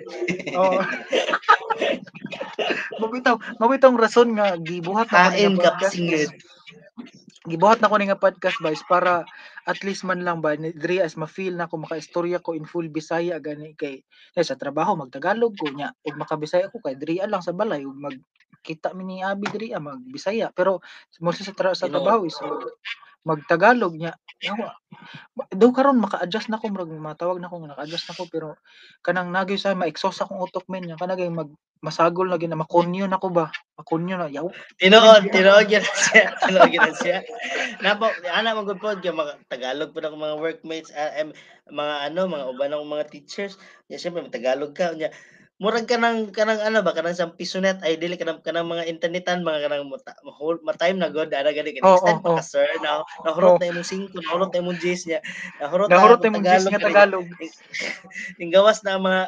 Oo. 0.57 0.81
mabitaw 3.01 3.37
mabitaw 3.61 3.93
rason 3.97 4.33
nga 4.37 4.57
gibuhat 4.61 5.09
na 5.13 5.33
hain 5.33 5.57
ka 5.57 5.77
singit 5.89 6.33
gibuhat 7.49 7.81
na 7.81 7.89
ko 7.89 7.97
nga 7.97 8.21
podcast 8.21 8.61
guys 8.61 8.85
para 8.85 9.25
at 9.65 9.81
least 9.81 10.05
man 10.05 10.21
lang 10.21 10.45
ba 10.45 10.53
ni 10.61 10.77
diri 10.77 11.01
as 11.01 11.17
ma-feel 11.17 11.57
na 11.57 11.65
ko 11.65 11.81
makaistorya 11.81 12.45
ko 12.45 12.53
in 12.53 12.69
full 12.69 12.85
Bisaya 12.93 13.41
gani 13.41 13.73
kay 13.81 14.05
kay 14.37 14.45
sa 14.45 14.61
trabaho 14.61 14.93
magtagalog 14.93 15.57
ko 15.57 15.73
nya 15.73 15.89
ug 16.05 16.21
makabisaya 16.21 16.69
ko 16.69 16.85
kay 16.85 17.01
diri 17.01 17.25
lang 17.25 17.41
sa 17.41 17.57
balay 17.57 17.81
ug 17.89 17.97
mag 17.97 18.13
kita 18.61 18.93
mi 18.93 19.09
ni 19.09 19.25
Abi 19.25 19.49
diri 19.49 19.73
ah, 19.73 19.81
mag 19.81 20.05
Bisaya 20.05 20.53
pero 20.53 20.85
mo 21.25 21.33
sa 21.33 21.57
tra- 21.57 21.73
sa 21.73 21.89
trabaho 21.89 22.29
is 22.29 22.37
magtagalog 23.27 23.95
nya 23.97 24.17
yawa 24.41 24.73
daw 25.53 25.71
karon 25.71 26.01
maka-adjust 26.01 26.49
na 26.49 26.57
ko 26.57 26.73
murag 26.73 26.93
matawag 26.97 27.39
na 27.39 27.53
ko 27.53 27.61
nga 27.61 27.77
naka-adjust 27.77 28.09
na 28.09 28.17
ko 28.17 28.25
pero 28.33 28.49
kanang 29.05 29.29
nagyo 29.29 29.61
sa 29.61 29.77
ma-exhaust 29.77 30.25
akong 30.25 30.41
utok 30.41 30.65
men 30.73 30.89
nya 30.89 30.97
kanang 30.97 31.33
mag 31.33 31.51
masagol 31.81 32.29
na 32.29 32.37
gyud 32.37 32.53
na 32.53 32.61
makonyo 32.61 33.09
na 33.09 33.17
ko 33.17 33.33
ba 33.33 33.49
makonyo 33.81 34.21
na 34.21 34.29
yaw 34.29 34.53
Tinuod, 34.77 35.33
tinuod 35.33 35.69
na 35.69 35.81
siya. 35.81 36.25
Tinuod 36.45 36.73
na 36.77 36.93
siya. 36.93 37.19
Napo, 37.81 38.13
ana 38.29 38.53
mo 38.53 38.69
good 38.69 38.81
pod 38.81 39.01
mga 39.01 39.41
Tagalog 39.49 39.97
na 39.97 40.09
akong 40.13 40.25
mga 40.25 40.41
workmates, 40.41 40.93
em, 40.93 41.33
mga 41.73 41.95
ano, 42.13 42.21
mga 42.29 42.45
uban 42.53 42.73
akong 42.77 42.93
mga 42.93 43.09
teachers. 43.09 43.55
Ya 43.89 43.97
syempre 43.97 44.29
Tagalog 44.29 44.77
ka 44.77 44.93
nya. 44.93 45.09
Murag 45.61 45.85
ka 45.85 46.01
ng 46.01 46.33
kanang 46.33 46.57
ano 46.65 46.81
ba 46.81 46.97
kanang 46.97 47.13
sa 47.13 47.29
pisonet 47.37 47.85
ay 47.85 48.01
dili 48.01 48.17
kanang 48.17 48.41
kanang 48.41 48.65
mga 48.65 48.89
internetan 48.89 49.45
mga 49.45 49.69
kanang 49.69 49.93
mata, 49.93 50.17
mahol 50.25 50.57
ma-time 50.65 50.97
na 50.97 51.13
god 51.13 51.29
ana 51.37 51.53
gani 51.53 51.77
ka 51.77 51.85
Oo, 51.85 52.01
next 52.01 52.09
time 52.09 52.17
oo, 52.25 52.25
pa 52.25 52.41
ka 52.41 52.45
sir 52.49 52.65
na 52.81 53.05
nahurot 53.29 53.55
Oo. 53.55 53.61
na 53.61 53.69
imong 53.69 53.85
5 53.85 54.09
nahurot 54.25 54.49
na 54.57 54.61
imong 54.65 54.81
10 54.81 55.05
niya 55.05 55.21
nahurot 55.61 55.93
nahurot 55.93 56.17
akong 56.17 56.25
tay 56.25 56.33
mong 56.33 56.49
gis 56.49 56.65
nga 56.65 56.81
Tagalog. 56.81 57.29
Ning 58.41 58.53
gawas 58.57 58.81
na 58.81 58.97
mga 58.97 59.23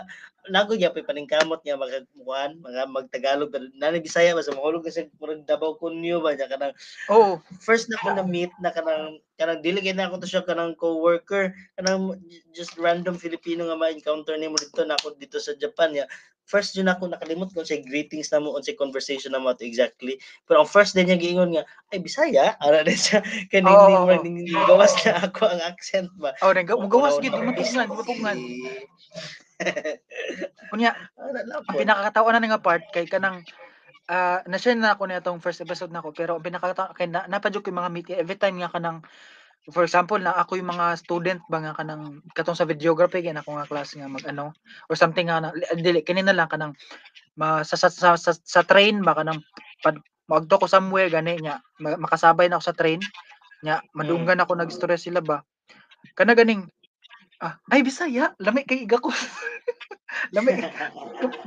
nago 0.51 0.75
ya 0.75 0.91
pa 0.91 0.99
paningkamot 1.07 1.63
niya 1.63 1.79
mga 1.79 2.03
kuan 2.19 2.59
mga 2.59 2.91
magtagalog 2.91 3.55
nani 3.79 4.03
bisaya 4.03 4.35
ba 4.35 4.43
sa 4.43 4.51
mahulog 4.51 4.83
kasi 4.83 5.07
murag 5.23 5.47
Davao 5.47 5.79
kunyo 5.79 6.19
ba 6.19 6.35
niya 6.35 6.51
kanang 6.51 6.75
oo. 7.15 7.39
first 7.63 7.87
na 7.87 8.01
ko 8.03 8.11
na 8.11 8.27
meet 8.27 8.51
na 8.59 8.75
kanang 8.75 9.23
kanang 9.39 9.63
dili 9.63 9.79
na 9.95 10.11
ako 10.11 10.19
to 10.19 10.27
siya 10.27 10.43
kanang 10.43 10.75
co-worker 10.75 11.55
kanang 11.79 12.19
just 12.51 12.75
random 12.75 13.15
Filipino 13.15 13.71
nga 13.71 13.79
ma-encounter 13.79 14.35
nimo 14.35 14.59
dito 14.59 14.83
na 14.83 14.99
ako 14.99 15.15
dito 15.15 15.39
sa 15.39 15.55
Japan 15.55 15.95
ya 15.95 16.07
first 16.43 16.75
yun 16.75 16.91
ako 16.91 17.07
nakalimot 17.07 17.55
ko 17.55 17.63
sa 17.63 17.79
greetings 17.79 18.29
na 18.35 18.43
mo 18.43 18.59
on 18.59 18.67
sa 18.67 18.75
conversation 18.75 19.31
na 19.33 19.41
mo 19.41 19.55
to 19.55 19.63
exactly. 19.65 20.19
Pero 20.45 20.63
ang 20.63 20.69
first 20.69 20.93
day 20.93 21.07
niya 21.07 21.17
giingon 21.17 21.55
nga 21.55 21.65
ay 21.95 22.03
bisaya? 22.03 22.55
Ara 22.65 22.83
na 22.83 22.93
siya. 22.93 23.23
Kaning 23.49 23.73
Oo, 23.73 24.11
ning 24.21 24.51
gawas 24.67 24.93
na 25.07 25.23
ako 25.23 25.49
ang 25.49 25.63
accent 25.63 26.11
ba. 26.19 26.35
Oh 26.43 26.51
Una- 26.51 27.23
gid 27.23 27.33
di 27.33 27.63
una- 27.73 27.89
matugnan 27.89 28.39
di 29.67 29.73
matugnan 29.73 30.73
unya 30.73 30.91
Ara 31.19 31.41
lang 31.45 31.63
ang 31.63 31.75
po. 31.77 31.81
pinakakatawa 31.81 32.29
na 32.35 32.49
nga 32.51 32.65
part 32.65 32.85
kay 32.91 33.07
kanang 33.07 33.45
ah 34.11 34.43
na-share 34.51 34.75
na 34.75 34.99
ako 34.99 35.07
nitong 35.07 35.39
first 35.39 35.63
episode 35.63 35.95
nako 35.95 36.11
pero 36.11 36.37
ang 36.37 36.45
pinakakatawa 36.45 36.97
kay 36.97 37.07
na, 37.07 37.29
napadyo 37.31 37.63
ko 37.63 37.71
yung 37.71 37.81
mga 37.81 37.93
meeting 37.93 38.19
every 38.19 38.35
time 38.35 38.59
nga 38.59 38.73
kanang 38.73 38.99
for 39.71 39.87
example 39.87 40.19
na 40.19 40.35
ako 40.35 40.59
yung 40.59 40.75
mga 40.75 40.99
student 40.99 41.41
ba 41.47 41.63
nga 41.63 41.79
kanang 41.79 42.19
katong 42.35 42.59
sa 42.59 42.67
videography 42.67 43.23
yan 43.23 43.39
ako 43.39 43.63
nga 43.63 43.69
class 43.71 43.95
nga 43.95 44.11
mag 44.11 44.27
ano 44.27 44.51
or 44.91 44.99
something 44.99 45.31
nga 45.31 45.39
na 45.39 45.55
dili 45.79 46.03
kini 46.03 46.27
na 46.27 46.35
lang 46.35 46.51
kanang 46.51 46.75
ma, 47.39 47.63
sa, 47.63 47.79
sa, 47.79 47.87
sa, 47.87 48.19
sa, 48.19 48.35
sa 48.35 48.63
train 48.67 49.07
ba 49.07 49.15
kanang 49.15 49.39
pad 49.87 50.03
magto 50.27 50.59
ko 50.59 50.67
somewhere 50.67 51.07
gani 51.07 51.39
nya 51.39 51.63
ma- 51.79 52.01
makasabay 52.01 52.51
na 52.51 52.59
ako 52.59 52.65
sa 52.75 52.79
train 52.79 52.99
nya 53.63 53.79
madunggan 53.95 54.43
ako 54.43 54.59
nagistorya 54.59 54.99
sila 54.99 55.23
ba 55.23 55.47
kana 56.19 56.35
ganing 56.35 56.67
ah 57.43 57.59
ay 57.75 57.83
bisaya 57.83 58.33
lami 58.39 58.63
kay 58.63 58.87
iga 58.87 59.03
ko. 59.03 59.11
Lami 60.37 60.61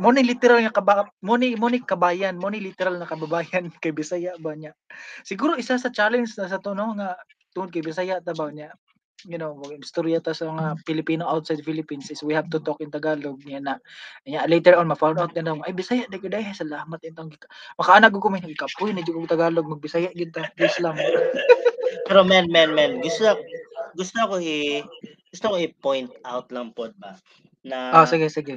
mo 0.02 0.10
ni 0.10 0.26
literal 0.26 0.60
nga 0.66 0.74
kaba 0.74 1.08
mo 1.22 1.38
ni 1.38 1.54
mo 1.56 1.70
ni 1.70 1.80
kabayan 1.80 2.36
mo 2.36 2.50
ni 2.50 2.60
literal 2.60 2.98
na 2.98 3.08
kababayan 3.08 3.70
kay 3.84 3.94
bisaya 3.96 4.36
ba 4.42 4.58
niya? 4.58 4.76
Siguro 5.24 5.56
isa 5.56 5.80
sa 5.80 5.94
challenge 5.94 6.34
na 6.36 6.50
sa 6.50 6.60
to 6.60 6.74
no 6.76 6.92
nga 6.98 7.16
tungod 7.54 7.72
kay 7.72 7.86
bisaya 7.86 8.20
ta 8.20 8.36
ba 8.36 8.52
niya 8.52 8.74
you 9.24 9.40
know 9.40 9.58
istorya 9.80 10.22
ta 10.22 10.36
sa 10.36 10.52
mga 10.52 10.84
Filipino 10.86 11.24
outside 11.26 11.64
Philippines 11.66 12.12
is 12.12 12.22
we 12.22 12.36
have 12.36 12.52
to 12.52 12.60
talk 12.62 12.78
in 12.84 12.92
Tagalog 12.94 13.42
niya 13.48 13.64
na 13.64 13.80
niya 14.28 14.46
later 14.46 14.78
on 14.78 14.92
ma-found 14.92 15.18
out 15.18 15.34
na 15.34 15.58
ay 15.66 15.74
bisaya 15.74 16.06
di 16.12 16.20
gud 16.22 16.36
salamat 16.36 17.00
intong 17.02 17.34
makaanag 17.80 18.14
ko 18.14 18.20
kumin 18.20 18.44
kapoy 18.60 18.94
na 18.94 19.02
jud 19.02 19.18
ko 19.18 19.26
Tagalog 19.26 19.66
magbisaya 19.66 20.14
gid 20.14 20.36
ta 20.36 20.46
please 20.54 20.78
lang. 20.84 20.98
Pero 22.06 22.22
men, 22.22 22.46
men, 22.54 22.76
men, 22.78 23.02
gusto 23.02 23.34
gusto 23.96 24.20
ko 24.28 24.36
i 24.40 24.84
gusto 25.32 25.46
ko 25.52 25.56
i-point 25.60 26.12
out 26.28 26.48
lang 26.52 26.72
po 26.76 26.92
ba 27.00 27.18
na 27.66 27.92
ah 27.98 28.06
sige 28.06 28.30
sige. 28.30 28.56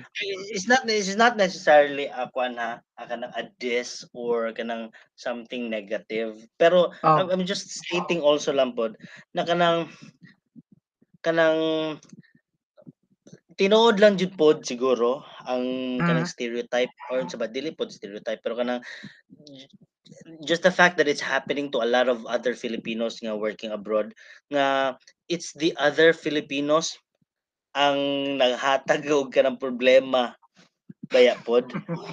it's 0.52 0.66
not 0.69 0.85
it's 0.85 1.16
not 1.16 1.35
necessarily 1.39 2.06
a 2.10 2.28
kwan 2.35 2.59
ha 2.59 2.82
a 2.98 3.05
kanang 3.06 3.32
a 3.39 3.48
diss 3.62 4.05
or 4.12 4.52
kanang 4.52 4.90
something 5.16 5.70
negative. 5.70 6.36
Pero 6.59 6.93
oh 7.02 7.19
I'm, 7.19 7.31
I'm 7.31 7.44
just 7.47 7.70
stating 7.70 8.20
also 8.20 8.52
lang 8.52 8.74
po 8.74 8.93
na 9.32 9.43
kanang 9.47 9.89
kanang 11.23 11.98
tinuod 13.59 13.98
lang 13.98 14.15
jud 14.15 14.35
pod 14.39 14.62
siguro 14.62 15.24
ang 15.48 15.65
kanang 16.06 16.27
Mhm. 16.27 16.31
stereotype 16.31 16.93
or 17.10 17.27
sa 17.27 17.39
ba 17.40 17.51
dili 17.51 17.74
pod 17.74 17.90
stereotype. 17.90 18.39
Pero 18.44 18.55
kanang 18.55 18.82
just 20.44 20.62
the 20.62 20.70
fact 20.73 20.97
that 20.97 21.09
it's 21.09 21.20
happening 21.24 21.70
to 21.70 21.82
a 21.82 21.89
lot 21.89 22.09
of 22.09 22.24
other 22.27 22.55
Filipinos 22.55 23.20
nga 23.20 23.36
working 23.36 23.73
abroad 23.74 24.15
nga 24.52 24.97
it's 25.29 25.53
the 25.57 25.73
other 25.79 26.13
Filipinos 26.13 26.99
ang 27.77 27.99
naghatag 28.41 29.05
og 29.13 29.31
kanang 29.33 29.61
problema 29.61 30.35
baya 31.13 31.37
pod 31.45 31.69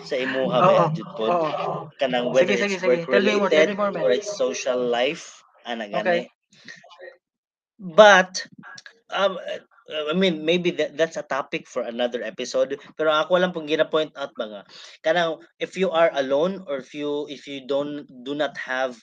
sa 0.08 0.16
imuha 0.20 0.62
baya 0.68 0.84
jud 0.96 1.10
pod 1.16 1.32
oo. 1.32 1.92
kanang 2.00 2.32
Sige, 2.32 2.36
whether 2.36 2.56
sige, 2.58 2.76
it's 2.76 2.80
sige. 2.80 2.88
work 2.88 3.04
more, 3.08 3.50
tell 3.50 3.68
related 3.68 3.68
more, 3.76 3.92
man. 3.92 4.04
or 4.04 4.12
it's 4.12 4.30
social 4.38 4.78
life 4.80 5.42
ana 5.66 5.88
gani 5.90 6.02
Okay. 6.02 6.30
but 7.80 8.46
um 9.12 9.38
I 9.86 10.14
mean 10.18 10.46
maybe 10.46 10.72
that, 10.82 10.98
that's 10.98 11.18
a 11.18 11.22
topic 11.28 11.68
for 11.70 11.84
another 11.86 12.24
episode 12.26 12.78
pero 12.98 13.14
ako 13.14 13.38
lang 13.38 13.54
pong 13.54 13.70
gina-point 13.70 14.12
out 14.18 14.34
ba 14.34 14.46
nga 14.50 14.62
kanang 15.06 15.38
if 15.62 15.78
you 15.78 15.92
are 15.94 16.10
alone 16.18 16.64
or 16.66 16.82
if 16.82 16.94
you 16.98 17.30
if 17.30 17.46
you 17.46 17.62
don't 17.68 18.08
do 18.26 18.34
not 18.34 18.58
have 18.58 18.98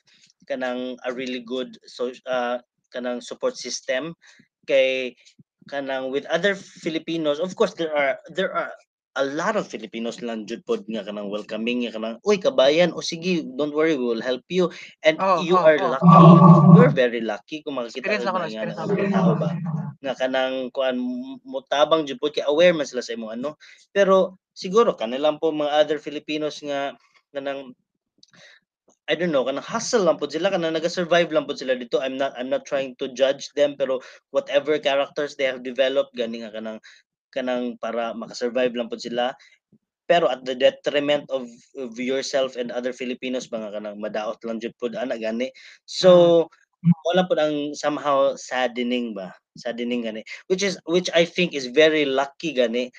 kanang 0.50 0.98
a 1.06 1.10
really 1.14 1.38
good 1.46 1.78
so 1.86 2.10
uh, 2.26 2.58
kanang 2.92 3.24
support 3.24 3.56
system 3.56 4.12
kay 4.68 5.16
kanang 5.66 6.12
with 6.12 6.28
other 6.28 6.54
Filipinos 6.54 7.40
of 7.40 7.56
course 7.56 7.74
there 7.74 7.94
are 7.96 8.20
there 8.30 8.52
are 8.52 8.70
a 9.20 9.24
lot 9.36 9.60
of 9.60 9.68
Filipinos 9.68 10.24
lang 10.24 10.48
jud 10.48 10.64
pod 10.64 10.88
nga 10.88 11.04
kanang 11.04 11.28
welcoming 11.28 11.84
nga 11.84 11.92
kanang 11.92 12.16
uy 12.24 12.40
kabayan 12.40 12.96
o 12.96 13.04
sige 13.04 13.44
don't 13.60 13.76
worry 13.76 13.92
we 13.92 14.08
will 14.08 14.24
help 14.24 14.44
you. 14.48 14.72
And 15.04 15.20
Oo, 15.20 15.44
you 15.44 15.52
oo, 15.52 15.60
are 15.60 15.76
oo. 15.76 15.92
lucky 15.92 16.20
you're 16.80 16.94
very 16.96 17.20
lucky 17.20 17.60
kung 17.60 17.76
makakita 17.76 18.24
ka 18.24 18.32
nga 18.32 18.72
ng 18.72 19.12
tao 19.12 19.36
ba 19.36 19.52
nga 20.02 20.14
kanang 20.16 20.72
kuan 20.72 20.96
mutabang 21.44 22.08
jud 22.08 22.16
pod 22.18 22.32
kay 22.32 22.44
aware 22.48 22.72
man 22.72 22.88
sila 22.88 23.04
sa 23.04 23.12
imong 23.12 23.36
ano. 23.36 23.60
Pero 23.92 24.40
siguro 24.56 24.96
kanilang 24.96 25.36
po 25.36 25.52
mga 25.52 25.76
other 25.76 25.98
Filipinos 26.00 26.64
nga 26.64 26.96
kanang 27.36 27.76
I 29.10 29.18
don't 29.18 29.34
know 29.34 29.42
kanang 29.42 29.66
hustle 29.66 30.06
lang 30.06 30.18
po 30.18 30.30
sila 30.30 30.54
kanang 30.54 30.78
naga-survive 30.78 31.34
lang 31.34 31.46
po 31.48 31.58
sila 31.58 31.74
dito. 31.74 31.98
I'm 31.98 32.14
not 32.14 32.38
I'm 32.38 32.46
not 32.46 32.62
trying 32.62 32.94
to 33.02 33.10
judge 33.10 33.50
them 33.58 33.74
pero 33.74 33.98
whatever 34.30 34.78
characters 34.78 35.34
they 35.34 35.48
have 35.50 35.66
developed 35.66 36.14
gani 36.14 36.46
nga 36.46 36.54
kanang 36.54 36.78
kanang 37.34 37.74
para 37.82 38.14
makasurvive 38.14 38.76
lang 38.76 38.86
po 38.86 39.00
sila. 39.00 39.34
Pero 40.06 40.28
at 40.28 40.44
the 40.44 40.52
detriment 40.52 41.24
of, 41.32 41.48
of 41.78 41.96
yourself 41.96 42.54
and 42.60 42.68
other 42.70 42.92
Filipinos 42.92 43.48
mga 43.48 43.80
kanang 43.80 43.96
madaot 43.98 44.38
lang 44.44 44.60
jud 44.60 44.76
pud 44.78 44.94
ana 44.94 45.18
gani. 45.18 45.50
So 45.88 46.46
wala 47.06 47.22
po 47.26 47.38
ang 47.38 47.74
somehow 47.78 48.34
saddening 48.34 49.14
ba? 49.14 49.30
Saddening 49.54 50.02
gani. 50.08 50.22
Which 50.50 50.64
is 50.66 50.80
which 50.88 51.12
I 51.14 51.22
think 51.28 51.54
is 51.54 51.70
very 51.70 52.02
lucky 52.08 52.56
gani. 52.56 52.90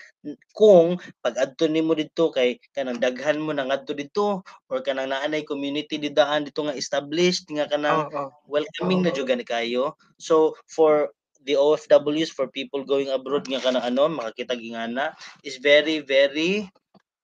Kung 0.55 1.01
pag 1.19 1.35
adto 1.35 1.67
nimo 1.67 1.91
dito 1.97 2.31
kay 2.31 2.61
kanang 2.71 3.01
daghan 3.01 3.41
mo 3.43 3.51
nang 3.51 3.73
adto 3.73 3.91
dito 3.91 4.45
or 4.71 4.79
kanang 4.85 5.11
naanay 5.11 5.43
community 5.43 5.99
didaan 5.99 6.47
dito 6.47 6.63
nga 6.63 6.77
established 6.77 7.49
nga 7.51 7.67
kanang 7.67 8.07
Oo, 8.07 8.29
oo. 8.29 8.29
welcoming 8.47 9.03
na 9.03 9.11
jud 9.11 9.27
gani 9.27 9.43
kayo. 9.43 9.97
So 10.21 10.55
for 10.69 11.11
the 11.43 11.59
OFWs 11.59 12.31
for 12.31 12.47
people 12.47 12.87
going 12.87 13.11
abroad 13.11 13.43
nga 13.51 13.59
kanang 13.59 13.83
ano 13.83 14.07
makakita 14.07 14.55
gingana 14.55 15.11
is 15.43 15.59
very 15.59 15.99
very 15.99 16.71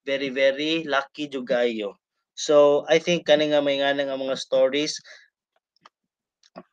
very 0.03 0.27
very 0.27 0.83
lucky 0.83 1.31
jud 1.31 1.47
kayo 1.47 1.95
so 2.35 2.83
I 2.91 2.99
think 2.99 3.23
kani 3.23 3.55
nga 3.55 3.63
may 3.63 3.79
nga 3.79 3.95
nga 3.95 4.19
mga 4.19 4.35
stories 4.35 4.99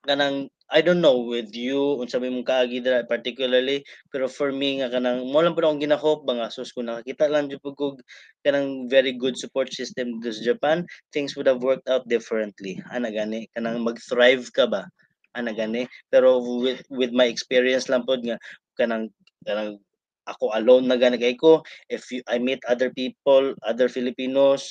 kanang 0.06 0.48
I 0.66 0.82
don't 0.82 0.98
know 0.98 1.22
with 1.22 1.54
you 1.54 1.78
unsa 2.02 2.18
may 2.18 2.26
mong 2.26 2.48
kaagi 2.48 2.82
dira 2.82 3.06
particularly 3.06 3.86
pero 4.10 4.26
for 4.26 4.50
me 4.50 4.82
nga 4.82 4.90
kanang 4.90 5.30
mo 5.30 5.38
lang 5.38 5.54
pud 5.54 5.62
akong 5.62 5.82
ginahop 5.82 6.26
ba 6.26 6.34
nga 6.42 6.48
sus 6.50 6.74
kung 6.74 6.90
nakakita 6.90 7.30
lang 7.30 7.46
jud 7.46 7.62
kog 7.62 8.02
kanang 8.42 8.90
very 8.90 9.14
good 9.14 9.38
support 9.38 9.70
system 9.70 10.18
sa 10.18 10.42
Japan 10.42 10.82
things 11.14 11.38
would 11.38 11.46
have 11.46 11.62
worked 11.62 11.86
out 11.86 12.02
differently. 12.10 12.82
Ana 12.90 13.14
gani 13.14 13.46
kanang 13.54 13.86
mag-thrive 13.86 14.50
ka 14.50 14.66
ba? 14.66 14.90
Ana 15.38 15.54
gani. 15.54 15.86
Pero 16.10 16.42
with 16.42 16.82
with 16.90 17.14
my 17.14 17.30
experience 17.30 17.86
lang 17.86 18.02
pud 18.02 18.26
nga 18.26 18.40
kanang 18.74 19.12
kanang 19.46 19.78
ako 20.26 20.50
alone 20.58 20.90
na 20.90 20.98
gani 20.98 21.14
kay 21.22 21.38
ko 21.38 21.62
if 21.86 22.10
you, 22.10 22.26
I 22.26 22.42
meet 22.42 22.58
other 22.66 22.90
people 22.90 23.54
other 23.62 23.86
Filipinos 23.86 24.66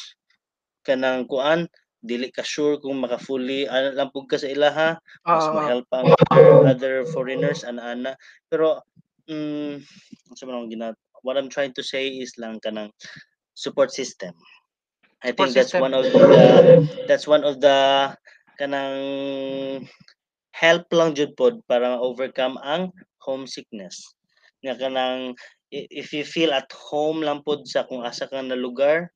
kanang 0.84 1.24
kuan 1.32 1.72
dili 2.06 2.30
ka 2.30 2.46
sure 2.46 2.78
kung 2.78 3.02
maka 3.02 3.18
fully 3.18 3.66
ano 3.66 3.92
lang 3.98 4.14
pud 4.14 4.30
ka 4.30 4.38
sa 4.38 4.48
ilaha 4.48 4.96
mas 5.26 5.50
oo. 5.50 5.56
ma-help 5.58 5.90
ang 5.90 6.14
other, 6.30 6.54
other 6.70 6.96
foreigners 7.10 7.66
ana 7.66 7.98
ana 7.98 8.12
pero 8.46 8.86
mm 9.26 9.82
unsa 10.30 10.46
man 10.46 10.62
ang 10.62 10.70
gina 10.70 10.94
what 11.26 11.42
I'm 11.42 11.50
trying 11.50 11.74
to 11.74 11.82
say 11.82 12.06
is 12.06 12.38
lang 12.38 12.62
kanang 12.62 12.94
support 13.58 13.90
system. 13.90 14.38
I 15.26 15.34
think 15.34 15.58
that's 15.58 15.74
system. 15.74 15.90
one 15.90 15.96
of 15.98 16.06
the 16.06 16.86
that's 17.10 17.26
one 17.26 17.42
of 17.42 17.58
the 17.58 18.14
kanang 18.62 19.90
help 20.54 20.86
lang 20.94 21.18
jud 21.18 21.34
pod 21.34 21.66
para 21.66 21.98
overcome 21.98 22.62
ang 22.62 22.94
homesickness. 23.26 23.98
Nga 24.62 24.78
kanang 24.78 25.34
if 25.74 26.14
you 26.14 26.22
feel 26.22 26.54
at 26.54 26.70
home 26.70 27.26
lang 27.26 27.42
pod 27.42 27.66
sa 27.66 27.90
kung 27.90 28.06
asa 28.06 28.30
ka 28.30 28.46
na 28.46 28.54
lugar 28.54 29.10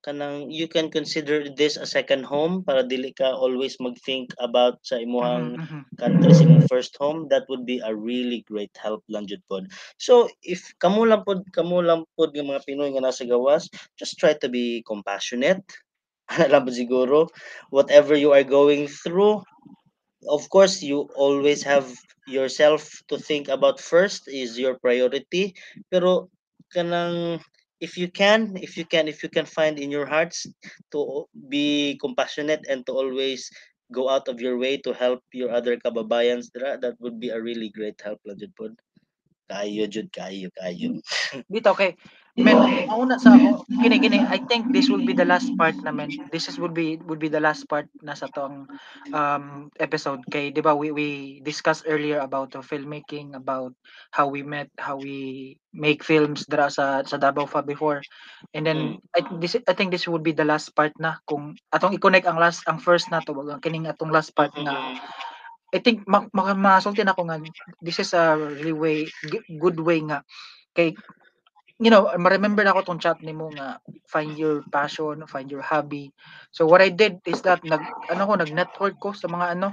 kanang 0.00 0.48
you 0.48 0.64
can 0.64 0.88
consider 0.88 1.48
this 1.52 1.76
a 1.76 1.84
second 1.84 2.24
home 2.24 2.64
para 2.64 2.80
dili 2.80 3.12
ka 3.12 3.36
always 3.36 3.76
mag-think 3.80 4.32
about 4.40 4.80
sa 4.80 4.96
imuhang 4.96 5.60
mhm. 5.60 5.84
country 6.00 6.32
sa 6.32 6.44
imong 6.48 6.64
first 6.72 6.96
home 6.96 7.28
that 7.28 7.44
would 7.52 7.68
be 7.68 7.80
a 7.84 7.92
really 7.92 8.40
great 8.48 8.72
help 8.80 9.04
lang 9.12 9.28
jud 9.28 9.44
pod. 9.52 9.68
So 10.00 10.32
if 10.40 10.64
kamo 10.80 11.04
lang 11.04 11.28
pod 11.28 11.44
kamo 11.52 11.84
lang 11.84 12.08
pod 12.16 12.32
nga 12.32 12.44
mga 12.44 12.64
Pinoy 12.64 12.96
nga 12.96 13.04
nasa 13.04 13.28
gawas 13.28 13.68
just 14.00 14.16
try 14.16 14.32
to 14.32 14.48
be 14.48 14.80
compassionate. 14.88 15.64
Ana 16.32 16.48
lang 16.48 16.64
po 16.64 16.72
siguro 16.72 17.28
whatever 17.68 18.16
you 18.16 18.32
are 18.32 18.46
going 18.46 18.88
through 18.88 19.44
of 20.28 20.42
course 20.48 20.80
you 20.80 21.08
always 21.16 21.60
have 21.60 21.92
yourself 22.30 22.88
to 23.10 23.18
think 23.18 23.52
about 23.52 23.76
first 23.82 24.30
is 24.32 24.56
your 24.56 24.80
priority. 24.80 25.52
Pero 25.92 26.32
kanang 26.70 27.42
if 27.80 27.96
you 27.96 28.08
can 28.08 28.56
if 28.60 28.76
you 28.76 28.84
can 28.84 29.08
if 29.08 29.22
you 29.24 29.28
can 29.28 29.48
find 29.48 29.80
in 29.80 29.90
your 29.90 30.06
hearts 30.06 30.46
to 30.92 31.24
be 31.48 31.96
compassionate 32.00 32.64
and 32.68 32.84
to 32.86 32.92
always 32.92 33.48
go 33.90 34.08
out 34.08 34.28
of 34.28 34.40
your 34.40 34.58
way 34.58 34.76
to 34.76 34.92
help 34.92 35.24
your 35.32 35.50
other 35.50 35.76
kababayans 35.76 36.52
that 36.54 36.94
would 37.00 37.18
be 37.18 37.30
a 37.30 37.40
really 37.40 37.72
great 37.72 37.98
help 38.04 38.20
lang 38.28 38.38
jud 38.38 38.52
pod 38.54 38.72
kayo 39.50 39.88
jud 39.90 40.06
kayo 40.14 40.46
kayo 40.60 40.94
Bitaw 41.50 41.74
kay 41.74 41.96
men 42.38 42.86
mauna 42.86 43.18
sa 43.18 43.34
ako 43.34 43.66
kini 43.82 43.98
kini 43.98 44.18
I 44.22 44.38
think 44.46 44.70
this 44.70 44.86
will 44.86 45.02
be 45.02 45.16
the 45.16 45.26
last 45.26 45.50
part 45.58 45.74
naman. 45.82 46.14
This 46.30 46.46
is 46.46 46.62
would 46.62 46.74
be 46.74 47.00
would 47.10 47.18
be 47.18 47.26
the 47.26 47.42
last 47.42 47.66
part 47.66 47.90
na 48.06 48.14
sa 48.14 48.30
tong 48.30 48.70
um 49.10 49.68
episode 49.82 50.22
kay 50.30 50.54
'di 50.54 50.62
ba 50.62 50.74
we 50.74 50.94
we 50.94 51.08
discussed 51.42 51.84
earlier 51.90 52.22
about 52.22 52.54
the 52.54 52.62
filmmaking 52.62 53.34
about 53.34 53.74
how 54.14 54.30
we 54.30 54.46
met 54.46 54.70
how 54.78 54.94
we 54.94 55.58
make 55.74 56.06
films 56.06 56.46
dra 56.46 56.70
sa 56.70 57.02
sa 57.02 57.18
Davao 57.18 57.50
fa 57.50 57.62
before 57.66 58.02
and 58.54 58.66
then 58.66 58.78
Mm. 58.80 58.96
I 59.12 59.20
this 59.42 59.58
I 59.66 59.74
think 59.74 59.90
this 59.90 60.06
would 60.06 60.22
be 60.24 60.32
the 60.32 60.46
last 60.46 60.72
part 60.78 60.94
na 60.96 61.18
kung 61.26 61.58
atong 61.74 61.94
i-connect 61.98 62.24
ang 62.30 62.38
last 62.38 62.62
ang 62.70 62.78
first 62.80 63.10
na 63.10 63.20
to 63.26 63.34
wag 63.34 63.60
kining 63.60 63.90
atong 63.90 64.14
last 64.14 64.32
part 64.38 64.54
nga 64.54 64.72
Mm. 64.72 64.96
I 65.70 65.78
think 65.78 66.02
ma 66.10 66.26
ma 66.34 66.50
masulti 66.54 67.06
na 67.06 67.14
ko 67.14 67.26
nga 67.26 67.38
this 67.82 68.02
is 68.02 68.10
a 68.14 68.34
really 68.34 68.74
way 68.74 68.98
good 69.62 69.78
way 69.78 70.02
nga 70.02 70.26
kay 70.74 70.94
you 71.80 71.88
know 71.88 72.12
ma-remember 72.20 72.62
ako 72.68 72.84
tong 72.84 73.00
chat 73.00 73.18
nimo 73.24 73.48
nga 73.56 73.80
find 74.04 74.36
your 74.36 74.60
passion 74.68 75.24
find 75.24 75.48
your 75.48 75.64
hobby. 75.64 76.12
So 76.52 76.68
what 76.68 76.84
I 76.84 76.92
did 76.92 77.24
is 77.24 77.40
that 77.48 77.64
nag 77.64 77.80
ano 78.12 78.22
ko 78.28 78.32
nag 78.36 78.52
network 78.52 79.00
ko 79.00 79.16
sa 79.16 79.26
mga 79.26 79.56
ano 79.56 79.72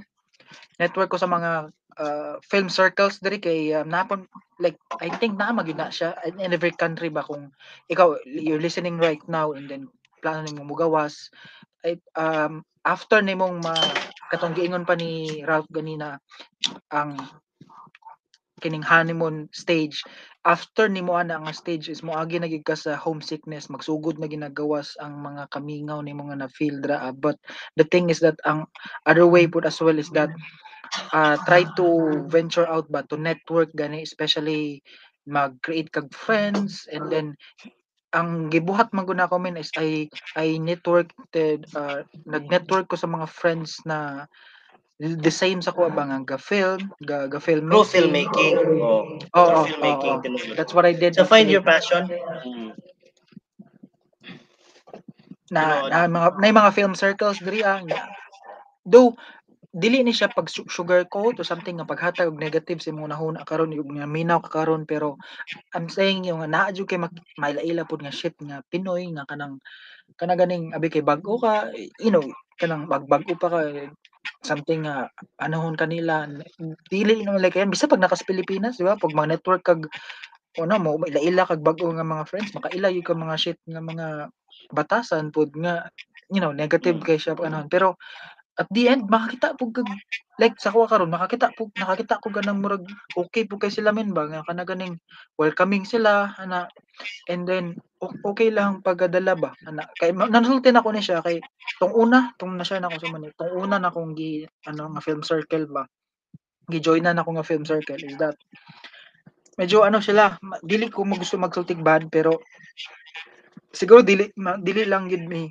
network 0.80 1.12
ko 1.12 1.20
sa 1.20 1.28
mga 1.28 1.70
uh, 2.00 2.34
film 2.48 2.72
circles 2.72 3.20
diri 3.20 3.44
kay 3.44 3.76
um, 3.76 3.92
napon 3.92 4.24
like 4.64 4.80
I 5.04 5.12
think 5.20 5.36
na 5.36 5.52
magid 5.52 5.76
na 5.76 5.92
siya 5.92 6.16
in, 6.24 6.56
every 6.56 6.72
country 6.72 7.12
ba 7.12 7.28
kung 7.28 7.52
ikaw 7.92 8.16
you're 8.24 8.64
listening 8.64 8.96
right 8.98 9.22
now 9.28 9.52
and 9.52 9.68
then 9.68 9.92
plano 10.24 10.48
nimo 10.48 10.64
mugawas. 10.64 11.28
Ay 11.84 12.00
um 12.16 12.64
after 12.88 13.20
nimong 13.20 13.60
ma 13.60 13.76
katong 14.32 14.56
giingon 14.56 14.88
pa 14.88 14.96
ni 14.96 15.44
Ralph 15.44 15.68
ganina 15.68 16.24
ang 16.88 17.20
kining 18.62 18.84
honeymoon 18.84 19.50
stage 19.54 20.02
after 20.46 20.90
nimo 20.90 21.14
ana 21.14 21.38
nga 21.44 21.54
stage 21.54 21.92
is 21.92 22.02
moagi 22.02 22.42
na 22.42 22.50
gid 22.50 22.66
ka 22.66 22.74
sa 22.74 22.98
homesickness 22.98 23.70
magsugod 23.70 24.18
na 24.18 24.26
ginagawas 24.32 24.98
ang 24.98 25.22
mga 25.22 25.52
kamingaw 25.54 26.02
nimo 26.02 26.26
nga 26.32 26.46
na 26.46 26.50
feel 26.50 26.82
dra 26.82 27.10
ah, 27.10 27.14
but 27.14 27.38
the 27.78 27.86
thing 27.86 28.10
is 28.10 28.24
that 28.24 28.40
ang 28.48 28.66
other 29.06 29.28
way 29.30 29.46
pud 29.46 29.68
as 29.68 29.78
well 29.78 29.98
is 30.00 30.10
that 30.16 30.32
uh, 31.14 31.38
try 31.46 31.68
to 31.78 32.20
venture 32.32 32.66
out 32.66 32.90
ba 32.90 33.06
to 33.06 33.20
network 33.20 33.70
gani 33.78 34.02
especially 34.02 34.82
mag-create 35.28 35.92
kag 35.92 36.08
friends 36.16 36.88
and 36.90 37.12
then 37.12 37.36
ang 38.16 38.48
gibuhat 38.48 38.90
man 38.96 39.04
gud 39.04 39.20
nako 39.20 39.36
min 39.38 39.60
is 39.60 39.70
I 39.76 40.08
I 40.40 40.58
networked 40.58 41.14
uh, 41.36 42.02
nag-network 42.24 42.88
ko 42.88 42.96
sa 42.96 43.12
mga 43.12 43.28
friends 43.28 43.84
na 43.84 44.26
the 44.98 45.30
same 45.30 45.62
sa 45.62 45.70
kuha 45.70 45.94
ba 45.94 46.10
nga 46.10 46.26
ga-film 46.26 46.90
ga, 47.06 47.30
ga 47.30 47.38
through 47.38 47.86
filmmaking 47.86 47.86
filmmaking 47.86 48.54
oh 48.82 49.06
through 49.30 49.30
oo, 49.38 49.62
filmmaking 49.70 50.16
oo. 50.18 50.24
tinuod 50.26 50.58
That's 50.58 50.74
what 50.74 50.90
I 50.90 50.98
did 50.98 51.14
so 51.14 51.26
find 51.26 51.50
your 51.50 51.62
passion 51.62 52.10
mm. 52.10 52.74
Na, 55.48 55.88
Tinuod. 55.88 55.92
na 55.96 56.00
mga 56.12 56.28
na 56.44 56.52
mga 56.52 56.72
film 56.76 56.92
circles 56.92 57.40
diri 57.40 57.64
ah. 57.64 57.80
nga. 57.80 58.12
Though 58.84 59.16
dili 59.72 60.02
ni 60.02 60.12
siya 60.12 60.28
pag 60.34 60.50
su- 60.50 60.68
sugarcoat 60.68 61.38
o 61.38 61.46
something 61.46 61.78
nga 61.78 61.88
paghatag 61.88 62.28
og 62.34 62.42
negative 62.42 62.82
sa 62.82 62.90
imong 62.90 63.14
nahuna 63.14 63.46
karon 63.46 63.72
yung 63.72 63.96
nga 63.96 64.10
minaw 64.10 64.42
ka 64.42 64.50
karon 64.50 64.90
pero 64.90 65.22
I'm 65.78 65.88
saying 65.88 66.26
yung 66.26 66.42
naa 66.50 66.74
jud 66.74 66.90
kay 66.90 66.98
maila-ila 67.38 67.86
pud 67.86 68.02
nga 68.02 68.12
shit 68.12 68.34
nga 68.42 68.66
Pinoy 68.74 69.08
nga 69.14 69.30
kanang 69.30 69.62
kana 70.18 70.34
ganing 70.34 70.74
abi 70.74 70.90
kay 70.90 71.06
bag-o 71.06 71.38
ka 71.38 71.70
you 72.02 72.10
know 72.10 72.26
kanang 72.58 72.90
magbag-o 72.90 73.38
pa 73.38 73.48
ka 73.54 73.60
something 74.46 74.86
nga 74.86 75.10
anahon 75.42 75.74
kanila 75.74 76.28
dili 76.92 77.26
naman 77.26 77.42
like 77.42 77.58
yan 77.58 77.72
bisa 77.74 77.90
pag 77.90 78.02
nakas 78.02 78.22
Pilipinas 78.26 78.78
di 78.78 78.86
ba 78.86 78.98
pag 79.00 79.14
mga 79.14 79.38
network 79.38 79.64
kag 79.66 79.90
ano 80.58 80.76
mo 80.82 80.98
ila-ila 81.06 81.46
kag 81.46 81.62
bag-o 81.62 81.94
nga 81.94 82.06
mga 82.06 82.26
friends 82.30 82.54
makaila 82.54 82.90
yung 82.90 83.06
ka 83.06 83.14
mga 83.14 83.36
shit 83.38 83.60
nga 83.66 83.82
mga 83.82 84.08
batasan 84.74 85.30
pud 85.30 85.54
nga 85.58 85.90
you 86.34 86.42
know 86.42 86.52
negative 86.54 86.98
Mm. 86.98 87.06
kay 87.06 87.18
siya 87.22 87.38
anahon 87.40 87.70
pero 87.70 87.96
at 88.58 88.68
the 88.74 88.90
end 88.90 89.06
makakita 89.06 89.54
pug 89.54 89.70
kag 89.70 89.90
like 90.42 90.58
sa 90.58 90.74
karon 90.74 91.14
makakita 91.14 91.54
pug 91.54 91.70
nakakita 91.78 92.18
ko 92.18 92.34
ganang 92.34 92.58
murag 92.58 92.90
okay 93.14 93.46
pug 93.46 93.62
kay 93.62 93.70
sila 93.70 93.94
men 93.94 94.18
ba? 94.18 94.26
Nga 94.26 94.50
kana 94.50 94.66
ganing 94.66 94.98
welcoming 95.38 95.86
sila 95.86 96.34
ana. 96.42 96.66
And 97.30 97.46
then 97.46 97.78
okay 98.02 98.50
lang 98.50 98.82
pagdala 98.82 99.38
ba? 99.38 99.54
Ana. 99.70 99.86
Kay 100.02 100.14
nasulti 100.14 100.74
na 100.74 100.82
ko 100.82 100.90
ni 100.90 101.06
siya 101.06 101.22
kay 101.22 101.38
tong 101.78 101.94
una 101.94 102.34
tong 102.42 102.58
na 102.58 102.66
siya 102.66 102.82
na 102.82 102.90
ko 102.90 102.98
sa 102.98 103.14
mani 103.14 103.30
tong 103.38 103.54
una 103.54 103.78
na 103.78 103.94
kong 103.94 104.18
gi 104.18 104.50
ano 104.66 104.98
nga 104.98 105.02
film 105.06 105.22
circle 105.22 105.70
ba? 105.70 105.86
Gi-join 106.68 107.06
na 107.06 107.14
ako 107.14 107.38
nga 107.38 107.46
film 107.46 107.64
circle 107.64 108.02
is 108.02 108.18
that? 108.18 108.36
Medyo 109.58 109.86
ano 109.86 110.02
sila 110.02 110.34
dili 110.66 110.90
ko 110.90 111.06
gusto 111.06 111.38
magsultig 111.38 111.82
bad 111.86 112.10
pero 112.10 112.42
siguro 113.70 114.02
dili 114.02 114.26
ma, 114.42 114.58
dili 114.58 114.82
lang 114.90 115.06
gid 115.06 115.30
mi 115.30 115.46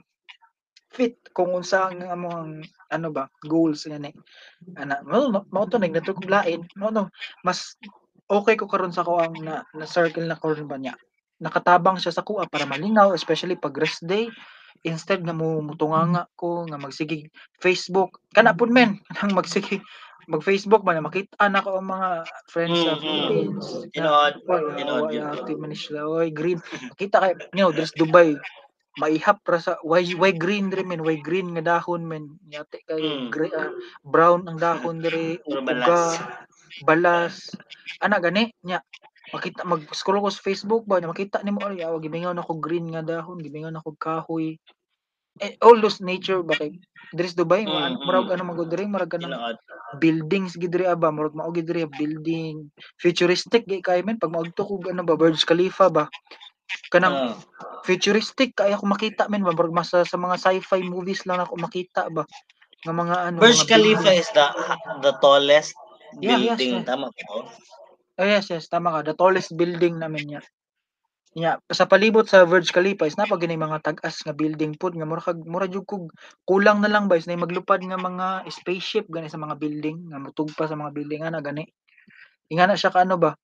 fit 0.90 1.14
kung 1.36 1.52
unsa 1.52 1.92
ang 1.92 2.00
among 2.00 2.64
ano 2.88 3.08
ba 3.12 3.28
goals 3.44 3.84
ngani 3.84 4.16
ana 4.80 5.04
mao 5.04 5.28
no- 5.28 5.44
mao 5.52 5.68
to 5.68 5.76
nagnato 5.76 6.16
kog 6.16 6.32
lain 6.32 6.64
mao 6.80 6.88
no 6.88 7.12
mas 7.44 7.76
okay 8.26 8.58
ko 8.58 8.66
karon 8.66 8.90
sa 8.90 9.06
ko 9.06 9.22
ang 9.22 9.38
na, 9.38 9.62
na 9.74 9.86
circle 9.86 10.26
na 10.26 10.38
karon 10.38 10.66
ba 10.66 10.78
niya. 10.78 10.94
Nakatabang 11.38 12.00
siya 12.00 12.14
sa 12.14 12.24
kuha 12.26 12.48
para 12.48 12.66
malinaw 12.66 13.14
especially 13.14 13.54
pag 13.54 13.76
rest 13.78 14.02
day. 14.02 14.28
Instead 14.84 15.24
nga 15.24 15.34
mo 15.34 15.62
mutunganga 15.64 16.28
ko 16.36 16.66
nga 16.68 16.78
magsige 16.78 17.32
Facebook. 17.58 18.22
Kana 18.34 18.54
pud 18.54 18.70
men 18.70 18.98
nang 19.18 19.34
magsige 19.34 19.82
mag 20.26 20.42
Facebook 20.42 20.82
ba 20.82 20.90
na 20.90 21.06
makita 21.06 21.38
na 21.46 21.62
ko 21.62 21.78
ang 21.78 21.86
mga 21.86 22.08
friends 22.50 22.78
sa. 22.82 22.98
Philippines. 22.98 23.66
Yun. 23.94 24.06
wala 24.42 25.38
active 25.38 25.58
man 25.62 25.70
ni 25.70 25.78
sila. 25.78 26.02
Oy 26.02 26.34
green. 26.34 26.58
Kita 26.98 27.22
kay 27.22 27.32
you 27.54 27.62
know 27.62 27.70
there's 27.70 27.94
Dubai 27.94 28.34
maihap 28.96 29.44
ra 29.44 29.60
sa 29.60 29.76
why 29.84 30.00
why 30.16 30.32
green 30.32 30.72
diri 30.72 30.80
men 30.82 31.04
why 31.04 31.20
green 31.20 31.52
nga 31.52 31.76
dahon 31.76 32.02
men 32.02 32.32
yate 32.48 32.80
kay 32.84 32.96
Mm. 32.96 33.28
gre- 33.28 33.52
ah, 33.52 33.68
brown 34.02 34.48
ang 34.48 34.56
dahon 34.56 34.96
Pero 35.04 35.44
uga 35.44 36.16
balas. 36.84 37.52
ana 38.00 38.16
gani 38.18 38.52
nya 38.60 38.80
makita 39.32 39.64
mag 39.64 39.84
scroll 39.92 40.20
ko 40.20 40.28
sa 40.28 40.40
Facebook 40.40 40.84
ba 40.84 40.96
nya 40.96 41.08
makita 41.08 41.40
nimo 41.40 41.60
ay 41.60 41.84
aw 41.84 41.96
gimingaw 41.98 42.32
na 42.32 42.44
ko 42.44 42.56
green 42.56 42.88
nga 42.92 43.02
dahon 43.02 43.40
gimingaw 43.40 43.72
na 43.72 43.80
ko 43.80 43.92
kahoy 43.96 44.56
eh, 45.36 45.52
all 45.60 45.76
those 45.80 46.00
nature 46.00 46.40
ba 46.40 46.56
kay 46.56 46.80
diri 47.12 47.28
sa 47.28 47.40
Dubai 47.40 47.64
mo 47.64 47.76
Mm, 47.76 48.00
murag 48.00 48.28
mm. 48.28 48.34
ano 48.34 48.42
magod 48.48 48.68
diri 48.68 48.88
murag 48.88 49.12
Tinood. 49.12 49.56
buildings 49.98 50.56
gid 50.56 50.72
diri 50.72 50.88
aba 50.88 51.12
murag 51.12 51.36
mao 51.36 51.52
gid 51.52 51.68
diri 51.68 51.84
building 51.86 52.68
futuristic 52.96 53.64
gay 53.64 53.80
kay 53.80 54.00
men 54.00 54.16
pag 54.16 54.32
maadto 54.32 54.64
ko 54.64 54.80
ano 54.84 55.04
ba 55.04 55.16
Burj 55.16 55.44
Khalifa 55.44 55.92
ba 55.92 56.08
kanang 56.90 57.14
Ah. 57.14 57.34
Futuristic 57.86 58.58
kaya 58.58 58.74
ako 58.74 58.90
makita 58.90 59.30
men 59.30 59.46
ba 59.46 59.54
mas 59.70 59.94
sa, 59.94 60.02
sa 60.02 60.18
mga 60.18 60.36
sci-fi 60.42 60.82
movies 60.82 61.22
lang 61.24 61.38
ako 61.38 61.54
makita 61.62 62.10
ba 62.10 62.26
nga 62.82 62.92
mga 62.92 63.16
ano 63.30 63.36
Burj 63.38 63.62
mga 63.62 63.70
Khalifa 63.70 64.10
building. 64.10 64.20
is 64.20 64.30
the 64.34 64.46
the 65.06 65.12
tallest 65.22 65.72
Yeah, 66.22 66.38
yes, 66.38 66.56
building, 66.56 66.80
yeah. 66.80 66.86
tama 66.86 67.06
ko? 67.12 67.44
Oh, 68.16 68.24
yes, 68.24 68.48
yes, 68.48 68.70
tama 68.72 68.88
ka. 68.94 69.12
The 69.12 69.16
tallest 69.18 69.52
building 69.52 70.00
namin 70.00 70.38
yan. 70.38 70.44
Yeah, 71.36 71.60
sa 71.68 71.84
palibot 71.84 72.24
sa 72.24 72.48
Burj 72.48 72.72
Khalifa 72.72 73.04
is 73.04 73.18
napag 73.20 73.44
gini 73.44 73.60
mga 73.60 73.84
tag-as 73.84 74.24
nga 74.24 74.32
building 74.32 74.72
pod 74.80 74.96
nga 74.96 75.04
mura 75.04 75.20
kag 75.20 75.44
mura 75.44 75.68
jud 75.68 75.84
kog 75.84 76.08
kulang 76.48 76.80
na 76.80 76.88
lang 76.88 77.12
ba 77.12 77.20
is 77.20 77.28
na 77.28 77.36
maglupad 77.36 77.84
nga 77.84 78.00
mga 78.00 78.48
spaceship 78.48 79.04
gani 79.12 79.28
sa 79.28 79.36
mga 79.36 79.60
building 79.60 80.08
nga 80.08 80.16
mutugpa 80.16 80.64
sa 80.64 80.78
mga 80.80 80.96
building 80.96 81.28
ana 81.28 81.44
gani. 81.44 81.68
Ingana 82.48 82.72
siya 82.72 82.88
ka 82.88 83.04
ano 83.04 83.20
ba? 83.20 83.36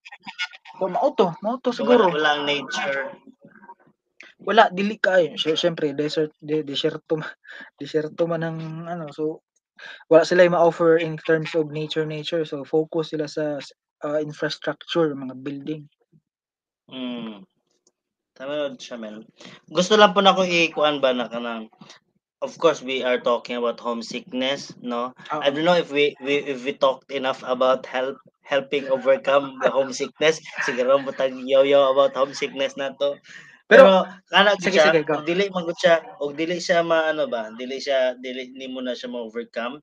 O 0.80 0.88
mao 0.88 1.12
to, 1.12 1.28
mao 1.44 1.60
to 1.60 1.74
So, 1.76 1.84
siguro. 1.84 2.08
wala, 2.08 2.40
walang 2.40 2.48
nature. 2.48 3.12
Wala 4.42 4.68
dili 4.74 4.98
kay 4.98 5.34
syempre 5.38 5.94
desert 5.94 6.34
de, 6.42 6.66
desierto 6.66 7.18
ma- 7.18 7.36
desierto 7.80 8.26
man 8.26 8.42
ang 8.42 8.58
ano 8.86 9.06
so 9.14 9.42
wala 10.06 10.22
sila 10.22 10.46
ma-offer 10.46 11.02
in 11.02 11.18
terms 11.18 11.54
of 11.58 11.70
nature 11.74 12.06
nature 12.06 12.46
so 12.46 12.62
focus 12.62 13.10
sila 13.10 13.26
sa 13.26 13.58
uh, 14.06 14.18
infrastructure 14.22 15.10
mga 15.14 15.34
building. 15.42 15.82
Mm. 16.90 17.42
Tama 18.32 18.74
siya, 18.80 18.96
man. 18.96 19.28
Gusto 19.68 19.94
lang 19.94 20.16
po 20.16 20.24
na 20.24 20.32
ko 20.32 20.42
ikuan 20.42 20.98
ba 21.04 21.12
na 21.12 21.28
kanang 21.28 21.68
of 22.42 22.58
course 22.58 22.82
we 22.82 23.06
are 23.06 23.22
talking 23.22 23.56
about 23.56 23.78
homesickness 23.78 24.74
no 24.82 25.14
Oo. 25.30 25.40
i 25.40 25.48
don't 25.48 25.64
know 25.64 25.78
if 25.78 25.94
we, 25.94 26.12
we 26.18 26.42
if 26.42 26.66
we 26.66 26.74
talked 26.74 27.14
enough 27.14 27.40
about 27.46 27.86
help 27.86 28.18
helping 28.42 28.90
overcome 28.90 29.54
the 29.62 29.70
homesickness 29.70 30.42
siguro 30.66 30.98
mo 30.98 31.14
tag 31.14 31.32
yaw 31.46 31.94
about 31.94 32.12
homesickness 32.18 32.74
na 32.74 32.90
to 32.98 33.14
Pero- 33.72 34.04
pero 34.04 34.20
kana 34.28 34.52
Sige, 34.60 34.76
siya 34.76 34.84
sige, 34.92 35.00
go. 35.08 35.12
og 35.16 35.24
dili 35.24 35.48
man 35.48 35.64
siya 35.80 35.94
og 36.20 36.30
dili 36.36 36.56
siya 36.60 36.84
maano 36.84 37.24
ba 37.32 37.48
dili 37.56 37.80
siya 37.80 38.14
dili 38.20 38.52
nimo 38.52 38.84
na 38.84 38.92
siya 38.92 39.08
ma-overcome 39.08 39.80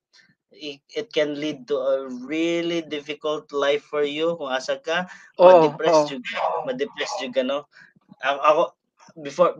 it, 0.53 0.81
it 0.93 1.09
can 1.13 1.37
lead 1.41 1.65
to 1.69 1.77
a 1.77 2.05
really 2.25 2.81
difficult 2.85 3.49
life 3.53 3.81
for 3.89 4.01
you 4.05 4.37
kung 4.37 4.49
asa 4.53 4.77
ka 4.81 5.09
Oo, 5.41 5.45
ma-depress 5.45 5.97
oo. 6.05 6.07
jud 6.13 6.23
ma-depress 6.69 7.11
jud 7.21 7.33
ka 7.33 7.41
no 7.41 7.65
ako, 8.21 8.39
ako 8.45 8.63
before 9.25 9.51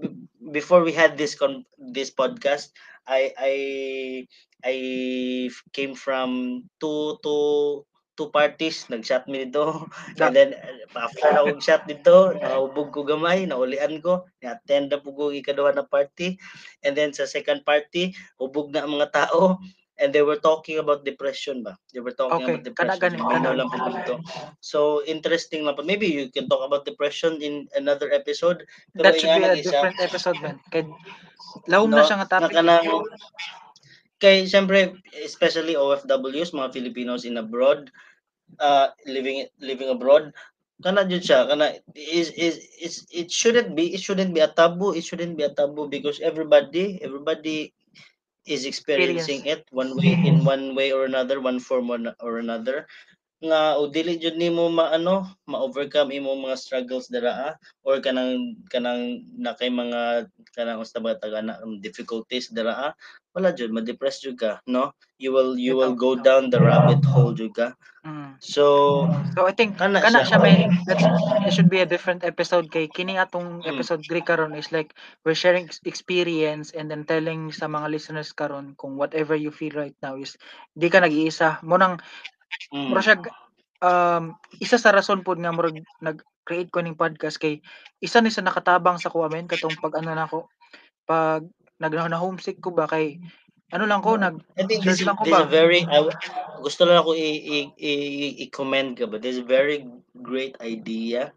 before 0.53 0.81
we 0.85 0.93
had 0.93 1.17
this 1.17 1.33
con 1.33 1.65
this 1.93 2.13
podcast 2.13 2.69
I 3.09 3.33
I 3.37 3.53
I 4.61 4.75
came 5.73 5.97
from 5.97 6.61
two 6.77 7.17
two 7.25 7.83
two 8.19 8.27
parties 8.29 8.83
nag-shot 8.91 9.23
mi 9.31 9.47
dito 9.47 9.87
and 10.19 10.35
then 10.35 10.51
after 10.91 11.31
na 11.31 11.47
kong 11.47 11.63
shot 11.63 11.87
dito 11.87 12.35
naubog 12.35 12.91
ko 12.91 13.07
gamay 13.07 13.47
naulian 13.47 14.03
ko. 14.03 14.27
Na-attend 14.43 14.91
na 14.91 14.99
po 14.99 15.15
ko 15.15 15.31
ikaduha 15.31 15.71
na 15.71 15.87
party. 15.87 16.35
And 16.83 16.99
then 16.99 17.15
sa 17.15 17.23
second 17.23 17.63
party 17.63 18.11
hubog 18.35 18.75
na 18.75 18.83
ang 18.83 18.99
mga 18.99 19.15
tao. 19.15 19.63
And 19.99 20.15
they 20.15 20.23
were 20.23 20.39
talking 20.39 20.79
about 20.79 21.03
depression 21.03 21.59
ba? 21.59 21.75
They 21.91 21.99
were 21.99 22.15
talking 22.15 22.47
Okay, 22.47 22.55
about 22.55 22.63
depression. 22.63 23.19
kana. 23.19 23.51
lang 23.51 23.67
po 23.67 23.79
dito 23.91 24.15
so 24.63 25.03
interesting 25.03 25.67
lang 25.67 25.75
po 25.75 25.83
maybe 25.83 26.07
you 26.07 26.31
can 26.31 26.47
talk 26.47 26.63
about 26.63 26.87
depression 26.87 27.39
in 27.39 27.67
another 27.75 28.07
episode. 28.11 28.63
Pero 28.95 29.03
That 29.11 29.19
should 29.19 29.31
be 29.31 29.43
a 29.43 29.55
ni 29.55 29.59
siya. 29.59 29.71
different 29.75 29.99
episode 29.99 30.39
man. 30.39 30.55
Kay 30.71 30.87
lahom 31.67 31.91
No, 31.91 31.99
na 31.99 32.07
siya 32.07 32.15
nga 32.19 32.31
topic. 32.31 32.55
kanang- 32.55 32.87
kay 34.19 34.43
syempre 34.43 34.99
especially 35.19 35.75
OFWs 35.75 36.51
mga 36.51 36.71
Filipinos 36.71 37.23
in 37.23 37.39
abroad 37.39 37.87
uh 38.59 38.87
living 39.05 39.45
living 39.59 39.89
abroad 39.89 40.33
kana 40.83 41.03
jud 41.09 41.23
siya 41.27 41.47
kana 41.49 41.67
is 41.95 42.29
is 42.35 42.55
is 42.81 42.93
it 43.11 43.31
shouldn't 43.31 43.75
be 43.75 43.93
it 43.95 44.01
shouldn't 44.01 44.33
be 44.33 44.41
a 44.41 44.51
taboo 44.59 44.93
it 44.95 45.03
shouldn't 45.03 45.35
be 45.37 45.43
a 45.43 45.53
taboo 45.53 45.87
because 45.87 46.19
everybody 46.21 46.99
everybody 47.03 47.73
is 48.45 48.65
experiencing 48.65 49.45
it 49.45 49.65
one 49.71 49.95
way 49.95 50.13
in 50.23 50.43
one 50.53 50.75
way 50.75 50.91
or 50.91 51.05
another 51.05 51.39
one 51.41 51.59
form 51.59 51.89
or, 51.91 51.99
or 52.19 52.37
another 52.39 52.87
nga 53.39 53.79
o 53.79 53.87
dili 53.87 54.19
jud 54.19 54.35
nimo 54.35 54.67
maano 54.67 55.31
ma-overcome 55.47 56.11
imo 56.11 56.35
mga 56.35 56.59
struggles 56.59 57.07
dira 57.07 57.31
ah, 57.31 57.53
or 57.87 58.03
kanang 58.03 58.59
kanang 58.67 59.23
na 59.39 59.55
kay 59.55 59.71
mga 59.71 60.27
kanang 60.51 60.83
usta 60.83 60.99
ba 60.99 61.15
tagana 61.15 61.55
um, 61.63 61.79
difficulties 61.79 62.51
dira 62.51 62.91
ah, 62.91 62.93
wala 63.31 63.55
jud 63.55 63.71
ma-depress 63.71 64.19
jud 64.19 64.35
ka 64.35 64.59
no 64.67 64.91
you 65.15 65.31
will 65.31 65.55
you 65.55 65.71
will 65.79 65.95
go 65.95 66.19
down 66.19 66.51
the 66.51 66.59
rabbit 66.59 66.99
hole 67.07 67.31
jud 67.31 67.55
ka 67.55 67.71
Mm. 67.99 68.39
so 68.39 68.63
So 69.35 69.43
I 69.43 69.51
think 69.51 69.75
Kana 69.75 69.99
kana 69.99 70.23
siya. 70.23 70.39
siya 70.39 70.39
may 70.39 70.71
it 71.43 71.51
should 71.51 71.67
be 71.67 71.83
a 71.83 71.89
different 71.89 72.23
episode 72.23 72.71
kay 72.71 72.87
kini 72.87 73.19
atong 73.19 73.59
Mm. 73.59 73.75
episode 73.75 74.07
3 74.07 74.23
karon 74.23 74.55
is 74.55 74.71
like 74.71 74.95
we're 75.27 75.35
sharing 75.35 75.67
ex- 75.67 75.83
experience 75.83 76.71
and 76.71 76.87
then 76.87 77.03
telling 77.03 77.51
sa 77.51 77.67
mga 77.67 77.91
listeners 77.91 78.31
karon 78.31 78.71
kung 78.79 78.95
whatever 78.95 79.35
you 79.35 79.51
feel 79.51 79.75
right 79.75 79.99
now 79.99 80.15
is 80.15 80.39
di 80.79 80.87
ka 80.87 81.03
nag-iisa 81.03 81.59
mo 81.67 81.75
nang 81.75 81.99
mm, 82.73 82.89
mura 82.89 83.01
siya 83.03 83.17
um 83.79 84.35
isa 84.59 84.75
sa 84.75 84.91
rason 84.91 85.23
pod 85.23 85.39
nga 85.39 85.55
murag 85.55 85.79
nag-create 86.03 86.69
ko 86.69 86.83
ning 86.83 86.99
podcast 86.99 87.39
kay 87.39 87.63
isa 88.03 88.19
ni 88.19 88.31
sa 88.33 88.43
nakatabang 88.43 88.99
sa 88.99 89.11
ko 89.11 89.23
amen 89.23 89.47
katong 89.47 89.79
pag 89.79 89.95
ano 89.99 90.11
nako 90.11 90.51
pag 91.07 91.47
nag 91.79 91.93
na 91.95 92.19
homesick 92.19 92.59
ko 92.59 92.75
ba 92.75 92.85
kay 92.85 93.17
ano 93.71 93.87
lang 93.87 94.03
ko 94.03 94.19
nag 94.19 94.35
I 94.59 94.67
think 94.67 94.83
this 94.83 94.99
is, 94.99 95.07
lang 95.07 95.15
ko 95.15 95.23
this 95.23 95.37
is 95.37 95.47
ba 95.47 95.47
very 95.47 95.81
I, 95.87 96.03
gusto 96.59 96.83
lang 96.83 96.99
ako 96.99 97.15
i- 97.15 97.43
i- 97.63 97.71
i- 97.79 98.37
i-commend 98.47 98.99
ka 98.99 99.07
but 99.07 99.23
this 99.23 99.39
is 99.39 99.43
a 99.45 99.47
very 99.47 99.87
great 100.19 100.59
idea 100.59 101.31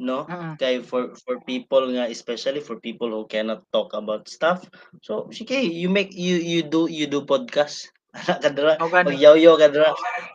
no? 0.00 0.24
Mm. 0.24 0.56
kay 0.56 0.80
for 0.80 1.12
for 1.26 1.42
people 1.44 1.84
nga 1.92 2.08
especially 2.08 2.64
for 2.64 2.80
people 2.80 3.12
who 3.12 3.28
cannot 3.28 3.60
talk 3.68 3.92
about 3.92 4.24
stuff. 4.32 4.64
So 5.04 5.28
sige 5.28 5.60
you 5.60 5.92
make 5.92 6.16
you 6.16 6.40
you 6.40 6.64
do 6.64 6.88
you 6.88 7.04
do 7.04 7.28
podcast 7.28 7.92
Ana 8.26 8.34
ka 8.42 8.48
dira 8.50 8.72
O 8.82 8.88
gani. 8.90 9.14
magyaw-yaw 9.14 9.54
ka 9.60 9.68
dira 9.70 9.90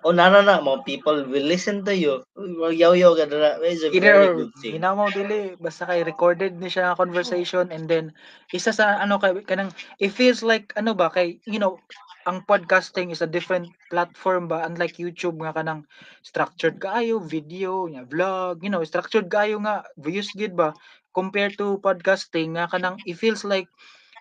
oh 0.07 0.14
na 0.15 0.31
na 0.31 0.39
na 0.41 0.64
mga 0.64 0.85
people 0.88 1.18
will 1.27 1.43
listen 1.43 1.84
to 1.84 1.91
you. 1.91 2.23
Magyaw-yaw 2.38 3.11
ka 3.19 3.26
dira 3.27 3.60
it's 3.61 3.84
a 3.84 3.91
very 3.91 4.27
good 4.31 4.52
thing. 4.61 4.80
hinamaw 4.80 5.11
dili 5.11 5.56
basta 5.60 5.84
kay 5.89 6.02
recorded 6.07 6.56
ni 6.60 6.72
siya 6.72 6.95
conversation 6.95 7.68
and 7.76 7.91
then 7.91 8.15
isa 8.56 8.72
sa 8.72 8.99
ano 9.03 9.19
kay 9.19 9.35
kanang 9.43 9.72
it 9.99 10.11
feels 10.15 10.39
like 10.43 10.72
ano 10.80 10.95
ba 10.95 11.11
kay 11.11 11.39
you 11.47 11.60
know 11.60 11.76
ang 12.26 12.41
podcasting 12.47 13.11
is 13.14 13.22
a 13.22 13.30
different 13.30 13.69
platform 13.91 14.47
ba 14.49 14.64
unlike 14.65 14.97
YouTube 14.97 15.38
nga 15.43 15.53
kanang 15.53 15.84
structured 16.26 16.80
kaayo 16.81 17.19
video 17.22 17.85
nya 17.91 18.07
vlog 18.07 18.64
you 18.65 18.72
know 18.72 18.81
structured 18.88 19.27
kaayo 19.30 19.60
nga 19.61 19.84
views 19.99 20.31
gid 20.34 20.56
ba 20.56 20.73
compared 21.14 21.53
to 21.60 21.77
podcasting 21.84 22.56
nga 22.57 22.65
kanang 22.72 22.97
it 23.06 23.19
feels 23.19 23.43
like 23.45 23.68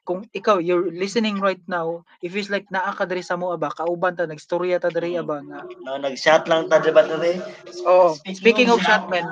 kung 0.05 0.29
ikaw 0.37 0.61
you're 0.61 0.93
listening 0.93 1.41
right 1.41 1.61
now, 1.65 2.05
if 2.21 2.37
it's 2.37 2.53
like 2.53 2.69
naa 2.69 2.93
ka 2.93 3.09
diri 3.09 3.25
sa 3.25 3.41
mo 3.41 3.57
ba, 3.57 3.73
kauban 3.73 4.13
ta 4.15 4.29
nagstorya 4.29 4.77
ta 4.77 4.93
diri 4.93 5.17
Mm. 5.17 5.25
ba 5.25 5.39
nga. 5.41 5.61
No, 5.81 5.97
nag-shot 5.97 6.45
lang 6.45 6.69
ta 6.69 6.79
diba 6.79 7.05
dere? 7.05 7.41
Oo. 7.89 8.13
Speaking 8.21 8.37
Speaking 8.37 8.69
of 8.69 8.81
of 8.81 8.87
shot 8.87 9.09
men, 9.09 9.25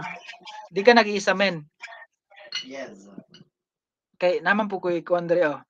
di 0.72 0.80
ka 0.80 0.96
nag-iisa 0.96 1.36
men. 1.36 1.68
Yes. 2.64 3.04
Kay 4.16 4.40
naman 4.40 4.68
po 4.72 4.80
ko 4.80 4.88
ikuan 4.88 5.28
diri 5.28 5.44
oh. 5.44 5.60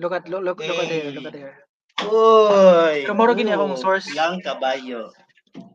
Look 0.00 0.12
at 0.16 0.24
look 0.28 0.40
look, 0.44 0.60
look 0.60 0.80
at 0.80 0.88
here, 0.88 1.12
look 1.12 1.28
at 1.28 1.36
Hey. 1.36 1.44
here. 1.48 1.56
Uy! 2.04 3.08
Pero 3.08 3.16
moro 3.16 3.32
gini 3.32 3.52
akong 3.52 3.76
source. 3.80 4.08
Yang 4.12 4.44
kabayo. 4.44 5.12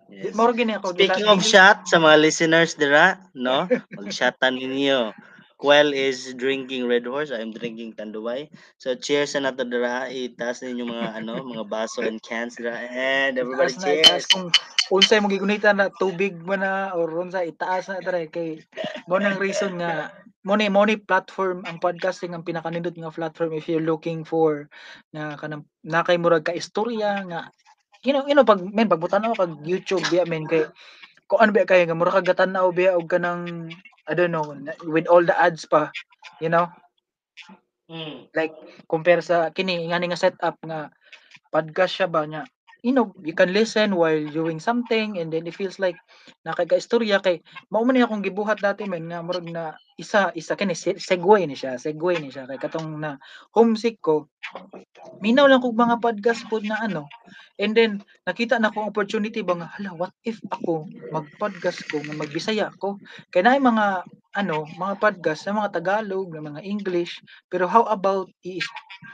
Yes. 0.09 0.37
Moro 0.37 0.53
gini 0.53 0.77
ako 0.77 0.93
Speaking 0.93 1.25
of 1.25 1.41
shot 1.41 1.89
sa 1.89 1.97
mga 1.97 2.17
listeners 2.21 2.77
dira, 2.77 3.17
no? 3.33 3.65
Mag-shotan 3.97 4.57
ninyo. 4.57 5.13
Quell 5.61 5.93
is 5.93 6.33
drinking 6.33 6.89
Red 6.89 7.05
Horse, 7.05 7.29
I'm 7.29 7.53
drinking 7.53 7.93
Tanduay. 7.93 8.49
So 8.81 8.97
cheers 8.97 9.37
na 9.37 9.53
nato 9.53 9.61
dira, 9.61 10.09
itaas 10.09 10.65
ninyo 10.65 10.89
mga 10.89 11.21
ano, 11.21 11.37
mga 11.53 11.69
baso 11.69 12.01
and 12.01 12.17
cans 12.25 12.57
dira. 12.57 12.81
And 12.89 13.37
everybody 13.37 13.77
itaas 13.77 13.85
na 13.85 13.93
cheers. 13.93 14.25
kung 14.25 14.49
unsay 14.89 15.21
mo 15.21 15.29
gigunitan 15.29 15.77
na 15.77 15.93
tubig 16.01 16.33
mo 16.41 16.57
na 16.57 16.89
or 16.97 17.13
unsa 17.13 17.45
itaas 17.45 17.93
na 17.93 18.01
dere 18.01 18.25
kay 18.27 18.65
mo 19.05 19.21
nang 19.21 19.37
reason 19.37 19.77
nga 19.77 20.09
mo 20.41 20.57
ni 20.57 20.65
mo 20.67 20.81
ni 20.81 20.97
platform 20.97 21.61
ang 21.69 21.77
podcasting 21.77 22.33
ang 22.33 22.41
pinakanindot 22.41 22.97
nga 22.97 23.13
platform 23.13 23.53
if 23.53 23.69
you're 23.69 23.85
looking 23.85 24.25
for 24.25 24.65
nga 25.13 25.37
kanang 25.37 25.63
nakay 25.85 26.17
murag 26.17 26.43
ka 26.43 26.57
istorya 26.57 27.21
nga 27.29 27.53
you 28.01 28.11
know, 28.11 28.25
you 28.25 28.33
know 28.33 28.43
pag 28.43 28.59
men 28.59 28.89
pagbutan 28.89 29.23
ako 29.23 29.45
kag 29.45 29.55
YouTube 29.63 30.03
biya 30.09 30.25
men 30.25 30.49
kay 30.49 30.65
kung 31.31 31.39
ano 31.39 31.55
ba 31.55 31.63
kay 31.63 31.87
nga 31.87 31.95
mura 31.95 32.11
kag 32.11 32.27
gatan-aw 32.27 32.67
biya 32.75 32.99
og 32.99 33.07
kanang 33.07 33.71
I 34.09 34.13
don't 34.17 34.31
know 34.33 34.45
with 34.85 35.07
all 35.07 35.23
the 35.25 35.35
ads 35.37 35.65
pa 35.65 35.91
you 36.41 36.49
know 36.49 36.69
Mm. 37.91 38.31
like 38.31 38.55
compare 38.87 39.19
sa 39.19 39.51
kini 39.51 39.83
nga 39.91 39.99
nga 39.99 40.15
setup 40.15 40.55
nga 40.63 40.87
podcast 41.51 41.91
siya 41.91 42.07
ba 42.07 42.23
nya 42.23 42.47
you 42.81 42.93
know 42.93 43.13
you 43.21 43.33
can 43.33 43.53
listen 43.53 43.93
while 43.93 44.21
doing 44.33 44.57
something 44.57 45.17
and 45.21 45.29
then 45.29 45.45
it 45.45 45.53
feels 45.53 45.77
like 45.77 45.97
nakaka-istorya. 46.45 47.21
Kay 47.21 47.41
mao 47.69 47.85
man 47.85 48.01
akong 48.01 48.25
gibuhat 48.25 48.57
dati 48.61 48.89
men 48.89 49.05
nga 49.09 49.21
murag 49.21 49.45
na 49.45 49.77
isa 50.01 50.33
isa 50.33 50.57
kini 50.57 50.73
se- 50.73 50.97
segue 50.97 51.45
ni 51.45 51.53
siya 51.53 51.77
segue 51.77 52.17
ni 52.17 52.33
siya. 52.33 52.49
Kay 52.49 52.57
katong 52.57 52.97
na 52.97 53.21
homesick 53.53 54.01
ko 54.01 54.25
minaw 55.21 55.45
lang 55.45 55.61
kog 55.61 55.77
mga 55.77 56.01
podcast 56.01 56.41
pod 56.49 56.65
na 56.65 56.81
ano. 56.81 57.05
And 57.61 57.77
then 57.77 58.01
nakita 58.25 58.57
na 58.57 58.73
ko 58.73 58.89
opportunity 58.89 59.45
ba 59.45 59.53
nga 59.53 59.69
hala 59.77 59.93
what 59.93 60.13
if 60.25 60.41
ako 60.49 60.89
mag-podcast 61.13 61.85
ko 61.93 62.01
nga 62.01 62.17
magbisaya 62.17 62.73
ko 62.81 62.97
kay 63.29 63.45
naay 63.45 63.61
mga 63.61 64.05
ano 64.31 64.63
mga 64.79 64.95
podcast 65.03 65.43
sa 65.43 65.51
mga 65.51 65.75
Tagalog 65.75 66.31
na 66.31 66.39
mga 66.39 66.63
English 66.63 67.19
pero 67.51 67.67
how 67.67 67.83
about 67.91 68.31
i 68.47 68.63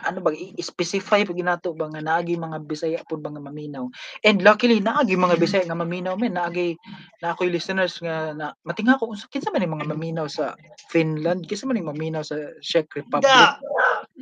ano 0.05 0.21
ba 0.21 0.29
i-specify 0.35 1.25
pag 1.25 1.41
inato 1.41 1.73
ba 1.73 1.89
nga 1.89 2.03
naagi 2.03 2.37
mga 2.37 2.61
Bisaya 2.69 3.01
pud 3.09 3.25
ba 3.25 3.33
nga 3.33 3.41
maminaw 3.41 3.89
and 4.21 4.45
luckily 4.45 4.77
naagi 4.77 5.17
mga 5.17 5.41
Bisaya 5.41 5.65
nga 5.65 5.79
maminaw 5.79 6.13
men 6.21 6.37
naagi 6.37 6.77
na 7.25 7.33
ako'y 7.33 7.49
listeners 7.49 7.97
nga 7.97 8.37
na 8.37 8.53
matinga 8.61 9.01
ko 9.01 9.09
unsa 9.09 9.25
kinsa 9.33 9.49
man 9.49 9.65
mga 9.65 9.89
maminaw 9.89 10.29
sa 10.29 10.53
Finland 10.93 11.49
kinsa 11.49 11.65
man 11.65 11.81
maminaw 11.81 12.21
sa 12.21 12.37
Czech 12.61 12.85
Republic 12.93 13.25
Da! 13.25 13.57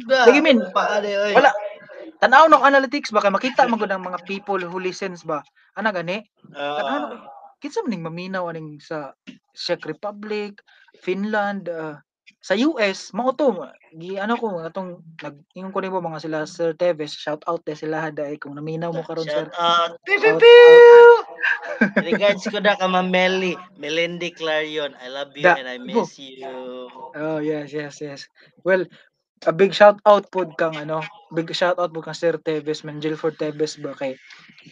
Da! 0.07 0.31
Sige, 0.31 0.39
oy? 0.39 1.33
wala 1.35 1.51
tanaw 2.23 2.47
ng 2.47 2.63
analytics 2.63 3.11
baka 3.11 3.27
makita 3.27 3.67
man 3.67 3.75
gud 3.75 3.91
ang 3.91 4.07
mga 4.07 4.23
people 4.23 4.63
who 4.63 4.79
listens 4.79 5.27
ba 5.27 5.43
ana 5.75 5.91
gani 5.91 6.23
Oo. 6.55 6.79
ano, 6.79 7.34
kinsa 7.61 7.81
man 7.83 7.91
ning 7.93 8.05
maminaw 8.05 8.45
aning 8.51 8.79
sa 8.81 9.13
Czech 9.55 9.87
Republic, 9.87 10.59
Finland, 10.99 11.71
ah, 11.71 11.99
sa 12.43 12.53
US, 12.59 13.15
mao 13.15 13.31
to 13.33 13.55
gi 13.95 14.19
ano 14.19 14.35
ko 14.35 14.59
atong 14.59 14.99
nag 15.23 15.35
ingon 15.55 15.71
ko 15.73 15.79
nimo 15.79 16.03
mga 16.03 16.21
sila 16.27 16.39
Sir 16.45 16.75
Teves, 16.75 17.15
shout 17.15 17.41
out 17.47 17.63
de 17.63 17.73
sila 17.73 18.11
dai 18.11 18.35
kung 18.37 18.53
naminaw 18.59 18.91
mo 18.91 19.01
karon 19.07 19.25
sir. 19.25 19.47
Out. 19.55 19.97
Pew, 20.03 20.19
pew, 20.19 20.35
pew! 20.37 21.07
Regards 22.03 22.43
ko 22.51 22.59
na 22.59 22.75
ka 22.75 22.85
Ma'am 22.91 23.07
Melly. 23.07 23.55
Melendi 23.79 24.35
Clarion. 24.35 24.93
I 24.99 25.07
love 25.07 25.31
you 25.33 25.47
Da- 25.47 25.55
and 25.57 25.67
I 25.67 25.79
miss 25.79 26.19
you. 26.19 26.91
Oh, 27.15 27.39
yes, 27.39 27.71
yes, 27.71 28.03
yes. 28.03 28.27
Well, 28.67 28.83
a 29.45 29.53
big 29.53 29.71
shout 29.73 30.01
out 30.05 30.27
pod 30.33 30.53
kang 30.57 30.75
ano, 30.77 31.01
big 31.33 31.49
shout 31.53 31.77
out 31.77 31.93
pod 31.93 32.05
kang 32.05 32.17
Sir 32.17 32.37
Teves, 32.41 32.83
man 32.83 32.99
Gilford 33.01 33.37
Teves 33.37 33.77
ba 33.79 33.93
kay 33.93 34.17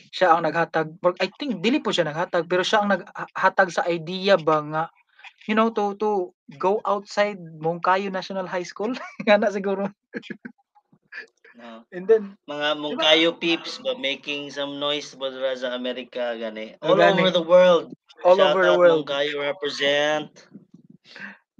siya 0.10 0.34
ang 0.34 0.46
naghatag 0.46 0.94
I 1.22 1.30
think 1.38 1.62
dili 1.62 1.80
po 1.80 1.94
siya 1.94 2.10
naghatag 2.10 2.50
pero 2.50 2.66
siya 2.66 2.82
ang 2.86 2.92
naghatag 2.98 3.70
sa 3.70 3.86
idea 3.86 4.36
ba 4.38 4.60
nga 4.66 4.84
you 5.46 5.54
know 5.54 5.70
to 5.70 5.94
to 6.02 6.34
go 6.58 6.82
outside 6.86 7.38
Mongkayo 7.62 8.10
National 8.10 8.50
High 8.50 8.66
School 8.66 8.94
nga 9.26 9.38
na 9.38 9.54
siguro 9.54 9.90
No. 11.54 11.86
and 11.94 12.10
then 12.10 12.34
Mga 12.50 12.70
Mungkayo 12.82 13.30
peeps 13.38 13.78
ba 13.78 13.94
making 13.94 14.50
some 14.50 14.82
noise 14.82 15.14
ba 15.14 15.30
sa 15.54 15.78
Amerika 15.78 16.34
gani. 16.34 16.74
All 16.82 16.98
gani. 16.98 17.22
over 17.22 17.30
the 17.30 17.46
world. 17.46 17.94
all 18.26 18.34
Shout 18.34 18.58
over 18.58 18.66
the 18.66 18.74
world 18.74 19.06
Mungkayo 19.06 19.38
represent. 19.38 20.34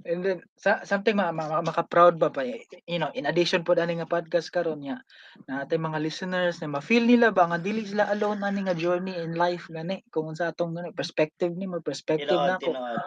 And 0.04 0.20
then 0.20 0.38
sa, 0.60 0.84
something 0.84 1.16
ma, 1.16 1.32
ma, 1.32 1.64
maka-proud 1.64 2.20
ba 2.20 2.28
pa 2.28 2.44
eh, 2.44 2.64
you 2.84 3.00
know 3.00 3.08
in 3.16 3.24
addition 3.24 3.64
po 3.64 3.72
ani 3.72 3.96
nga 3.96 4.08
podcast 4.08 4.52
karon 4.52 4.84
nya 4.84 5.00
na 5.48 5.64
atay 5.64 5.80
mga 5.80 6.00
listeners 6.00 6.60
na 6.60 6.68
ma-feel 6.68 7.04
nila 7.08 7.32
ba 7.32 7.48
nga 7.48 7.58
dili 7.58 7.88
sila 7.88 8.12
alone 8.12 8.44
ani 8.44 8.68
nga 8.68 8.76
journey 8.76 9.16
in 9.16 9.32
life 9.34 9.66
gani 9.72 10.04
kung 10.12 10.32
unsa 10.32 10.52
atong 10.52 10.76
gani 10.76 10.92
perspective 10.92 11.56
ni 11.56 11.64
mo 11.64 11.80
perspective 11.80 12.36
na 12.36 12.60
tinood. 12.60 13.00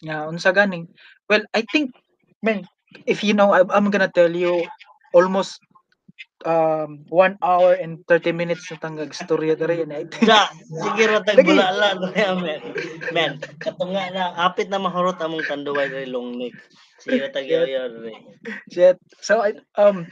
nga 0.00 0.16
unsa 0.28 0.50
ganing 0.56 0.88
well 1.28 1.44
i 1.52 1.60
think 1.68 1.92
man 2.40 2.64
if 3.04 3.20
you 3.20 3.36
know 3.36 3.52
I'm, 3.52 3.68
I'm 3.68 3.88
gonna 3.92 4.10
tell 4.10 4.32
you 4.32 4.64
almost 5.12 5.60
um 6.46 7.04
one 7.12 7.36
hour 7.44 7.74
and 7.76 8.00
30 8.08 8.32
minutes 8.32 8.70
na 8.72 8.78
tanggag 8.80 9.12
storya 9.12 9.58
dere 9.58 9.82
and 9.84 9.92
I 9.92 10.04
think 10.08 10.28
Da, 10.28 10.48
sige 10.72 11.04
ra 11.08 11.20
tag 11.24 11.40
Lagi. 11.40 11.48
bulala 11.48 11.88
na 12.00 12.34
men. 12.38 12.62
Men, 13.12 13.32
katunga 13.60 14.12
na 14.14 14.24
apit 14.48 14.68
na 14.72 14.80
mahurot 14.80 15.20
among 15.20 15.44
tanduay 15.48 15.88
diri 15.90 16.08
long 16.08 16.36
neck. 16.38 16.56
Sige 17.00 17.20
ra 17.24 17.30
tag 17.32 17.46
diri. 17.48 17.72
shit 18.72 18.98
so 19.20 19.42
I, 19.44 19.54
um 19.76 20.06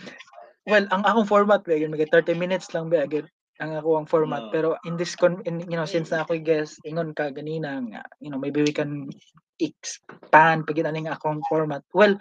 well 0.68 0.84
ang 0.92 1.05
akong 1.06 1.28
format 1.28 1.64
ba 1.64 1.74
yun 1.76 1.94
mga 1.94 2.10
30 2.12 2.36
minutes 2.38 2.70
lang 2.76 2.90
ba 2.92 3.05
again 3.06 3.26
ang 3.62 3.74
ako 3.78 3.98
ang 4.02 4.09
format 4.10 4.42
No. 4.48 4.52
pero 4.55 4.68
in 4.86 4.96
this 4.98 5.14
con 5.18 5.42
in, 5.46 5.62
you 5.66 5.78
know 5.78 5.86
since 5.88 6.10
na 6.12 6.22
ako 6.26 6.38
guess 6.42 6.78
ingon 6.86 7.14
ka 7.16 7.30
ganina 7.34 7.78
nga 7.82 8.02
you 8.22 8.30
know 8.30 8.38
maybe 8.40 8.62
we 8.62 8.72
can 8.74 9.09
expand 9.59 10.66
nga 10.66 11.14
akong 11.18 11.42
format 11.50 11.82
well 11.94 12.14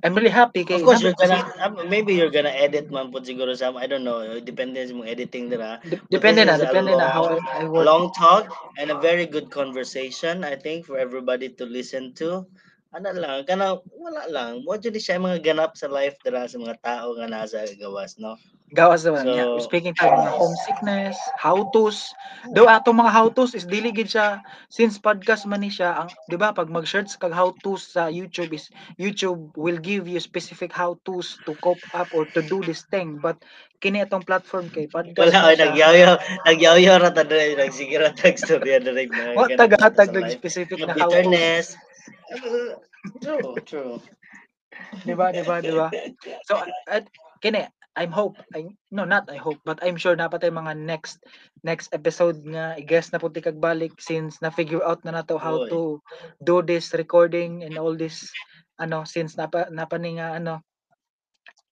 I'm 0.00 0.16
really 0.16 0.32
happy 0.32 0.64
kay 0.64 0.80
Of 0.80 0.88
course, 0.88 1.04
you're 1.04 1.14
gonna, 1.14 1.44
maybe 1.86 2.16
you're 2.16 2.32
gonna 2.32 2.50
edit 2.50 2.88
man 2.90 3.12
po 3.12 3.20
siguro 3.20 3.52
sa, 3.52 3.70
I 3.76 3.86
don't 3.86 4.02
know, 4.02 4.24
depende 4.40 4.80
sa 4.82 4.96
mong 4.96 5.06
editing. 5.06 5.52
Dep- 5.86 6.08
But 6.08 6.10
depende 6.10 6.42
na 6.48 6.56
depende 6.58 6.96
na 6.96 7.06
how 7.12 7.24
I, 7.28 7.62
long- 7.62 7.70
work 7.70 7.84
long 7.86 8.04
talk 8.16 8.48
and 8.80 8.90
a 8.90 8.98
very 8.98 9.28
good 9.28 9.52
conversation, 9.52 10.42
I 10.42 10.56
think, 10.58 10.88
for 10.88 10.98
everybody 10.98 11.52
to 11.54 11.64
listen 11.68 12.16
to. 12.18 12.48
Ano 12.96 13.12
lang, 13.14 13.44
kana 13.46 13.78
wala 13.94 14.26
lang. 14.32 14.66
Mo 14.66 14.74
jud 14.80 14.96
siya 14.98 15.22
mga 15.22 15.38
ganap 15.44 15.78
sa 15.78 15.86
life 15.86 16.18
dira 16.24 16.48
sa 16.50 16.58
mga 16.58 16.76
tao 16.82 17.14
nga 17.16 17.28
nasa 17.30 17.62
gawas, 17.78 18.18
no? 18.18 18.34
Gawas 18.72 19.04
naman 19.04 19.28
niya. 19.28 19.44
So, 19.56 19.68
Speaking 19.68 19.94
tayo 19.94 20.16
mga 20.16 20.32
homesickness, 20.34 21.16
how-tos. 21.38 22.12
Do 22.56 22.66
atong 22.66 22.98
mga 22.98 23.12
how-tos 23.12 23.52
is 23.54 23.68
dili 23.68 23.92
gid 23.92 24.08
siya 24.10 24.40
since 24.72 24.96
podcast 24.98 25.44
man 25.46 25.60
ni 25.62 25.70
siya 25.70 25.92
ang 25.94 26.08
'di 26.28 26.36
ba 26.40 26.50
pag 26.56 26.68
mag-search 26.72 27.14
kag 27.20 27.32
how-tos 27.36 27.94
sa 27.94 28.08
YouTube 28.08 28.52
is 28.56 28.72
YouTube 28.96 29.52
will 29.56 29.78
give 29.78 30.08
you 30.08 30.18
specific 30.20 30.72
how-tos 30.72 31.38
to 31.46 31.54
cope 31.60 31.84
up 31.92 32.10
or 32.16 32.24
to 32.34 32.40
do 32.42 32.64
this 32.64 32.82
thing 32.88 33.20
but 33.20 33.38
kini 33.82 34.00
atong 34.02 34.24
platform 34.26 34.68
kay 34.72 34.88
podcast 34.88 35.36
Wala, 35.36 35.52
ay, 35.52 35.56
siya. 35.56 35.70
nagyaw-yaw, 35.70 36.14
nagyaw-yaw 36.48 36.96
ra 37.02 37.10
ta 37.12 37.22
diri, 37.26 37.54
nagsige 37.58 37.96
ra 38.00 38.10
tag 38.14 38.36
storya 38.40 38.78
diri 38.80 39.06
mga 39.08 39.32
Wa 39.36 39.46
ng 40.16 40.26
life. 40.26 40.36
specific 40.38 40.80
na 40.86 40.94
how-tos. 40.96 41.12
bitterness. 41.12 41.66
True, 43.22 43.56
true. 43.66 43.96
'Di 45.04 45.12
ba 45.18 45.26
'di 45.32 45.42
ba 45.44 45.56
'di 45.62 45.72
ba? 45.74 45.88
So 46.46 46.62
at 46.88 47.04
kini 47.42 47.66
I'm 47.92 48.12
hope 48.12 48.40
I 48.56 48.72
no 48.88 49.04
not 49.04 49.28
I 49.28 49.36
hope 49.36 49.60
but 49.68 49.76
I'm 49.84 50.00
sure 50.00 50.16
napatay 50.16 50.48
mga 50.48 50.80
next 50.80 51.20
next 51.60 51.92
episode 51.92 52.40
nga 52.48 52.72
i-guess 52.80 53.12
na 53.12 53.20
puti 53.20 53.44
kag 53.44 53.60
balik 53.60 53.92
since 54.00 54.40
na 54.40 54.48
figure 54.48 54.80
out 54.80 55.04
na 55.04 55.12
nato 55.12 55.36
how 55.36 55.64
Oy. 55.64 55.68
to 55.68 55.80
do 56.40 56.64
this 56.64 56.96
recording 56.96 57.68
and 57.68 57.76
all 57.76 57.92
this 57.92 58.32
ano 58.80 59.04
since 59.04 59.36
napa 59.36 59.68
napa 59.68 60.00
ni 60.00 60.16
nga 60.16 60.40
ano 60.40 60.64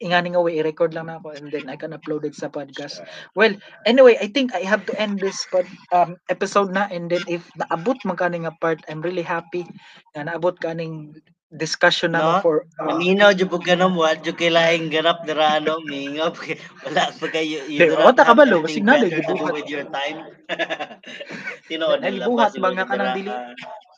ingani 0.01 0.33
nga 0.33 0.41
way 0.41 0.57
i-record 0.57 0.97
lang 0.97 1.13
na 1.13 1.21
ako 1.21 1.37
and 1.37 1.53
then 1.53 1.69
I 1.69 1.77
can 1.77 1.93
upload 1.93 2.25
it 2.25 2.33
sa 2.33 2.49
podcast. 2.49 3.05
Well, 3.37 3.53
anyway, 3.85 4.17
I 4.17 4.33
think 4.33 4.57
I 4.57 4.65
have 4.65 4.89
to 4.89 4.97
end 4.97 5.21
this 5.21 5.45
pod, 5.53 5.69
um, 5.93 6.17
episode 6.33 6.73
na 6.73 6.89
and 6.89 7.13
then 7.13 7.21
if 7.29 7.45
naabot 7.61 8.01
man 8.09 8.17
kani 8.17 8.49
nga 8.49 8.57
part, 8.65 8.81
I'm 8.89 9.05
really 9.05 9.25
happy 9.25 9.69
na 10.17 10.25
naabot 10.25 10.57
kaning 10.57 11.21
discussion 11.53 12.13
na 12.15 12.23
No? 12.23 12.41
for 12.43 12.67
uh, 12.81 12.87
Naminaw 12.89 13.35
jud 13.37 13.51
pug 13.51 13.67
ganom 13.67 13.95
wa 13.99 14.15
jud 14.17 14.37
kay 14.39 14.51
laing 14.51 14.91
ganap 14.91 15.27
dira 15.27 15.59
ano 15.61 15.79
mingap 15.85 16.35
wala 16.87 17.13
pa 17.19 17.27
kayo 17.31 17.67
you 17.69 17.83
Di, 17.83 17.87
do 17.87 17.97
wata 17.99 18.23
not 18.23 18.27
ka 18.27 18.35
balo, 18.35 18.67
anything 18.67 18.71
signal, 18.71 19.03
gibuhat. 19.11 19.55
with 19.55 19.69
your 19.71 19.85
time. 19.91 20.27
Tinood 21.71 22.03
Nay, 22.03 22.11
nila 22.11 22.29
gibuhat 22.29 22.55
ba 22.61 22.71
nga 22.75 22.85
kanang 22.87 23.13
dira, 23.13 23.17
dili- 23.17 23.41
na 23.41 23.55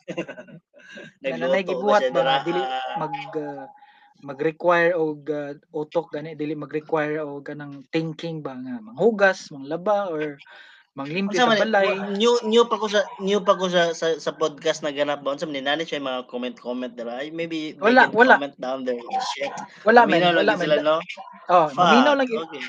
Nagluto 1.23 1.83
ba 1.85 1.93
gibuhat 1.93 2.05
ba 2.11 2.21
dira, 2.23 2.35
dili? 2.43 2.63
Mag 2.97 3.13
uh, 3.37 3.67
mag-require 4.23 4.93
og 4.97 5.27
uh, 5.29 5.53
utok 5.75 6.13
gani 6.15 6.35
dili 6.37 6.55
mag-require 6.57 7.21
og 7.23 7.45
kanang 7.47 7.85
thinking 7.93 8.41
ba 8.45 8.55
nga? 8.57 8.79
Manghugas, 8.83 9.49
manglaba 9.53 10.09
or 10.11 10.41
manglimpyo 10.93 11.41
sa 11.41 11.49
balay. 11.49 11.89
new 12.13 12.37
new 12.45 12.63
pa 12.69 12.77
ko 12.77 12.85
sa 12.85 13.01
new 13.17 13.41
pa 13.41 13.57
ko 13.57 13.65
sa 13.65 13.97
sa, 13.97 14.13
sa 14.15 14.29
podcast 14.29 14.85
na 14.85 14.93
ganap 14.93 15.25
ba 15.25 15.33
unsa 15.33 15.49
man 15.49 15.57
ni 15.57 15.63
nani 15.65 15.83
siya 15.83 15.97
mga 15.97 16.29
comment 16.29 16.53
comment 16.53 16.93
dira 16.93 17.17
ay 17.17 17.33
maybe 17.33 17.73
they 17.73 17.81
Wala, 17.81 18.05
can 18.07 18.13
wala. 18.13 18.33
comment 18.37 18.55
down 18.61 18.85
there 18.85 19.01
shit 19.33 19.49
Wala 19.83 20.05
man, 20.05 20.21
wala 20.37 20.53
man. 20.53 20.61
sila 20.61 20.75
no 20.79 20.97
Oh, 21.49 21.67
maminaw 21.73 22.13
Fuck. 22.13 22.17
lang 22.21 22.27
gyud- 22.29 22.45
okay 22.47 22.63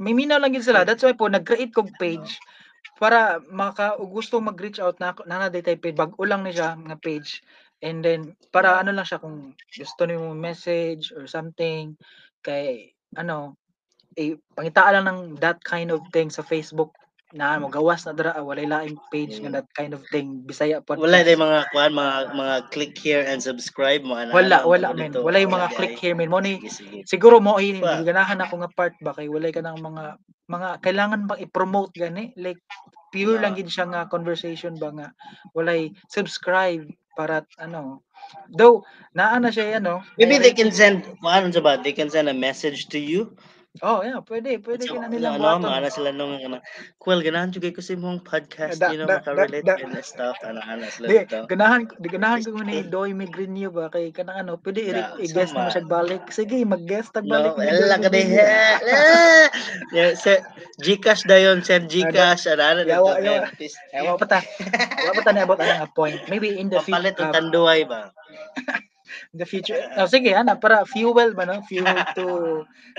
Miminaw 0.00 0.40
lang 0.40 0.56
gid 0.56 0.64
sila. 0.64 0.88
That's 0.88 1.04
why 1.04 1.12
po 1.12 1.28
nag-create 1.28 1.70
kog 1.70 1.92
page 2.00 2.40
para 2.96 3.38
maka 3.52 3.92
gusto 4.00 4.40
mag-reach 4.40 4.80
out 4.80 4.96
na 4.98 5.12
na 5.28 5.46
na 5.46 5.52
type 5.52 5.84
page 5.84 5.94
bag-o 5.94 6.24
lang 6.24 6.42
ni 6.42 6.50
siya 6.50 6.80
nga 6.80 6.96
page. 6.96 7.44
And 7.84 8.00
then 8.00 8.34
para 8.50 8.80
ano 8.80 8.92
lang 8.92 9.04
siya 9.04 9.20
kung 9.20 9.52
gusto 9.68 10.08
nimo 10.08 10.32
message 10.32 11.12
or 11.12 11.28
something 11.28 11.92
kay 12.40 12.92
ano 13.20 13.60
eh 14.16 14.36
pangitaan 14.56 15.04
lang 15.04 15.06
ng 15.08 15.20
that 15.44 15.60
kind 15.62 15.92
of 15.92 16.00
thing 16.10 16.32
sa 16.32 16.40
Facebook 16.40 16.96
na 17.30 17.62
mo 17.62 17.70
gawas 17.70 18.02
na 18.02 18.12
dira 18.14 18.34
ah, 18.34 18.42
walay 18.42 18.66
laing 18.66 18.98
page 19.14 19.38
nga 19.38 19.62
that 19.62 19.68
kind 19.78 19.94
of 19.94 20.02
thing. 20.10 20.42
Bisaya 20.42 20.82
podcast. 20.82 21.06
wala 21.06 21.22
day 21.22 21.38
mga 21.38 21.70
kuan 21.70 21.94
mga 21.94 22.14
mga 22.34 22.54
click 22.74 22.94
here 22.98 23.22
and 23.22 23.38
subscribe 23.38 24.02
mo 24.02 24.18
ana 24.18 24.34
wala 24.34 24.66
wala 24.66 24.90
men. 24.90 25.14
wala 25.14 25.38
yung 25.38 25.54
mga 25.54 25.70
click 25.78 25.94
here 25.94 26.18
men. 26.18 26.26
Mo 26.26 26.42
ni 26.42 26.58
siguro 27.06 27.38
mo 27.38 27.62
ini 27.62 27.78
Wa. 27.78 28.02
ganahan 28.02 28.42
ako 28.42 28.66
nga 28.66 28.70
part 28.74 28.94
ba? 28.98 29.14
Kay 29.14 29.30
walay 29.30 29.54
ka 29.54 29.62
ng 29.62 29.78
mga 29.78 30.04
mga 30.50 30.68
kailangan 30.82 31.30
bang 31.30 31.42
i-promote 31.46 31.94
gani? 31.94 32.34
Like 32.34 32.58
pure 33.14 33.38
lang 33.38 33.54
Yeah. 33.54 33.62
gid 33.62 33.70
siya 33.70 33.86
nga 33.90 34.10
conversation 34.10 34.74
ba 34.74 34.90
nga 34.90 35.08
walay 35.54 35.94
subscribe 36.10 36.82
para 37.14 37.46
ano? 37.62 38.02
Though 38.50 38.82
naa 39.14 39.38
na 39.38 39.54
siya 39.54 39.78
ano? 39.78 40.02
Maybe 40.18 40.34
may 40.34 40.50
they 40.50 40.54
can 40.54 40.74
send 40.74 41.06
ano 41.22 41.46
sa 41.54 41.62
ba? 41.62 41.78
They 41.78 41.94
can 41.94 42.10
send 42.10 42.26
a 42.26 42.34
message 42.34 42.90
to 42.90 42.98
you 42.98 43.38
oh 43.86 44.02
yeah 44.02 44.18
pwede 44.26 44.58
pwede 44.66 44.82
So, 44.82 44.98
ka 44.98 45.06
na 45.06 45.06
ano, 45.06 45.30
ano, 45.30 45.38
buhaton 45.38 45.62
maana 45.62 45.88
sila 45.88 46.10
nung 46.10 46.34
ano, 46.42 46.58
Kuwel, 46.98 47.22
ganahan 47.22 47.54
jugay 47.54 47.70
ko 47.70 47.78
sa 47.78 47.94
imong 47.94 48.20
podcast, 48.26 48.82
Da- 48.82 48.90
you 48.90 48.98
know, 48.98 49.06
da- 49.06 49.22
da- 49.22 49.30
makarelate 49.30 49.62
da- 49.62 49.78
and 49.78 49.94
stuff, 50.02 50.34
ano, 50.42 50.58
ano, 50.58 50.84
sila 50.90 51.06
di 51.06 51.16
dito. 51.22 51.46
ganahan 51.46 51.86
di 51.86 52.08
ganahan 52.10 52.42
ko 52.42 52.60
ni 52.66 52.82
Doy 52.92 53.14
Migrinio 53.14 53.70
ba 53.70 53.86
kay 53.86 54.10
kanang 54.10 54.42
ano 54.42 54.52
pwede 54.58 54.90
Yeah, 54.90 55.14
i- 55.16 55.30
i-guest 55.30 55.54
mo 55.54 55.70
siya 55.70 55.86
balik 55.86 56.34
sige 56.34 56.66
mag-guest 56.66 57.14
tag 57.14 57.24
balik 57.24 57.54
No, 57.54 57.62
ni 57.62 57.70
wala 57.70 57.96
Doy 57.96 58.02
ka 58.02 58.10
din. 58.10 58.28
Migrinio. 58.28 58.44
Yeah, 59.94 60.10
sa 60.18 60.32
Gcash 60.82 61.22
dayon, 61.24 61.62
send 61.62 61.86
Gcash, 61.94 62.50
ano, 62.50 62.62
ano, 62.66 62.80
Yawa, 62.82 63.22
dito, 63.22 63.22
yawa. 63.22 63.46
Please. 63.54 63.76
Ewa 63.94 64.18
pa 64.18 64.26
ta. 64.26 64.38
Ewa 64.98 65.12
pa 65.14 65.22
ta 65.22 65.30
na 65.30 65.46
about 65.46 65.60
ang 65.62 65.92
point. 65.94 66.18
Maybe 66.26 66.58
in 66.58 66.68
the 66.68 66.82
future. 66.82 67.14
ang 67.22 67.30
tanduay 67.32 67.86
ba? 67.86 68.10
The 69.34 69.46
future. 69.46 69.78
Oh, 69.96 70.06
sige, 70.06 70.34
ana 70.34 70.58
para 70.58 70.86
fuel 70.86 71.34
ba 71.34 71.46
no? 71.46 71.62
Fuel 71.66 71.98
to 72.18 72.26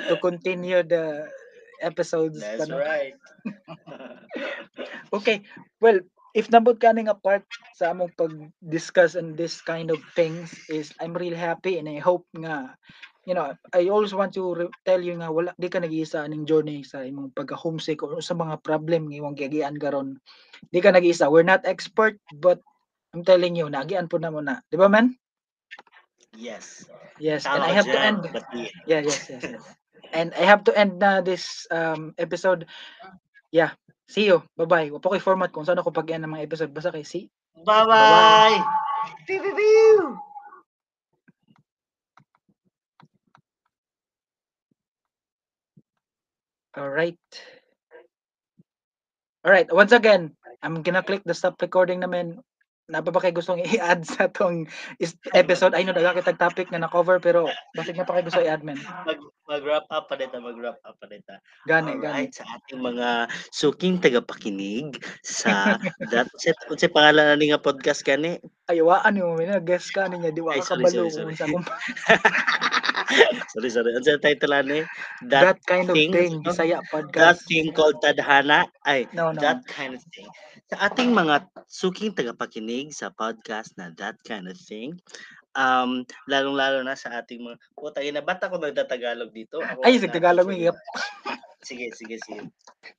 to 0.08 0.14
continue 0.24 0.84
the 0.84 1.28
episodes. 1.84 2.40
That's 2.40 2.70
ano? 2.70 2.80
right. 2.80 3.16
Okay. 5.12 5.44
Well, 5.84 6.00
if 6.32 6.48
nabot 6.48 6.80
ka 6.80 6.96
nga 6.96 7.20
part 7.20 7.44
sa 7.76 7.92
among 7.92 8.16
pag-discuss 8.16 9.20
on 9.20 9.36
this 9.36 9.60
kind 9.60 9.92
of 9.92 10.00
things 10.16 10.56
is 10.72 10.96
I'm 11.04 11.12
really 11.12 11.36
happy 11.36 11.84
and 11.84 11.92
I 11.92 12.00
hope 12.00 12.24
nga 12.32 12.80
you 13.28 13.36
know, 13.36 13.54
I 13.76 13.86
always 13.92 14.16
want 14.16 14.34
to 14.40 14.44
re- 14.56 14.78
tell 14.88 15.04
you 15.04 15.20
nga 15.20 15.30
wala 15.30 15.54
di 15.60 15.70
ka 15.70 15.78
nag-iisa 15.78 16.26
aning 16.26 16.48
journey 16.48 16.82
sa 16.82 17.06
imong 17.06 17.36
pagka-homesick 17.38 18.02
or 18.02 18.24
sa 18.24 18.34
mga 18.34 18.64
problem 18.66 19.12
nga 19.12 19.20
imong 19.20 19.38
giagian 19.38 19.78
karon. 19.78 20.18
Di 20.74 20.82
ka 20.82 20.90
nag-iisa. 20.90 21.30
We're 21.30 21.46
not 21.46 21.68
expert 21.68 22.18
but 22.40 22.64
I'm 23.12 23.28
telling 23.28 23.60
you, 23.60 23.68
nagian 23.68 24.08
po 24.08 24.18
na 24.18 24.32
mo 24.32 24.40
na. 24.40 24.64
Di 24.72 24.80
ba, 24.80 24.88
man? 24.88 25.12
Yes. 26.36 26.86
Yes, 27.20 27.46
and 27.46 27.62
Tama 27.62 27.66
I 27.66 27.70
ka 27.70 27.76
have 27.76 27.88
to 27.92 28.00
end. 28.00 28.22
but 28.32 28.46
yeah. 28.56 28.72
Yes, 28.88 29.30
yes, 29.30 29.44
yes. 29.44 29.64
And 30.12 30.34
I 30.34 30.44
have 30.48 30.64
to 30.68 30.74
end 30.76 31.00
na 31.00 31.22
this 31.22 31.68
um 31.70 32.16
episode. 32.18 32.66
Yeah. 33.52 33.76
See 34.12 34.28
you. 34.28 34.44
Bye-bye. 34.60 34.92
Wa 34.92 35.00
pa 35.00 35.16
ko'y 35.16 35.24
format 35.24 35.56
kung 35.56 35.64
saan 35.64 35.80
ako 35.80 35.92
pag-end 35.96 36.28
ng 36.28 36.34
mga 36.36 36.48
episode. 36.48 36.72
Basta 36.76 36.92
kay 36.92 37.08
see. 37.08 37.32
Bye-bye! 37.64 38.60
Pew! 39.28 40.20
All 46.76 46.92
right. 46.92 47.20
All 49.44 49.52
right. 49.52 49.68
Once 49.72 49.92
again, 49.92 50.36
I'm 50.64 50.84
gonna 50.84 51.04
click 51.04 51.24
the 51.24 51.36
stop 51.36 51.60
recording 51.60 52.00
namin. 52.00 52.40
Napa 52.92 53.08
ba 53.08 53.24
kayo 53.24 53.40
gustong 53.40 53.64
i-add 53.72 54.04
sa 54.04 54.28
tong 54.28 54.68
is- 55.00 55.16
episode? 55.32 55.72
I 55.72 55.88
know 55.88 55.96
kitag 55.96 56.36
topic 56.36 56.68
na 56.70 56.84
na-cover 56.84 57.24
pero 57.24 57.48
basig 57.72 57.96
na 57.96 58.04
pa 58.04 58.20
kayo 58.20 58.28
gusto 58.28 58.44
i-add 58.44 58.68
man. 58.68 58.76
Mag, 59.08 59.16
mag-wrap 59.48 59.88
up 59.88 60.12
pa 60.12 60.20
dito, 60.20 60.36
mag-wrap 60.44 60.84
up 60.84 61.00
pa 61.00 61.08
dito. 61.08 61.32
Gani, 61.64 61.96
gani. 62.04 62.28
Alright, 62.28 62.36
sa 62.36 62.44
ating 62.44 62.84
mga 62.84 63.32
suking 63.56 64.04
tagapakinig 64.04 65.00
sa 65.24 65.80
that 66.12 66.28
set 66.36 66.60
unsa 66.68 66.92
pangalan 66.92 67.32
na 67.32 67.40
ni 67.40 67.56
nga 67.56 67.64
podcast 67.64 68.04
kani? 68.04 68.44
Ayawaan 68.68 69.16
mo 69.24 69.40
man 69.40 69.64
guess 69.64 69.88
ka 69.88 70.12
niya 70.12 70.36
di 70.36 70.44
wa 70.44 70.52
Ay, 70.52 70.60
ka 70.60 70.76
sorry, 70.76 70.84
kabalo 70.92 71.08
sorry, 71.08 71.32
kung 71.32 71.36
sorry. 71.36 71.40
sa 71.40 71.46
kung 71.56 71.64
sorry, 73.52 73.70
sorry. 73.70 73.92
Unsa 73.96 74.16
ang 74.18 74.24
title 74.24 74.54
ani? 74.54 74.80
that, 75.28 75.44
That, 75.56 75.60
kind 75.68 75.88
of 75.90 75.96
thing, 75.96 76.12
thing, 76.12 76.32
no? 76.40 76.48
Bisaya 76.52 76.80
that 76.80 76.90
podcast. 76.90 77.40
thing 77.48 77.72
called 77.72 78.00
tadhana. 78.02 78.68
Ay, 78.84 79.08
No, 79.14 79.32
no. 79.32 79.40
that 79.42 79.64
kind 79.68 79.94
of 79.96 80.04
thing. 80.12 80.28
Sa 80.72 80.88
ating 80.88 81.12
mga 81.12 81.48
suking 81.68 82.16
tagapakinig 82.16 82.96
sa 82.96 83.12
podcast 83.12 83.76
na 83.76 83.92
that 84.00 84.16
kind 84.24 84.48
of 84.48 84.56
thing, 84.56 84.96
um, 85.54 86.08
lalong-lalo 86.32 86.80
na 86.82 86.96
sa 86.96 87.20
ating 87.20 87.44
mga, 87.44 87.58
puta, 87.76 88.00
ina, 88.00 88.24
ba't 88.24 88.40
ako 88.40 88.56
nagtatagalog 88.60 89.32
dito? 89.36 89.60
Ako, 89.60 89.84
Ay, 89.84 90.00
na- 90.00 90.08
sa 90.08 90.14
Tagalog 90.14 90.48
mo, 90.48 90.56
sorry. 90.56 90.68
yep. 90.72 90.78
Sige, 91.62 91.94
sige, 91.94 92.18
sige. 92.26 92.50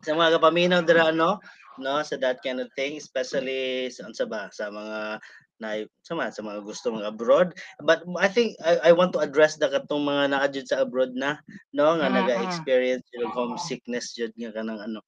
Sa 0.06 0.14
mga 0.14 0.38
kapaminaw 0.38 0.86
dira 0.86 1.10
no, 1.10 1.42
no, 1.82 1.98
sa 2.06 2.14
that 2.14 2.38
kind 2.46 2.62
of 2.62 2.70
thing, 2.78 2.94
especially 2.94 3.90
sa 3.90 4.06
sa 4.14 4.22
ba, 4.22 4.46
sa 4.54 4.70
mga 4.70 5.18
na 5.62 5.86
sa 6.02 6.18
mga, 6.18 6.34
sa 6.34 6.42
mga 6.42 6.60
gusto 6.66 6.90
mga 6.90 7.14
abroad. 7.14 7.48
But 7.78 8.02
I 8.18 8.26
think 8.26 8.58
I, 8.58 8.90
I 8.90 8.92
want 8.92 9.14
to 9.14 9.22
address 9.22 9.54
the 9.54 9.70
katong 9.70 10.02
mga 10.02 10.34
naa 10.34 10.50
jud 10.50 10.66
sa 10.66 10.82
abroad 10.82 11.14
na, 11.14 11.38
no, 11.70 11.94
nga 11.94 12.10
Mm, 12.10 12.12
mm. 12.12 12.18
naga-experience 12.18 13.06
yung 13.14 13.30
homesickness 13.30 14.18
jud 14.18 14.34
nga 14.34 14.50
kanang 14.50 14.82
ano. 14.82 15.00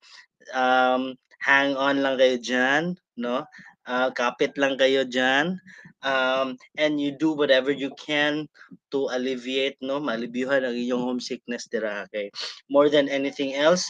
Um, 0.54 1.18
hang 1.42 1.74
on 1.74 2.00
lang 2.00 2.16
kayo 2.16 2.38
diyan, 2.38 2.94
no? 3.18 3.42
Ah, 3.84 4.08
kapit 4.14 4.56
lang 4.56 4.80
kayo 4.80 5.04
diyan. 5.04 5.60
Um, 6.04 6.56
and 6.80 7.00
you 7.00 7.12
do 7.12 7.36
whatever 7.36 7.72
you 7.72 7.92
can 8.00 8.48
to 8.92 9.08
alleviate, 9.12 9.76
no, 9.84 10.00
malibyuhan 10.00 10.64
ang 10.64 10.76
inyong 10.76 11.04
homesickness 11.04 11.68
dira 11.68 12.04
kay 12.12 12.28
more 12.68 12.88
than 12.88 13.08
anything 13.08 13.56
else 13.56 13.88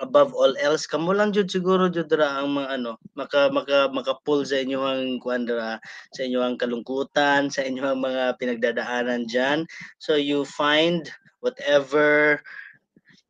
above 0.00 0.34
all 0.34 0.54
else. 0.58 0.86
Kamo 0.86 1.14
lang 1.14 1.30
jud 1.34 1.50
siguro 1.50 1.90
jud 1.92 2.08
dira 2.10 2.40
ang 2.40 2.56
mga 2.56 2.80
ano 2.80 2.98
maka 3.14 3.50
maka 3.50 3.90
maka-pull 3.90 4.42
sa 4.42 4.58
inyong 4.58 5.22
kuan 5.22 5.46
dira 5.46 5.78
sa 6.14 6.20
inyong 6.26 6.58
kalungkutan 6.58 7.50
sa 7.50 7.62
inyong 7.62 8.02
mga 8.02 8.36
pinagdadaanan 8.38 9.26
diyan 9.30 9.62
so 10.02 10.18
you 10.18 10.42
find 10.42 11.10
whatever 11.44 12.40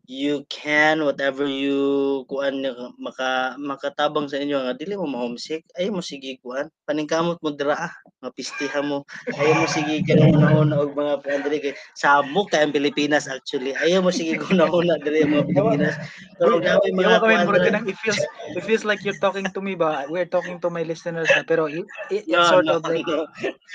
you 0.04 0.44
can 0.52 1.00
whatever 1.00 1.48
you 1.48 2.22
kuan 2.28 2.60
maka 3.00 3.56
makatabang 3.56 4.28
sa 4.28 4.36
inyo 4.36 4.60
nga 4.60 4.76
dili 4.76 5.00
mo 5.00 5.08
ma-homesick 5.08 5.64
ay 5.80 5.88
mo 5.88 6.04
sige 6.04 6.36
kuan 6.44 6.68
paningkamot 6.84 7.40
mo 7.40 7.48
dira 7.56 7.88
ah 7.88 7.94
mapistihan 8.20 8.84
mo 8.84 9.04
ayaw 9.32 9.64
mo 9.64 9.66
sige 9.68 10.04
kanang 10.04 10.36
una 10.60 10.84
og 10.84 10.92
mga 10.92 11.14
kuan 11.24 11.40
diri 11.48 11.58
kay 11.60 11.74
samok 11.96 12.52
kay 12.52 12.60
ang 12.64 12.76
Pilipinas 12.76 13.24
actually 13.28 13.72
ayaw 13.80 14.04
mo 14.04 14.12
sige 14.12 14.36
una-una 14.52 15.00
diri 15.00 15.24
mga 15.24 15.44
Pilipinas 15.48 15.96
pero 16.36 16.60
gamay 16.60 16.92
mga 16.92 17.16
kuan 17.24 17.48
dira. 17.48 17.80
it 17.88 17.96
feels 18.04 18.20
it 18.56 18.62
feels 18.64 18.84
like 18.84 19.00
you're 19.04 19.18
talking 19.20 19.46
to 19.52 19.60
me 19.60 19.74
ba? 19.74 20.04
We're 20.08 20.28
talking 20.28 20.60
to 20.60 20.68
my 20.68 20.82
listeners 20.84 21.28
na 21.32 21.42
pero 21.46 21.66
it, 21.66 21.84
it, 22.12 22.28
it's 22.28 22.28
No, 22.28 22.44
sort 22.44 22.66
no, 22.66 22.76
of 22.78 22.84
like 22.84 23.06
no. 23.08 23.26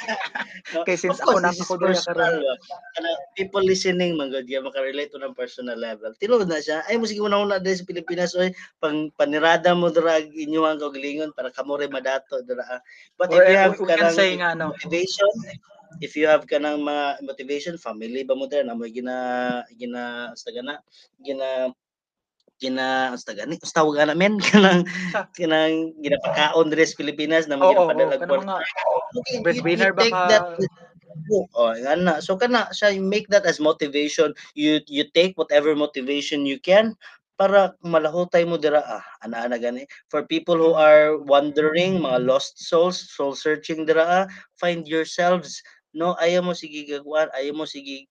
Okay, 0.84 0.95
since 0.95 1.19
of 1.19 1.26
ako 1.26 1.39
course, 1.39 1.43
this 1.49 1.60
is 1.60 1.73
nakakuduya 1.73 1.99
ka 2.06 2.14
personal, 2.14 2.34
rin. 2.38 2.43
ba? 2.45 2.53
Kana, 2.97 3.10
people 3.35 3.64
listening 3.64 4.14
man 4.18 4.30
gud 4.30 4.45
ya 4.45 4.61
makarelate 4.61 5.10
to 5.11 5.19
ng 5.19 5.34
personal 5.35 5.77
level 5.80 6.11
tinuod 6.19 6.45
na 6.45 6.59
siya. 6.59 6.83
Ay 6.85 6.99
mo 6.99 7.07
sige 7.07 7.23
una-una 7.23 7.57
diri 7.57 7.79
sa 7.79 7.87
Pilipinas 7.87 8.35
oy. 8.35 8.51
Pang 8.77 9.07
panirada 9.15 9.71
mo 9.71 9.87
dira 9.89 10.19
inyo 10.19 10.67
ang 10.67 10.79
kaugalingon 10.79 11.31
para 11.31 11.49
kamo 11.49 11.79
rin 11.79 11.89
madato 11.89 12.43
dira 12.43 12.83
but 13.15 13.31
or 13.31 13.43
if 13.43 13.49
you 13.49 13.55
uh, 13.55 13.63
have 13.63 13.75
we 13.79 13.87
kanang 13.87 14.15
say 14.15 14.35
nga 14.35 14.55
no. 14.55 14.71
motivation 14.75 15.31
if 16.03 16.13
you 16.15 16.27
have 16.27 16.43
kanang 16.45 16.83
mga 16.83 17.23
motivation 17.25 17.75
family 17.79 18.21
ba 18.27 18.35
mo 18.35 18.45
dira 18.45 18.67
na 18.67 18.75
mo 18.75 18.85
gina 18.87 19.15
gina 19.75 20.31
sa 20.35 20.51
gana 20.51 20.83
gina 21.23 21.71
gina 22.61 23.11
sa 23.23 23.31
gani 23.34 23.56
sa 23.64 23.81
tawag 23.81 24.03
ana 24.03 24.14
men 24.15 24.38
kanang 24.40 24.84
kanang 25.36 25.95
ginapakaon 26.03 26.68
diri 26.72 26.86
sa 26.86 26.99
Pilipinas 26.99 27.48
na 27.48 27.57
mga 27.60 27.81
Okay, 29.19 29.38
you- 29.38 29.44
breadwinner 29.44 29.90
you 29.90 29.94
ba 29.95 30.06
take 30.06 30.14
ka? 30.14 30.23
that 30.30 30.44
Oh, 31.53 31.69
ana. 31.73 32.22
So 32.26 32.38
kana 32.41 32.69
siya 32.73 32.95
you 32.95 33.03
make 33.06 33.30
that 33.30 33.45
as 33.45 33.61
motivation. 33.61 34.34
You 34.57 34.81
you 34.90 35.06
take 35.14 35.38
whatever 35.38 35.76
motivation 35.77 36.45
you 36.45 36.57
can 36.61 36.98
para 37.38 37.76
malahutay 37.86 38.44
mo 38.49 38.57
dira 38.60 38.81
ah 38.84 39.03
ana 39.23 39.45
ana 39.48 39.57
gani 39.61 39.86
for 40.11 40.26
people 40.27 40.57
who 40.60 40.73
are 40.76 41.15
wandering 41.22 42.02
mga 42.02 42.19
lost 42.26 42.60
souls 42.60 42.99
soul 43.14 43.31
searching 43.38 43.86
dira 43.88 44.03
ah 44.03 44.26
find 44.60 44.86
yourselves 44.90 45.64
no 45.95 46.18
ayaw 46.19 46.44
mo 46.44 46.53
sige 46.57 46.84
gagwan 46.90 47.31
ayaw 47.31 47.56
mo 47.56 47.65
sige 47.69 48.10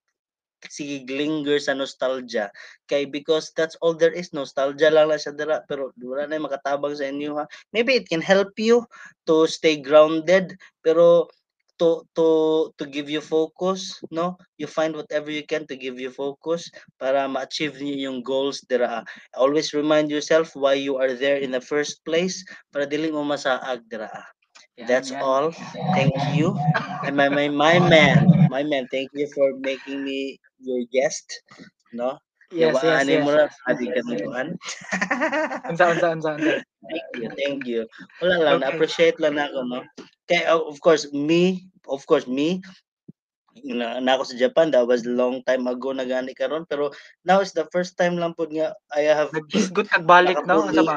sige 0.67 1.07
linger 1.07 1.63
sa 1.63 1.79
nostalgia. 1.79 2.51
Kay 2.91 3.07
because 3.07 3.55
that's 3.55 3.79
all 3.79 3.95
there 3.95 4.15
is 4.15 4.35
nostalgia 4.35 4.91
lang 4.91 5.15
na 5.15 5.21
siya 5.21 5.37
dira 5.37 5.63
pero 5.71 5.95
wala 6.03 6.27
na 6.27 6.43
makatabang 6.43 6.99
sa 6.99 7.07
inyo 7.07 7.39
ha? 7.39 7.47
Maybe 7.71 7.95
it 7.95 8.11
can 8.11 8.23
help 8.25 8.59
you 8.59 8.83
to 9.31 9.47
stay 9.47 9.79
grounded 9.79 10.59
pero 10.83 11.31
to 11.79 12.03
to 12.19 12.27
to 12.75 12.85
give 12.91 13.07
you 13.07 13.23
focus 13.23 14.03
no? 14.11 14.35
You 14.59 14.67
find 14.67 14.99
whatever 14.99 15.31
you 15.31 15.47
can 15.47 15.65
to 15.71 15.79
give 15.79 16.03
you 16.03 16.11
focus 16.11 16.67
para 16.99 17.31
ma-achieve 17.31 17.79
niyo 17.79 18.11
yung 18.11 18.19
goals 18.27 18.61
dira 18.67 19.07
always 19.39 19.71
remind 19.71 20.11
yourself 20.11 20.53
why 20.59 20.75
you 20.75 20.99
are 20.99 21.15
there 21.15 21.39
in 21.39 21.55
the 21.55 21.63
first 21.63 22.03
place 22.03 22.43
para 22.75 22.85
dili 22.85 23.15
mo 23.15 23.23
masaag 23.23 23.87
dira 23.87 24.11
that's 24.87 25.11
all 25.13 25.51
thank 25.95 26.15
you 26.29 26.55
and 27.07 27.17
my 27.17 27.29
my 27.29 27.49
my 27.49 27.79
man 27.79 28.29
my 28.49 28.63
man 28.63 28.87
thank 28.91 29.11
you 29.13 29.27
for 29.35 29.57
making 29.59 30.05
me 30.05 30.39
your 30.61 30.85
guest 30.93 31.43
no 31.93 32.19
Yes, 32.49 32.81
yes, 32.81 33.05
yes. 33.05 33.21
mo 33.21 33.31
yes, 33.37 33.53
ka 33.61 33.73
yes, 33.77 34.07
yes. 34.09 34.25
Unsa, 35.69 35.85
unsa, 35.93 36.07
unsa, 36.17 36.31
unsa. 36.41 36.53
thank 36.89 37.09
you 37.13 37.29
thank 37.37 37.61
you 37.69 37.81
wala 38.25 38.37
lang 38.41 38.57
Okay. 38.57 38.63
na-appreciate 38.65 39.17
lang 39.21 39.37
ako 39.37 39.61
no 39.69 39.81
kay 40.25 40.49
oh, 40.49 40.65
of 40.65 40.81
course 40.81 41.13
me 41.13 41.69
of 41.85 42.01
course 42.09 42.25
me 42.25 42.65
na, 43.65 43.99
na 44.01 44.17
ako 44.17 44.23
sa 44.33 44.41
Japan 44.41 44.71
that 44.73 44.87
was 44.87 45.05
long 45.05 45.43
time 45.45 45.67
ago 45.69 45.93
na 45.93 46.09
gani 46.09 46.33
karon 46.33 46.65
pero 46.65 46.89
now 47.27 47.43
is 47.45 47.53
the 47.53 47.67
first 47.69 47.99
time 48.01 48.17
lang 48.17 48.33
pud 48.33 48.49
nga 48.55 48.73
I 48.95 49.13
have 49.13 49.29
Naghisgot 49.35 49.93
kag 49.93 50.07
balik, 50.09 50.41
no? 50.49 50.65
Unsa 50.65 50.81
ba? 50.87 50.97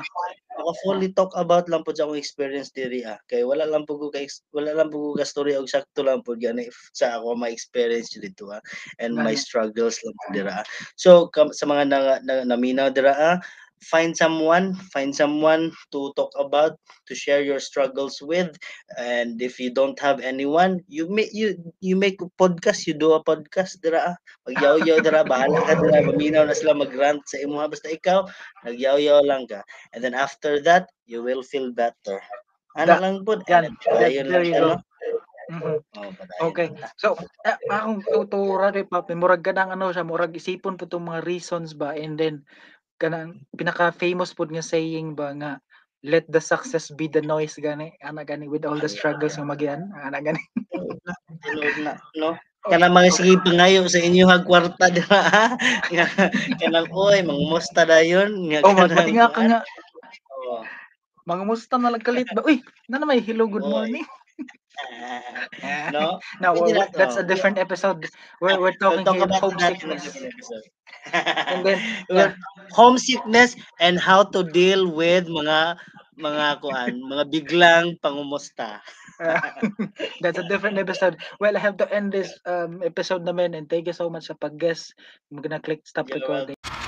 Ako 0.62 0.72
fully 0.86 1.10
talk 1.12 1.34
about 1.34 1.66
lang 1.68 1.82
po 1.82 1.92
sa 1.92 2.06
akong 2.06 2.22
experience 2.22 2.70
diri 2.70 3.02
ah 3.02 3.18
kay 3.26 3.42
wala 3.42 3.66
lang 3.66 3.84
po 3.90 3.98
ko 3.98 4.14
kay 4.14 4.30
wala 4.54 4.78
lang 4.78 4.94
po 4.94 5.12
ko 5.12 5.12
ka 5.18 5.26
story 5.26 5.58
og 5.58 5.66
sakto 5.66 6.06
lang 6.06 6.22
po 6.22 6.38
gani 6.38 6.70
sa 6.94 7.18
ako 7.18 7.34
my 7.34 7.50
experience 7.50 8.14
dito 8.14 8.54
ah 8.54 8.62
and 9.02 9.18
my 9.18 9.34
struggles 9.34 9.98
lang 10.06 10.16
po 10.16 10.26
dira 10.32 10.62
so 10.96 11.28
kam, 11.34 11.50
sa 11.50 11.66
mga 11.66 11.84
na, 11.90 12.00
na, 12.22 12.34
naminaw 12.46 12.94
dira 12.94 13.18
ah 13.18 13.38
find 13.82 14.14
someone 14.14 14.78
find 14.94 15.10
someone 15.14 15.74
to 15.90 16.14
talk 16.14 16.30
about 16.38 16.78
to 17.10 17.14
share 17.18 17.42
your 17.42 17.60
struggles 17.60 18.22
with. 18.22 18.54
And 18.98 19.42
if 19.42 19.60
you 19.60 19.74
don't 19.74 19.98
have 20.00 20.22
anyone 20.22 20.86
you 20.88 21.10
make 21.10 21.34
you 21.34 21.58
you 21.82 21.98
make 21.98 22.22
a 22.22 22.30
podcast 22.38 22.86
you 22.86 22.94
do 22.94 23.18
a 23.18 23.24
podcast 23.24 23.82
dira. 23.82 24.14
Magyaw-yaw 24.46 25.02
dira 25.02 25.26
bahala 25.32 25.66
ka 25.66 25.82
dira 25.82 26.06
maminaw 26.06 26.46
na 26.46 26.56
sila 26.58 26.78
mag-rant 26.78 27.26
sa 27.26 27.42
imo 27.42 27.62
basta 27.66 27.90
ikaw 27.90 28.30
nagyaw-yaw 28.64 29.26
lang 29.26 29.50
ka. 29.50 29.66
And 29.94 30.06
then 30.06 30.14
after 30.14 30.62
that 30.64 30.90
you 31.10 31.26
will 31.26 31.42
feel 31.42 31.74
better. 31.74 32.22
Ano 32.78 32.96
That- 32.96 33.02
lang 33.04 33.16
po 33.28 33.36
yan. 33.50 33.74
There 33.84 34.24
lang 34.24 34.32
oh, 34.32 34.32
padayon 34.32 34.80
Okay. 36.40 36.72
So, 36.96 37.20
ah, 37.44 37.60
akong 37.68 38.06
tutura 38.08 38.72
rin 38.72 38.88
pa, 38.88 39.04
murag 39.12 39.44
kanang 39.44 39.76
ano 39.76 39.92
siya, 39.92 40.08
murag 40.08 40.36
isipon 40.36 40.80
po 40.80 40.88
itong 40.88 41.12
mga 41.12 41.28
reasons 41.28 41.76
ba, 41.76 41.92
and 41.92 42.16
then, 42.16 42.48
kanang 43.02 43.42
pinaka-famous 43.58 44.38
po 44.38 44.46
nga 44.46 44.62
saying 44.62 45.18
ba 45.18 45.34
nga, 45.34 45.52
let 46.06 46.26
the 46.30 46.38
success 46.42 46.94
be 46.94 47.10
the 47.10 47.22
noise 47.26 47.58
gani, 47.58 47.98
ana 48.06 48.22
gani, 48.22 48.46
with 48.46 48.66
all 48.70 48.78
the 48.78 48.90
struggles 48.90 49.38
nga 49.38 49.46
magyan, 49.46 49.90
ana 49.98 50.22
gani. 50.22 50.42
Na 51.82 51.98
no? 52.18 52.38
Kana 52.70 52.94
mga 52.94 53.10
sige 53.10 53.42
pangayo 53.42 53.90
sa 53.90 53.98
inyo 53.98 54.30
hag 54.30 54.46
kwarta 54.46 54.94
dira 54.94 55.22
ha 55.34 55.46
nga 55.94 56.06
kanang 56.62 56.94
oy 56.94 57.26
mangumusta 57.26 57.90
dayon 57.90 58.54
nga 58.54 58.62
Oh, 58.62 58.78
magpati 58.78 59.18
nga 59.18 59.34
ka 59.34 59.42
nga, 59.50 59.60
Oo. 60.38 60.62
mga 61.26 61.44
musta 61.50 61.82
na 61.82 61.90
lang 61.90 62.06
kalit 62.06 62.30
ba, 62.30 62.46
uy, 62.46 62.62
na 62.86 63.02
may 63.02 63.18
hello, 63.18 63.50
good 63.50 63.66
morning. 63.66 64.06
no 65.94 66.20
No, 66.42 66.50
Pwede 66.58 66.74
na 66.74 66.86
that's 66.94 67.18
a 67.18 67.26
different 67.26 67.58
episode. 67.58 68.08
We're, 68.40 68.60
we're 68.60 68.78
talking 68.78 69.06
We'll 69.06 69.14
talk 69.14 69.30
here 69.30 69.42
homesickness. 69.42 70.06
And 71.14 71.66
then, 71.66 71.80
Well, 72.10 72.34
homesickness 72.72 73.56
and 73.80 74.00
how 74.00 74.24
to 74.34 74.44
deal 74.44 74.90
with 74.90 75.28
mga 75.28 75.78
mga 76.22 76.48
kuan, 76.62 77.02
mga 77.02 77.26
biglang 77.34 77.88
pangumusta. 78.02 78.82
That's 80.22 80.42
a 80.42 80.48
different 80.50 80.78
episode. 80.78 81.22
Well, 81.40 81.54
I 81.58 81.62
have 81.62 81.78
to 81.78 81.88
end 81.94 82.12
this 82.12 82.34
um, 82.46 82.82
episode 82.82 83.22
naman 83.26 83.54
and 83.58 83.70
thank 83.70 83.86
you 83.86 83.94
so 83.94 84.10
much 84.10 84.30
sa 84.30 84.38
pag-guest. 84.38 84.94
I'm 85.30 85.42
gonna 85.42 85.62
click 85.62 85.86
stop 85.86 86.10
You're 86.10 86.26
recording. 86.26 86.58
welcome. 86.58 86.81